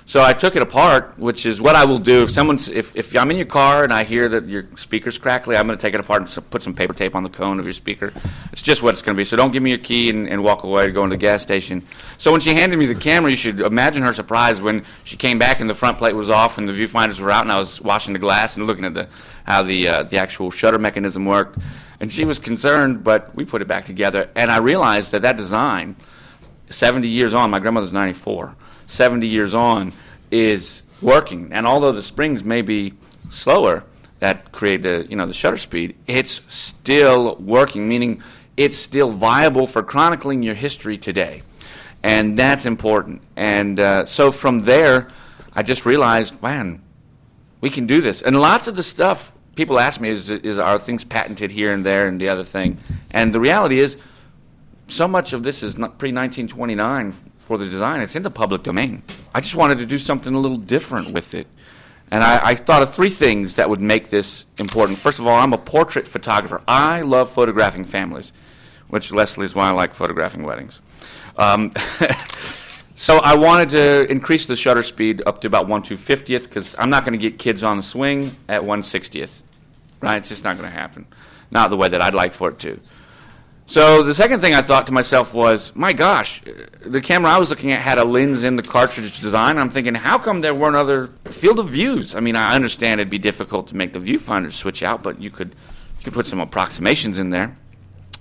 So 0.08 0.22
I 0.22 0.34
took 0.34 0.58
it 0.58 0.62
apart, 0.62 1.18
which 1.18 1.46
is 1.46 1.62
what 1.62 1.76
I 1.76 1.86
will 1.86 2.00
do 2.00 2.24
if 2.24 2.30
someone's 2.30 2.68
if, 2.68 2.94
if 2.96 3.16
I'm 3.16 3.32
in 3.32 3.38
your 3.38 3.46
car 3.46 3.86
and 3.86 3.94
I 3.94 4.04
hear 4.04 4.28
that 4.28 4.46
your 4.46 4.68
speaker's 4.76 5.18
crackly, 5.18 5.56
I'm 5.56 5.66
going 5.66 5.78
to 5.78 5.82
take 5.82 5.94
it 5.94 6.02
apart 6.02 6.22
and 6.22 6.50
put 6.52 6.62
some 6.62 6.76
paper 6.76 6.94
tape 6.94 7.16
on 7.16 7.24
the 7.24 7.30
cone 7.30 7.60
of 7.60 7.66
your 7.66 7.74
speaker. 7.74 8.12
It's 8.52 8.62
just 8.62 8.84
what 8.84 8.94
it's 8.94 9.02
going 9.02 9.16
to 9.16 9.20
be. 9.20 9.24
So 9.24 9.38
don't 9.38 9.52
give 9.52 9.64
me 9.64 9.70
your 9.70 9.80
key 9.80 10.10
and, 10.10 10.28
and 10.28 10.44
walk 10.44 10.64
away 10.64 10.86
to 10.86 10.92
go 10.92 11.06
into 11.06 11.16
the 11.16 11.22
gas 11.22 11.42
station. 11.42 11.82
So 12.18 12.34
when 12.34 12.42
she 12.42 12.54
handed 12.54 12.78
me 12.78 12.88
the 12.88 12.94
camera, 12.94 13.32
you 13.32 13.38
should 13.38 13.62
imagine 13.62 14.04
her 14.04 14.14
surprise 14.14 14.60
when 14.62 14.84
she 15.06 15.16
came 15.16 15.40
back 15.40 15.62
and 15.62 15.70
the 15.70 15.74
front 15.74 15.98
plate 15.98 16.14
was 16.14 16.30
off 16.30 16.58
and 16.58 16.68
the 16.68 16.74
viewfinders 16.74 17.22
were 17.22 17.32
out 17.32 17.44
and 17.44 17.52
I 17.54 17.58
was 17.58 17.80
washing 17.82 18.12
the 18.12 18.20
glass 18.20 18.58
and 18.58 18.68
looking 18.68 18.84
at 18.84 18.94
the 18.94 19.08
how 19.46 19.64
the 19.64 19.88
uh, 19.88 20.04
the 20.04 20.18
actual 20.18 20.52
shutter 20.52 20.78
mechanism 20.78 21.26
worked. 21.26 21.58
And 22.02 22.12
she 22.12 22.26
was 22.26 22.38
concerned, 22.38 23.04
but 23.06 23.34
we 23.34 23.46
put 23.46 23.62
it 23.62 23.68
back 23.68 23.86
together. 23.86 24.30
And 24.36 24.52
I 24.52 24.58
realized 24.58 25.14
that 25.14 25.22
that 25.22 25.38
design 25.38 25.96
70 26.70 27.08
years 27.08 27.34
on, 27.34 27.50
my 27.50 27.60
grandmother's 27.60 27.94
94, 27.94 28.56
70 28.88 29.28
years 29.28 29.54
on, 29.54 29.94
is 30.32 30.84
working. 31.02 31.52
And 31.52 31.66
although 31.68 31.92
the 31.92 32.04
springs 32.04 32.44
may 32.44 32.62
be 32.62 32.94
slower 33.30 33.84
that 34.20 34.52
create 34.52 34.82
the, 34.82 35.06
you 35.10 35.16
know, 35.16 35.26
the 35.26 35.34
shutter 35.34 35.58
speed, 35.58 35.96
it's 36.08 36.42
still 36.48 37.36
working, 37.36 37.88
meaning 37.88 38.22
it's 38.58 38.78
still 38.78 39.12
viable 39.12 39.68
for 39.68 39.84
chronicling 39.84 40.44
your 40.44 40.56
history 40.56 40.98
today. 40.98 41.44
And 42.04 42.38
that's 42.38 42.66
important. 42.66 43.22
And 43.36 43.80
uh, 43.80 44.06
so 44.06 44.32
from 44.32 44.60
there, 44.60 45.10
I 45.54 45.64
just 45.64 45.86
realized, 45.86 46.42
man, 46.42 46.82
we 47.62 47.70
can 47.70 47.88
do 47.88 48.02
this. 48.02 48.22
And 48.22 48.40
lots 48.40 48.68
of 48.68 48.76
the 48.76 48.84
stuff 48.84 49.36
people 49.56 49.80
ask 49.80 50.00
me 50.00 50.10
is, 50.10 50.30
is 50.30 50.60
are 50.60 50.78
things 50.78 51.04
patented 51.04 51.52
here 51.52 51.74
and 51.74 51.86
there 51.86 52.08
and 52.08 52.20
the 52.20 52.30
other 52.30 52.44
thing. 52.44 52.78
And 53.12 53.34
the 53.34 53.40
reality 53.40 53.80
is, 53.80 53.98
so 54.88 55.08
much 55.08 55.34
of 55.34 55.44
this 55.44 55.64
is 55.64 55.76
pre 55.76 56.12
1929 56.12 57.14
for 57.40 57.58
the 57.58 57.68
design. 57.68 58.02
It's 58.02 58.16
in 58.16 58.24
the 58.24 58.32
public 58.32 58.64
domain. 58.64 59.04
I 59.34 59.42
just 59.42 59.56
wanted 59.56 59.78
to 59.80 59.86
do 59.86 60.00
something 60.00 60.34
a 60.34 60.40
little 60.40 60.58
different 60.58 61.12
with 61.12 61.34
it. 61.34 61.48
And 62.12 62.24
I, 62.24 62.50
I 62.50 62.56
thought 62.56 62.84
of 62.84 62.94
three 62.94 63.10
things 63.10 63.56
that 63.56 63.70
would 63.70 63.82
make 63.82 64.10
this 64.10 64.46
important. 64.60 65.00
First 65.00 65.20
of 65.20 65.28
all, 65.28 65.40
I'm 65.40 65.54
a 65.54 65.58
portrait 65.58 66.08
photographer. 66.08 66.62
I 66.68 67.02
love 67.02 67.32
photographing 67.32 67.84
families, 67.84 68.32
which 68.88 69.12
Leslie 69.12 69.46
is 69.46 69.56
why 69.56 69.70
I 69.70 69.72
like 69.72 69.96
photographing 69.96 70.44
weddings. 70.44 70.82
Um, 71.38 71.74
So 72.98 73.18
I 73.18 73.36
wanted 73.36 73.70
to 73.72 74.10
increase 74.10 74.46
the 74.46 74.56
shutter 74.56 74.82
speed 74.82 75.22
up 75.26 75.42
to 75.42 75.48
about 75.48 75.68
1 75.68 75.84
250th 75.84 76.44
because 76.44 76.76
I'm 76.80 76.90
not 76.90 77.04
going 77.04 77.12
to 77.12 77.18
get 77.18 77.38
kids 77.38 77.62
on 77.62 77.76
the 77.76 77.84
swing 77.84 78.38
at 78.48 78.64
1 78.64 78.82
60th. 78.82 79.42
Right? 80.02 80.18
It's 80.20 80.30
just 80.30 80.46
not 80.46 80.58
going 80.58 80.72
to 80.72 80.76
happen. 80.76 81.06
Not 81.52 81.72
the 81.72 81.78
way 81.78 81.90
that 81.90 82.02
I'd 82.02 82.14
like 82.14 82.32
for 82.32 82.50
it 82.50 82.60
to. 82.60 82.80
So 83.68 84.04
the 84.04 84.14
second 84.14 84.42
thing 84.42 84.54
I 84.54 84.62
thought 84.62 84.86
to 84.88 84.94
myself 84.94 85.34
was, 85.34 85.76
my 85.76 85.92
gosh, 85.92 86.42
the 86.86 87.02
camera 87.02 87.32
I 87.32 87.40
was 87.40 87.50
looking 87.50 87.72
at 87.72 87.82
had 87.82 87.98
a 87.98 88.04
lens 88.04 88.44
in 88.44 88.58
the 88.58 88.64
cartridge 88.64 89.20
design. 89.20 89.58
I'm 89.58 89.72
thinking, 89.72 89.96
how 89.96 90.20
come 90.20 90.42
there 90.42 90.54
weren't 90.54 90.76
other 90.76 91.08
field 91.26 91.60
of 91.60 91.70
views? 91.70 92.14
I 92.14 92.20
mean, 92.20 92.36
I 92.36 92.56
understand 92.56 93.02
it'd 93.02 93.10
be 93.10 93.18
difficult 93.18 93.68
to 93.68 93.76
make 93.76 93.94
the 93.94 94.00
viewfinder 94.00 94.52
switch 94.52 94.84
out, 94.84 95.02
but 95.02 95.20
you 95.20 95.32
could 95.32 95.56
you 95.98 96.04
could 96.04 96.14
put 96.14 96.28
some 96.28 96.40
approximations 96.40 97.18
in 97.18 97.32
there. 97.32 97.58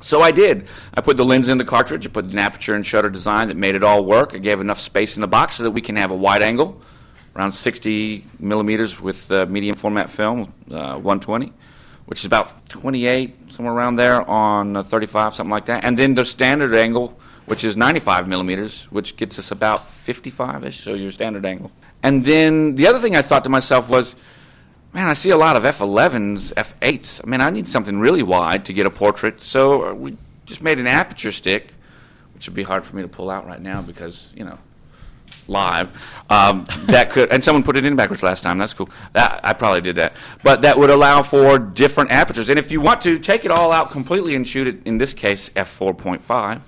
So 0.00 0.22
I 0.22 0.30
did. 0.30 0.66
I 0.94 1.02
put 1.02 1.18
the 1.18 1.24
lens 1.24 1.50
in 1.50 1.58
the 1.58 1.64
cartridge. 1.64 2.06
I 2.06 2.10
put 2.10 2.24
an 2.24 2.38
aperture 2.38 2.74
and 2.74 2.84
shutter 2.84 3.10
design 3.10 3.48
that 3.48 3.56
made 3.58 3.74
it 3.74 3.82
all 3.82 4.04
work. 4.04 4.34
I 4.34 4.38
gave 4.38 4.60
enough 4.60 4.80
space 4.80 5.16
in 5.16 5.20
the 5.20 5.26
box 5.26 5.56
so 5.56 5.62
that 5.64 5.72
we 5.72 5.82
can 5.82 5.96
have 5.96 6.10
a 6.10 6.16
wide 6.16 6.42
angle, 6.42 6.80
around 7.36 7.52
60 7.52 8.24
millimeters 8.38 8.98
with 8.98 9.30
uh, 9.30 9.44
medium 9.46 9.76
format 9.76 10.08
film, 10.08 10.54
uh, 10.70 10.96
120 10.96 11.52
which 12.06 12.20
is 12.20 12.24
about 12.24 12.68
28, 12.68 13.52
somewhere 13.52 13.74
around 13.74 13.96
there 13.96 14.28
on 14.28 14.76
uh, 14.76 14.82
35, 14.82 15.34
something 15.34 15.50
like 15.50 15.66
that. 15.66 15.84
And 15.84 15.98
then 15.98 16.14
the 16.14 16.24
standard 16.24 16.74
angle, 16.74 17.18
which 17.46 17.64
is 17.64 17.76
95 17.76 18.28
millimeters, 18.28 18.84
which 18.90 19.16
gets 19.16 19.38
us 19.38 19.50
about 19.50 19.88
55-ish, 19.88 20.82
so 20.82 20.94
your 20.94 21.10
standard 21.10 21.44
angle. 21.46 21.70
And 22.02 22.24
then 22.24 22.74
the 22.74 22.86
other 22.86 22.98
thing 22.98 23.16
I 23.16 23.22
thought 23.22 23.44
to 23.44 23.50
myself 23.50 23.88
was, 23.88 24.16
man, 24.92 25.08
I 25.08 25.14
see 25.14 25.30
a 25.30 25.36
lot 25.36 25.56
of 25.56 25.62
F11s, 25.62 26.52
F8s. 26.54 27.22
I 27.24 27.26
mean, 27.28 27.40
I 27.40 27.50
need 27.50 27.66
something 27.66 27.98
really 27.98 28.22
wide 28.22 28.66
to 28.66 28.72
get 28.72 28.86
a 28.86 28.90
portrait. 28.90 29.42
So 29.42 29.90
uh, 29.90 29.94
we 29.94 30.16
just 30.44 30.62
made 30.62 30.78
an 30.78 30.86
aperture 30.86 31.32
stick, 31.32 31.72
which 32.34 32.46
would 32.46 32.54
be 32.54 32.62
hard 32.62 32.84
for 32.84 32.96
me 32.96 33.02
to 33.02 33.08
pull 33.08 33.30
out 33.30 33.46
right 33.46 33.60
now 33.60 33.80
because, 33.80 34.30
you 34.34 34.44
know, 34.44 34.58
live 35.48 35.92
um, 36.30 36.64
that 36.86 37.10
could 37.10 37.30
and 37.30 37.44
someone 37.44 37.62
put 37.62 37.76
it 37.76 37.84
in 37.84 37.96
backwards 37.96 38.22
last 38.22 38.42
time 38.42 38.58
that's 38.58 38.74
cool. 38.74 38.88
That, 39.12 39.40
i 39.42 39.52
probably 39.52 39.80
did 39.80 39.96
that. 39.96 40.14
But 40.42 40.62
that 40.62 40.78
would 40.78 40.90
allow 40.90 41.22
for 41.22 41.58
different 41.58 42.10
apertures. 42.10 42.48
And 42.48 42.58
if 42.58 42.70
you 42.70 42.80
want 42.80 43.02
to 43.02 43.18
take 43.18 43.44
it 43.44 43.50
all 43.50 43.72
out 43.72 43.90
completely 43.90 44.34
and 44.34 44.46
shoot 44.46 44.66
it 44.66 44.78
in 44.84 44.98
this 44.98 45.12
case 45.12 45.50
f4.5 45.50 46.60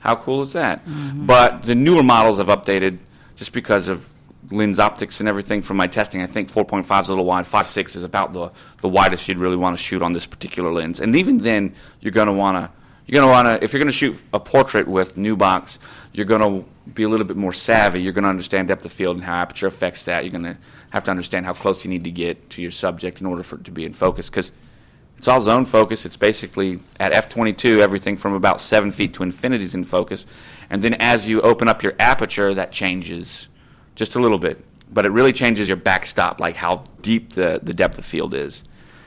how 0.00 0.14
cool 0.14 0.42
is 0.42 0.52
that? 0.52 0.84
Mm-hmm. 0.86 1.26
but 1.26 1.64
the 1.64 1.74
newer 1.74 2.02
models 2.02 2.38
have 2.38 2.46
updated 2.46 2.98
just 3.36 3.52
because 3.52 3.88
of 3.88 4.08
lens 4.50 4.78
optics 4.78 5.20
and 5.20 5.28
everything 5.28 5.62
from 5.62 5.76
my 5.76 5.86
testing. 5.86 6.22
I 6.22 6.26
think 6.26 6.50
4.5 6.50 7.02
is 7.02 7.08
a 7.08 7.12
little 7.12 7.24
wide. 7.24 7.44
5.6 7.44 7.96
is 7.96 8.04
about 8.04 8.32
the, 8.32 8.50
the 8.80 8.88
widest 8.88 9.28
you'd 9.28 9.38
really 9.38 9.56
want 9.56 9.76
to 9.76 9.82
shoot 9.82 10.02
on 10.02 10.12
this 10.12 10.26
particular 10.26 10.72
lens. 10.72 11.00
And 11.00 11.14
even 11.16 11.38
then 11.38 11.74
you're 12.00 12.12
going 12.12 12.26
to 12.26 12.32
want 12.32 12.56
to 12.56 12.70
you're 13.06 13.22
going 13.22 13.28
to 13.28 13.32
want 13.32 13.60
to 13.60 13.64
if 13.64 13.72
you're 13.72 13.80
going 13.80 13.88
to 13.88 13.92
shoot 13.92 14.18
a 14.34 14.40
portrait 14.40 14.86
with 14.86 15.16
new 15.16 15.34
box 15.34 15.78
you're 16.18 16.26
going 16.26 16.64
to 16.64 16.68
be 16.90 17.04
a 17.04 17.08
little 17.08 17.24
bit 17.24 17.36
more 17.36 17.52
savvy. 17.52 18.02
You're 18.02 18.12
going 18.12 18.24
to 18.24 18.28
understand 18.28 18.66
depth 18.66 18.84
of 18.84 18.90
field 18.90 19.16
and 19.16 19.24
how 19.24 19.36
aperture 19.36 19.68
affects 19.68 20.02
that. 20.02 20.24
You're 20.24 20.32
going 20.32 20.42
to 20.42 20.56
have 20.90 21.04
to 21.04 21.12
understand 21.12 21.46
how 21.46 21.52
close 21.52 21.84
you 21.84 21.90
need 21.90 22.02
to 22.02 22.10
get 22.10 22.50
to 22.50 22.60
your 22.60 22.72
subject 22.72 23.20
in 23.20 23.26
order 23.26 23.44
for 23.44 23.54
it 23.54 23.64
to 23.64 23.70
be 23.70 23.84
in 23.84 23.92
focus 23.92 24.28
because 24.28 24.50
it's 25.16 25.28
all 25.28 25.40
zone 25.40 25.64
focus. 25.64 26.04
It's 26.04 26.16
basically 26.16 26.80
at 26.98 27.12
f22 27.12 27.78
everything 27.78 28.16
from 28.16 28.34
about 28.34 28.60
7 28.60 28.90
feet 28.90 29.14
to 29.14 29.22
infinity 29.22 29.62
is 29.62 29.76
in 29.76 29.84
focus. 29.84 30.26
And 30.68 30.82
then 30.82 30.94
as 30.94 31.28
you 31.28 31.40
open 31.42 31.68
up 31.68 31.84
your 31.84 31.94
aperture 32.00 32.52
that 32.52 32.72
changes 32.72 33.46
just 33.94 34.16
a 34.16 34.18
little 34.18 34.38
bit. 34.38 34.64
But 34.92 35.06
it 35.06 35.10
really 35.10 35.32
changes 35.32 35.68
your 35.68 35.76
backstop 35.76 36.40
like 36.40 36.56
how 36.56 36.82
deep 37.00 37.34
the, 37.34 37.60
the 37.62 37.72
depth 37.72 37.96
of 37.96 38.04
field 38.04 38.34
is. 38.34 38.64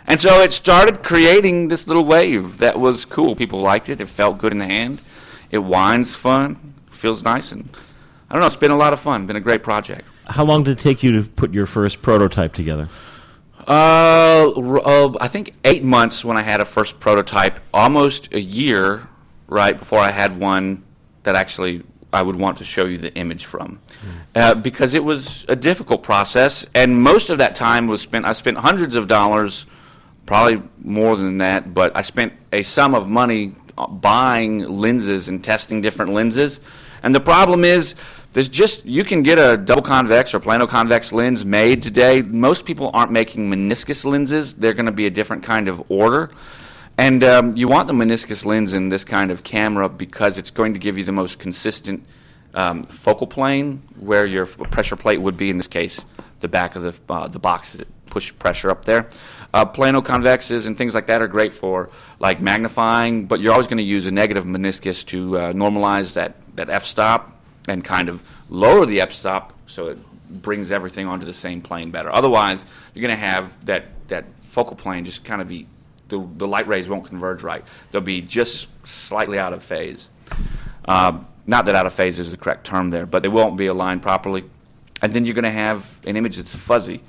And 0.08 0.18
so 0.18 0.42
it 0.42 0.54
started 0.54 1.04
creating 1.04 1.68
this 1.68 1.88
little 1.88 2.06
wave 2.06 2.60
that 2.60 2.80
was 2.80 3.04
cool. 3.04 3.36
People 3.36 3.60
liked 3.60 3.90
it. 3.90 4.00
It 4.00 4.08
felt 4.08 4.38
good 4.38 4.54
in 4.54 4.60
the 4.60 4.66
hand. 4.66 5.02
It 5.52 5.60
winds 5.60 6.16
fun, 6.16 6.71
feels 7.02 7.24
nice, 7.24 7.52
and 7.52 7.68
I 8.30 8.34
don't 8.34 8.42
know. 8.42 8.48
It's 8.48 8.56
been 8.56 8.72
a 8.72 8.78
lot 8.78 8.94
of 8.94 9.00
fun. 9.00 9.26
Been 9.26 9.36
a 9.36 9.42
great 9.42 9.64
project. 9.64 10.08
How 10.26 10.46
long 10.46 10.64
did 10.64 10.78
it 10.78 10.82
take 10.82 11.04
you 11.04 11.12
to 11.14 11.28
put 11.28 11.52
your 11.54 11.66
first 11.66 12.02
prototype 12.02 12.54
together? 12.54 12.88
Uh, 13.68 14.50
uh, 14.50 15.18
I 15.20 15.28
think 15.28 15.54
eight 15.66 15.84
months 15.84 16.24
when 16.24 16.38
I 16.38 16.44
had 16.44 16.62
a 16.62 16.66
first 16.66 17.00
prototype. 17.00 17.60
Almost 17.74 18.34
a 18.34 18.40
year, 18.40 19.08
right 19.48 19.78
before 19.78 20.00
I 20.00 20.12
had 20.12 20.40
one 20.40 20.84
that 21.24 21.36
actually 21.36 21.84
I 22.14 22.22
would 22.22 22.36
want 22.36 22.58
to 22.60 22.66
show 22.66 22.86
you 22.86 22.98
the 22.98 23.14
image 23.16 23.46
from, 23.46 23.80
uh, 24.36 24.56
because 24.56 24.94
it 24.94 25.04
was 25.04 25.46
a 25.48 25.56
difficult 25.56 26.04
process, 26.04 26.66
and 26.74 27.02
most 27.02 27.30
of 27.30 27.38
that 27.40 27.56
time 27.56 27.88
was 27.88 28.02
spent. 28.02 28.26
I 28.26 28.34
spent 28.34 28.58
hundreds 28.58 28.96
of 28.96 29.08
dollars, 29.08 29.66
probably 30.26 30.62
more 30.84 31.16
than 31.16 31.38
that, 31.40 31.74
but 31.74 31.96
I 31.96 32.02
spent 32.02 32.34
a 32.52 32.64
sum 32.64 32.94
of 32.96 33.08
money 33.08 33.54
uh, 33.78 33.88
buying 33.88 34.60
lenses 34.68 35.30
and 35.30 35.44
testing 35.44 35.82
different 35.82 36.12
lenses. 36.14 36.60
And 37.04 37.16
the 37.16 37.20
problem 37.20 37.64
is, 37.64 37.96
there's 38.34 38.48
just 38.48 38.86
you 38.86 39.04
can 39.04 39.24
get 39.24 39.40
a 39.40 39.58
double 39.58 39.82
convex 39.82 40.34
or 40.34 40.40
plano 40.40 40.66
convex 40.66 41.12
lens 41.12 41.44
made 41.44 41.84
today. 41.84 42.22
Most 42.22 42.66
people 42.66 42.90
aren't 42.94 43.12
making 43.12 43.50
meniscus 43.52 44.06
lenses; 44.06 44.54
they're 44.56 44.74
going 44.74 44.86
to 44.86 44.92
be 44.92 45.06
a 45.06 45.10
different 45.10 45.44
kind 45.44 45.68
of 45.68 45.92
order. 45.92 46.32
And 46.98 47.24
um, 47.24 47.58
you 47.58 47.68
want 47.68 47.88
the 47.88 47.94
meniscus 47.94 48.46
lens 48.46 48.74
in 48.74 48.90
this 48.90 49.04
kind 49.04 49.32
of 49.32 49.44
camera 49.44 49.90
because 49.90 50.38
it's 50.38 50.52
going 50.52 50.74
to 50.74 50.80
give 50.80 50.98
you 50.98 51.04
the 51.04 51.12
most 51.12 51.40
consistent 51.40 52.06
um, 52.54 52.84
focal 52.84 53.28
plane 53.28 53.82
where 54.00 54.26
your 54.26 54.46
pressure 54.46 54.96
plate 54.96 55.22
would 55.22 55.36
be. 55.36 55.50
In 55.50 55.58
this 55.58 55.68
case, 55.68 56.06
the 56.40 56.48
back 56.48 56.76
of 56.76 56.84
the 56.84 57.14
uh, 57.14 57.28
the 57.28 57.40
box 57.40 57.78
push 58.12 58.32
pressure 58.38 58.70
up 58.70 58.86
there. 58.86 59.10
Uh, 59.54 59.66
plano 59.66 60.02
convexes 60.02 60.68
and 60.68 60.78
things 60.78 60.94
like 60.94 61.08
that 61.08 61.22
are 61.22 61.28
great 61.28 61.54
for 61.54 61.90
like 62.20 62.40
magnifying, 62.40 63.26
but 63.26 63.40
you're 63.40 63.52
always 63.52 63.68
going 63.68 63.80
to 63.80 63.84
use 63.84 64.06
a 64.06 64.12
negative 64.12 64.46
meniscus 64.46 65.04
to 65.08 65.38
uh, 65.38 65.54
normalize 65.54 66.14
that 66.14 66.36
that 66.56 66.70
f 66.70 66.86
stop 66.86 67.36
and 67.68 67.84
kind 67.84 68.08
of 68.08 68.22
lower 68.50 68.86
the 68.86 69.02
f 69.02 69.12
stop 69.12 69.54
so 69.66 69.88
it 69.88 69.98
brings 70.30 70.72
everything 70.72 71.08
onto 71.08 71.26
the 71.26 71.34
same 71.34 71.62
plane 71.62 71.92
better. 71.92 72.14
Otherwise, 72.14 72.66
you're 72.94 73.02
going 73.02 73.18
to 73.18 73.26
have 73.26 73.66
that 73.66 73.86
that 74.10 74.26
focal 74.44 74.76
plane 74.76 75.06
just 75.06 75.24
kind 75.24 75.42
of 75.42 75.48
be 75.48 75.68
the, 76.10 76.30
the 76.38 76.48
light 76.48 76.68
rays 76.68 76.88
won't 76.88 77.08
converge 77.08 77.42
right. 77.42 77.64
They'll 77.90 78.02
be 78.02 78.22
just 78.22 78.68
slightly 78.86 79.40
out 79.40 79.54
of 79.54 79.64
phase. 79.64 80.08
Um, 80.86 81.28
not 81.48 81.66
that 81.66 81.76
out 81.76 81.86
of 81.86 81.94
phase 81.94 82.20
is 82.20 82.32
the 82.32 82.38
correct 82.38 82.66
term 82.66 82.90
there, 82.92 83.06
but 83.06 83.24
they 83.24 83.30
won't 83.30 83.58
be 83.58 83.66
aligned 83.66 84.02
properly. 84.02 84.44
And 85.02 85.14
then 85.14 85.26
you're 85.26 85.34
going 85.34 85.44
to 85.44 85.52
have 85.52 85.90
an 86.06 86.16
image 86.16 86.38
that's 86.38 86.56
fuzzy. 86.56 87.02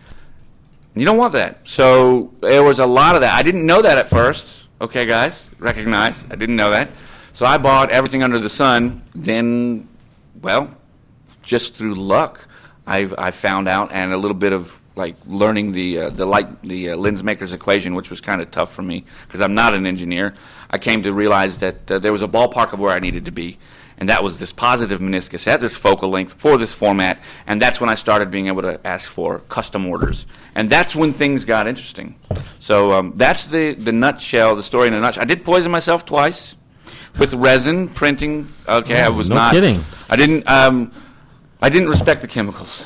You 0.95 1.07
don't 1.07 1.16
want 1.16 1.32
that. 1.32 1.66
So 1.66 2.32
there 2.40 2.62
was 2.62 2.78
a 2.78 2.86
lot 2.86 3.14
of 3.14 3.22
that. 3.22 3.34
I 3.34 3.43
didn't 3.43 3.64
know 3.64 3.82
that 3.82 3.99
at 3.99 4.11
first. 4.11 4.64
Okay, 4.80 5.07
guys, 5.07 5.51
recognize. 5.59 6.24
I 6.30 6.36
didn't 6.36 6.57
know 6.57 6.70
that. 6.70 6.90
So 7.32 7.47
I 7.47 7.57
bought 7.57 7.90
everything 7.90 8.22
under 8.22 8.38
the 8.38 8.51
sun. 8.51 9.03
Then, 9.14 9.88
well, 10.43 10.76
just 11.43 11.74
through 11.74 11.95
luck, 11.95 12.47
I 12.86 13.11
I 13.16 13.30
found 13.30 13.68
out, 13.68 13.90
and 13.93 14.12
a 14.12 14.16
little 14.16 14.36
bit 14.36 14.53
of 14.53 14.82
like 14.95 15.16
learning 15.26 15.72
the 15.72 15.99
uh, 15.99 16.11
the 16.11 16.26
light 16.26 16.62
the 16.62 16.90
uh, 16.90 16.97
lens 16.97 17.22
maker's 17.22 17.53
equation, 17.53 17.95
which 17.95 18.11
was 18.11 18.20
kind 18.20 18.43
of 18.43 18.51
tough 18.51 18.72
for 18.72 18.82
me 18.82 19.05
because 19.26 19.40
I'm 19.40 19.55
not 19.55 19.74
an 19.74 19.86
engineer. 19.86 20.34
I 20.70 20.78
came 20.78 21.03
to 21.05 21.12
realize 21.12 21.59
that 21.59 21.90
uh, 21.90 21.99
there 21.99 22.12
was 22.12 22.22
a 22.22 22.28
ballpark 22.28 22.72
of 22.72 22.80
where 22.80 22.93
I 22.93 22.99
needed 22.99 23.24
to 23.26 23.32
be, 23.32 23.59
and 23.99 24.09
that 24.09 24.22
was 24.24 24.38
this 24.38 24.53
positive 24.53 25.01
meniscus 25.01 25.47
at 25.47 25.61
this 25.61 25.76
focal 25.78 26.09
length 26.11 26.34
for 26.40 26.59
this 26.59 26.74
format. 26.74 27.20
And 27.47 27.61
that's 27.61 27.80
when 27.80 27.88
I 27.90 27.95
started 27.95 28.30
being 28.30 28.47
able 28.49 28.62
to 28.62 28.84
ask 28.86 29.11
for 29.11 29.40
custom 29.49 29.86
orders, 29.86 30.26
and 30.55 30.68
that's 30.70 30.95
when 30.95 31.12
things 31.12 31.45
got 31.45 31.66
interesting. 31.66 32.16
So 32.59 32.93
um, 32.93 33.12
that's 33.16 33.47
the 33.49 33.74
the 33.74 33.93
nutshell, 33.93 34.57
the 34.57 34.62
story 34.62 34.88
in 34.88 34.95
a 34.95 35.01
nutshell. 35.01 35.22
I 35.22 35.26
did 35.26 35.45
poison 35.45 35.70
myself 35.72 36.05
twice 36.05 36.57
with 37.18 37.34
resin 37.34 37.88
printing. 37.88 38.49
Okay, 38.68 39.01
I 39.01 39.07
Oh, 39.07 39.12
was 39.12 39.28
no 39.28 39.36
not 39.36 39.53
kidding. 39.53 39.84
I 40.09 40.16
didn't. 40.16 40.49
Um, 40.49 40.93
I 41.61 41.68
didn't 41.68 41.88
respect 41.90 42.22
the 42.22 42.28
chemicals. 42.28 42.84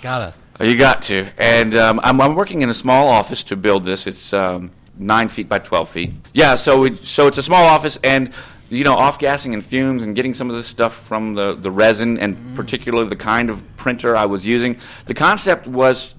Got 0.00 0.34
Oh, 0.60 0.64
You 0.64 0.76
got 0.76 1.02
to. 1.02 1.28
And 1.36 1.74
um, 1.76 2.00
I'm, 2.02 2.20
I'm 2.20 2.34
working 2.34 2.62
in 2.62 2.70
a 2.70 2.74
small 2.74 3.08
office 3.08 3.42
to 3.44 3.56
build 3.56 3.84
this. 3.84 4.06
It's 4.06 4.32
um, 4.32 4.70
nine 4.96 5.28
feet 5.28 5.48
by 5.48 5.58
12 5.58 5.88
feet. 5.88 6.12
Yeah, 6.32 6.54
so 6.54 6.84
it, 6.84 7.04
so 7.04 7.26
it's 7.26 7.38
a 7.38 7.42
small 7.42 7.64
office, 7.64 7.98
and 8.02 8.32
you 8.70 8.84
know, 8.84 8.94
off 8.94 9.18
gassing 9.18 9.54
and 9.54 9.64
fumes 9.64 10.02
and 10.02 10.14
getting 10.14 10.34
some 10.34 10.50
of 10.50 10.56
this 10.56 10.66
stuff 10.66 11.06
from 11.06 11.34
the, 11.34 11.54
the 11.54 11.70
resin 11.70 12.18
and 12.18 12.36
mm. 12.36 12.54
particularly 12.54 13.08
the 13.08 13.16
kind 13.16 13.48
of 13.50 13.62
printer 13.76 14.16
I 14.16 14.26
was 14.26 14.44
using. 14.44 14.78
The 15.06 15.14
concept 15.14 15.66
was 15.66 16.14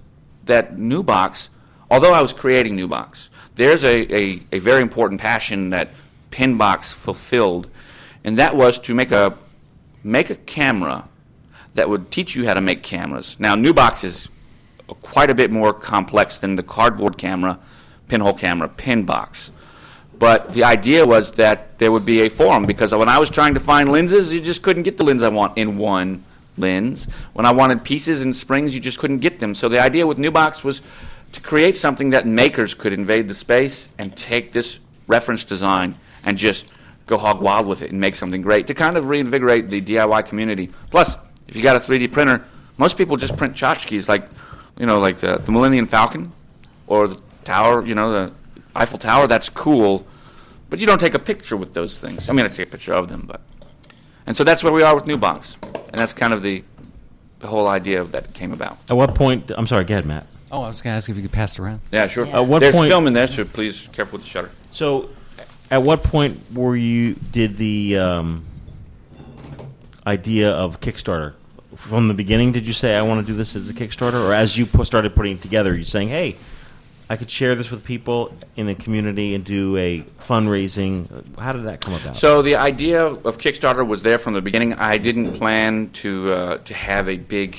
that 0.45 0.77
New 0.77 1.03
Box, 1.03 1.49
although 1.91 2.13
I 2.13 2.21
was 2.21 2.33
creating 2.33 2.75
New 2.75 2.87
Box, 2.87 3.29
there's 3.55 3.83
a, 3.83 4.15
a, 4.15 4.41
a 4.51 4.59
very 4.59 4.81
important 4.81 5.21
passion 5.21 5.69
that 5.69 5.89
Pinbox 6.31 6.93
fulfilled, 6.93 7.69
and 8.23 8.37
that 8.37 8.55
was 8.55 8.79
to 8.79 8.93
make 8.93 9.11
a 9.11 9.37
make 10.03 10.29
a 10.29 10.35
camera 10.35 11.09
that 11.73 11.89
would 11.89 12.09
teach 12.11 12.35
you 12.35 12.45
how 12.45 12.53
to 12.53 12.61
make 12.61 12.83
cameras. 12.83 13.35
Now, 13.39 13.55
New 13.55 13.73
Box 13.73 14.03
is 14.03 14.29
quite 15.01 15.29
a 15.29 15.35
bit 15.35 15.51
more 15.51 15.73
complex 15.73 16.39
than 16.39 16.55
the 16.55 16.63
cardboard 16.63 17.17
camera, 17.17 17.59
pinhole 18.07 18.33
camera, 18.33 18.69
Pinbox. 18.69 19.49
But 20.19 20.53
the 20.53 20.65
idea 20.65 21.05
was 21.05 21.31
that 21.33 21.79
there 21.79 21.93
would 21.93 22.03
be 22.03 22.21
a 22.21 22.29
forum 22.29 22.65
because 22.65 22.93
when 22.93 23.07
I 23.07 23.17
was 23.17 23.29
trying 23.29 23.53
to 23.53 23.59
find 23.61 23.89
lenses, 23.89 24.33
you 24.33 24.41
just 24.41 24.61
couldn't 24.61 24.83
get 24.83 24.97
the 24.97 25.03
lens 25.03 25.23
I 25.23 25.29
want 25.29 25.57
in 25.57 25.77
one 25.77 26.25
lens. 26.57 27.07
When 27.31 27.45
I 27.45 27.53
wanted 27.53 27.85
pieces 27.85 28.21
and 28.21 28.35
springs, 28.35 28.73
you 28.73 28.81
just 28.81 28.99
couldn't 28.99 29.19
get 29.19 29.39
them. 29.39 29.55
So 29.55 29.69
the 29.69 29.79
idea 29.79 30.05
with 30.05 30.17
New 30.17 30.29
Box 30.29 30.61
was 30.61 30.81
to 31.31 31.41
create 31.41 31.77
something 31.77 32.09
that 32.09 32.27
makers 32.27 32.73
could 32.73 32.91
invade 32.91 33.29
the 33.29 33.33
space 33.33 33.87
and 33.97 34.15
take 34.17 34.51
this 34.51 34.79
reference 35.07 35.45
design 35.45 35.97
and 36.23 36.37
just 36.37 36.71
go 37.07 37.17
hog 37.17 37.41
wild 37.41 37.65
with 37.65 37.81
it 37.81 37.91
and 37.91 37.99
make 37.99 38.15
something 38.15 38.41
great 38.41 38.67
to 38.67 38.73
kind 38.73 38.97
of 38.97 39.07
reinvigorate 39.07 39.69
the 39.69 39.81
DIY 39.81 40.25
community. 40.27 40.69
Plus, 40.91 41.15
if 41.47 41.55
you 41.55 41.63
got 41.63 41.75
a 41.75 41.79
3D 41.79 42.11
printer, 42.11 42.43
most 42.77 42.97
people 42.97 43.15
just 43.15 43.37
print 43.37 43.55
tchotchkes 43.55 44.09
like, 44.09 44.27
you 44.77 44.85
know, 44.85 44.99
like 44.99 45.19
the, 45.19 45.37
the 45.37 45.51
Millennium 45.51 45.85
Falcon 45.85 46.31
or 46.87 47.07
the 47.07 47.21
tower, 47.45 47.85
you 47.85 47.95
know, 47.95 48.11
the 48.11 48.33
Eiffel 48.75 48.97
Tower. 48.99 49.27
That's 49.27 49.49
cool, 49.49 50.05
but 50.69 50.79
you 50.79 50.87
don't 50.87 50.99
take 50.99 51.13
a 51.13 51.19
picture 51.19 51.57
with 51.57 51.73
those 51.73 51.97
things. 51.97 52.29
I 52.29 52.33
mean, 52.33 52.45
I 52.45 52.49
take 52.49 52.67
a 52.67 52.71
picture 52.71 52.93
of 52.93 53.09
them, 53.09 53.25
but 53.27 53.41
and 54.25 54.35
so 54.35 54.43
that's 54.43 54.63
where 54.63 54.73
we 54.73 54.83
are 54.83 54.95
with 54.95 55.05
New 55.05 55.17
Box, 55.17 55.57
and 55.63 55.95
that's 55.95 56.13
kind 56.13 56.33
of 56.33 56.41
the 56.41 56.63
the 57.39 57.47
whole 57.47 57.67
idea 57.67 58.01
of 58.01 58.11
that 58.11 58.33
came 58.33 58.51
about. 58.51 58.77
At 58.89 58.97
what 58.97 59.15
point? 59.15 59.51
I'm 59.55 59.65
sorry. 59.67 59.85
Go 59.85 59.93
ahead, 59.95 60.05
Matt. 60.05 60.27
Oh, 60.51 60.63
I 60.63 60.67
was 60.67 60.81
going 60.81 60.93
to 60.93 60.97
ask 60.97 61.09
if 61.09 61.15
you 61.15 61.21
could 61.21 61.31
pass 61.31 61.53
it 61.57 61.61
around. 61.61 61.79
Yeah, 61.91 62.07
sure. 62.07 62.25
At 62.25 62.45
what 62.45 62.59
There's 62.59 62.73
point? 62.73 62.89
film 62.89 63.05
in 63.07 63.13
there, 63.13 63.27
so 63.27 63.45
please 63.45 63.87
careful 63.93 64.17
with 64.17 64.23
the 64.23 64.29
shutter. 64.29 64.49
So, 64.71 65.09
at 65.69 65.83
what 65.83 66.03
point 66.03 66.41
were 66.53 66.75
you 66.75 67.13
did 67.13 67.55
the 67.57 67.97
um, 67.97 68.45
idea 70.07 70.51
of 70.51 70.79
Kickstarter 70.81 71.33
from 71.75 72.07
the 72.07 72.13
beginning? 72.13 72.51
Did 72.51 72.65
you 72.65 72.73
say 72.73 72.95
I 72.95 73.01
want 73.03 73.25
to 73.25 73.31
do 73.31 73.37
this 73.37 73.55
as 73.55 73.69
a 73.69 73.73
Kickstarter, 73.73 74.27
or 74.27 74.33
as 74.33 74.57
you 74.57 74.65
pu- 74.65 74.85
started 74.85 75.15
putting 75.15 75.33
it 75.33 75.41
together, 75.41 75.75
you 75.77 75.83
saying, 75.83 76.09
"Hey, 76.09 76.35
I 77.11 77.17
could 77.17 77.31
share 77.31 77.55
this 77.55 77.71
with 77.71 77.83
people 77.83 78.31
in 78.55 78.67
the 78.67 78.75
community 78.75 79.33
and 79.33 79.43
do 79.43 79.75
a 79.77 80.01
fundraising"? 80.19 81.37
How 81.39 81.53
did 81.53 81.63
that 81.65 81.81
come 81.81 81.95
about? 81.95 82.15
So 82.15 82.41
the 82.43 82.55
idea 82.55 83.03
of 83.03 83.39
Kickstarter 83.39 83.85
was 83.85 84.03
there 84.03 84.19
from 84.19 84.33
the 84.33 84.41
beginning. 84.41 84.73
I 84.73 84.97
didn't 84.97 85.33
plan 85.33 85.89
to 86.03 86.31
uh, 86.31 86.57
to 86.59 86.73
have 86.73 87.09
a 87.09 87.17
big 87.17 87.57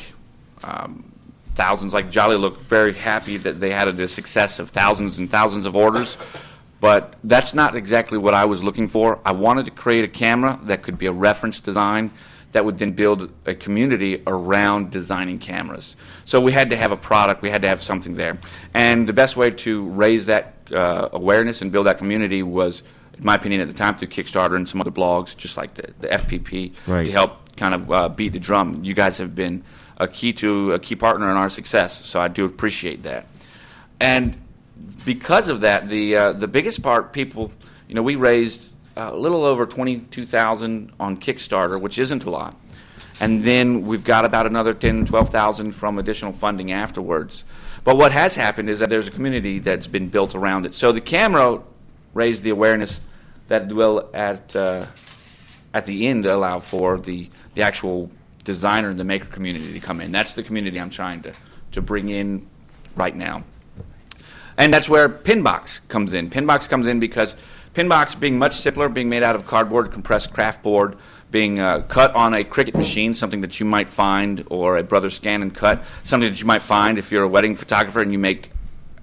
um, 0.62 1.12
thousands 1.54 1.92
like 1.92 2.10
Jolly 2.10 2.36
looked 2.36 2.62
very 2.62 2.94
happy 2.94 3.36
that 3.38 3.60
they 3.60 3.70
had 3.70 3.88
a, 3.88 4.08
success 4.08 4.58
of 4.58 4.70
thousands 4.70 5.18
and 5.18 5.30
thousands 5.30 5.66
of 5.66 5.74
orders. 5.74 6.16
But 6.80 7.16
that's 7.24 7.52
not 7.52 7.74
exactly 7.74 8.16
what 8.16 8.32
I 8.32 8.46
was 8.46 8.62
looking 8.62 8.88
for. 8.88 9.18
I 9.26 9.32
wanted 9.32 9.66
to 9.66 9.70
create 9.70 10.04
a 10.04 10.08
camera 10.08 10.58
that 10.62 10.82
could 10.82 10.96
be 10.96 11.06
a 11.06 11.12
reference 11.12 11.60
design 11.60 12.10
that 12.52 12.64
would 12.64 12.78
then 12.78 12.92
build 12.92 13.32
a 13.46 13.54
community 13.54 14.22
around 14.26 14.90
designing 14.90 15.38
cameras. 15.38 15.94
So 16.24 16.40
we 16.40 16.52
had 16.52 16.70
to 16.70 16.76
have 16.76 16.90
a 16.92 16.96
product, 16.96 17.42
we 17.42 17.50
had 17.50 17.62
to 17.62 17.68
have 17.68 17.80
something 17.82 18.16
there. 18.16 18.38
And 18.74 19.06
the 19.06 19.12
best 19.12 19.36
way 19.36 19.50
to 19.50 19.88
raise 19.88 20.26
that 20.26 20.54
uh, 20.72 21.08
awareness 21.12 21.62
and 21.62 21.70
build 21.70 21.86
that 21.86 21.98
community 21.98 22.42
was, 22.42 22.82
in 23.16 23.24
my 23.24 23.34
opinion, 23.36 23.60
at 23.60 23.68
the 23.68 23.74
time, 23.74 23.94
through 23.96 24.08
Kickstarter 24.08 24.56
and 24.56 24.68
some 24.68 24.80
other 24.80 24.90
blogs, 24.90 25.36
just 25.36 25.56
like 25.56 25.74
the, 25.74 25.92
the 26.00 26.08
FPP, 26.08 26.72
Right. 26.86 27.06
to 27.06 27.12
help 27.12 27.56
kind 27.56 27.74
of 27.74 27.90
uh, 27.92 28.08
beat 28.08 28.32
the 28.32 28.38
drum. 28.40 28.80
You 28.82 28.94
guys 28.94 29.18
have 29.18 29.34
been 29.34 29.62
a 29.98 30.08
key 30.08 30.32
to 30.32 30.72
a 30.72 30.78
key 30.78 30.96
partner 30.96 31.30
in 31.30 31.36
our 31.36 31.48
success, 31.50 32.04
so 32.06 32.18
I 32.20 32.28
do 32.28 32.44
appreciate 32.44 33.02
that. 33.04 33.26
And 34.00 34.36
because 35.04 35.48
of 35.48 35.60
that, 35.60 35.88
the 35.88 36.16
uh, 36.16 36.32
the 36.32 36.48
biggest 36.48 36.82
part, 36.82 37.12
people, 37.12 37.52
you 37.86 37.94
know, 37.94 38.02
we 38.02 38.14
raised 38.16 38.70
a 39.08 39.16
little 39.16 39.44
over 39.44 39.66
twenty 39.66 40.00
two 40.00 40.26
thousand 40.26 40.92
on 41.00 41.16
Kickstarter, 41.16 41.80
which 41.80 41.98
isn't 41.98 42.24
a 42.24 42.30
lot, 42.30 42.56
and 43.20 43.42
then 43.44 43.82
we've 43.82 44.04
got 44.04 44.24
about 44.24 44.46
another 44.46 44.72
10, 44.72 45.04
12,000 45.04 45.72
from 45.72 45.98
additional 45.98 46.32
funding 46.32 46.72
afterwards. 46.72 47.44
But 47.84 47.96
what 47.96 48.12
has 48.12 48.34
happened 48.34 48.68
is 48.70 48.78
that 48.78 48.88
there's 48.88 49.08
a 49.08 49.10
community 49.10 49.58
that's 49.58 49.86
been 49.86 50.08
built 50.08 50.34
around 50.34 50.66
it. 50.66 50.74
So 50.74 50.90
the 50.92 51.00
camera 51.00 51.60
raised 52.14 52.42
the 52.42 52.50
awareness 52.50 53.08
that 53.48 53.72
will 53.72 54.08
at 54.14 54.54
uh, 54.54 54.86
at 55.72 55.86
the 55.86 56.06
end 56.06 56.26
allow 56.26 56.60
for 56.60 56.98
the 56.98 57.30
the 57.54 57.62
actual 57.62 58.10
designer 58.44 58.88
and 58.88 58.98
the 58.98 59.04
maker 59.04 59.26
community 59.26 59.72
to 59.72 59.80
come 59.80 60.00
in. 60.00 60.12
That's 60.12 60.34
the 60.34 60.42
community 60.42 60.80
I'm 60.80 60.90
trying 60.90 61.22
to 61.22 61.32
to 61.72 61.82
bring 61.82 62.08
in 62.08 62.46
right 62.96 63.14
now. 63.14 63.44
And 64.56 64.74
that's 64.74 64.88
where 64.88 65.08
Pinbox 65.08 65.80
comes 65.88 66.12
in. 66.12 66.28
Pinbox 66.30 66.68
comes 66.68 66.86
in 66.86 67.00
because 67.00 67.34
Pinbox, 67.74 68.18
being 68.18 68.38
much 68.38 68.54
simpler, 68.54 68.88
being 68.88 69.08
made 69.08 69.22
out 69.22 69.36
of 69.36 69.46
cardboard, 69.46 69.92
compressed 69.92 70.32
craft 70.32 70.62
board, 70.62 70.96
being 71.30 71.60
uh, 71.60 71.80
cut 71.82 72.12
on 72.16 72.34
a 72.34 72.42
Cricut 72.42 72.74
machine, 72.74 73.14
something 73.14 73.40
that 73.42 73.60
you 73.60 73.66
might 73.66 73.88
find, 73.88 74.44
or 74.50 74.76
a 74.76 74.82
Brother 74.82 75.10
Scan 75.10 75.42
and 75.42 75.54
Cut, 75.54 75.82
something 76.02 76.28
that 76.28 76.40
you 76.40 76.46
might 76.46 76.62
find 76.62 76.98
if 76.98 77.12
you're 77.12 77.22
a 77.22 77.28
wedding 77.28 77.54
photographer 77.54 78.00
and 78.00 78.10
you 78.10 78.18
make 78.18 78.50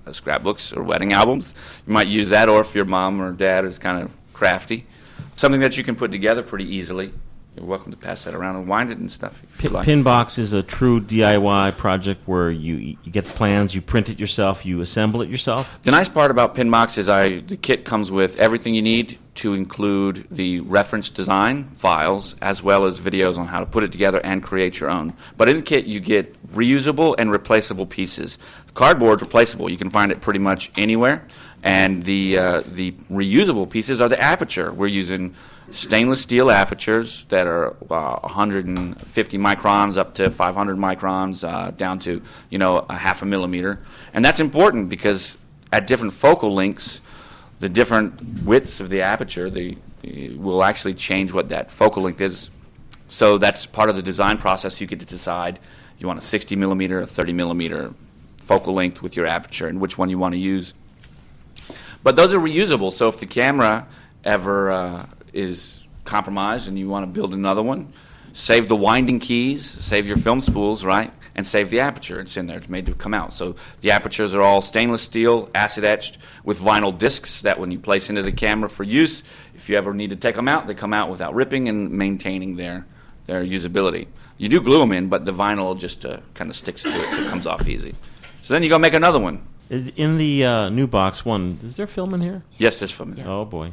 uh, 0.05 0.11
scrapbooks 0.11 0.74
or 0.74 0.84
wedding 0.84 1.13
albums. 1.13 1.53
You 1.86 1.93
might 1.93 2.07
use 2.07 2.30
that, 2.30 2.49
or 2.49 2.59
if 2.59 2.76
your 2.76 2.84
mom 2.84 3.22
or 3.22 3.32
dad 3.32 3.63
is 3.63 3.80
kind 3.80 4.03
of 4.03 4.11
crafty, 4.34 4.86
something 5.38 5.61
that 5.61 5.78
you 5.78 5.84
can 5.86 5.95
put 5.95 6.11
together 6.11 6.43
pretty 6.43 6.65
easily. 6.65 7.13
You're 7.58 7.66
welcome 7.66 7.91
to 7.91 7.97
pass 7.97 8.24
that 8.26 8.36
around 8.36 8.55
and 8.58 8.68
wind 8.68 8.91
it 8.91 8.99
and 8.99 9.12
stuff 9.12 9.41
if 9.43 9.64
you 9.64 9.70
Pin- 9.70 9.74
like. 9.74 9.88
Pinbox 9.88 10.38
is 10.38 10.53
a 10.53 10.62
true 10.62 11.01
DIY 11.01 11.76
project 11.78 12.22
where 12.28 12.51
you 12.51 12.97
you 13.03 13.12
get 13.12 13.26
the 13.26 13.34
plans, 13.34 13.74
you 13.74 13.82
print 13.82 14.10
it 14.10 14.20
yourself, 14.20 14.64
you 14.64 14.82
assemble 14.82 15.24
it 15.24 15.30
yourself. 15.30 15.80
The 15.82 15.89
nice 15.89 16.08
part 16.08 16.30
about 16.30 16.55
Pinbox 16.55 16.99
is 16.99 17.10
I 17.10 17.39
the 17.39 17.58
kit 17.58 17.84
comes 17.84 18.12
with 18.12 18.38
everything 18.38 18.76
you 18.76 18.84
need 18.84 19.18
to 19.36 19.55
include 19.55 20.28
the 20.30 20.60
reference 20.62 21.10
design 21.10 21.72
files 21.76 22.36
as 22.41 22.62
well 22.62 22.86
as 22.86 22.99
videos 22.99 23.39
on 23.39 23.47
how 23.47 23.60
to 23.60 23.66
put 23.66 23.84
it 23.84 23.91
together 23.91 24.20
and 24.24 24.43
create 24.43 24.80
your 24.80 24.91
own. 24.91 25.14
But 25.36 25.49
in 25.49 25.55
the 25.55 25.64
kit 25.64 25.86
you 25.86 25.99
get 25.99 26.36
reusable 26.53 27.16
and 27.18 27.32
replaceable 27.32 27.88
pieces. 27.88 28.38
Cardboard's 28.76 29.24
replaceable. 29.24 29.68
You 29.72 29.78
can 29.78 29.89
find 29.89 30.12
it 30.12 30.22
pretty 30.22 30.39
much 30.39 30.72
anywhere. 30.78 31.26
And 31.64 32.03
the 32.03 32.38
uh, 32.38 32.62
the 32.68 32.91
reusable 33.10 33.68
pieces 33.68 33.99
are 33.99 34.10
the 34.10 34.22
aperture. 34.22 34.72
We're 34.72 34.88
using 34.88 35.34
stainless 35.72 36.22
steel 36.22 36.49
apertures 36.49 37.26
that 37.30 37.45
are 37.45 37.72
uh, 37.91 38.20
150 38.20 39.38
microns 39.38 39.97
up 39.97 40.13
to 40.15 40.30
500 40.30 40.78
microns 40.78 41.47
uh, 41.47 41.72
down 41.72 41.99
to 41.99 42.22
you 42.49 42.57
know 42.57 42.86
a 42.89 42.95
half 42.95 43.22
a 43.22 43.26
millimeter. 43.26 43.80
And 44.13 44.24
that's 44.24 44.39
important 44.39 44.89
because 44.89 45.38
at 45.72 45.88
different 45.88 46.13
focal 46.13 46.53
lengths 46.53 47.01
the 47.59 47.70
different 47.70 48.43
widths 48.43 48.80
of 48.80 48.89
the 48.89 49.01
aperture 49.01 49.49
the, 49.49 49.78
will 50.38 50.63
actually 50.63 50.93
change 50.93 51.34
what 51.34 51.49
that 51.49 51.72
focal 51.72 52.03
length 52.03 52.22
is. 52.22 52.49
So 53.07 53.38
that's 53.38 53.65
part 53.65 53.89
of 53.89 53.95
the 53.95 54.01
design 54.01 54.38
process. 54.38 54.80
You 54.80 54.88
get 54.88 54.99
to 54.99 55.05
decide 55.05 55.59
you 55.97 56.07
want 56.07 56.20
a 56.20 56.24
60 56.24 56.55
millimeter 56.55 57.01
a 57.01 57.07
30 57.07 57.34
millimeter 57.34 57.93
focal 58.38 58.74
length 58.74 59.01
with 59.01 59.15
your 59.15 59.26
aperture 59.26 59.68
and 59.68 59.82
which 59.82 59.97
one 59.97 60.09
you 60.09 60.18
want 60.18 60.34
to 60.34 60.39
use. 60.39 60.74
But 62.03 62.15
those 62.15 62.34
are 62.34 62.39
reusable. 62.39 62.93
So 62.93 63.09
if 63.09 63.20
the 63.20 63.26
camera 63.26 63.88
ever 64.24 64.72
uh, 64.72 65.05
is 65.38 65.84
compromised 66.04 66.68
and 66.68 66.78
you 66.80 66.90
want 66.90 67.04
to 67.04 67.08
build 67.08 67.34
another 67.34 67.62
one, 67.62 67.94
save 68.34 68.68
the 68.68 68.76
winding 68.76 69.20
keys, 69.20 69.66
save 69.66 70.08
your 70.08 70.18
film 70.18 70.42
spools, 70.42 70.84
right, 70.84 71.14
and 71.36 71.46
save 71.46 71.70
the 71.70 71.80
aperture. 71.80 72.20
It's 72.20 72.36
in 72.36 72.48
there. 72.48 72.58
It's 72.58 72.70
made 72.70 72.86
to 72.88 72.94
come 72.94 73.14
out. 73.14 73.34
So 73.34 73.56
the 73.82 73.92
apertures 73.92 74.34
are 74.34 74.42
all 74.42 74.62
stainless 74.62 75.04
steel, 75.04 75.50
acid 75.54 75.86
etched 75.86 76.18
with 76.44 76.60
vinyl 76.60 76.98
discs 76.98 77.42
that 77.42 77.60
when 77.60 77.72
you 77.72 77.80
place 77.80 78.10
into 78.10 78.24
the 78.24 78.32
camera 78.32 78.70
for 78.70 78.84
use, 78.84 79.24
if 79.56 79.70
you 79.70 79.78
ever 79.78 79.94
need 79.94 80.10
to 80.10 80.16
take 80.16 80.36
them 80.36 80.48
out, 80.48 80.68
they 80.68 80.74
come 80.74 80.94
out 80.94 81.10
without 81.10 81.36
ripping 81.36 81.70
and 81.70 81.92
maintaining 81.92 82.56
their 82.56 82.86
their 83.28 83.44
usability. 83.44 84.08
You 84.38 84.50
do 84.50 84.62
glue 84.62 84.80
them 84.80 84.92
in, 84.92 85.10
but 85.10 85.26
the 85.26 85.34
vinyl 85.34 85.78
just 85.78 86.06
uh, 86.06 86.20
kind 86.34 86.50
of 86.50 86.56
sticks 86.56 86.84
to 86.84 86.90
it, 86.90 87.16
so 87.16 87.22
it 87.22 87.28
comes 87.28 87.46
off 87.46 87.68
easy. 87.68 87.96
So 88.44 88.54
then 88.54 88.64
you 88.64 88.70
go 88.70 88.80
make 88.80 88.94
another 88.94 89.20
one. 89.20 89.46
In 89.70 90.18
the 90.18 90.46
uh, 90.46 90.70
new 90.70 90.88
box 90.88 91.26
one, 91.26 91.60
is 91.64 91.76
there 91.76 91.88
film 91.88 92.14
in 92.14 92.22
here? 92.22 92.44
Yes, 92.58 92.80
there's 92.80 92.92
film 92.92 93.14
in 93.14 93.28
Oh 93.28 93.44
boy, 93.44 93.72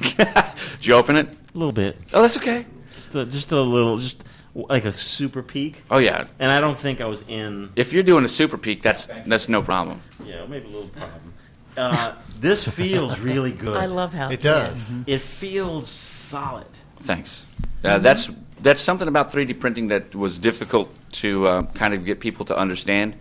Did 0.16 0.86
you 0.86 0.94
open 0.94 1.16
it? 1.16 1.28
a 1.28 1.58
little 1.58 1.72
bit. 1.72 1.96
Oh, 2.12 2.22
that's 2.22 2.36
okay. 2.36 2.66
Just 2.94 3.14
a, 3.14 3.24
just 3.24 3.52
a 3.52 3.60
little, 3.60 3.98
just 3.98 4.22
like 4.54 4.84
a 4.84 4.92
super 4.92 5.42
peek. 5.42 5.82
Oh 5.90 5.98
yeah. 5.98 6.26
And 6.38 6.50
I 6.52 6.60
don't 6.60 6.76
think 6.78 7.00
I 7.00 7.06
was 7.06 7.24
in. 7.28 7.70
If 7.76 7.92
you're 7.92 8.02
doing 8.02 8.24
a 8.24 8.28
super 8.28 8.58
peek, 8.58 8.82
that's 8.82 9.08
that's 9.26 9.48
no 9.48 9.62
problem. 9.62 10.00
Yeah, 10.24 10.44
maybe 10.46 10.66
a 10.66 10.70
little 10.70 10.88
problem. 10.88 11.32
Uh, 11.76 12.14
this 12.40 12.66
feels 12.66 13.18
really 13.20 13.52
good. 13.66 13.76
I 13.76 13.86
love 13.86 14.12
how 14.12 14.30
It 14.30 14.40
does. 14.40 14.94
yes. 14.96 15.04
It 15.06 15.20
feels 15.20 15.88
solid. 15.90 16.66
Thanks. 17.00 17.46
Uh, 17.84 17.98
that's 17.98 18.30
that's 18.60 18.80
something 18.80 19.08
about 19.08 19.30
3D 19.32 19.58
printing 19.60 19.88
that 19.88 20.14
was 20.14 20.38
difficult 20.38 20.92
to 21.12 21.46
uh, 21.46 21.62
kind 21.74 21.94
of 21.94 22.04
get 22.04 22.20
people 22.20 22.44
to 22.46 22.56
understand. 22.56 23.14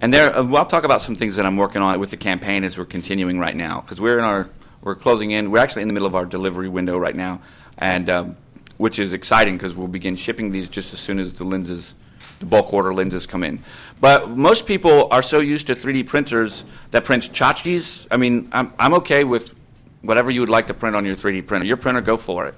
And 0.00 0.12
there, 0.12 0.34
uh, 0.36 0.44
well, 0.44 0.58
I'll 0.62 0.66
talk 0.66 0.84
about 0.84 1.00
some 1.00 1.14
things 1.14 1.36
that 1.36 1.46
I'm 1.46 1.56
working 1.56 1.80
on 1.80 1.98
with 2.00 2.10
the 2.10 2.16
campaign 2.16 2.64
as 2.64 2.76
we're 2.76 2.84
continuing 2.84 3.38
right 3.38 3.54
now 3.56 3.80
because 3.80 4.00
we're 4.00 4.18
in 4.18 4.24
our 4.24 4.48
we're 4.82 4.94
closing 4.96 5.30
in. 5.30 5.50
We're 5.50 5.58
actually 5.58 5.82
in 5.82 5.88
the 5.88 5.94
middle 5.94 6.08
of 6.08 6.14
our 6.14 6.26
delivery 6.26 6.68
window 6.68 6.98
right 6.98 7.14
now, 7.14 7.40
and 7.78 8.10
um, 8.10 8.36
which 8.76 8.98
is 8.98 9.12
exciting 9.12 9.56
because 9.56 9.74
we'll 9.74 9.88
begin 9.88 10.16
shipping 10.16 10.50
these 10.50 10.68
just 10.68 10.92
as 10.92 11.00
soon 11.00 11.18
as 11.18 11.38
the 11.38 11.44
lenses, 11.44 11.94
the 12.40 12.46
bulk 12.46 12.72
order 12.72 12.92
lenses 12.92 13.26
come 13.26 13.44
in. 13.44 13.62
But 14.00 14.30
most 14.30 14.66
people 14.66 15.08
are 15.10 15.22
so 15.22 15.38
used 15.38 15.68
to 15.68 15.74
3D 15.74 16.06
printers 16.06 16.64
that 16.90 17.04
print 17.04 17.32
tchotchkes. 17.32 18.06
I 18.10 18.16
mean, 18.16 18.48
I'm 18.52 18.74
I'm 18.78 18.94
okay 18.94 19.24
with 19.24 19.54
whatever 20.02 20.30
you 20.30 20.40
would 20.40 20.48
like 20.48 20.66
to 20.66 20.74
print 20.74 20.96
on 20.96 21.06
your 21.06 21.16
3D 21.16 21.46
printer. 21.46 21.66
Your 21.66 21.76
printer, 21.76 22.00
go 22.00 22.16
for 22.16 22.46
it. 22.46 22.54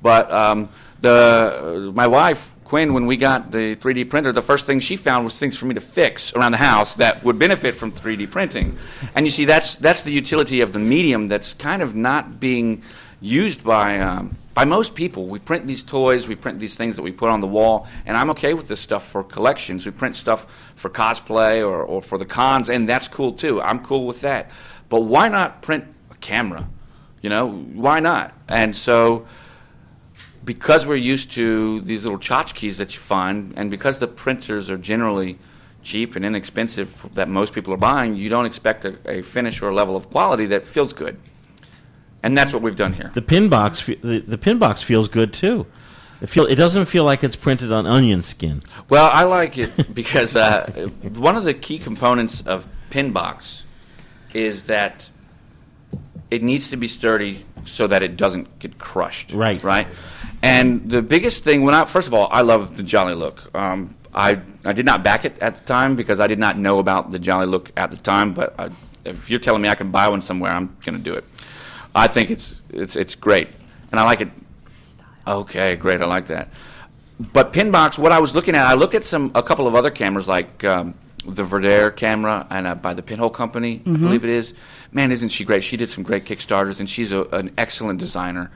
But 0.00 0.32
um, 0.32 0.70
the 1.00 1.92
my 1.94 2.06
wife 2.06 2.54
Quinn, 2.68 2.92
when 2.92 3.06
we 3.06 3.16
got 3.16 3.50
the 3.50 3.74
3D 3.76 4.10
printer, 4.10 4.30
the 4.30 4.42
first 4.42 4.66
thing 4.66 4.78
she 4.78 4.94
found 4.94 5.24
was 5.24 5.38
things 5.38 5.56
for 5.56 5.64
me 5.64 5.72
to 5.72 5.80
fix 5.80 6.34
around 6.34 6.52
the 6.52 6.58
house 6.58 6.96
that 6.96 7.24
would 7.24 7.38
benefit 7.38 7.74
from 7.74 7.90
3D 7.90 8.30
printing. 8.30 8.76
And 9.14 9.24
you 9.24 9.30
see, 9.30 9.46
that's 9.46 9.76
that's 9.76 10.02
the 10.02 10.12
utility 10.12 10.60
of 10.60 10.74
the 10.74 10.78
medium 10.78 11.28
that's 11.28 11.54
kind 11.54 11.80
of 11.80 11.94
not 11.94 12.38
being 12.38 12.82
used 13.22 13.64
by 13.64 13.98
um, 14.00 14.36
by 14.52 14.66
most 14.66 14.94
people. 14.94 15.28
We 15.28 15.38
print 15.38 15.66
these 15.66 15.82
toys, 15.82 16.28
we 16.28 16.34
print 16.34 16.58
these 16.60 16.76
things 16.76 16.96
that 16.96 17.02
we 17.02 17.10
put 17.10 17.30
on 17.30 17.40
the 17.40 17.46
wall, 17.46 17.88
and 18.04 18.18
I'm 18.18 18.28
okay 18.32 18.52
with 18.52 18.68
this 18.68 18.80
stuff 18.80 19.08
for 19.08 19.24
collections. 19.24 19.86
We 19.86 19.92
print 19.92 20.14
stuff 20.14 20.46
for 20.76 20.90
cosplay 20.90 21.66
or, 21.66 21.82
or 21.82 22.02
for 22.02 22.18
the 22.18 22.26
cons, 22.26 22.68
and 22.68 22.86
that's 22.86 23.08
cool 23.08 23.32
too. 23.32 23.62
I'm 23.62 23.82
cool 23.82 24.06
with 24.06 24.20
that. 24.20 24.50
But 24.90 25.00
why 25.00 25.30
not 25.30 25.62
print 25.62 25.84
a 26.10 26.16
camera? 26.16 26.68
You 27.22 27.30
know, 27.30 27.50
why 27.50 28.00
not? 28.00 28.34
And 28.46 28.76
so, 28.76 29.26
because 30.48 30.86
we're 30.86 30.94
used 30.94 31.30
to 31.32 31.82
these 31.82 32.04
little 32.04 32.18
tchotchkes 32.18 32.78
that 32.78 32.94
you 32.94 33.00
find, 33.00 33.52
and 33.54 33.70
because 33.70 33.98
the 33.98 34.08
printers 34.08 34.70
are 34.70 34.78
generally 34.78 35.38
cheap 35.82 36.16
and 36.16 36.24
inexpensive 36.24 37.06
that 37.14 37.28
most 37.28 37.52
people 37.52 37.70
are 37.74 37.76
buying, 37.76 38.16
you 38.16 38.30
don't 38.30 38.46
expect 38.46 38.86
a, 38.86 38.96
a 39.06 39.20
finish 39.20 39.60
or 39.60 39.68
a 39.68 39.74
level 39.74 39.94
of 39.94 40.08
quality 40.08 40.46
that 40.46 40.66
feels 40.66 40.94
good. 40.94 41.20
And 42.22 42.36
that's 42.36 42.50
what 42.50 42.62
we've 42.62 42.74
done 42.74 42.94
here. 42.94 43.10
The 43.12 43.20
pin 43.20 43.50
box, 43.50 43.84
the, 43.84 44.24
the 44.26 44.38
pin 44.38 44.58
box 44.58 44.80
feels 44.80 45.06
good 45.06 45.34
too. 45.34 45.66
It 46.22 46.30
feel 46.30 46.46
it 46.46 46.54
doesn't 46.54 46.86
feel 46.86 47.04
like 47.04 47.22
it's 47.22 47.36
printed 47.36 47.70
on 47.70 47.84
onion 47.84 48.22
skin. 48.22 48.62
Well, 48.88 49.10
I 49.12 49.24
like 49.24 49.58
it 49.58 49.94
because 49.94 50.34
uh, 50.34 50.88
one 51.14 51.36
of 51.36 51.44
the 51.44 51.52
key 51.52 51.78
components 51.78 52.40
of 52.40 52.66
Pinbox 52.90 53.64
is 54.32 54.64
that 54.64 55.10
it 56.30 56.42
needs 56.42 56.70
to 56.70 56.78
be 56.78 56.88
sturdy 56.88 57.44
so 57.66 57.86
that 57.86 58.02
it 58.02 58.16
doesn't 58.16 58.58
get 58.58 58.78
crushed. 58.78 59.32
Right. 59.32 59.62
Right. 59.62 59.86
And 60.42 60.88
the 60.90 61.02
biggest 61.02 61.44
thing 61.44 61.62
when 61.64 61.74
I 61.74 61.84
first 61.84 62.06
of 62.06 62.14
all, 62.14 62.28
I 62.30 62.42
love 62.42 62.76
the 62.76 62.82
Jolly 62.82 63.14
Look. 63.14 63.54
Um, 63.56 63.94
I 64.14 64.40
I 64.64 64.72
did 64.72 64.86
not 64.86 65.02
back 65.02 65.24
it 65.24 65.36
at 65.40 65.56
the 65.56 65.64
time 65.64 65.96
because 65.96 66.20
I 66.20 66.26
did 66.26 66.38
not 66.38 66.56
know 66.56 66.78
about 66.78 67.10
the 67.10 67.18
Jolly 67.18 67.46
Look 67.46 67.72
at 67.76 67.90
the 67.90 67.96
time. 67.96 68.34
But 68.34 68.54
I, 68.58 68.70
if 69.04 69.28
you're 69.30 69.40
telling 69.40 69.62
me 69.62 69.68
I 69.68 69.74
can 69.74 69.90
buy 69.90 70.08
one 70.08 70.22
somewhere, 70.22 70.52
I'm 70.52 70.76
going 70.84 70.96
to 70.96 71.02
do 71.02 71.14
it. 71.14 71.24
I 71.94 72.06
think 72.06 72.30
it's 72.30 72.60
it's 72.70 72.94
it's 72.96 73.14
great, 73.16 73.48
and 73.90 73.98
I 74.00 74.04
like 74.04 74.20
it. 74.20 74.28
Okay, 75.26 75.74
great. 75.76 76.00
I 76.00 76.06
like 76.06 76.28
that. 76.28 76.48
But 77.20 77.52
Pinbox, 77.52 77.98
what 77.98 78.12
I 78.12 78.20
was 78.20 78.34
looking 78.34 78.54
at, 78.54 78.64
I 78.64 78.74
looked 78.74 78.94
at 78.94 79.02
some 79.04 79.32
a 79.34 79.42
couple 79.42 79.66
of 79.66 79.74
other 79.74 79.90
cameras 79.90 80.28
like 80.28 80.62
um, 80.62 80.94
the 81.26 81.42
Verdere 81.42 81.94
camera 81.94 82.46
and 82.48 82.66
uh, 82.66 82.74
by 82.76 82.94
the 82.94 83.02
Pinhole 83.02 83.28
Company, 83.30 83.82
I 83.84 83.88
Mhm. 83.88 84.00
believe 84.00 84.24
it 84.24 84.30
is. 84.30 84.54
Man, 84.92 85.10
isn't 85.10 85.30
she 85.30 85.44
great? 85.44 85.64
She 85.64 85.76
did 85.76 85.90
some 85.90 86.04
great 86.04 86.24
Kickstarters, 86.24 86.78
and 86.78 86.88
she's 86.88 87.10
a, 87.12 87.22
an 87.24 87.50
excellent 87.58 87.98
designer. 87.98 88.50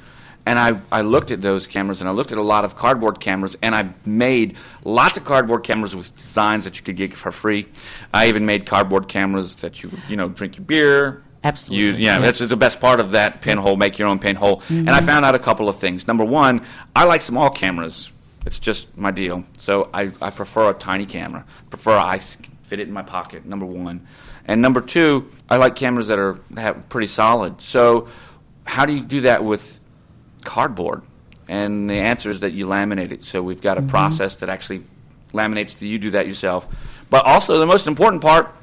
And 0.44 0.59
I, 0.59 0.81
I 0.90 1.02
looked 1.02 1.31
at 1.31 1.40
those 1.40 1.66
cameras, 1.69 2.01
and 2.01 2.09
I 2.09 2.12
looked 2.12 2.32
at 2.32 2.39
a 2.39 2.43
lot 2.43 2.64
of 2.64 2.77
cardboard 2.77 3.20
cameras, 3.20 3.56
and 3.62 3.74
I 3.74 3.90
made 4.05 4.56
lots 4.85 5.16
of 5.16 5.24
cardboard 5.24 5.62
cameras 5.62 5.94
with 5.94 6.16
designs 6.16 6.64
that 6.64 6.77
you 6.77 6.82
could 6.82 6.97
get 6.97 7.14
for 7.14 7.31
free. 7.31 7.69
I 8.12 8.27
even 8.28 8.44
made 8.44 8.66
cardboard 8.66 9.06
cameras 9.09 9.56
that 9.60 9.82
you 9.82 9.90
you 10.09 10.16
know 10.16 10.28
drink 10.28 10.56
your 10.56 10.64
beer. 10.64 11.23
Absolutely. 11.44 11.86
Use, 11.86 11.98
yeah, 11.98 12.19
Yes. 12.20 12.39
that's 12.39 12.51
the 12.51 12.56
best 12.56 12.81
part 12.81 12.98
of 13.01 13.12
that 13.12 13.40
pinhole. 13.40 13.77
Make 13.77 13.98
your 13.98 14.06
own 14.09 14.19
pinhole. 14.20 14.62
And 14.69 14.89
I 14.90 15.01
Mhm. 15.01 15.06
found 15.06 15.24
out 15.24 15.35
a 15.35 15.40
couple 15.40 15.69
of 15.69 15.77
things. 15.77 16.06
Number 16.06 16.24
one, 16.24 16.60
I 16.94 17.02
like 17.05 17.20
small 17.20 17.51
cameras. 17.51 18.10
It's 18.47 18.60
just 18.60 18.86
my 18.97 19.10
deal. 19.10 19.44
So 19.59 19.89
I, 19.93 20.12
I 20.20 20.31
prefer 20.31 20.70
a 20.70 20.74
tiny 20.74 21.05
camera. 21.06 21.44
Prefer 21.70 21.97
I 21.97 22.19
fit 22.19 22.78
it 22.81 22.86
in 22.89 22.93
my 22.93 23.02
pocket. 23.02 23.44
Number 23.44 23.66
one, 23.66 24.06
and 24.47 24.60
number 24.62 24.81
two, 24.81 25.27
I 25.48 25.56
like 25.56 25.74
cameras 25.77 26.09
that 26.09 26.19
are 26.19 26.39
have 26.56 26.89
pretty 26.89 27.06
solid. 27.09 27.60
So 27.60 28.06
how 28.64 28.86
do 28.86 28.93
you 28.93 29.02
do 29.05 29.20
that 29.23 29.44
with 29.44 29.81
cardboard? 30.44 31.02
And 31.48 31.89
the 31.90 31.94
answer 31.94 32.31
is 32.31 32.40
that 32.40 32.52
you 32.52 32.66
laminate 32.66 33.10
it. 33.12 33.24
So 33.24 33.43
we've 33.43 33.60
got 33.60 33.78
a 33.78 33.82
Mhm. 33.82 33.89
process 33.89 34.36
that 34.36 34.48
actually 34.48 34.82
laminates. 35.35 35.77
The, 35.78 35.86
you 35.89 35.98
do 35.98 36.10
that 36.10 36.27
yourself. 36.27 36.66
But 37.10 37.27
also 37.27 37.59
the 37.59 37.66
most 37.66 37.86
important 37.86 38.23
part 38.23 38.55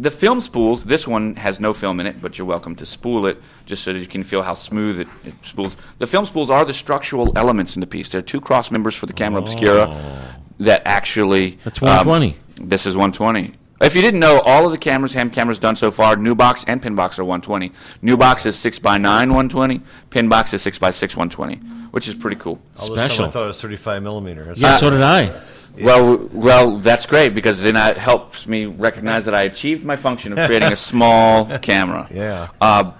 the 0.00 0.12
film 0.12 0.40
spools, 0.40 0.84
this 0.84 1.08
one 1.08 1.34
has 1.34 1.58
no 1.58 1.74
film 1.74 1.98
in 1.98 2.06
it, 2.06 2.22
but 2.22 2.38
you're 2.38 2.46
welcome 2.46 2.76
to 2.76 2.86
spool 2.86 3.26
it 3.26 3.42
just 3.66 3.82
so 3.82 3.92
that 3.92 3.98
you 3.98 4.06
can 4.06 4.22
feel 4.22 4.42
how 4.42 4.54
smooth 4.54 5.00
it, 5.00 5.08
it 5.24 5.34
spools. 5.42 5.76
The 5.98 6.06
film 6.06 6.24
spools 6.24 6.50
are 6.50 6.64
the 6.64 6.72
structural 6.72 7.32
elements 7.36 7.74
in 7.74 7.80
the 7.80 7.86
piece. 7.88 8.08
There 8.08 8.20
are 8.20 8.22
two 8.22 8.40
cross 8.40 8.70
members 8.70 8.94
for 8.94 9.06
the 9.06 9.12
camera 9.12 9.40
obscura 9.42 10.36
that 10.60 10.82
actually. 10.86 11.58
That's 11.64 11.80
120. 11.80 12.36
um, 12.60 12.68
this 12.68 12.86
is 12.86 12.94
120. 12.94 13.54
If 13.80 13.94
you 13.94 14.02
didn't 14.02 14.20
know, 14.20 14.40
all 14.40 14.66
of 14.66 14.72
the 14.72 14.78
cameras, 14.78 15.12
ham 15.12 15.30
cameras 15.30 15.58
done 15.58 15.76
so 15.76 15.90
far, 15.90 16.16
new 16.16 16.34
box 16.34 16.64
and 16.66 16.82
pin 16.82 16.96
box 16.96 17.18
are 17.18 17.24
120. 17.24 17.72
New 18.02 18.16
box 18.16 18.44
is 18.44 18.56
6x9 18.56 19.02
120, 19.02 19.80
pin 20.10 20.28
box 20.28 20.52
is 20.52 20.64
6x6 20.64 21.16
120, 21.16 21.56
which 21.92 22.08
is 22.08 22.14
pretty 22.14 22.36
cool. 22.36 22.60
All 22.76 22.92
this 22.92 23.16
time 23.16 23.26
I 23.26 23.30
thought 23.30 23.44
it 23.44 23.48
was 23.48 23.60
35 23.60 24.02
millimeter. 24.02 24.44
That's 24.46 24.60
Yeah, 24.60 24.78
so 24.78 24.90
did 24.90 25.02
I. 25.02 25.40
Well, 25.80 26.28
well, 26.32 26.78
that's 26.78 27.06
great 27.06 27.34
because 27.34 27.60
then 27.60 27.76
it 27.76 27.96
helps 27.96 28.48
me 28.48 28.66
recognize 28.66 29.24
that 29.26 29.34
I 29.34 29.42
achieved 29.42 29.84
my 29.84 29.94
function 29.94 30.36
of 30.36 30.44
creating 30.46 30.72
a 30.72 30.76
small 30.90 31.58
camera. 31.60 32.08
Yeah. 32.10 32.48
Uh, 32.60 32.92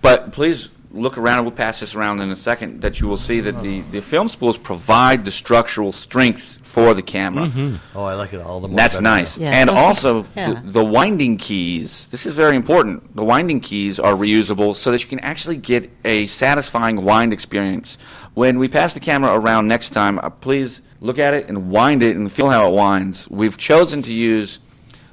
but 0.00 0.32
please 0.32 0.70
look 0.90 1.18
around, 1.18 1.38
and 1.38 1.46
we'll 1.46 1.54
pass 1.54 1.80
this 1.80 1.94
around 1.94 2.20
in 2.20 2.30
a 2.30 2.36
second, 2.36 2.80
that 2.82 3.00
you 3.00 3.06
will 3.08 3.16
see 3.16 3.40
that 3.40 3.62
the, 3.62 3.82
the 3.90 4.00
film 4.00 4.28
spools 4.28 4.56
provide 4.56 5.24
the 5.24 5.30
structural 5.30 5.92
strength 5.92 6.66
for 6.66 6.94
the 6.94 7.02
camera. 7.02 7.46
Mhm. 7.46 7.78
Oh, 7.94 8.04
I 8.04 8.14
like 8.14 8.32
it 8.32 8.40
all 8.40 8.60
the 8.60 8.68
more. 8.68 8.76
That's 8.76 8.94
better 8.94 9.02
nice. 9.02 9.36
now. 9.36 9.50
and 9.50 9.68
those 9.68 9.76
also, 9.78 10.26
yeah. 10.34 10.54
the, 10.54 10.72
the 10.72 10.84
winding 10.84 11.36
keys. 11.36 12.08
This 12.10 12.24
is 12.26 12.34
very 12.34 12.56
important. 12.56 13.14
The 13.14 13.24
winding 13.24 13.60
keys 13.60 13.98
are 13.98 14.14
reusable 14.14 14.74
so 14.74 14.90
that 14.90 15.02
you 15.02 15.08
can 15.08 15.20
actually 15.20 15.56
get 15.56 15.90
a 16.04 16.26
satisfying 16.26 17.04
wind 17.04 17.32
experience. 17.32 17.98
When 18.34 18.58
we 18.58 18.68
pass 18.68 18.94
the 18.94 19.00
camera 19.00 19.34
around 19.34 19.68
next 19.68 19.90
time, 19.90 20.18
uh, 20.18 20.30
please 20.30 20.80
look 21.00 21.18
at 21.18 21.34
it 21.34 21.48
and 21.48 21.70
wind 21.70 22.02
it 22.02 22.16
and 22.16 22.30
feel 22.30 22.50
how 22.50 22.68
it 22.68 22.74
winds. 22.74 23.28
We've 23.28 23.56
chosen 23.56 24.02
to 24.02 24.12
use 24.12 24.58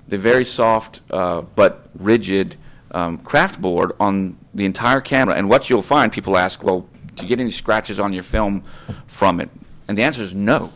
the 0.07 0.18
very 0.18 0.45
soft 0.45 1.02
uh, 1.10 1.41
but 1.41 1.89
rigid 1.97 2.56
um, 2.95 3.17
craft 3.19 3.61
board 3.61 3.91
on 3.99 4.38
the 4.53 4.65
entire 4.65 5.01
camera. 5.01 5.35
And 5.35 5.49
what 5.49 5.69
you'll 5.69 5.81
find, 5.81 6.11
people 6.11 6.38
ask, 6.38 6.63
well, 6.63 6.88
do 7.13 7.23
you 7.23 7.30
get 7.30 7.39
any 7.39 7.51
scratches 7.51 7.99
on 7.99 8.13
your 8.13 8.23
film 8.23 8.63
from 9.05 9.39
it? 9.41 9.49
And 9.88 9.97
the 9.97 10.03
answer 10.03 10.23
is 10.23 10.34
no. 10.34 10.72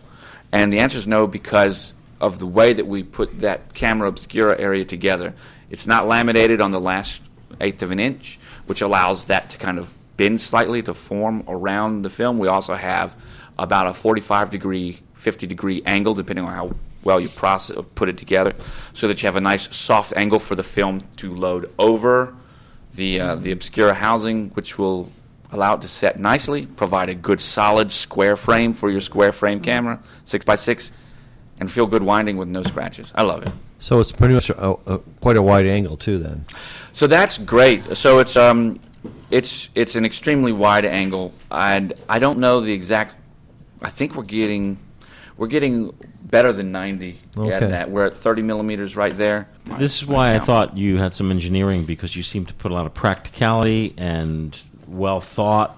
And 0.51 0.71
the 0.71 0.79
answer 0.79 0.97
is 0.97 1.07
no 1.07 1.27
because 1.27 1.93
of 2.19 2.37
the 2.37 2.45
way 2.45 2.73
that 2.73 2.85
we 2.85 3.03
put 3.03 3.39
that 3.39 3.73
camera 3.73 4.09
obscura 4.09 4.59
area 4.59 4.83
together. 4.83 5.33
It's 5.69 5.87
not 5.87 6.07
laminated 6.07 6.59
on 6.59 6.71
the 6.71 6.81
last 6.81 7.21
eighth 7.61 7.81
of 7.81 7.91
an 7.91 7.99
inch, 7.99 8.37
which 8.65 8.81
allows 8.81 9.25
that 9.25 9.49
to 9.51 9.57
kind 9.57 9.79
of 9.79 9.93
bend 10.17 10.41
slightly 10.41 10.81
to 10.83 10.93
form 10.93 11.43
around 11.47 12.01
the 12.01 12.09
film. 12.09 12.37
We 12.37 12.49
also 12.49 12.73
have 12.73 13.15
about 13.57 13.87
a 13.87 13.93
45 13.93 14.49
degree, 14.49 14.99
50 15.13 15.47
degree 15.47 15.81
angle, 15.85 16.13
depending 16.13 16.43
on 16.43 16.53
how 16.53 16.71
well 17.03 17.19
you 17.19 17.29
process, 17.29 17.77
put 17.95 18.09
it 18.09 18.17
together, 18.17 18.53
so 18.93 19.07
that 19.07 19.21
you 19.21 19.27
have 19.27 19.35
a 19.35 19.41
nice 19.41 19.73
soft 19.75 20.13
angle 20.15 20.39
for 20.39 20.55
the 20.55 20.63
film 20.63 21.01
to 21.17 21.33
load 21.33 21.71
over 21.79 22.35
the 22.95 23.19
uh, 23.19 23.35
the 23.35 23.51
obscura 23.51 23.93
housing, 23.93 24.49
which 24.49 24.77
will 24.77 25.11
allow 25.51 25.75
it 25.75 25.81
to 25.81 25.87
set 25.87 26.19
nicely, 26.19 26.65
provide 26.65 27.09
a 27.09 27.15
good 27.15 27.41
solid 27.41 27.91
square 27.91 28.35
frame 28.35 28.73
for 28.73 28.89
your 28.89 29.01
square 29.01 29.31
frame 29.31 29.59
camera, 29.59 29.99
six 30.25 30.45
by 30.45 30.55
six, 30.55 30.91
and 31.59 31.71
feel 31.71 31.85
good 31.85 32.03
winding 32.03 32.37
with 32.37 32.47
no 32.47 32.63
scratches. 32.63 33.11
I 33.15 33.23
love 33.23 33.43
it. 33.43 33.51
So 33.79 33.99
it's 33.99 34.11
pretty 34.11 34.33
much 34.33 34.49
a, 34.49 34.69
a, 34.85 34.99
quite 35.21 35.37
a 35.37 35.41
wide 35.41 35.65
angle 35.65 35.97
too. 35.97 36.17
Then. 36.17 36.45
So 36.93 37.07
that's 37.07 37.37
great. 37.37 37.95
So 37.95 38.19
it's 38.19 38.35
um, 38.35 38.79
it's 39.31 39.69
it's 39.75 39.95
an 39.95 40.05
extremely 40.05 40.51
wide 40.51 40.85
angle, 40.85 41.33
and 41.49 41.93
I 42.07 42.19
don't 42.19 42.39
know 42.39 42.61
the 42.61 42.73
exact. 42.73 43.15
I 43.81 43.89
think 43.89 44.15
we're 44.15 44.23
getting 44.23 44.77
we're 45.37 45.47
getting 45.47 45.93
better 46.29 46.53
than 46.53 46.71
90 46.71 47.19
Okay. 47.37 47.51
at 47.53 47.69
that. 47.69 47.89
We're 47.89 48.05
at 48.05 48.17
30 48.17 48.41
millimeters 48.41 48.95
right 48.95 49.17
there. 49.17 49.47
This 49.77 50.01
is 50.01 50.07
why 50.07 50.35
I 50.35 50.39
thought 50.39 50.77
you 50.77 50.97
had 50.97 51.13
some 51.13 51.31
engineering 51.31 51.85
because 51.85 52.15
you 52.15 52.23
seem 52.23 52.45
to 52.45 52.53
put 52.53 52.71
a 52.71 52.75
lot 52.75 52.85
of 52.85 52.93
practicality 52.93 53.93
and 53.97 54.59
well 54.87 55.21
thought. 55.21 55.75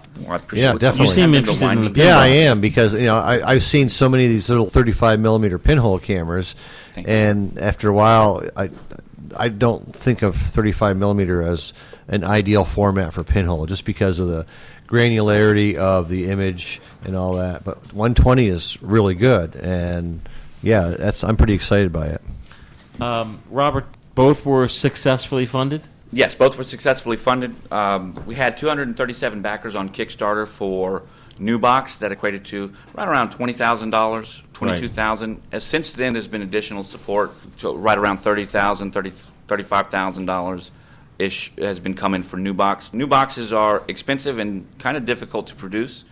Yeah, 0.53 0.73
definitely. 0.73 1.05
You 1.05 1.11
seem 1.11 1.33
interested 1.33 1.71
in 1.71 1.83
the 1.85 1.89
pin 1.89 2.07
Yeah, 2.07 2.17
I 2.17 2.27
am 2.27 2.59
because 2.59 2.93
you 2.93 3.05
know 3.05 3.17
I, 3.17 3.53
I've 3.53 3.63
seen 3.63 3.89
so 3.89 4.09
many 4.09 4.25
of 4.25 4.29
these 4.29 4.49
little 4.49 4.69
35 4.69 5.19
millimeter 5.19 5.57
pinhole 5.57 5.99
cameras, 5.99 6.53
and 6.95 7.57
after 7.57 7.89
a 7.89 7.93
while, 7.93 8.43
I 8.55 8.69
I 9.37 9.47
don't 9.49 9.95
think 9.95 10.21
of 10.21 10.35
35 10.35 10.97
millimeter 10.97 11.41
as 11.41 11.73
an 12.09 12.23
ideal 12.25 12.65
format 12.65 13.13
for 13.13 13.23
pinhole 13.23 13.65
just 13.67 13.85
because 13.85 14.19
of 14.19 14.27
the 14.27 14.45
granularity 14.87 15.75
of 15.75 16.09
the 16.09 16.29
image 16.29 16.81
and 17.05 17.15
all 17.15 17.35
that. 17.35 17.63
But 17.63 17.77
120 17.93 18.47
is 18.47 18.81
really 18.81 19.15
good, 19.15 19.55
and 19.55 20.27
yeah, 20.61 20.95
that's 20.97 21.23
I'm 21.23 21.37
pretty 21.37 21.53
excited 21.53 21.91
by 21.91 22.07
it. 22.07 22.21
Um, 22.99 23.41
Robert, 23.49 23.85
both 24.15 24.45
were 24.45 24.67
successfully 24.67 25.45
funded. 25.45 25.81
Yes, 26.13 26.35
both 26.35 26.57
were 26.57 26.63
successfully 26.63 27.17
funded. 27.17 27.55
Um, 27.71 28.21
we 28.25 28.35
had 28.35 28.57
237 28.57 29.41
backers 29.41 29.75
on 29.75 29.89
Kickstarter 29.89 30.45
for 30.45 31.03
New 31.39 31.57
Box 31.57 31.97
that 31.97 32.11
equated 32.11 32.45
to 32.45 32.73
right 32.93 33.07
around 33.07 33.31
twenty 33.31 33.53
thousand 33.53 33.89
dollars, 33.89 34.43
twenty-two 34.53 34.89
thousand. 34.89 35.41
As 35.51 35.63
since 35.63 35.93
then, 35.93 36.13
there's 36.13 36.27
been 36.27 36.41
additional 36.43 36.83
support 36.83 37.31
to 37.59 37.71
right 37.71 37.97
around 37.97 38.17
thirty 38.17 38.45
thousand, 38.45 38.91
thirty 38.91 39.11
thirty-five 39.47 39.89
thousand 39.89 40.25
dollars 40.25 40.71
ish 41.17 41.51
has 41.57 41.79
been 41.79 41.93
coming 41.93 42.23
for 42.23 42.37
New 42.37 42.53
Box. 42.53 42.91
New 42.93 43.07
boxes 43.07 43.53
are 43.53 43.83
expensive 43.87 44.39
and 44.39 44.67
kind 44.79 44.97
of 44.97 45.05
difficult 45.05 45.47
to 45.47 45.55
produce, 45.55 46.03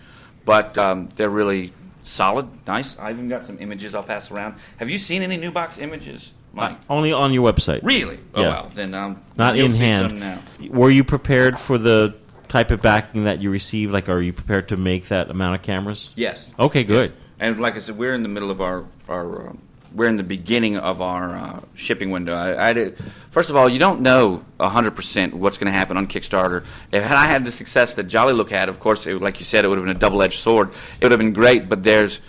but 0.45 0.77
um, 0.77 1.09
they're 1.15 1.30
really 1.30 1.73
solid, 2.03 2.47
nice. 2.67 2.97
I 2.97 3.11
even 3.11 3.27
got 3.30 3.45
some 3.45 3.57
images 3.59 3.95
I'll 3.95 4.03
pass 4.03 4.31
around. 4.31 4.55
Have 4.77 4.89
you 4.89 4.97
seen 4.97 5.21
any 5.21 5.38
New 5.38 5.51
Box 5.51 5.77
images, 5.77 6.31
Mike? 6.53 6.77
Only 6.89 7.11
on 7.13 7.34
your 7.34 7.51
website. 7.51 7.81
Really? 7.84 8.19
Oh, 8.34 8.41
Yeah. 8.41 8.47
well, 8.49 8.71
then, 8.76 8.93
um, 8.93 9.21
not 9.38 9.57
in 9.57 9.73
hand. 9.73 10.41
Were 10.69 10.89
you 10.89 11.03
prepared 11.03 11.59
for 11.59 11.77
the 11.77 12.15
type 12.47 12.71
of 12.71 12.81
backing 12.81 13.26
that 13.26 13.41
you 13.41 13.49
received? 13.51 13.91
Like, 13.91 14.09
are 14.09 14.21
you 14.21 14.34
prepared 14.34 14.69
to 14.69 14.77
make 14.77 15.07
that 15.09 15.30
amount 15.30 15.55
of 15.55 15.61
cameras? 15.61 16.11
Yes. 16.15 16.49
Okay, 16.59 16.84
good. 16.84 17.11
Yes. 17.11 17.19
And 17.41 17.59
like 17.61 17.76
I 17.76 17.80
said, 17.80 17.97
we're 17.97 18.13
in 18.15 18.23
the 18.23 18.30
middle 18.30 18.51
of 18.51 18.59
our 18.61 18.85
our 19.07 19.47
um, 19.49 19.59
we're 19.94 20.07
in 20.07 20.18
the 20.18 20.24
beginning 20.24 20.78
of 20.78 21.02
our 21.02 21.36
uh, 21.36 21.61
shipping 21.74 22.11
window. 22.11 22.34
I, 22.34 22.70
I 22.70 22.74
did, 22.74 22.98
first 23.32 23.49
of 23.49 23.56
all, 23.56 23.68
you 23.68 23.80
don't 23.80 24.02
know 24.02 24.45
100% 24.60 25.34
what's 25.34 25.57
going 25.57 25.72
to 25.72 25.78
happen 25.78 25.98
on 25.98 26.07
Kickstarter. 26.07 26.64
If 26.91 27.03
had 27.03 27.18
I 27.18 27.26
had 27.26 27.44
the 27.45 27.52
success 27.52 27.94
that 27.95 28.03
Jolly 28.03 28.34
Look 28.34 28.52
had, 28.52 28.70
of 28.70 28.80
course, 28.80 29.07
it, 29.07 29.22
like 29.22 29.40
you 29.40 29.45
said, 29.45 29.66
it 29.66 29.68
would 29.68 29.78
have 29.78 29.86
been 29.86 29.95
a 29.95 29.99
double-edged 29.99 30.40
sword. 30.40 30.70
It 30.99 31.06
would 31.06 31.11
have 31.11 31.20
been 31.20 31.34
great, 31.34 31.70
but 31.70 31.84
there's 31.84 32.20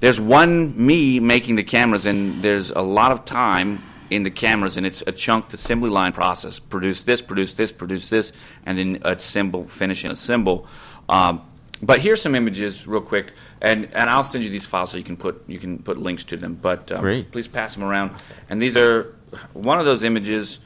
there's 0.00 0.18
one 0.18 0.74
me 0.84 1.20
making 1.20 1.54
the 1.54 1.62
cameras, 1.62 2.06
and 2.06 2.34
there's 2.38 2.72
a 2.72 2.80
lot 2.80 3.12
of 3.12 3.24
time 3.24 3.80
in 4.10 4.24
the 4.24 4.32
cameras, 4.32 4.76
and 4.76 4.84
it's 4.84 5.02
a 5.06 5.12
chunked 5.12 5.54
assembly 5.54 5.90
line 5.90 6.12
process. 6.12 6.58
Produce 6.58 7.04
this, 7.04 7.22
produce 7.22 7.52
this, 7.54 7.70
produce 7.70 8.08
this, 8.08 8.32
and 8.66 8.78
then 8.78 8.98
assemble, 9.02 9.64
finish, 9.64 10.02
and 10.02 10.12
assemble. 10.12 10.66
Um, 11.08 11.42
but 11.82 12.00
here's 12.00 12.22
some 12.22 12.36
images, 12.36 12.86
real 12.86 13.00
quick, 13.00 13.32
and, 13.60 13.86
and 13.92 14.08
I'll 14.08 14.22
send 14.22 14.44
you 14.44 14.50
these 14.50 14.66
files 14.66 14.92
so 14.92 14.98
you 14.98 15.04
can 15.04 15.16
put 15.16 15.42
you 15.48 15.58
can 15.58 15.78
put 15.78 15.98
links 15.98 16.22
to 16.24 16.36
them. 16.36 16.54
But 16.54 16.92
um, 16.92 17.02
please 17.24 17.48
pass 17.48 17.74
them 17.74 17.82
around. 17.82 18.12
And 18.48 18.60
these 18.60 18.76
are 18.76 19.16
one 19.52 19.80
of 19.80 19.84
those 19.84 20.04
images 20.04 20.60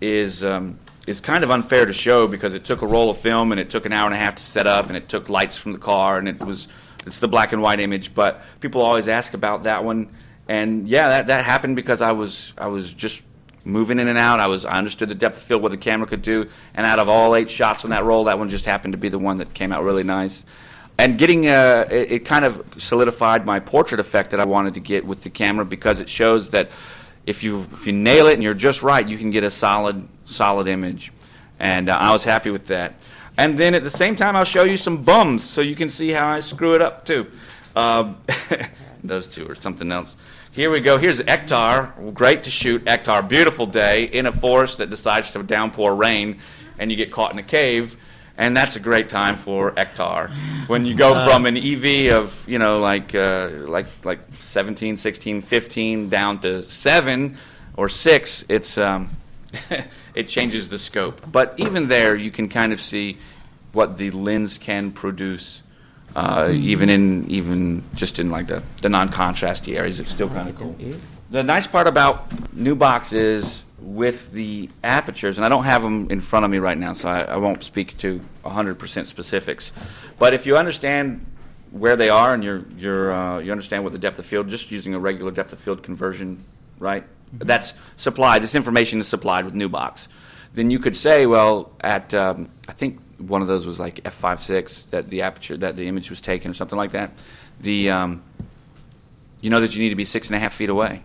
is 0.00 0.42
um, 0.42 0.78
is 1.06 1.20
kind 1.20 1.44
of 1.44 1.52
unfair 1.52 1.86
to 1.86 1.92
show 1.92 2.26
because 2.26 2.52
it 2.52 2.64
took 2.64 2.82
a 2.82 2.86
roll 2.86 3.10
of 3.10 3.18
film 3.18 3.52
and 3.52 3.60
it 3.60 3.70
took 3.70 3.86
an 3.86 3.92
hour 3.92 4.06
and 4.06 4.14
a 4.14 4.18
half 4.18 4.34
to 4.34 4.42
set 4.42 4.66
up, 4.66 4.88
and 4.88 4.96
it 4.96 5.08
took 5.08 5.28
lights 5.28 5.56
from 5.56 5.72
the 5.72 5.78
car, 5.78 6.18
and 6.18 6.28
it 6.28 6.40
was 6.44 6.66
it's 7.06 7.20
the 7.20 7.28
black 7.28 7.52
and 7.52 7.62
white 7.62 7.78
image. 7.78 8.12
But 8.12 8.42
people 8.58 8.82
always 8.82 9.06
ask 9.06 9.34
about 9.34 9.62
that 9.62 9.84
one, 9.84 10.08
and 10.48 10.88
yeah, 10.88 11.08
that 11.08 11.28
that 11.28 11.44
happened 11.44 11.76
because 11.76 12.02
I 12.02 12.10
was 12.10 12.52
I 12.58 12.66
was 12.66 12.92
just 12.92 13.22
moving 13.66 13.98
in 13.98 14.08
and 14.08 14.16
out. 14.16 14.40
I 14.40 14.46
was 14.46 14.64
I 14.64 14.78
understood 14.78 15.08
the 15.08 15.14
depth 15.14 15.36
of 15.38 15.42
field 15.42 15.62
what 15.62 15.72
the 15.72 15.76
camera 15.76 16.06
could 16.06 16.22
do, 16.22 16.48
and 16.74 16.86
out 16.86 16.98
of 16.98 17.08
all 17.08 17.34
eight 17.34 17.50
shots 17.50 17.84
on 17.84 17.90
that 17.90 18.04
roll, 18.04 18.24
that 18.24 18.38
one 18.38 18.48
just 18.48 18.64
happened 18.64 18.92
to 18.92 18.98
be 18.98 19.08
the 19.08 19.18
one 19.18 19.38
that 19.38 19.52
came 19.52 19.72
out 19.72 19.82
really 19.82 20.04
nice. 20.04 20.44
And 20.98 21.18
getting 21.18 21.46
uh, 21.46 21.86
it, 21.90 22.12
it 22.12 22.18
kind 22.24 22.44
of 22.44 22.64
solidified 22.78 23.44
my 23.44 23.60
portrait 23.60 24.00
effect 24.00 24.30
that 24.30 24.40
I 24.40 24.46
wanted 24.46 24.74
to 24.74 24.80
get 24.80 25.04
with 25.04 25.22
the 25.22 25.30
camera 25.30 25.64
because 25.64 26.00
it 26.00 26.08
shows 26.08 26.50
that 26.50 26.70
if 27.26 27.42
you 27.42 27.66
if 27.72 27.86
you 27.86 27.92
nail 27.92 28.28
it 28.28 28.34
and 28.34 28.42
you're 28.42 28.54
just 28.54 28.82
right, 28.82 29.06
you 29.06 29.18
can 29.18 29.30
get 29.30 29.44
a 29.44 29.50
solid 29.50 30.08
solid 30.24 30.68
image. 30.68 31.12
And 31.58 31.88
uh, 31.88 31.98
I 31.98 32.12
was 32.12 32.24
happy 32.24 32.50
with 32.50 32.68
that. 32.68 32.94
And 33.38 33.58
then 33.58 33.74
at 33.74 33.82
the 33.82 33.90
same 33.90 34.16
time, 34.16 34.34
I'll 34.34 34.44
show 34.44 34.64
you 34.64 34.76
some 34.76 35.02
bums 35.02 35.44
so 35.44 35.60
you 35.60 35.76
can 35.76 35.90
see 35.90 36.10
how 36.10 36.28
I 36.28 36.40
screw 36.40 36.74
it 36.74 36.80
up 36.80 37.04
too. 37.04 37.30
Um, 37.74 38.16
those 39.04 39.26
two 39.26 39.46
or 39.46 39.54
something 39.54 39.92
else. 39.92 40.16
Here 40.56 40.70
we 40.70 40.80
go. 40.80 40.96
Here's 40.96 41.20
Ektar. 41.20 42.14
Great 42.14 42.44
to 42.44 42.50
shoot. 42.50 42.82
Ektar. 42.86 43.28
Beautiful 43.28 43.66
day 43.66 44.04
in 44.04 44.24
a 44.24 44.32
forest 44.32 44.78
that 44.78 44.88
decides 44.88 45.30
to 45.32 45.42
downpour 45.42 45.94
rain, 45.94 46.40
and 46.78 46.90
you 46.90 46.96
get 46.96 47.12
caught 47.12 47.30
in 47.30 47.38
a 47.38 47.42
cave. 47.42 47.94
And 48.38 48.56
that's 48.56 48.74
a 48.74 48.80
great 48.80 49.10
time 49.10 49.36
for 49.36 49.72
Ektar. 49.72 50.30
When 50.66 50.86
you 50.86 50.94
go 50.94 51.12
from 51.26 51.44
an 51.44 51.58
EV 51.58 52.14
of, 52.14 52.42
you 52.48 52.58
know, 52.58 52.78
like, 52.78 53.14
uh, 53.14 53.50
like, 53.66 53.84
like 54.02 54.20
17, 54.40 54.96
16, 54.96 55.42
15 55.42 56.08
down 56.08 56.40
to 56.40 56.62
7 56.62 57.36
or 57.76 57.90
6, 57.90 58.44
it's, 58.48 58.78
um, 58.78 59.10
it 60.14 60.26
changes 60.26 60.70
the 60.70 60.78
scope. 60.78 61.20
But 61.30 61.52
even 61.58 61.88
there, 61.88 62.16
you 62.16 62.30
can 62.30 62.48
kind 62.48 62.72
of 62.72 62.80
see 62.80 63.18
what 63.74 63.98
the 63.98 64.10
lens 64.10 64.56
can 64.56 64.90
produce 64.90 65.62
uh, 66.16 66.50
even 66.50 66.88
in 66.88 67.30
even 67.30 67.84
just 67.94 68.18
in 68.18 68.30
like 68.30 68.46
the, 68.46 68.62
the 68.80 68.88
non-contrasty 68.88 69.76
areas, 69.76 70.00
it's 70.00 70.10
still 70.10 70.30
kind 70.30 70.48
of 70.48 70.56
cool. 70.56 70.74
The 71.30 71.42
nice 71.42 71.66
part 71.66 71.86
about 71.86 72.54
new 72.54 72.74
box 72.74 73.12
is 73.12 73.62
with 73.78 74.32
the 74.32 74.70
apertures, 74.82 75.36
and 75.36 75.44
I 75.44 75.50
don't 75.50 75.64
have 75.64 75.82
them 75.82 76.10
in 76.10 76.22
front 76.22 76.46
of 76.46 76.50
me 76.50 76.56
right 76.56 76.78
now, 76.78 76.94
so 76.94 77.10
I, 77.10 77.20
I 77.20 77.36
won't 77.36 77.62
speak 77.62 77.98
to 77.98 78.22
100% 78.46 79.06
specifics. 79.06 79.72
But 80.18 80.32
if 80.32 80.46
you 80.46 80.56
understand 80.56 81.26
where 81.70 81.96
they 81.96 82.08
are 82.08 82.32
and 82.32 82.42
you're, 82.42 82.64
you're, 82.78 83.12
uh, 83.12 83.38
you 83.40 83.52
understand 83.52 83.84
what 83.84 83.92
the 83.92 83.98
depth 83.98 84.18
of 84.18 84.24
field, 84.24 84.48
just 84.48 84.70
using 84.70 84.94
a 84.94 84.98
regular 84.98 85.30
depth 85.30 85.52
of 85.52 85.60
field 85.60 85.82
conversion, 85.82 86.42
right? 86.78 87.04
That's 87.32 87.74
supplied. 87.96 88.42
This 88.42 88.54
information 88.54 89.00
is 89.00 89.06
supplied 89.06 89.44
with 89.44 89.52
new 89.52 89.68
box. 89.68 90.08
Then 90.54 90.70
you 90.70 90.78
could 90.78 90.96
say, 90.96 91.26
well, 91.26 91.72
at 91.82 92.14
um, 92.14 92.48
I 92.68 92.72
think 92.72 93.00
one 93.18 93.42
of 93.42 93.48
those 93.48 93.66
was 93.66 93.78
like 93.78 94.02
f5.6 94.04 94.90
that 94.90 95.08
the 95.08 95.22
aperture 95.22 95.56
that 95.56 95.76
the 95.76 95.88
image 95.88 96.10
was 96.10 96.20
taken 96.20 96.50
or 96.50 96.54
something 96.54 96.76
like 96.76 96.92
that. 96.92 97.12
The 97.60 97.90
um, 97.90 98.22
you 99.40 99.50
know 99.50 99.60
that 99.60 99.74
you 99.74 99.82
need 99.82 99.90
to 99.90 99.96
be 99.96 100.04
six 100.04 100.28
and 100.28 100.36
a 100.36 100.38
half 100.38 100.54
feet 100.54 100.68
away, 100.68 101.02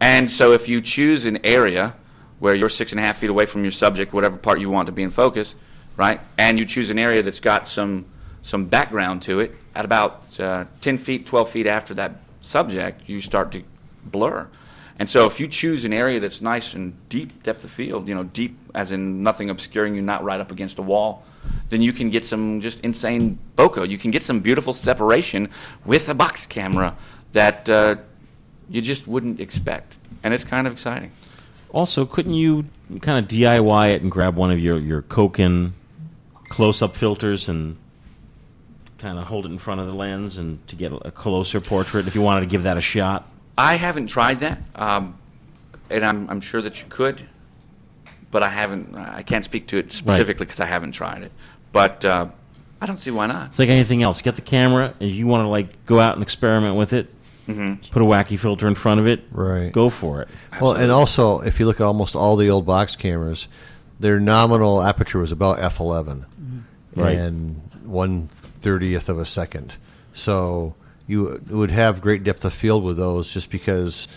and 0.00 0.30
so 0.30 0.52
if 0.52 0.68
you 0.68 0.80
choose 0.80 1.26
an 1.26 1.44
area 1.44 1.94
where 2.38 2.54
you're 2.54 2.68
six 2.68 2.92
and 2.92 3.00
a 3.00 3.04
half 3.04 3.18
feet 3.18 3.30
away 3.30 3.46
from 3.46 3.62
your 3.62 3.70
subject, 3.70 4.12
whatever 4.12 4.36
part 4.36 4.60
you 4.60 4.70
want 4.70 4.86
to 4.86 4.92
be 4.92 5.02
in 5.02 5.10
focus, 5.10 5.54
right, 5.96 6.20
and 6.38 6.58
you 6.58 6.66
choose 6.66 6.90
an 6.90 6.98
area 6.98 7.22
that's 7.22 7.40
got 7.40 7.66
some 7.68 8.06
some 8.42 8.66
background 8.66 9.22
to 9.22 9.40
it, 9.40 9.54
at 9.74 9.84
about 9.84 10.38
uh, 10.38 10.64
10 10.80 10.98
feet, 10.98 11.26
12 11.26 11.50
feet 11.50 11.66
after 11.66 11.92
that 11.94 12.12
subject, 12.40 13.02
you 13.08 13.20
start 13.20 13.50
to 13.52 13.62
blur. 14.04 14.46
And 14.98 15.10
so 15.10 15.26
if 15.26 15.38
you 15.38 15.46
choose 15.46 15.84
an 15.84 15.92
area 15.92 16.20
that's 16.20 16.40
nice 16.40 16.74
and 16.74 16.96
deep 17.08 17.42
depth 17.42 17.64
of 17.64 17.70
field, 17.70 18.08
you 18.08 18.14
know, 18.14 18.24
deep 18.24 18.58
as 18.74 18.92
in 18.92 19.22
nothing 19.22 19.50
obscuring 19.50 19.94
you, 19.94 20.02
not 20.02 20.24
right 20.24 20.40
up 20.40 20.50
against 20.50 20.78
a 20.78 20.82
wall, 20.82 21.24
then 21.68 21.82
you 21.82 21.92
can 21.92 22.10
get 22.10 22.24
some 22.24 22.60
just 22.60 22.80
insane 22.80 23.38
bokeh. 23.56 23.88
You 23.88 23.98
can 23.98 24.10
get 24.10 24.24
some 24.24 24.40
beautiful 24.40 24.72
separation 24.72 25.50
with 25.84 26.08
a 26.08 26.14
box 26.14 26.46
camera 26.46 26.96
that 27.32 27.68
uh, 27.68 27.96
you 28.70 28.80
just 28.80 29.06
wouldn't 29.06 29.40
expect. 29.40 29.96
And 30.22 30.32
it's 30.32 30.44
kind 30.44 30.66
of 30.66 30.72
exciting. 30.72 31.12
Also, 31.70 32.06
couldn't 32.06 32.34
you 32.34 32.64
kind 33.02 33.24
of 33.24 33.30
DIY 33.30 33.94
it 33.94 34.02
and 34.02 34.10
grab 34.10 34.36
one 34.36 34.50
of 34.50 34.58
your 34.58 34.78
your 34.78 35.02
Cokin 35.02 35.72
close-up 36.48 36.96
filters 36.96 37.48
and 37.48 37.76
kind 38.98 39.18
of 39.18 39.24
hold 39.24 39.44
it 39.44 39.50
in 39.50 39.58
front 39.58 39.80
of 39.80 39.86
the 39.86 39.92
lens 39.92 40.38
and 40.38 40.66
to 40.68 40.76
get 40.76 40.92
a 40.92 41.10
closer 41.10 41.60
portrait 41.60 42.06
if 42.06 42.14
you 42.14 42.22
wanted 42.22 42.40
to 42.40 42.46
give 42.46 42.62
that 42.62 42.78
a 42.78 42.80
shot? 42.80 43.28
I 43.58 43.76
haven't 43.76 44.08
tried 44.08 44.40
that, 44.40 44.58
um, 44.74 45.16
and 45.90 46.04
I'm, 46.04 46.28
I'm 46.28 46.40
sure 46.40 46.60
that 46.62 46.80
you 46.80 46.86
could, 46.88 47.26
but 48.30 48.42
I 48.42 48.48
haven't. 48.50 48.94
I 48.94 49.22
can't 49.22 49.44
speak 49.44 49.66
to 49.68 49.78
it 49.78 49.92
specifically 49.92 50.44
because 50.46 50.60
I 50.60 50.66
haven't 50.66 50.92
tried 50.92 51.22
it. 51.22 51.32
But 51.72 52.04
uh, 52.04 52.28
I 52.80 52.86
don't 52.86 52.98
see 52.98 53.10
why 53.10 53.26
not. 53.26 53.48
It's 53.48 53.58
like 53.58 53.68
anything 53.68 54.02
else. 54.02 54.20
Get 54.20 54.36
the 54.36 54.42
camera 54.42 54.94
and 55.00 55.10
you 55.10 55.26
want 55.26 55.44
to 55.44 55.48
like 55.48 55.84
go 55.86 56.00
out 56.00 56.14
and 56.14 56.22
experiment 56.22 56.76
with 56.76 56.92
it. 56.92 57.12
Mhm. 57.48 57.90
Put 57.90 58.02
a 58.02 58.04
wacky 58.04 58.38
filter 58.38 58.66
in 58.66 58.74
front 58.74 58.98
of 59.00 59.06
it. 59.06 59.22
Right. 59.30 59.70
Go 59.72 59.88
for 59.88 60.20
it. 60.22 60.28
Well, 60.60 60.72
and 60.72 60.90
also, 60.90 61.40
if 61.40 61.60
you 61.60 61.66
look 61.66 61.80
at 61.80 61.86
almost 61.86 62.16
all 62.16 62.36
the 62.36 62.50
old 62.50 62.66
box 62.66 62.96
cameras, 62.96 63.46
their 64.00 64.18
nominal 64.18 64.82
aperture 64.82 65.20
was 65.20 65.30
about 65.32 65.58
f11, 65.60 66.24
Right. 66.96 67.16
and 67.16 67.60
one 67.84 68.26
thirtieth 68.60 69.08
of 69.08 69.18
a 69.18 69.24
second. 69.24 69.74
So 70.12 70.74
you 71.06 71.40
would 71.48 71.70
have 71.70 72.00
great 72.00 72.24
depth 72.24 72.44
of 72.44 72.52
field 72.52 72.82
with 72.84 72.96
those, 72.96 73.32
just 73.32 73.50
because 73.50 74.08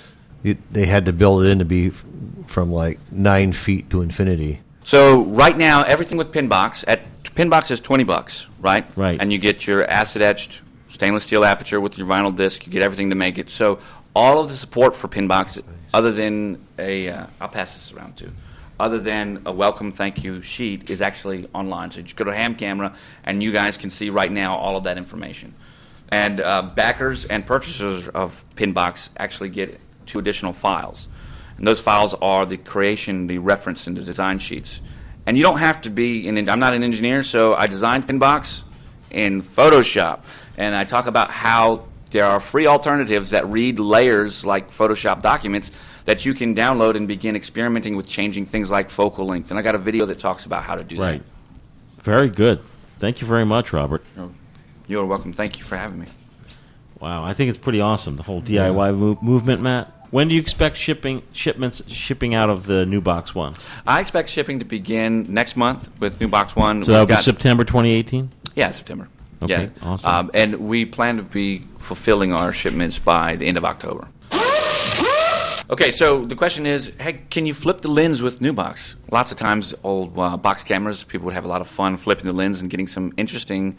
you, 0.43 0.57
they 0.71 0.85
had 0.85 1.05
to 1.05 1.13
build 1.13 1.43
it 1.43 1.49
in 1.49 1.59
to 1.59 1.65
be 1.65 1.87
f- 1.87 2.05
from 2.47 2.71
like 2.71 2.99
nine 3.11 3.53
feet 3.53 3.89
to 3.89 4.01
infinity. 4.01 4.61
So 4.83 5.23
right 5.23 5.57
now, 5.57 5.83
everything 5.83 6.17
with 6.17 6.31
Pinbox 6.31 6.83
at 6.87 7.01
Pinbox 7.23 7.71
is 7.71 7.79
twenty 7.79 8.03
bucks, 8.03 8.47
right? 8.59 8.85
Right. 8.97 9.21
And 9.21 9.31
you 9.31 9.39
get 9.39 9.67
your 9.67 9.85
acid 9.85 10.21
etched 10.21 10.61
stainless 10.89 11.23
steel 11.23 11.45
aperture 11.45 11.79
with 11.79 11.97
your 11.97 12.07
vinyl 12.07 12.35
disc. 12.35 12.65
You 12.65 12.71
get 12.71 12.81
everything 12.81 13.09
to 13.09 13.15
make 13.15 13.37
it. 13.37 13.49
So 13.49 13.79
all 14.15 14.41
of 14.41 14.49
the 14.49 14.55
support 14.55 14.95
for 14.95 15.07
Pinbox, 15.07 15.61
other 15.93 16.11
than 16.11 16.65
a, 16.77 17.09
uh, 17.09 17.27
I'll 17.39 17.47
pass 17.47 17.73
this 17.75 17.93
around 17.93 18.17
too. 18.17 18.31
Other 18.79 18.97
than 18.97 19.41
a 19.45 19.51
welcome 19.51 19.91
thank 19.91 20.23
you 20.23 20.41
sheet 20.41 20.89
is 20.89 21.01
actually 21.01 21.47
online. 21.53 21.91
So 21.91 21.97
you 21.97 22.03
just 22.03 22.15
go 22.15 22.23
to 22.23 22.33
Ham 22.33 22.55
Camera, 22.55 22.95
and 23.23 23.43
you 23.43 23.51
guys 23.51 23.77
can 23.77 23.89
see 23.89 24.09
right 24.09 24.31
now 24.31 24.55
all 24.55 24.75
of 24.75 24.83
that 24.85 24.97
information. 24.97 25.53
And 26.11 26.41
uh, 26.41 26.63
backers 26.63 27.25
and 27.25 27.45
purchasers 27.45 28.07
of 28.09 28.43
Pinbox 28.55 29.09
actually 29.17 29.49
get 29.49 29.79
two 30.05 30.19
additional 30.19 30.53
files. 30.53 31.07
And 31.57 31.67
those 31.67 31.79
files 31.79 32.13
are 32.15 32.45
the 32.45 32.57
creation, 32.57 33.27
the 33.27 33.37
reference, 33.37 33.85
and 33.85 33.95
the 33.95 34.01
design 34.01 34.39
sheets. 34.39 34.79
And 35.25 35.37
you 35.37 35.43
don't 35.43 35.59
have 35.59 35.81
to 35.83 35.89
be 35.89 36.27
an, 36.27 36.49
I'm 36.49 36.59
not 36.59 36.73
an 36.73 36.83
engineer, 36.83 37.21
so 37.21 37.53
I 37.53 37.67
designed 37.67 38.07
Pinbox 38.07 38.63
in 39.11 39.43
Photoshop. 39.43 40.21
And 40.57 40.75
I 40.75 40.83
talk 40.83 41.05
about 41.05 41.29
how 41.29 41.85
there 42.11 42.25
are 42.25 42.39
free 42.39 42.65
alternatives 42.65 43.29
that 43.31 43.45
read 43.47 43.79
layers 43.79 44.43
like 44.43 44.71
Photoshop 44.71 45.21
documents 45.21 45.69
that 46.05 46.25
you 46.25 46.33
can 46.33 46.55
download 46.55 46.95
and 46.95 47.07
begin 47.07 47.35
experimenting 47.35 47.95
with 47.95 48.07
changing 48.07 48.45
things 48.47 48.71
like 48.71 48.89
focal 48.89 49.27
length. 49.27 49.51
And 49.51 49.59
I 49.59 49.61
got 49.61 49.75
a 49.75 49.79
video 49.79 50.07
that 50.07 50.17
talks 50.17 50.45
about 50.45 50.63
how 50.63 50.75
to 50.75 50.83
do 50.83 50.95
that. 50.95 51.01
Right. 51.01 51.23
Very 51.99 52.29
good. 52.29 52.61
Thank 52.97 53.21
you 53.21 53.27
very 53.27 53.45
much, 53.45 53.71
Robert. 53.73 54.03
That. 54.89 54.93
You're 54.93 55.05
welcome. 55.05 55.33
Thank 55.33 55.57
you 55.59 55.63
for 55.63 55.77
having 55.77 55.99
me. 55.99 56.07
Wow, 56.99 57.23
I 57.23 57.33
think 57.33 57.49
it's 57.49 57.57
pretty 57.57 57.79
awesome 57.79 58.17
the 58.17 58.23
whole 58.23 58.41
DIY 58.41 58.97
move, 58.97 59.23
movement, 59.23 59.61
Matt. 59.61 59.93
When 60.11 60.27
do 60.27 60.33
you 60.33 60.41
expect 60.41 60.75
shipping 60.75 61.21
shipments 61.31 61.81
shipping 61.87 62.33
out 62.33 62.49
of 62.49 62.65
the 62.65 62.85
new 62.85 62.99
box 62.99 63.33
one? 63.35 63.55
I 63.85 64.01
expect 64.01 64.29
shipping 64.29 64.59
to 64.59 64.65
begin 64.65 65.31
next 65.31 65.55
month 65.55 65.87
with 65.99 66.19
New 66.19 66.27
Box 66.27 66.55
One. 66.55 66.83
So 66.83 66.91
that'll 66.91 67.05
be 67.05 67.13
got- 67.13 67.23
September 67.23 67.63
2018. 67.63 68.31
Yeah, 68.55 68.71
September. 68.71 69.07
Okay, 69.43 69.65
yeah. 69.65 69.87
awesome. 69.87 70.09
Um, 70.09 70.31
and 70.33 70.67
we 70.67 70.85
plan 70.85 71.17
to 71.17 71.23
be 71.23 71.59
fulfilling 71.77 72.33
our 72.33 72.51
shipments 72.51 72.99
by 72.99 73.35
the 73.35 73.45
end 73.45 73.55
of 73.55 73.63
October. 73.63 74.07
Okay, 75.71 75.91
so 75.91 76.25
the 76.25 76.35
question 76.35 76.65
is, 76.65 76.91
hey, 76.99 77.21
can 77.29 77.45
you 77.45 77.53
flip 77.53 77.81
the 77.81 77.91
lens 77.91 78.23
with 78.23 78.41
new 78.41 78.51
box? 78.51 78.95
Lots 79.11 79.31
of 79.31 79.37
times, 79.37 79.75
old 79.83 80.17
uh, 80.17 80.35
box 80.35 80.63
cameras, 80.63 81.03
people 81.03 81.25
would 81.25 81.35
have 81.35 81.45
a 81.45 81.47
lot 81.47 81.61
of 81.61 81.67
fun 81.67 81.95
flipping 81.95 82.25
the 82.25 82.33
lens 82.33 82.59
and 82.59 82.71
getting 82.71 82.87
some 82.87 83.13
interesting 83.17 83.77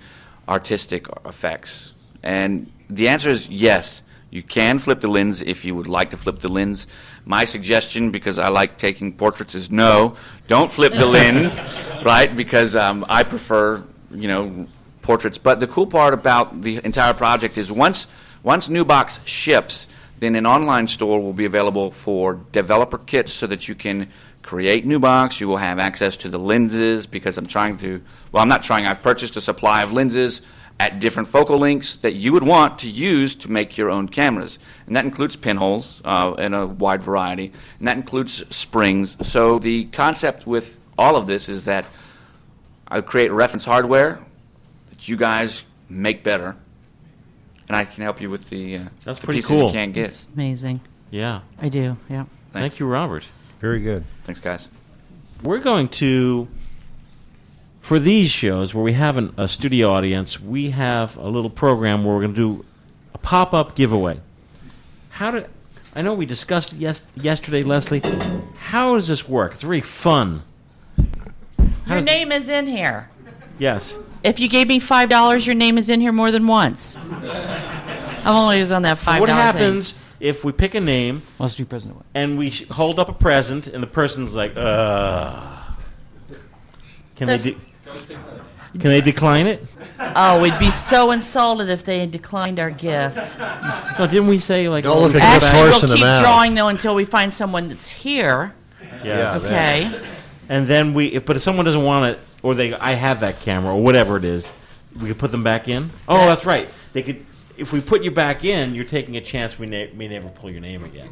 artistic 0.50 1.06
effects. 1.24 1.94
And 2.22 2.70
the 2.90 3.08
answer 3.08 3.30
is 3.30 3.48
yes, 3.48 4.02
You 4.32 4.44
can 4.44 4.78
flip 4.78 5.00
the 5.00 5.08
lens 5.08 5.42
if 5.42 5.64
you 5.64 5.74
would 5.74 5.88
like 5.88 6.10
to 6.10 6.16
flip 6.16 6.38
the 6.38 6.48
lens. 6.48 6.86
My 7.24 7.44
suggestion, 7.44 8.12
because 8.12 8.38
I 8.38 8.48
like 8.48 8.78
taking 8.78 9.12
portraits, 9.12 9.56
is 9.56 9.70
no, 9.70 10.14
don't 10.46 10.70
flip 10.70 10.92
the 10.92 11.06
lens, 11.06 11.60
right? 12.04 12.34
Because 12.34 12.76
um, 12.76 13.04
I 13.08 13.24
prefer, 13.24 13.82
you 14.12 14.28
know, 14.28 14.68
portraits. 15.02 15.36
But 15.36 15.58
the 15.58 15.66
cool 15.66 15.86
part 15.86 16.14
about 16.14 16.62
the 16.62 16.80
entire 16.84 17.12
project 17.12 17.58
is 17.58 17.72
once 17.72 18.06
once 18.44 18.68
New 18.68 18.84
Box 18.84 19.18
ships, 19.24 19.88
then 20.20 20.36
an 20.36 20.46
online 20.46 20.86
store 20.86 21.20
will 21.20 21.32
be 21.32 21.44
available 21.44 21.90
for 21.90 22.34
developer 22.52 22.98
kits 22.98 23.32
so 23.32 23.46
that 23.48 23.68
you 23.68 23.74
can 23.74 24.08
create 24.42 24.84
New 24.86 24.98
Box. 24.98 25.40
You 25.40 25.48
will 25.48 25.58
have 25.58 25.78
access 25.78 26.16
to 26.18 26.28
the 26.28 26.38
lenses 26.38 27.06
because 27.06 27.36
I'm 27.36 27.46
trying 27.46 27.76
to. 27.78 28.02
Well, 28.32 28.42
I'm 28.42 28.48
not 28.48 28.62
trying. 28.62 28.86
I've 28.86 29.02
purchased 29.02 29.36
a 29.36 29.40
supply 29.40 29.82
of 29.82 29.92
lenses 29.92 30.42
at 30.78 30.98
different 30.98 31.28
focal 31.28 31.58
lengths 31.58 31.96
that 31.98 32.14
you 32.14 32.32
would 32.32 32.42
want 32.42 32.78
to 32.78 32.88
use 32.88 33.34
to 33.34 33.50
make 33.50 33.76
your 33.76 33.90
own 33.90 34.08
cameras. 34.08 34.58
And 34.86 34.96
that 34.96 35.04
includes 35.04 35.36
pinholes 35.36 36.00
uh, 36.06 36.34
in 36.38 36.54
a 36.54 36.66
wide 36.66 37.02
variety, 37.02 37.52
and 37.78 37.86
that 37.86 37.96
includes 37.96 38.42
springs. 38.54 39.16
So 39.20 39.58
the 39.58 39.84
concept 39.86 40.46
with 40.46 40.78
all 40.98 41.16
of 41.16 41.26
this 41.26 41.48
is 41.50 41.66
that 41.66 41.84
I 42.88 43.02
create 43.02 43.30
reference 43.30 43.66
hardware 43.66 44.20
that 44.88 45.06
you 45.06 45.16
guys 45.18 45.64
make 45.90 46.24
better, 46.24 46.56
and 47.68 47.76
I 47.76 47.84
can 47.84 48.02
help 48.02 48.20
you 48.20 48.30
with 48.30 48.48
the, 48.48 48.76
uh, 48.76 48.80
That's 49.04 49.18
the 49.18 49.26
pretty 49.26 49.38
pieces 49.38 49.50
cool. 49.50 49.66
you 49.66 49.72
can't 49.72 49.92
get. 49.92 50.06
It's 50.10 50.28
amazing. 50.32 50.80
Yeah. 51.10 51.42
I 51.60 51.68
do. 51.68 51.98
Yeah. 52.08 52.24
Thank 52.52 52.78
you, 52.80 52.86
Robert. 52.86 53.26
Very 53.60 53.80
good. 53.80 54.04
Thanks, 54.22 54.40
guys. 54.40 54.68
We're 55.42 55.58
going 55.58 55.88
to, 55.88 56.48
for 57.80 57.98
these 57.98 58.30
shows 58.30 58.74
where 58.74 58.82
we 58.82 58.94
have 58.94 59.16
an, 59.16 59.34
a 59.36 59.48
studio 59.48 59.90
audience, 59.90 60.40
we 60.40 60.70
have 60.70 61.16
a 61.16 61.28
little 61.28 61.50
program 61.50 62.04
where 62.04 62.14
we're 62.14 62.22
going 62.22 62.34
to 62.34 62.58
do 62.58 62.64
a 63.14 63.18
pop 63.18 63.52
up 63.54 63.74
giveaway. 63.74 64.20
How 65.10 65.30
did. 65.30 65.48
I 65.94 66.02
know 66.02 66.14
we 66.14 66.24
discussed 66.24 66.72
it 66.72 66.78
yes, 66.78 67.02
yesterday, 67.16 67.62
Leslie. 67.62 68.02
How 68.58 68.94
does 68.94 69.08
this 69.08 69.28
work? 69.28 69.52
It's 69.52 69.62
very 69.62 69.80
fun. 69.80 70.42
How 70.96 71.64
Your 71.86 71.96
does- 71.96 72.06
name 72.06 72.32
is 72.32 72.48
in 72.48 72.66
here. 72.66 73.10
Yes. 73.58 73.98
If 74.22 74.38
you 74.38 74.48
gave 74.48 74.68
me 74.68 74.78
five 74.78 75.08
dollars, 75.08 75.46
your 75.46 75.54
name 75.54 75.76
is 75.78 75.90
in 75.90 76.00
here 76.00 76.12
more 76.12 76.30
than 76.30 76.46
once. 76.46 76.94
I'm 76.96 78.36
always 78.36 78.70
on 78.70 78.82
that 78.82 78.98
five 78.98 79.20
what 79.20 79.26
dollar 79.26 79.40
happens 79.40 79.94
if 80.20 80.44
we 80.44 80.52
pick 80.52 80.74
a 80.74 80.80
name 80.80 81.22
Must 81.38 81.56
be 81.58 81.64
President. 81.64 82.04
and 82.14 82.38
we 82.38 82.50
sh- 82.50 82.68
hold 82.68 82.98
up 83.00 83.08
a 83.08 83.12
present 83.12 83.66
and 83.66 83.82
the 83.82 83.86
person's 83.88 84.34
like, 84.34 84.52
uh. 84.56 85.56
Can 87.16 87.26
they, 87.28 87.38
de- 87.38 87.56
can 88.78 88.90
they 88.90 89.00
decline 89.02 89.46
it? 89.46 89.62
Oh, 89.98 90.40
we'd 90.40 90.58
be 90.58 90.70
so 90.70 91.10
insulted 91.10 91.68
if 91.68 91.84
they 91.84 91.98
had 91.98 92.10
declined 92.10 92.58
our 92.58 92.70
gift. 92.70 93.38
No, 93.98 94.06
didn't 94.06 94.28
we 94.28 94.38
say 94.38 94.68
like? 94.70 94.84
Don't 94.84 94.96
oh, 94.96 95.00
look 95.00 95.12
we 95.12 95.18
a 95.18 95.20
can 95.20 95.40
good 95.40 95.40
go 95.40 95.46
back- 95.46 95.54
Actually, 95.54 95.70
horse 95.70 95.82
we'll 95.82 95.84
in 95.84 95.88
the 95.90 95.96
keep 95.96 96.04
mouth. 96.04 96.20
drawing 96.22 96.54
though 96.54 96.68
until 96.68 96.94
we 96.94 97.04
find 97.04 97.32
someone 97.32 97.68
that's 97.68 97.90
here. 97.90 98.54
Yeah. 99.04 99.36
Okay. 99.36 100.00
And 100.48 100.66
then 100.66 100.94
we, 100.94 101.06
if, 101.08 101.24
but 101.26 101.36
if 101.36 101.42
someone 101.42 101.64
doesn't 101.64 101.84
want 101.84 102.16
it, 102.16 102.20
or 102.42 102.54
they, 102.54 102.72
I 102.74 102.94
have 102.94 103.20
that 103.20 103.40
camera, 103.40 103.74
or 103.74 103.82
whatever 103.82 104.16
it 104.16 104.24
is, 104.24 104.50
we 105.00 105.08
could 105.08 105.18
put 105.18 105.30
them 105.30 105.44
back 105.44 105.68
in. 105.68 105.90
Oh, 106.08 106.26
that's 106.26 106.44
right. 106.46 106.68
They 106.92 107.02
could. 107.02 107.24
If 107.60 107.72
we 107.72 107.80
put 107.80 108.02
you 108.02 108.10
back 108.10 108.44
in, 108.44 108.74
you're 108.74 108.84
taking 108.84 109.16
a 109.16 109.20
chance 109.20 109.58
we 109.58 109.66
na- 109.66 109.92
may 109.94 110.08
never 110.08 110.28
pull 110.28 110.50
your 110.50 110.60
name 110.60 110.82
again. 110.84 111.10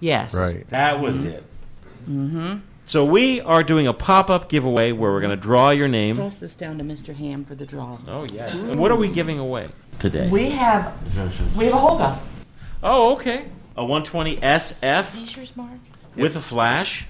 Yes. 0.00 0.34
Right. 0.34 0.68
That 0.70 1.00
was 1.00 1.24
it. 1.24 1.42
Mm-hmm. 2.08 2.58
So 2.86 3.04
we 3.04 3.40
are 3.40 3.62
doing 3.62 3.86
a 3.86 3.92
pop-up 3.92 4.48
giveaway 4.48 4.92
where 4.92 5.12
we're 5.12 5.20
going 5.20 5.36
to 5.36 5.36
draw 5.36 5.70
your 5.70 5.88
name. 5.88 6.16
Pass 6.16 6.36
this 6.36 6.54
down 6.54 6.78
to 6.78 6.84
Mr. 6.84 7.14
Ham 7.14 7.44
for 7.44 7.54
the 7.54 7.66
draw. 7.66 7.98
Oh 8.06 8.24
yes. 8.24 8.54
And 8.54 8.78
what 8.80 8.90
are 8.90 8.96
we 8.96 9.08
giving 9.10 9.38
away 9.38 9.68
today? 9.98 10.28
We 10.28 10.50
have 10.50 10.94
we 11.56 11.66
have 11.66 11.74
a 11.74 11.76
Holga. 11.76 12.18
Oh, 12.82 13.12
okay. 13.14 13.46
A 13.76 13.84
120 13.84 14.36
SF 14.36 15.12
These 15.12 15.36
yours, 15.36 15.56
Mark? 15.56 15.78
with 16.16 16.36
a 16.36 16.40
flash. 16.40 17.06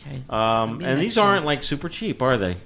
Okay. 0.00 0.22
Um, 0.30 0.80
and 0.82 1.00
these 1.00 1.18
aren't 1.18 1.44
like 1.44 1.62
super 1.62 1.88
cheap, 1.88 2.22
are 2.22 2.38
they? 2.38 2.56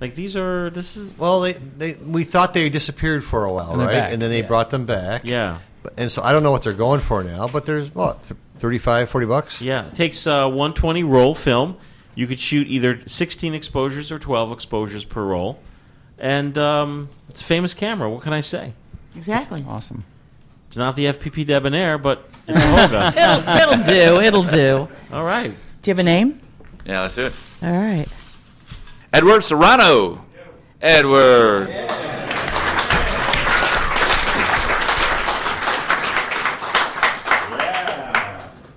Like 0.00 0.14
these 0.14 0.36
are. 0.36 0.70
This 0.70 0.96
is. 0.96 1.18
Well, 1.18 1.40
they, 1.42 1.52
they 1.52 1.94
we 1.94 2.24
thought 2.24 2.54
they 2.54 2.68
disappeared 2.70 3.22
for 3.22 3.44
a 3.44 3.52
while, 3.52 3.72
And 3.72 3.80
they're 3.80 3.86
right? 3.88 3.94
back. 3.94 4.12
And 4.12 4.20
then 4.22 4.30
they 4.30 4.40
Yeah. 4.40 4.46
brought 4.46 4.70
them 4.70 4.86
back. 4.86 5.24
Yeah. 5.24 5.58
But- 5.82 5.94
And 5.96 6.10
so 6.10 6.22
I 6.22 6.32
don't 6.32 6.42
know 6.42 6.50
what 6.52 6.62
they're 6.62 6.72
going 6.72 7.00
for 7.00 7.22
now, 7.24 7.48
but 7.48 7.64
there's 7.66 7.94
what, 7.94 8.22
th- 8.24 8.38
35, 8.58 9.08
40 9.10 9.26
bucks? 9.26 9.62
Yeah, 9.62 9.86
it 9.86 9.94
takes 9.94 10.26
uh, 10.26 10.46
120 10.46 11.04
roll 11.04 11.34
film. 11.34 11.76
You 12.14 12.26
could 12.26 12.40
shoot 12.40 12.66
either 12.66 13.00
16 13.06 13.54
exposures 13.54 14.10
or 14.12 14.18
12 14.18 14.52
exposures 14.52 15.04
per 15.06 15.22
roll, 15.24 15.58
and 16.18 16.56
um, 16.58 17.08
it's 17.30 17.40
a 17.40 17.44
famous 17.44 17.72
camera. 17.72 18.10
What 18.10 18.22
can 18.22 18.32
I 18.34 18.40
say? 18.40 18.74
Exactly. 19.16 19.64
Awesome. 19.66 20.04
It's 20.68 20.76
not 20.76 20.96
the 20.96 21.06
FPP 21.06 21.46
Debonair, 21.46 21.96
but 21.98 22.28
it's 22.46 22.58
a 22.58 22.62
Holga. 22.62 23.16
it'll, 23.16 23.72
it'll 23.74 23.84
do. 23.86 24.20
It'll 24.20 24.42
do. 24.42 24.88
All 25.12 25.24
right. 25.24 25.50
Do 25.82 25.90
you 25.90 25.92
have 25.92 25.98
a 25.98 26.02
name? 26.02 26.38
Yeah, 26.84 27.00
let's 27.02 27.14
do 27.16 27.26
it. 27.26 27.32
All 27.62 27.72
right. 27.72 28.06
Edward 29.12 29.42
Serrano. 29.42 30.24
Edward. 30.80 31.68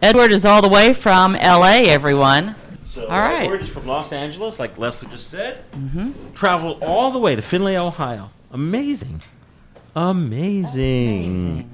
Edward 0.02 0.32
is 0.34 0.46
all 0.46 0.62
the 0.62 0.70
way 0.70 0.94
from 0.94 1.36
L.A. 1.36 1.86
Everyone. 1.88 2.56
So 2.88 3.04
All 3.08 3.20
right. 3.20 3.44
Edward 3.44 3.62
is 3.62 3.70
from 3.70 3.86
Los 3.86 4.12
Angeles, 4.12 4.60
like 4.60 4.78
Leslie 4.78 5.10
just 5.10 5.30
said. 5.30 5.64
Mm-hmm. 5.72 6.34
Traveled 6.34 6.82
all 6.82 7.12
the 7.12 7.20
way 7.20 7.36
to 7.36 7.42
Findlay, 7.42 7.78
Ohio. 7.78 8.32
Amazing. 8.52 9.22
Amazing. 9.96 11.70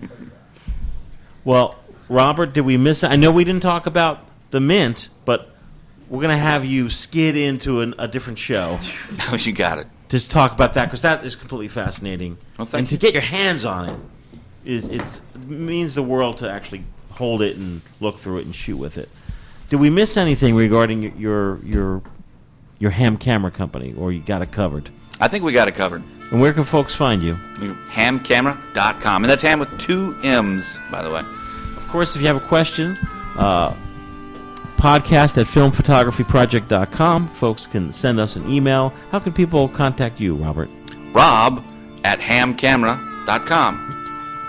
Well, 1.43 1.79
Robert, 2.09 2.53
did 2.53 2.61
we 2.61 2.77
miss? 2.77 3.03
I 3.03 3.15
know 3.15 3.31
we 3.31 3.45
didn't 3.45 3.63
talk 3.63 3.85
about 3.85 4.25
the 4.51 4.59
mint, 4.59 5.09
but 5.25 5.55
we're 6.09 6.21
going 6.21 6.35
to 6.35 6.43
have 6.43 6.65
you 6.65 6.89
skid 6.89 7.37
into 7.37 7.81
an, 7.81 7.93
a 7.99 8.07
different 8.07 8.39
show. 8.39 8.77
Oh, 9.31 9.35
you 9.35 9.51
got 9.53 9.77
it. 9.77 9.87
Just 10.09 10.31
talk 10.31 10.51
about 10.53 10.73
that 10.73 10.85
because 10.85 11.01
that 11.01 11.23
is 11.23 11.35
completely 11.35 11.67
fascinating. 11.67 12.37
Well, 12.57 12.65
thank 12.65 12.79
and 12.83 12.91
you. 12.91 12.97
to 12.97 13.01
get 13.01 13.13
your 13.13 13.21
hands 13.21 13.63
on 13.63 13.89
it 13.89 13.99
is 14.65 14.89
it's 14.89 15.21
it 15.35 15.47
means 15.47 15.93
the 15.93 16.01
world 16.03 16.39
to 16.39 16.49
actually 16.49 16.83
hold 17.11 17.41
it 17.43 17.57
and 17.57 17.81
look 17.99 18.17
through 18.17 18.39
it 18.39 18.45
and 18.45 18.55
shoot 18.55 18.77
with 18.77 18.97
it. 18.97 19.07
Did 19.69 19.77
we 19.79 19.89
miss 19.91 20.17
anything 20.17 20.55
regarding 20.55 21.01
y- 21.03 21.13
your 21.17 21.57
your 21.63 22.01
your 22.79 22.91
ham 22.91 23.17
camera 23.17 23.51
company, 23.51 23.93
or 23.97 24.11
you 24.11 24.21
got 24.21 24.41
it 24.41 24.51
covered? 24.51 24.89
I 25.19 25.27
think 25.27 25.43
we 25.43 25.51
got 25.53 25.67
it 25.67 25.75
covered. 25.75 26.01
And 26.31 26.41
where 26.41 26.53
can 26.53 26.63
folks 26.63 26.93
find 26.95 27.21
you? 27.21 27.35
Hamcamera.com. 27.91 29.23
And 29.23 29.29
that's 29.31 29.41
ham 29.41 29.59
with 29.59 29.77
two 29.79 30.15
M's, 30.23 30.77
by 30.91 31.01
the 31.03 31.11
way. 31.11 31.19
Of 31.19 31.87
course, 31.89 32.15
if 32.15 32.21
you 32.21 32.27
have 32.27 32.37
a 32.37 32.47
question, 32.47 32.97
uh, 33.37 33.75
podcast 34.79 35.37
at 35.37 35.45
filmphotographyproject.com. 35.45 37.27
Folks 37.29 37.67
can 37.67 37.93
send 37.93 38.19
us 38.19 38.35
an 38.35 38.49
email. 38.49 38.93
How 39.11 39.19
can 39.19 39.33
people 39.33 39.67
contact 39.69 40.19
you, 40.19 40.35
Robert? 40.35 40.69
Rob 41.11 41.63
at 42.03 42.19
hamcamera.com. 42.19 43.85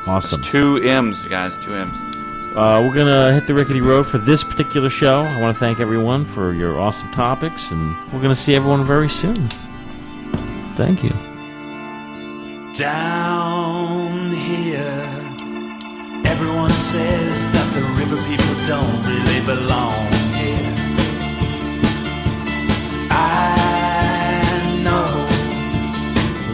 Awesome. 0.06 0.40
It's 0.40 0.50
two 0.50 0.76
M's, 0.88 1.22
you 1.22 1.28
guys, 1.28 1.56
two 1.64 1.74
M's. 1.74 1.96
Uh, 2.56 2.82
we're 2.82 2.94
going 2.94 3.06
to 3.06 3.32
hit 3.32 3.46
the 3.46 3.54
rickety 3.54 3.80
road 3.80 4.04
for 4.06 4.18
this 4.18 4.42
particular 4.42 4.90
show. 4.90 5.22
I 5.22 5.40
want 5.40 5.56
to 5.56 5.60
thank 5.60 5.78
everyone 5.78 6.24
for 6.24 6.52
your 6.52 6.80
awesome 6.80 7.10
topics, 7.12 7.70
and 7.70 7.94
we're 8.12 8.20
going 8.20 8.34
to 8.34 8.40
see 8.40 8.54
everyone 8.56 8.84
very 8.84 9.08
soon. 9.08 9.48
Thank 10.74 11.04
you. 11.04 11.10
Down 12.74 14.32
here, 14.32 15.06
everyone 16.24 16.70
says 16.70 17.52
that 17.52 17.72
the 17.74 17.82
river 18.00 18.16
people 18.26 18.54
don't 18.66 19.04
really 19.06 19.44
belong 19.46 20.12
here. 20.12 20.19
I 23.10 24.80
know 24.84 25.10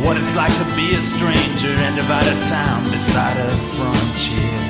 what 0.05 0.17
it's 0.17 0.35
like 0.35 0.53
to 0.59 0.65
be 0.77 0.95
a 0.95 1.03
stranger 1.03 1.75
and 1.85 1.97
divide 1.97 2.27
a 2.27 2.37
town 2.49 2.83
beside 2.91 3.37
a 3.37 3.49
frontier. 3.75 4.61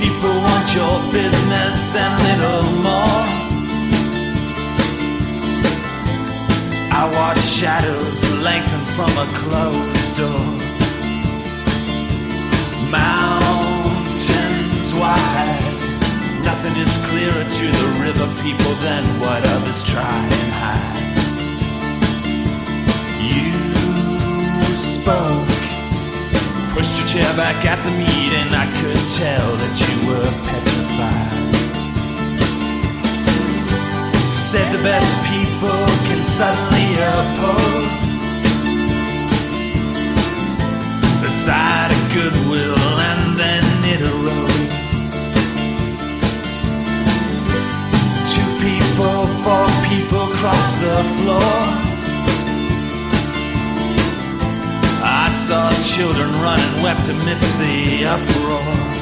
People 0.00 0.34
want 0.46 0.74
your 0.74 1.00
business 1.12 1.94
and 1.96 2.14
little 2.28 2.70
more. 2.82 3.24
I 6.98 7.02
watch 7.12 7.40
shadows 7.40 8.22
lengthen 8.40 8.84
from 8.96 9.10
a 9.24 9.26
closed 9.40 10.16
door. 10.16 10.46
Mountains 12.90 14.14
wide, 14.94 15.55
Nothing 16.66 16.82
is 16.82 16.96
clearer 17.06 17.44
to 17.48 17.66
the 17.78 17.88
river 18.02 18.26
people 18.42 18.74
than 18.82 19.04
what 19.20 19.40
others 19.46 19.84
try 19.84 20.02
and 20.02 20.52
hide. 20.58 20.98
You 23.22 23.52
spoke, 24.74 25.46
pushed 26.74 26.98
your 26.98 27.06
chair 27.06 27.36
back 27.36 27.64
at 27.64 27.78
the 27.84 27.92
meeting. 27.92 28.50
I 28.50 28.66
could 28.80 28.98
tell 29.14 29.54
that 29.62 29.74
you 29.78 29.94
were 30.08 30.30
petrified. 30.48 31.32
Said 34.34 34.66
the 34.76 34.82
best 34.82 35.14
people 35.30 35.86
can 36.08 36.24
suddenly 36.24 36.98
oppose 37.14 38.00
the 41.22 41.30
side 41.30 41.92
of 41.92 42.12
goodwill, 42.12 42.98
and 42.98 43.38
then 43.38 43.62
it 43.84 44.02
arose. 44.02 44.55
of 49.48 49.84
people 49.84 50.26
cross 50.26 50.72
the 50.80 50.96
floor. 51.18 51.52
I 55.02 55.30
saw 55.30 55.70
children 55.94 56.30
run 56.42 56.58
and 56.58 56.82
wept 56.82 57.08
amidst 57.08 57.58
the 57.58 58.06
uproar. 58.06 58.95